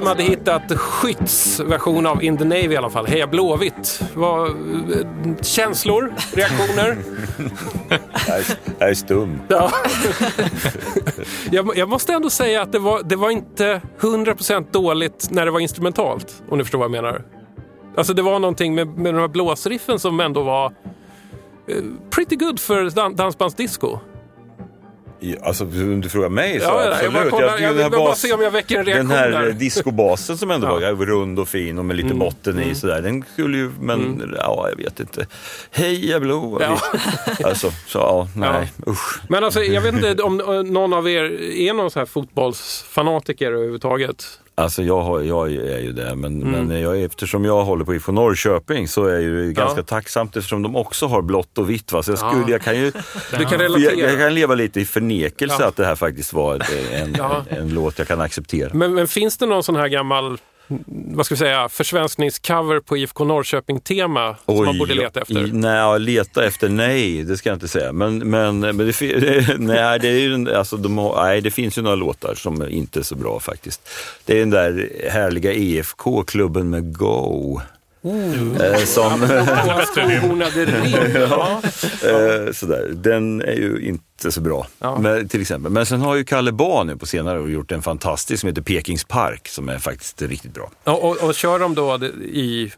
Var 0.00 0.20
i 0.20 0.24
Nina 0.24 0.30
myset 0.30 0.44
Natri 0.44 0.62
som 0.62 0.66
hade 0.66 0.68
hittat 0.68 0.78
Skytts 0.78 1.60
version 1.60 2.06
av 2.06 2.24
In 2.24 2.38
the 2.38 2.44
Navy 2.44 2.72
i 2.72 2.76
alla 2.76 2.90
fall. 2.90 3.06
Heja 3.06 3.26
Blåvitt. 3.26 4.02
Vad, 4.14 4.48
eh, 4.48 4.54
känslor? 5.42 6.14
Reaktioner? 6.32 6.98
Jag 8.28 8.38
är, 8.38 8.44
jag 8.78 8.90
är 8.90 8.94
stum. 8.94 9.40
Ja. 9.48 9.70
jag, 11.50 11.76
jag 11.76 11.88
måste 11.88 12.12
ändå 12.12 12.30
säga 12.30 12.62
att 12.62 12.72
det 12.72 12.78
var, 12.78 13.02
det 13.02 13.16
var 13.16 13.30
inte 13.30 13.80
100% 14.00 14.66
dåligt 14.70 15.28
när 15.30 15.44
det 15.44 15.50
var 15.50 15.60
instrumentalt. 15.60 16.42
Om 16.48 16.58
ni 16.58 16.64
förstår 16.64 16.78
vad 16.78 16.84
jag 16.84 16.90
menar. 16.90 17.24
Alltså 17.96 18.14
det 18.14 18.22
var 18.22 18.38
någonting 18.38 18.74
med, 18.74 18.88
med 18.88 19.14
de 19.14 19.20
här 19.20 19.28
blåsriffen 19.28 19.98
som 19.98 20.20
ändå 20.20 20.42
var 20.42 20.66
eh, 20.66 21.76
pretty 22.10 22.36
good 22.36 22.60
för 22.60 22.90
dan, 22.90 23.16
dansbandsdisco. 23.16 23.98
Ja, 25.24 25.36
Alltså 25.42 25.64
om 25.64 26.00
du 26.00 26.08
frågar 26.08 26.28
mig 26.28 26.60
så 26.60 26.64
Ja, 26.64 26.70
ja, 26.70 26.84
jag 26.84 26.92
absolut. 26.92 27.12
bara 27.14 27.30
kollar- 27.30 27.58
jag 27.58 27.60
den 27.62 27.76
vill 27.76 27.90
bara 27.90 28.10
bas- 28.10 28.18
se 28.20 28.32
om 28.32 28.40
jag 28.42 28.50
väcker 28.50 28.78
en 28.78 28.84
reaktion 28.84 29.08
Den 29.08 29.18
här 29.18 29.30
där. 29.30 29.50
discobasen 29.52 30.38
som 30.38 30.50
ändå 30.50 30.66
Ja. 30.82 30.94
var 30.94 31.06
rund 31.06 31.38
och 31.38 31.48
fin 31.48 31.78
och 31.78 31.84
med 31.84 31.96
lite 31.96 32.06
Mm, 32.06 32.18
botten 32.18 32.58
i 32.58 32.62
mm. 32.62 32.74
sådär. 32.74 33.02
Den 33.02 33.24
skulle 33.32 33.56
ju, 33.58 33.70
men 33.80 34.32
ja, 34.38 34.66
jag 34.70 34.76
vet 34.84 35.00
inte. 35.00 35.26
Heja 35.70 36.20
Blå! 36.20 36.58
Ja. 36.60 36.78
Alltså, 37.44 37.70
så 37.86 37.98
ja, 37.98 38.28
nej, 38.36 38.72
usch. 38.86 39.20
Men 39.28 39.44
alltså, 39.44 39.62
jag 39.62 39.80
vet 39.80 39.94
inte 39.94 40.22
om 40.22 40.36
någon 40.66 40.92
av 40.92 41.08
er 41.08 41.22
är 41.52 41.72
någon 41.74 41.90
så 41.90 41.98
här 41.98 42.06
fotbollsfanatiker 42.06 43.52
överhuvudtaget. 43.52 44.38
Alltså 44.54 44.82
jag, 44.82 45.00
har, 45.02 45.20
jag 45.20 45.52
är 45.52 45.78
ju 45.78 45.92
det, 45.92 46.14
men, 46.14 46.42
Mm. 46.42 46.66
men 46.66 46.80
jag, 46.80 47.02
eftersom 47.02 47.44
jag 47.44 47.64
håller 47.64 47.84
på 47.84 47.94
IFK 47.94 48.12
Norrköping 48.12 48.88
så 48.88 49.04
är 49.04 49.12
jag 49.12 49.22
ju 49.22 49.52
ganska 49.52 49.80
Ja. 49.80 49.84
tacksamt 49.84 50.36
eftersom 50.36 50.62
de 50.62 50.76
också 50.76 51.06
har 51.06 51.22
blått 51.22 51.58
och 51.58 51.70
vitt. 51.70 51.92
Va? 51.92 52.02
Så 52.02 52.10
jag, 52.10 52.18
Ja. 52.22 52.30
skulle, 52.30 52.52
jag 52.52 52.62
kan 52.62 52.76
ju 52.78 52.92
Du 53.38 53.44
kan 53.44 53.58
relatera. 53.58 53.92
jag, 53.92 54.10
jag 54.12 54.18
kan 54.18 54.34
leva 54.34 54.54
lite 54.54 54.80
i 54.80 54.84
förnekelse 54.84 55.56
Ja. 55.60 55.66
att 55.68 55.76
det 55.76 55.84
här 55.86 55.94
faktiskt 55.96 56.32
var 56.32 56.54
en, 56.92 57.14
Ja. 57.18 57.44
en, 57.50 57.58
en 57.58 57.74
låt 57.74 57.98
jag 57.98 58.08
kan 58.08 58.20
acceptera. 58.20 58.70
Men, 58.74 58.94
men 58.94 59.08
finns 59.08 59.36
det 59.38 59.46
någon 59.46 59.62
sån 59.62 59.76
här 59.76 59.88
gammal 59.88 60.38
vad 60.86 61.26
ska 61.26 61.34
vi 61.34 61.38
säga, 61.38 61.68
försvenskningscover 61.68 62.80
på 62.80 62.96
IFK 62.96 63.24
Norrköping-tema 63.24 64.36
som 64.46 64.64
man 64.64 64.78
borde 64.78 64.94
leta 64.94 65.20
efter? 65.20 65.46
I, 65.46 65.52
nej, 65.52 66.00
leta 66.00 66.44
efter, 66.44 66.68
nej, 66.68 67.22
det 67.22 67.36
ska 67.36 67.48
jag 67.48 67.56
inte 67.56 67.68
säga. 67.68 67.92
Men, 67.92 68.18
men, 68.18 68.60
men 68.60 68.76
det, 68.76 69.00
nej, 69.58 69.98
det, 70.00 70.08
är 70.08 70.18
ju, 70.18 70.54
alltså, 70.54 70.76
de 70.76 71.12
nej, 71.16 71.40
det 71.40 71.50
finns 71.50 71.78
ju 71.78 71.82
några 71.82 71.96
låtar 71.96 72.34
som 72.34 72.68
inte 72.68 72.98
är 72.98 73.02
så 73.02 73.14
bra 73.14 73.40
faktiskt. 73.40 73.88
Det 74.24 74.36
är 74.36 74.40
den 74.40 74.50
där 74.50 74.92
härliga 75.10 75.52
EFK, 75.52 76.22
klubben 76.22 76.70
med 76.70 76.96
Go. 76.96 77.60
Eh, 78.04 78.84
som. 78.84 79.22
Ja. 81.14 81.62
eh, 82.08 82.52
sådär. 82.52 82.88
Den 82.92 83.42
är 83.42 83.52
ju 83.52 83.80
inte 83.80 84.32
så 84.32 84.40
bra, 84.40 84.66
Ja. 84.78 84.98
men, 84.98 85.28
till 85.28 85.40
exempel. 85.40 85.72
Men 85.72 85.86
sen 85.86 86.00
har 86.00 86.14
ju 86.14 86.24
Kalle 86.24 86.52
Ba 86.52 86.84
nu 86.84 86.96
på 86.96 87.06
senare 87.06 87.40
år 87.40 87.50
gjort 87.50 87.72
en 87.72 87.82
fantastisk 87.82 88.40
som 88.40 88.48
heter 88.48 88.62
Pekings 88.62 89.04
Park 89.04 89.48
som 89.48 89.68
är 89.68 89.78
faktiskt 89.78 90.22
riktigt 90.22 90.54
bra. 90.54 90.70
Och, 90.84 91.04
och, 91.04 91.22
och 91.22 91.34
kör 91.34 91.58
de 91.58 91.74
då 91.74 91.98
i 92.22 92.72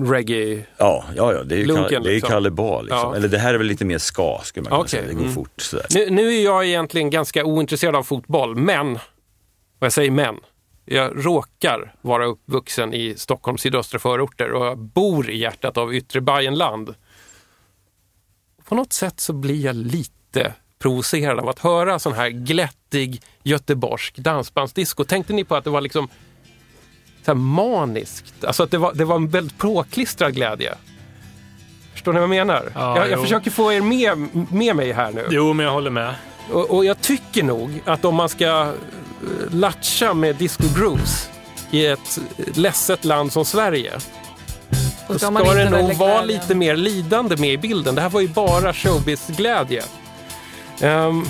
reggae? 0.00 0.66
Ja, 0.76 1.04
ja, 1.16 1.32
ja 1.32 1.42
det 1.42 1.54
är 1.54 1.58
ju 1.58 1.64
Lunken, 1.64 1.88
Kalle, 1.88 2.04
det 2.04 2.10
är 2.10 2.14
liksom. 2.14 2.30
Kalle 2.30 2.50
Ba. 2.50 2.82
Liksom. 2.82 2.98
Ja. 2.98 3.16
Eller 3.16 3.28
det 3.28 3.38
här 3.38 3.54
är 3.54 3.58
väl 3.58 3.66
lite 3.66 3.84
mer 3.84 3.98
ska, 3.98 4.40
skulle 4.44 4.62
man 4.62 4.70
kunna 4.70 4.80
Okej, 4.80 4.90
säga. 4.90 5.02
Det 5.06 5.14
går 5.14 5.22
mm. 5.22 5.34
fort 5.34 5.60
sådär. 5.60 5.86
Nu, 5.90 6.10
nu 6.10 6.34
är 6.34 6.44
jag 6.44 6.66
egentligen 6.66 7.10
ganska 7.10 7.44
ointresserad 7.44 7.96
av 7.96 8.02
fotboll, 8.02 8.56
men, 8.56 8.94
och 8.94 9.00
jag 9.80 9.92
säger 9.92 10.10
men, 10.10 10.36
jag 10.84 11.26
råkar 11.26 11.94
vara 12.00 12.26
uppvuxen 12.26 12.94
i 12.94 13.14
Stockholms 13.16 13.60
sydöstra 13.60 13.98
förorter 13.98 14.52
och 14.52 14.66
jag 14.66 14.78
bor 14.78 15.30
i 15.30 15.38
hjärtat 15.38 15.76
av 15.76 15.94
yttre 15.94 16.20
Bayernland. 16.20 16.94
På 18.64 18.74
något 18.74 18.92
sätt 18.92 19.20
så 19.20 19.32
blir 19.32 19.64
jag 19.64 19.76
lite 19.76 20.54
provocerad 20.78 21.38
av 21.38 21.48
att 21.48 21.58
höra 21.58 21.98
sån 21.98 22.12
här 22.12 22.28
glättig 22.28 23.22
göteborgsk 23.42 24.16
dansbandsdisco. 24.18 25.04
Tänkte 25.04 25.32
ni 25.32 25.44
på 25.44 25.56
att 25.56 25.64
det 25.64 25.70
var 25.70 25.80
liksom 25.80 26.08
så 27.22 27.34
maniskt? 27.34 28.44
Alltså 28.44 28.62
att 28.62 28.70
det 28.70 28.78
var, 28.78 28.94
det 28.94 29.04
var 29.04 29.16
en 29.16 29.28
väldigt 29.28 29.58
påklistrad 29.58 30.34
glädje. 30.34 30.74
Förstår 31.92 32.12
ni 32.12 32.20
vad 32.20 32.22
jag 32.22 32.46
menar? 32.46 32.72
Ja, 32.74 32.96
jag 32.96 33.10
jag 33.10 33.22
försöker 33.22 33.50
få 33.50 33.72
er 33.72 33.80
med, 33.80 34.28
med 34.52 34.76
mig 34.76 34.92
här 34.92 35.12
nu. 35.12 35.26
Jo, 35.30 35.52
men 35.52 35.66
jag 35.66 35.72
håller 35.72 35.90
med. 35.90 36.14
Och, 36.50 36.70
och 36.70 36.84
jag 36.84 37.00
tycker 37.00 37.42
nog 37.42 37.82
att 37.84 38.04
om 38.04 38.14
man 38.14 38.28
ska 38.28 38.72
latcha 39.50 40.14
med 40.14 40.36
disco 40.36 40.64
grooves 40.76 41.28
i 41.70 41.86
ett 41.86 42.18
ledset 42.54 43.04
land 43.04 43.32
som 43.32 43.44
Sverige 43.44 43.92
Då 45.08 45.18
ska 45.18 45.30
det 45.30 45.70
nog 45.70 45.94
vara 45.94 46.22
lite 46.22 46.54
mer 46.54 46.76
lidande 46.76 47.36
med 47.36 47.52
i 47.52 47.58
bilden. 47.58 47.94
Det 47.94 48.00
här 48.00 48.08
var 48.08 48.20
ju 48.20 48.28
bara 48.28 48.72
showbiz-glädje. 48.72 49.82
Ehm, 50.80 51.24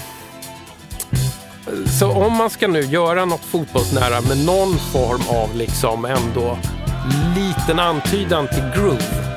så 1.99 2.11
om 2.11 2.33
man 2.33 2.51
ska 2.51 2.69
nu 2.69 2.81
göra 2.81 3.25
något 3.25 3.45
fotbollsnära 3.45 4.21
med 4.21 4.45
någon 4.45 4.79
form 4.79 5.23
av 5.29 5.57
liksom 5.57 6.05
ändå 6.05 6.59
liten 7.37 7.79
antydan 7.79 8.49
till 8.49 8.71
groove 8.75 9.33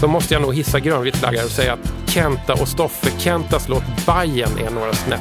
så 0.00 0.08
måste 0.08 0.34
jag 0.34 0.42
nog 0.42 0.54
hissa 0.54 0.80
grönvit 0.80 1.16
flagga 1.16 1.44
och 1.44 1.50
säga 1.50 1.72
att 1.72 2.10
Kenta 2.10 2.52
och 2.52 2.68
Stoffe 2.68 3.10
Kentas 3.18 3.68
låt 3.68 4.06
Bajen 4.06 4.58
är 4.66 4.70
några 4.70 4.92
snäpp 4.92 5.20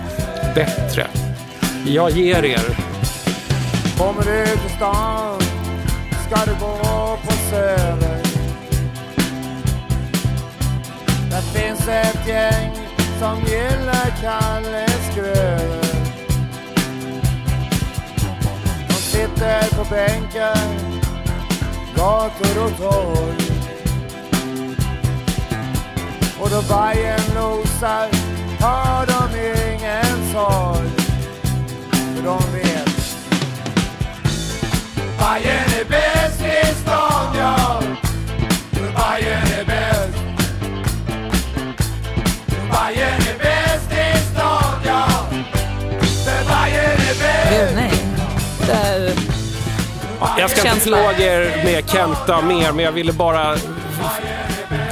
bättre. 0.56 1.08
Jag 1.86 2.12
ger 2.12 2.46
er 2.46 2.78
Kommer 3.98 4.24
du 4.24 4.46
till 4.46 4.76
stan 4.78 5.42
ska 6.28 6.46
du 6.46 6.52
gå 6.60 7.18
på 7.26 7.32
Söder. 7.50 8.22
Där 11.30 11.42
finns 11.42 11.88
ett 11.88 12.28
gäng 12.28 12.72
som 13.20 13.40
gillar 13.40 14.14
Kalles 14.22 15.16
grödor. 15.16 15.86
De 18.88 18.94
sitter 18.94 19.76
på 19.76 19.90
bänkar, 19.90 20.68
gator 21.96 22.66
och 22.66 22.78
torg. 22.78 23.52
Och 26.42 26.50
då 26.50 26.62
Bajen 26.70 27.22
nosar 27.36 28.10
har 28.60 29.06
de 29.06 29.40
ingen 29.40 30.32
sorg. 30.34 31.01
De 32.24 32.40
vet 32.54 32.92
Bajen 35.20 35.66
är 35.80 35.86
bäst 35.90 36.42
i 36.42 36.76
stan, 36.76 37.36
ja. 37.38 37.82
Bajen 38.96 39.42
är 39.60 39.66
bäst. 39.66 40.18
Bajen 42.72 43.14
är 43.14 43.38
bäst 43.40 43.92
i 43.92 44.18
stan, 44.34 44.74
ja. 44.86 45.08
För 46.26 46.50
Bajen 46.50 46.92
är 46.92 47.20
bäst. 47.20 47.76
Nej. 47.76 47.92
Där... 48.68 49.14
Jag 50.38 50.50
ska 50.50 50.70
inte 50.74 50.86
plåga 50.86 51.18
er 51.18 51.64
med 51.66 51.90
Kenta 51.90 52.42
mer, 52.42 52.72
men 52.72 52.86
jag 52.86 52.92
ville 52.92 53.14
bara 53.14 53.56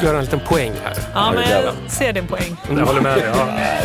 göra 0.03 0.17
en 0.17 0.23
liten 0.23 0.39
poäng 0.39 0.73
här. 0.83 0.93
Ja, 1.13 1.31
men 1.35 1.49
jag 1.49 1.73
ser 1.91 2.13
din 2.13 2.27
poäng. 2.27 2.57
Jag 2.69 2.85
håller 2.85 3.01
med 3.01 3.17
dig. 3.17 3.25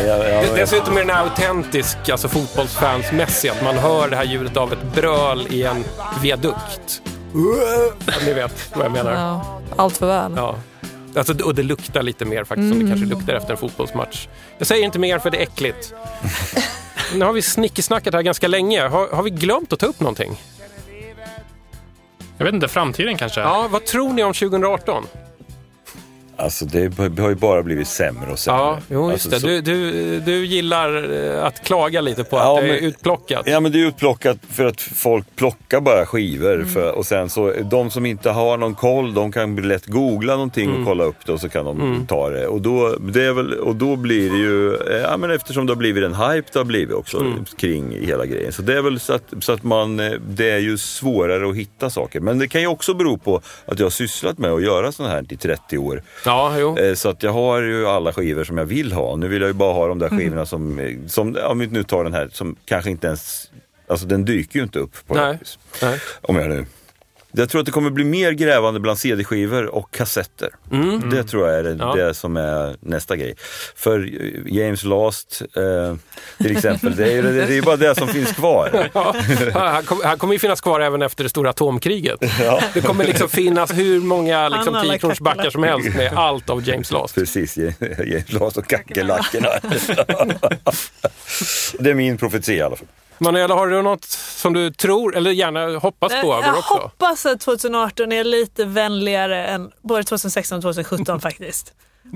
Ja. 0.07 0.55
Dessutom 0.55 0.97
är 0.97 1.01
den 1.05 1.15
autentisk, 1.17 2.09
alltså 2.09 2.27
fotbollsfansmässig, 2.27 3.49
att 3.49 3.63
man 3.63 3.77
hör 3.77 4.09
det 4.09 4.15
här 4.15 4.23
ljudet 4.23 4.57
av 4.57 4.73
ett 4.73 4.83
bröl 4.95 5.47
i 5.49 5.63
en 5.63 5.83
viadukt. 6.21 7.01
Ja, 7.33 8.13
Ni 8.25 8.33
vet 8.33 8.69
vad 8.75 8.85
jag 8.85 8.91
menar. 8.91 9.11
Ja, 9.11 9.59
allt 9.75 9.97
för 9.97 10.07
väl. 10.07 10.33
Ja. 10.35 10.55
Alltså, 11.17 11.43
och 11.43 11.55
det 11.55 11.63
luktar 11.63 12.03
lite 12.03 12.25
mer 12.25 12.43
faktiskt, 12.43 12.69
som 12.69 12.79
det 12.79 12.85
Mm. 12.85 12.87
kanske 12.87 13.05
luktar 13.15 13.33
efter 13.33 13.51
en 13.51 13.57
fotbollsmatch. 13.57 14.27
Jag 14.57 14.67
säger 14.67 14.83
inte 14.85 14.99
mer 14.99 15.19
för 15.19 15.29
det 15.31 15.37
är 15.37 15.41
äckligt. 15.41 15.93
Nu 17.13 17.25
har 17.25 17.33
vi 17.33 17.41
snickesnackat 17.41 18.13
här 18.13 18.21
ganska 18.21 18.47
länge. 18.47 18.81
Har, 18.87 19.07
har 19.15 19.23
vi 19.23 19.29
glömt 19.29 19.73
att 19.73 19.79
ta 19.79 19.85
upp 19.85 19.99
någonting? 19.99 20.41
Jag 22.37 22.45
vet 22.45 22.53
inte, 22.53 22.67
framtiden 22.67 23.17
kanske? 23.17 23.41
Ja, 23.41 23.67
vad 23.71 23.85
tror 23.85 24.13
ni 24.13 24.23
om 24.23 24.33
2018? 24.33 25.07
Alltså 26.37 26.65
det 26.65 26.97
har 27.19 27.29
ju 27.29 27.35
bara 27.35 27.63
blivit 27.63 27.87
sämre 27.87 28.31
och 28.31 28.39
sämre. 28.39 28.59
Ja, 28.61 28.79
jo, 28.89 29.11
just 29.11 29.33
Alltså, 29.33 29.47
det. 29.47 29.61
Du, 29.61 29.91
du, 29.91 30.19
du 30.19 30.45
gillar 30.45 31.13
eh, 31.37 31.43
att 31.45 31.63
klaga 31.63 32.01
lite 32.01 32.23
på 32.23 32.37
att 32.37 32.43
Ja, 32.45 32.61
det 32.61 32.69
är 32.77 32.81
utplockat. 32.81 33.41
Ja 33.45 33.59
men 33.59 33.71
det 33.71 33.79
är 33.81 33.87
utplockat 33.87 34.37
för 34.49 34.65
att 34.65 34.81
folk 34.81 35.35
plockar 35.35 35.81
bara 35.81 36.05
skivor. 36.05 36.53
Mm. 36.53 36.67
För, 36.67 36.91
och 36.91 37.05
sen 37.05 37.29
så, 37.29 37.53
de 37.71 37.89
som 37.91 38.05
inte 38.05 38.29
har 38.29 38.57
någon 38.57 38.75
koll, 38.75 39.13
de 39.13 39.31
kan 39.31 39.55
lätt 39.55 39.85
googla 39.85 40.33
någonting 40.33 40.65
Mm. 40.69 40.79
och 40.81 40.87
kolla 40.87 41.03
upp 41.03 41.25
det 41.25 41.31
och 41.31 41.41
så 41.41 41.49
kan 41.49 41.65
de 41.65 41.81
Mm. 41.81 42.05
ta 42.07 42.29
det. 42.29 42.47
Och 42.47 42.61
då, 42.61 42.95
det 42.99 43.33
väl, 43.33 43.53
och 43.53 43.75
då 43.75 43.95
blir 43.95 44.29
det 44.29 44.37
ju, 44.37 44.75
eh, 44.75 44.97
ja 45.01 45.17
men 45.17 45.31
eftersom 45.31 45.65
det 45.65 45.71
har 45.71 45.77
blivit 45.77 46.03
en 46.03 46.15
hype 46.15 46.49
det 46.53 46.59
har 46.59 46.63
blivit 46.65 46.95
också 46.95 47.17
Mm. 47.17 47.45
kring 47.57 48.05
hela 48.05 48.25
grejen. 48.25 48.51
Så 48.53 48.61
det 48.61 48.77
är 48.77 48.81
väl 48.81 48.99
så 48.99 49.13
att, 49.13 49.33
så 49.39 49.51
att 49.53 49.63
man, 49.63 49.99
eh, 49.99 50.11
det 50.27 50.49
är 50.51 50.59
ju 50.59 50.77
svårare 50.77 51.49
att 51.49 51.55
hitta 51.55 51.89
saker. 51.89 52.19
Men 52.19 52.39
det 52.39 52.47
kan 52.47 52.61
ju 52.61 52.67
också 52.67 52.93
bero 52.93 53.17
på 53.17 53.41
att 53.65 53.79
jag 53.79 53.85
har 53.85 53.89
sysslat 53.91 54.37
med 54.37 54.51
att 54.51 54.63
göra 54.63 54.91
sånt 54.91 55.09
här 55.09 55.25
i 55.29 55.37
30 55.37 55.77
år. 55.77 56.01
Ja, 56.25 56.59
jo. 56.59 56.77
Eh, 56.77 56.93
Så 56.95 57.09
att 57.09 57.23
jag 57.23 57.31
har 57.31 57.61
ju 57.61 57.87
alla 57.87 58.13
skivor 58.13 58.43
som 58.43 58.57
jag 58.57 58.65
vill 58.65 58.91
ha. 58.91 59.15
Nu 59.15 59.27
vill 59.27 59.41
jag 59.41 59.47
ju 59.49 59.53
bara 59.53 59.73
ha 59.73 59.87
de 59.87 59.99
där 59.99 60.07
Mm. 60.07 60.19
skivorna 60.19 60.45
som, 60.45 60.79
eh, 60.79 60.95
som 61.07 61.37
om 61.47 61.59
vi 61.59 61.67
nu 61.67 61.83
tar 61.83 62.03
den 62.03 62.13
här, 62.13 62.29
som 62.33 62.55
kanske 62.65 62.89
inte 62.91 63.07
ens, 63.07 63.51
alltså 63.87 64.05
den 64.05 64.25
dyker 64.25 64.59
ju 64.59 64.63
inte 64.63 64.79
upp 64.79 65.07
på 65.07 65.13
Nej. 65.13 65.31
något 65.31 65.41
vis. 65.41 65.59
Nej. 65.81 65.99
Om 66.21 66.35
jag 66.35 66.49
nu. 66.49 66.65
Jag 67.37 67.49
tror 67.49 67.59
att 67.59 67.65
det 67.65 67.71
kommer 67.71 67.89
bli 67.89 68.03
mer 68.03 68.31
grävande 68.31 68.79
bland 68.79 68.99
CD-skivor 68.99 69.65
och 69.65 69.91
kassetter. 69.93 70.49
Mm. 70.71 71.09
Det 71.09 71.23
tror 71.23 71.49
jag 71.49 71.59
är 71.59 71.63
det, 71.63 71.75
Ja. 71.79 71.95
det 71.95 72.13
som 72.13 72.37
är 72.37 72.75
nästa 72.79 73.15
grej. 73.15 73.35
För 73.75 73.99
eh, 73.99 74.53
James 74.53 74.83
Last 74.83 75.41
eh, 75.55 75.95
till 76.37 76.51
exempel, 76.57 76.95
det 76.95 77.03
är 77.11 77.15
ju 77.15 77.21
det, 77.21 77.57
är 77.57 77.61
bara 77.61 77.75
det 77.77 77.95
som 77.95 78.07
finns 78.07 78.31
kvar. 78.31 78.89
Ja, 78.93 79.15
han, 79.53 79.83
kom, 79.83 80.01
han 80.03 80.17
kommer 80.17 80.33
ju 80.33 80.39
finnas 80.39 80.61
kvar 80.61 80.79
även 80.79 81.01
efter 81.01 81.23
det 81.23 81.29
stora 81.29 81.49
atomkriget. 81.49 82.19
Det 82.73 82.81
kommer 82.81 83.05
liksom 83.05 83.29
finnas 83.29 83.73
hur 83.73 84.01
många 84.01 84.49
liksom, 84.49 84.75
alla 84.75 84.97
10 84.97 85.15
backar 85.21 85.49
som 85.49 85.63
helst 85.63 85.95
med 85.95 86.13
allt 86.15 86.49
av 86.49 86.67
James 86.69 86.91
Last. 86.91 87.15
Precis, 87.15 87.57
James 87.57 88.31
Last 88.31 88.57
och 88.57 88.67
kackerlackorna. 88.67 89.49
det 91.79 91.89
är 91.89 91.93
min 91.93 92.17
profetia 92.17 92.55
i 92.55 92.61
alla 92.61 92.75
fall. 92.75 92.87
Manuela, 93.17 93.53
har 93.55 93.67
du 93.67 93.81
något 93.81 94.03
som 94.03 94.53
du 94.53 94.71
tror, 94.71 95.15
eller 95.15 95.31
gärna 95.31 95.79
hoppas 95.79 96.11
på 96.21 96.33
över 96.33 96.47
Jag 96.47 96.57
också? 96.57 96.73
hoppas 96.73 97.25
att 97.25 97.39
2018 97.39 98.11
är 98.11 98.23
lite 98.23 98.65
vänligare 98.65 99.45
än 99.47 99.71
både 99.81 100.03
2016 100.03 100.57
och 100.57 100.61
2017 100.63 101.21
faktiskt. 101.21 101.73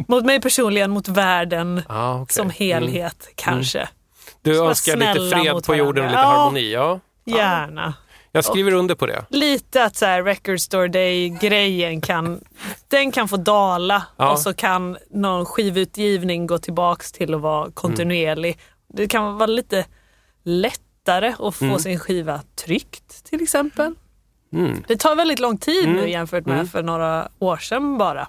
Mot 0.07 0.25
mig 0.25 0.41
personligen, 0.41 0.91
mot 0.91 1.07
världen 1.07 1.81
Ah, 1.89 2.15
okej. 2.21 2.33
som 2.33 2.49
helhet 2.49 3.23
Mm. 3.23 3.33
kanske. 3.35 3.89
Du 4.41 4.53
Ska 4.53 4.59
vara 4.61 4.69
önskar 4.69 4.95
lite 4.97 5.35
fred 5.37 5.63
på 5.65 5.75
jorden 5.75 6.03
och 6.05 6.09
lite. 6.11 6.21
Ja. 6.21 6.27
harmoni. 6.27 6.71
Ja. 6.73 6.99
Gärna. 7.25 7.93
Jag 8.31 8.45
skriver 8.45 8.73
under 8.73 8.95
på 8.95 9.05
det. 9.05 9.25
Lite 9.29 9.83
att 9.83 9.95
så 9.95 10.05
här, 10.05 10.23
Record 10.23 10.59
Store 10.59 10.87
Day-grejen 10.87 12.01
kan, 12.01 12.41
den 12.87 13.11
kan 13.11 13.27
få 13.27 13.37
dala 13.37 14.03
Ja. 14.17 14.31
och 14.31 14.39
så 14.39 14.53
kan 14.53 14.97
någon 15.11 15.45
skivutgivning 15.45 16.47
gå 16.47 16.57
tillbaks 16.57 17.11
till 17.11 17.33
att 17.33 17.41
vara 17.41 17.71
kontinuerlig. 17.71 18.59
Det 18.93 19.07
kan 19.07 19.37
vara 19.37 19.47
lite 19.47 19.85
lättare 21.09 21.47
att 21.47 21.55
få 21.55 21.65
Mm. 21.65 21.79
sin 21.79 21.99
skiva 21.99 22.41
tryckt 22.55 23.23
till 23.29 23.41
exempel. 23.43 23.95
Mm. 24.53 24.83
Det 24.87 24.95
tar 24.99 25.15
väldigt 25.15 25.39
lång 25.39 25.57
tid 25.57 25.83
Mm. 25.85 25.95
nu 25.95 26.09
jämfört 26.09 26.45
med 26.45 26.53
Mm. 26.55 26.67
för 26.67 26.83
några 26.83 27.29
år 27.39 27.57
sedan 27.57 27.97
bara. 27.97 28.27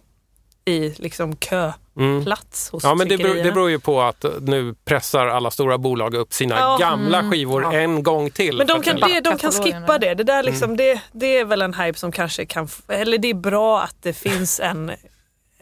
I 0.65 0.89
liksom 0.99 1.37
köplats 1.37 2.71
hos 2.71 2.85
Mm. 2.85 2.91
Ja, 2.91 2.95
men 2.95 3.09
det 3.09 3.19
beror, 3.19 3.35
det 3.35 3.53
beror 3.53 3.71
ju 3.71 3.79
på 3.81 4.01
att 4.03 4.25
nu 4.41 4.75
pressar 4.85 5.27
alla 5.27 5.51
stora 5.51 5.79
bolag 5.79 6.15
upp 6.15 6.33
sina 6.33 6.59
Ja. 6.59 6.77
gamla 6.81 7.19
Mm. 7.19 7.31
skivor 7.31 7.63
Ja. 7.63 7.73
en 7.73 8.03
gång 8.03 8.31
till. 8.31 8.57
Men 8.59 8.67
de 8.67 8.83
kan, 8.83 8.97
det, 8.97 9.21
de 9.21 9.39
kan 9.39 9.53
skippa 9.53 9.99
det. 9.99 10.15
Det, 10.15 10.25
där 10.25 10.43
liksom, 10.43 10.77
det. 10.77 11.01
det 11.13 11.37
är 11.39 11.45
väl 11.45 11.63
en 11.63 11.75
hype 11.75 11.99
som 11.99 12.13
kanske 12.13 12.47
kan... 12.47 12.69
Eller 12.89 13.19
det 13.19 13.29
är 13.31 13.35
bra 13.35 13.81
att 13.83 13.97
det 14.03 14.13
finns 14.13 14.61
en, 14.61 14.93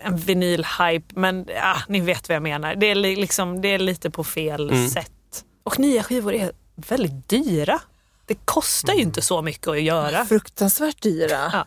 en 0.03 0.17
vinylhype, 0.17 1.15
men 1.21 1.47
ja, 1.55 1.77
ni 1.89 2.01
vet 2.01 2.29
vad 2.29 2.37
jag 2.37 2.43
menar. 2.43 2.75
Det 2.75 2.87
är, 2.91 2.95
li- 2.95 3.17
liksom, 3.17 3.61
det 3.61 3.69
är 3.69 3.79
lite 3.79 4.11
på 4.11 4.25
fel 4.25 4.71
Mm. 4.71 4.89
sätt. 4.89 5.45
Och 5.65 5.79
nya 5.79 6.03
skivor 6.03 6.35
är 6.35 6.53
väldigt 6.89 7.29
dyra. 7.29 7.81
Det 8.27 8.35
kostar 8.45 8.95
ju 8.95 9.03
inte 9.03 9.23
så 9.23 9.43
mycket 9.43 9.69
att 9.69 9.83
göra. 9.83 10.25
Fruktansvärt 10.25 11.03
dyra. 11.03 11.51
Ja. 11.53 11.67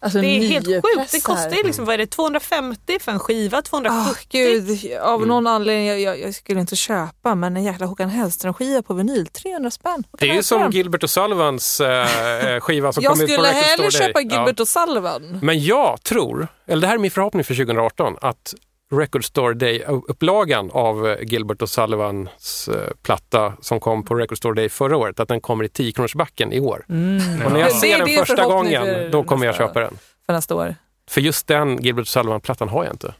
Alltså, 0.00 0.20
det 0.20 0.26
är 0.26 0.40
helt 0.48 0.66
sjukt. 0.66 1.12
Det 1.12 1.20
kostar 1.20 1.50
ju 1.56 1.62
liksom, 1.62 1.84
vad 1.84 1.94
är 1.94 1.98
det, 1.98 2.06
250 2.06 2.98
för 3.00 3.12
en 3.12 3.18
skiva? 3.18 3.62
270? 3.62 4.10
Ah, 4.10 4.14
gud, 4.30 4.92
av 5.00 5.26
någon 5.26 5.46
anledning, 5.46 5.86
jag, 5.86 6.00
jag, 6.00 6.20
jag 6.20 6.34
skulle 6.34 6.60
inte 6.60 6.76
köpa, 6.76 7.34
men 7.34 7.56
en 7.56 7.64
jäkla 7.64 7.86
Håkan 7.86 8.10
Hellström-skiva 8.10 8.82
på 8.82 8.94
vinyl, 8.94 9.26
300 9.26 9.70
spänn. 9.70 10.04
Det 10.18 10.24
är 10.24 10.28
ju 10.28 10.34
jag 10.34 10.44
som? 10.44 10.70
Gilbert 10.70 11.02
och 11.02 11.10
Sullivans 11.10 11.80
eh, 11.80 12.60
skiva 12.60 12.92
som 12.92 13.02
Jag 13.02 13.12
kom 13.12 13.20
ut 13.20 13.26
på 13.26 13.32
skulle 13.32 13.48
Record 13.48 13.64
hellre 13.64 13.90
köpa 13.90 14.20
Gilbert 14.20 14.54
Ja. 14.58 14.62
och 14.62 14.68
Sullivan. 14.68 15.38
Men 15.42 15.64
jag 15.64 16.02
tror, 16.02 16.48
eller 16.66 16.80
det 16.80 16.86
här 16.86 16.94
är 16.94 16.98
min 16.98 17.10
förhoppning 17.10 17.44
för 17.44 17.54
2018, 17.54 18.16
att 18.20 18.54
Record 18.92 19.24
Store 19.24 19.54
Day-upplagan 19.54 20.70
av 20.70 21.06
eh, 21.08 21.16
Gilbert 21.22 21.62
och 21.62 21.70
Sullivans 21.70 22.68
eh, 22.68 22.90
platta 23.02 23.52
som 23.60 23.80
kom 23.80 24.04
på 24.04 24.14
Record 24.14 24.38
Store 24.38 24.54
Day 24.54 24.68
förra 24.68 24.96
året, 24.96 25.20
att 25.20 25.28
den 25.28 25.40
kommer 25.40 25.64
i 25.64 25.68
10-kronorsbacken 25.68 26.52
i 26.52 26.60
år. 26.60 26.84
Mm. 26.88 27.42
Och 27.46 27.52
när 27.52 27.60
jag 27.60 27.68
Det- 27.68 27.74
ser 27.74 27.86
det 27.88 27.94
är 28.02 28.06
den 28.06 28.16
första 28.26 28.36
förhoppning 28.36 28.74
gången, 28.74 28.94
för 28.94 29.08
då 29.10 29.24
kommer 29.24 29.46
jag 29.46 29.52
nästa- 29.52 29.66
köpa 29.66 29.80
den. 29.80 29.98
För 30.26 30.32
nästa 30.32 30.54
år. 30.54 30.74
För 31.10 31.20
just 31.20 31.46
den 31.46 31.82
Gilbert 31.82 32.02
och 32.02 32.08
Sullivan-plattan 32.08 32.68
har 32.68 32.84
jag 32.84 32.92
inte. 32.94 33.14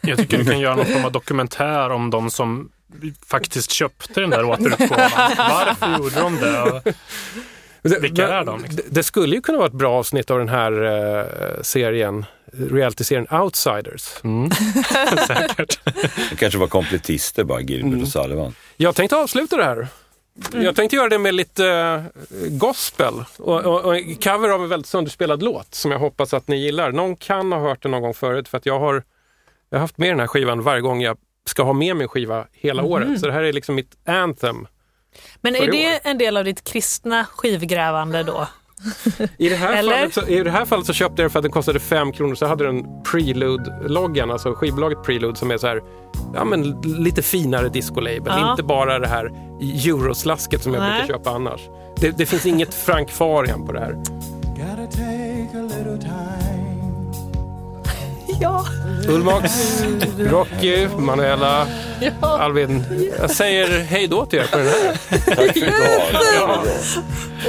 Jag 0.00 0.18
tycker 0.18 0.38
du 0.38 0.44
kan 0.44 0.60
göra 0.60 0.74
någon 0.74 0.86
form 0.86 1.04
av 1.04 1.12
dokumentär 1.12 1.90
om 1.90 2.10
de 2.10 2.30
som 2.30 2.70
faktiskt 3.26 3.70
köpte 3.70 4.20
den 4.20 4.30
där 4.30 4.44
återutgåvan. 4.44 5.10
Varför 5.38 5.98
gjorde 5.98 6.20
de 6.20 6.36
det? 6.36 6.82
Vilka 7.82 8.28
är 8.28 8.44
de? 8.44 8.62
liksom? 8.62 8.80
Det, 8.90 9.02
skulle 9.02 9.34
ju 9.36 9.42
kunna 9.42 9.58
vara 9.58 9.66
ett 9.68 9.72
bra 9.74 9.92
avsnitt 9.92 10.30
av 10.30 10.38
den 10.38 10.48
här 10.48 10.72
eh, 10.82 11.62
serien, 11.62 12.24
reality-serien 12.52 13.26
Outsiders. 13.30 14.02
Säkert. 15.26 15.80
Det 16.30 16.36
kanske 16.36 16.58
var 16.58 16.66
kompletister 16.66 17.44
bara, 17.44 17.60
Gilbert 17.60 18.02
och 18.02 18.08
Sullivan. 18.08 18.54
Jag 18.76 18.94
tänkte 18.94 19.16
avsluta 19.16 19.56
det 19.56 19.64
här. 19.64 19.88
Jag 20.52 20.76
tänkte 20.76 20.96
göra 20.96 21.08
det 21.08 21.18
med 21.18 21.34
lite 21.34 21.66
eh, 21.66 22.02
gospel 22.48 23.14
och, 23.38 23.60
och, 23.64 23.80
och 23.84 23.96
en 23.96 24.16
cover 24.16 24.48
av 24.48 24.62
en 24.62 24.68
väldigt 24.68 24.86
sönderspelad 24.86 25.42
låt 25.42 25.74
som 25.74 25.90
jag 25.90 25.98
hoppas 25.98 26.34
att 26.34 26.48
ni 26.48 26.56
gillar. 26.56 26.92
Någon 26.92 27.16
kan 27.16 27.52
ha 27.52 27.60
hört 27.60 27.82
den 27.82 27.90
någon 27.90 28.02
gång 28.02 28.14
förut 28.14 28.48
för 28.48 28.58
att 28.58 28.66
jag 28.66 28.78
har, 28.80 29.02
jag 29.70 29.78
har 29.78 29.80
haft 29.80 29.98
med 29.98 30.10
den 30.10 30.20
här 30.20 30.26
skivan 30.26 30.62
varje 30.62 30.80
gång 30.80 31.02
jag 31.02 31.16
ska 31.46 31.62
ha 31.62 31.72
med 31.72 31.96
min 31.96 32.08
skiva 32.08 32.46
hela 32.52 32.82
Mhm. 32.82 32.90
året. 32.92 33.20
Så 33.20 33.26
det 33.26 33.32
här 33.32 33.42
är 33.42 33.52
liksom 33.52 33.74
mitt 33.74 33.92
anthem. 34.06 34.66
Men 35.40 35.56
är 35.56 35.70
det 35.70 36.00
en 36.08 36.18
del 36.18 36.36
av 36.36 36.44
ditt 36.44 36.64
kristna 36.64 37.24
skivgrävande 37.24 38.22
då? 38.22 38.46
I 39.38 39.48
det, 39.48 39.56
här 39.56 39.76
fallet 39.76 40.14
så, 40.14 40.26
I 40.26 40.42
det 40.42 40.50
här 40.50 40.64
fallet 40.64 40.86
så 40.86 40.92
köpte 40.92 41.22
jag 41.22 41.26
den 41.26 41.30
för 41.30 41.38
att 41.38 41.42
den 41.42 41.52
kostade 41.52 41.80
5 41.80 42.12
kronor. 42.12 42.34
Så 42.34 42.46
hade 42.46 42.64
den 42.66 43.02
Prelude-loggan, 43.02 44.30
alltså 44.30 44.54
skivbolaget 44.54 45.02
Prelude 45.04 45.36
som 45.36 45.50
är 45.50 45.58
så 45.58 45.66
här, 45.66 45.82
ja 46.34 46.44
men 46.44 46.80
lite 46.82 47.22
finare 47.22 47.68
discolabel. 47.68 48.22
Ja. 48.26 48.50
Inte 48.50 48.62
bara 48.62 48.98
det 48.98 49.08
här 49.08 49.30
euroslasket 49.60 50.62
som 50.62 50.74
jag 50.74 50.82
Nej. 50.82 50.98
brukar 50.98 51.14
köpa 51.14 51.30
annars. 51.30 51.60
Det, 51.96 52.10
det 52.10 52.26
finns 52.26 52.46
inget 52.46 52.74
Frank 52.74 53.10
Farian 53.10 53.66
på 53.66 53.72
det 53.72 53.80
här. 53.80 53.92
Gotta 53.92 54.86
take 54.92 55.58
a 55.58 55.62
little 55.62 55.98
time. 55.98 56.72
Ja. 58.40 58.64
Ulmax, 59.08 59.82
Rocky, 60.18 60.88
Manuela, 60.98 61.66
Alvin. 62.20 62.84
Jag 63.20 63.30
säger 63.30 63.80
hej 63.82 64.06
då 64.06 64.26
till 64.26 64.38
er 64.38 64.46
på 64.46 64.58
den 64.58 64.66
här. 64.66 64.96
Tack 65.36 65.52
för 65.52 65.66
idag. 66.36 66.64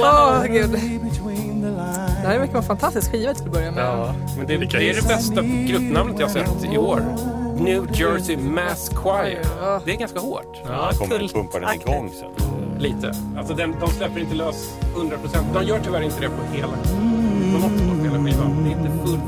Åh, 0.00 0.44
gud. 0.46 0.70
Det 0.70 2.28
här 2.28 2.38
verkar 2.38 2.52
vara 2.52 2.62
en 2.62 2.68
fantastisk 2.68 3.12
skiva 3.12 3.34
till 3.34 3.44
att 3.46 3.52
börja 3.52 3.70
med. 3.70 3.84
Ja, 3.84 4.14
men 4.36 4.46
det, 4.46 4.56
det 4.56 4.90
är 4.90 4.94
det 4.94 5.08
bästa 5.08 5.42
gruppnamnet 5.42 6.20
jag 6.20 6.26
har 6.26 6.32
sett 6.32 6.72
i 6.72 6.78
år. 6.78 7.02
New 7.58 7.86
Jersey 7.92 8.36
Mass 8.36 8.90
Choir. 8.94 9.38
Det 9.84 9.92
är 9.92 9.96
ganska 9.96 10.18
hårt. 10.20 10.56
Ja, 10.66 10.90
kommer 10.98 11.28
pumpar 11.28 11.60
den 11.60 11.74
igång 11.74 12.10
sen. 12.20 12.54
Lite. 12.78 13.14
Alltså 13.38 13.54
den, 13.54 13.74
de 13.80 13.90
släpper 13.90 14.20
inte 14.20 14.34
lös 14.34 14.70
100%. 14.96 15.54
De 15.54 15.64
gör 15.64 15.80
tyvärr 15.84 16.02
inte 16.02 16.20
det 16.20 16.28
på 16.28 16.56
hela, 16.56 16.68
på 17.52 17.58
något 17.68 17.78
sätt 17.78 17.88
på 17.88 18.04
hela 18.04 18.24
skivan. 18.24 18.64
Det 18.64 18.70
är 18.70 18.78
inte 18.78 19.06
full. 19.06 19.18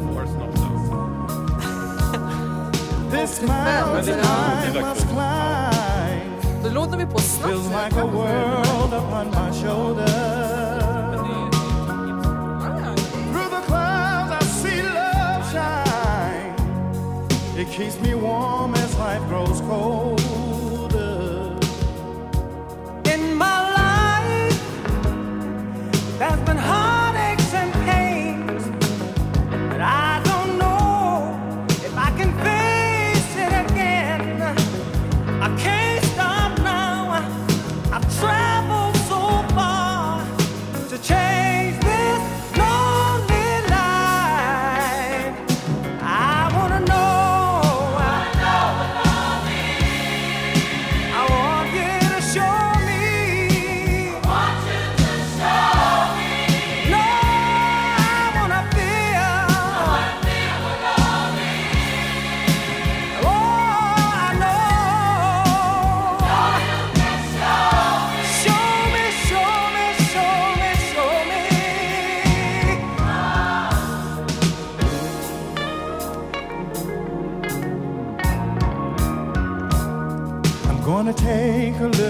This 3.11 3.41
mountain 3.43 4.21
I 4.21 4.81
must 4.81 5.07
climb. 5.09 6.75
Låter 6.75 6.97
vi 6.97 7.07
på 7.07 7.19
snabbt. 7.19 7.53
Feels 7.53 7.69
like 7.69 7.97
a 7.97 8.07
world 8.07 8.93
upon 8.93 9.27
my 9.31 9.53
shoulder. 9.63 10.07
Through 13.33 13.51
the 13.51 13.63
clouds 13.67 14.33
I 14.33 14.45
see 14.45 14.83
love 14.83 15.53
shine. 15.53 16.55
It 17.59 17.69
keeps 17.71 18.01
me 18.01 18.15
warm 18.15 18.75
as 18.75 18.99
life 18.99 19.29
grows 19.29 19.61
colder. 19.61 20.16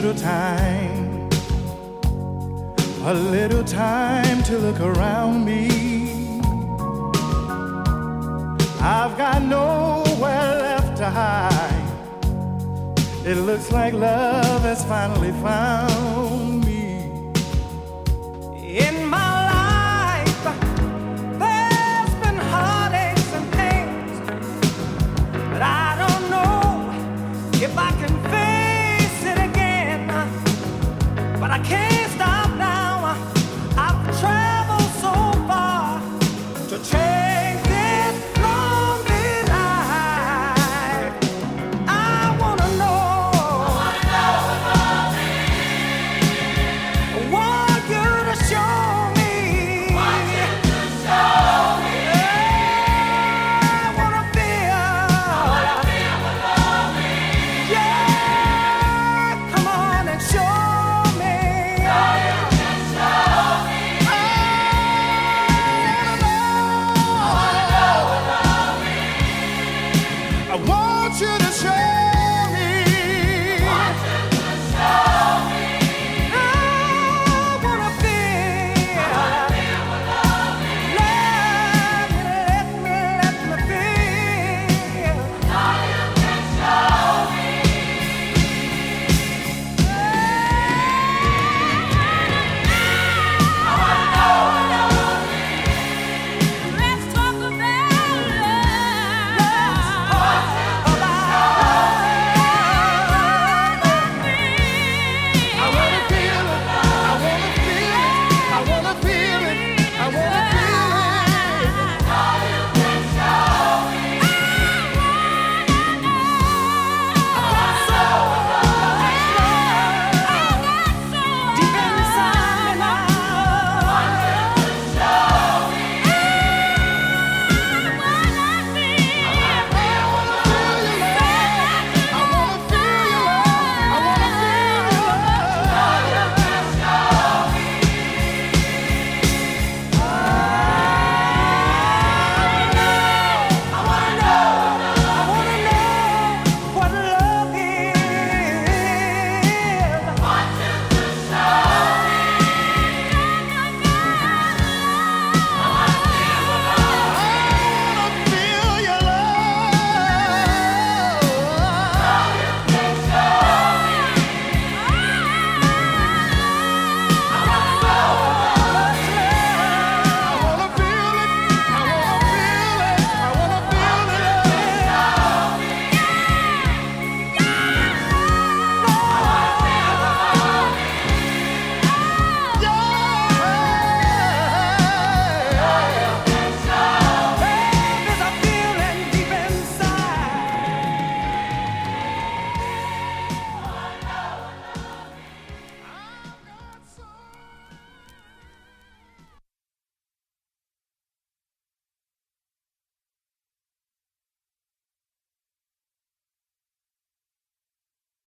Little 0.07 0.23
time, 0.23 1.29
a 3.03 3.13
little 3.13 3.65
time 3.65 4.41
to 4.45 4.57
look 4.57 4.79
around 4.79 5.45
me. 5.45 6.39
I've 8.81 9.19
got 9.19 9.43
nowhere 9.43 10.59
left 10.63 10.97
to 10.99 11.11
hide. 11.11 11.83
It 13.25 13.35
looks 13.39 13.73
like 13.73 13.95
love 13.95 14.63
has 14.63 14.85
finally 14.85 15.33
found 15.43 16.36
I 31.57 31.59
can't. 31.61 32.06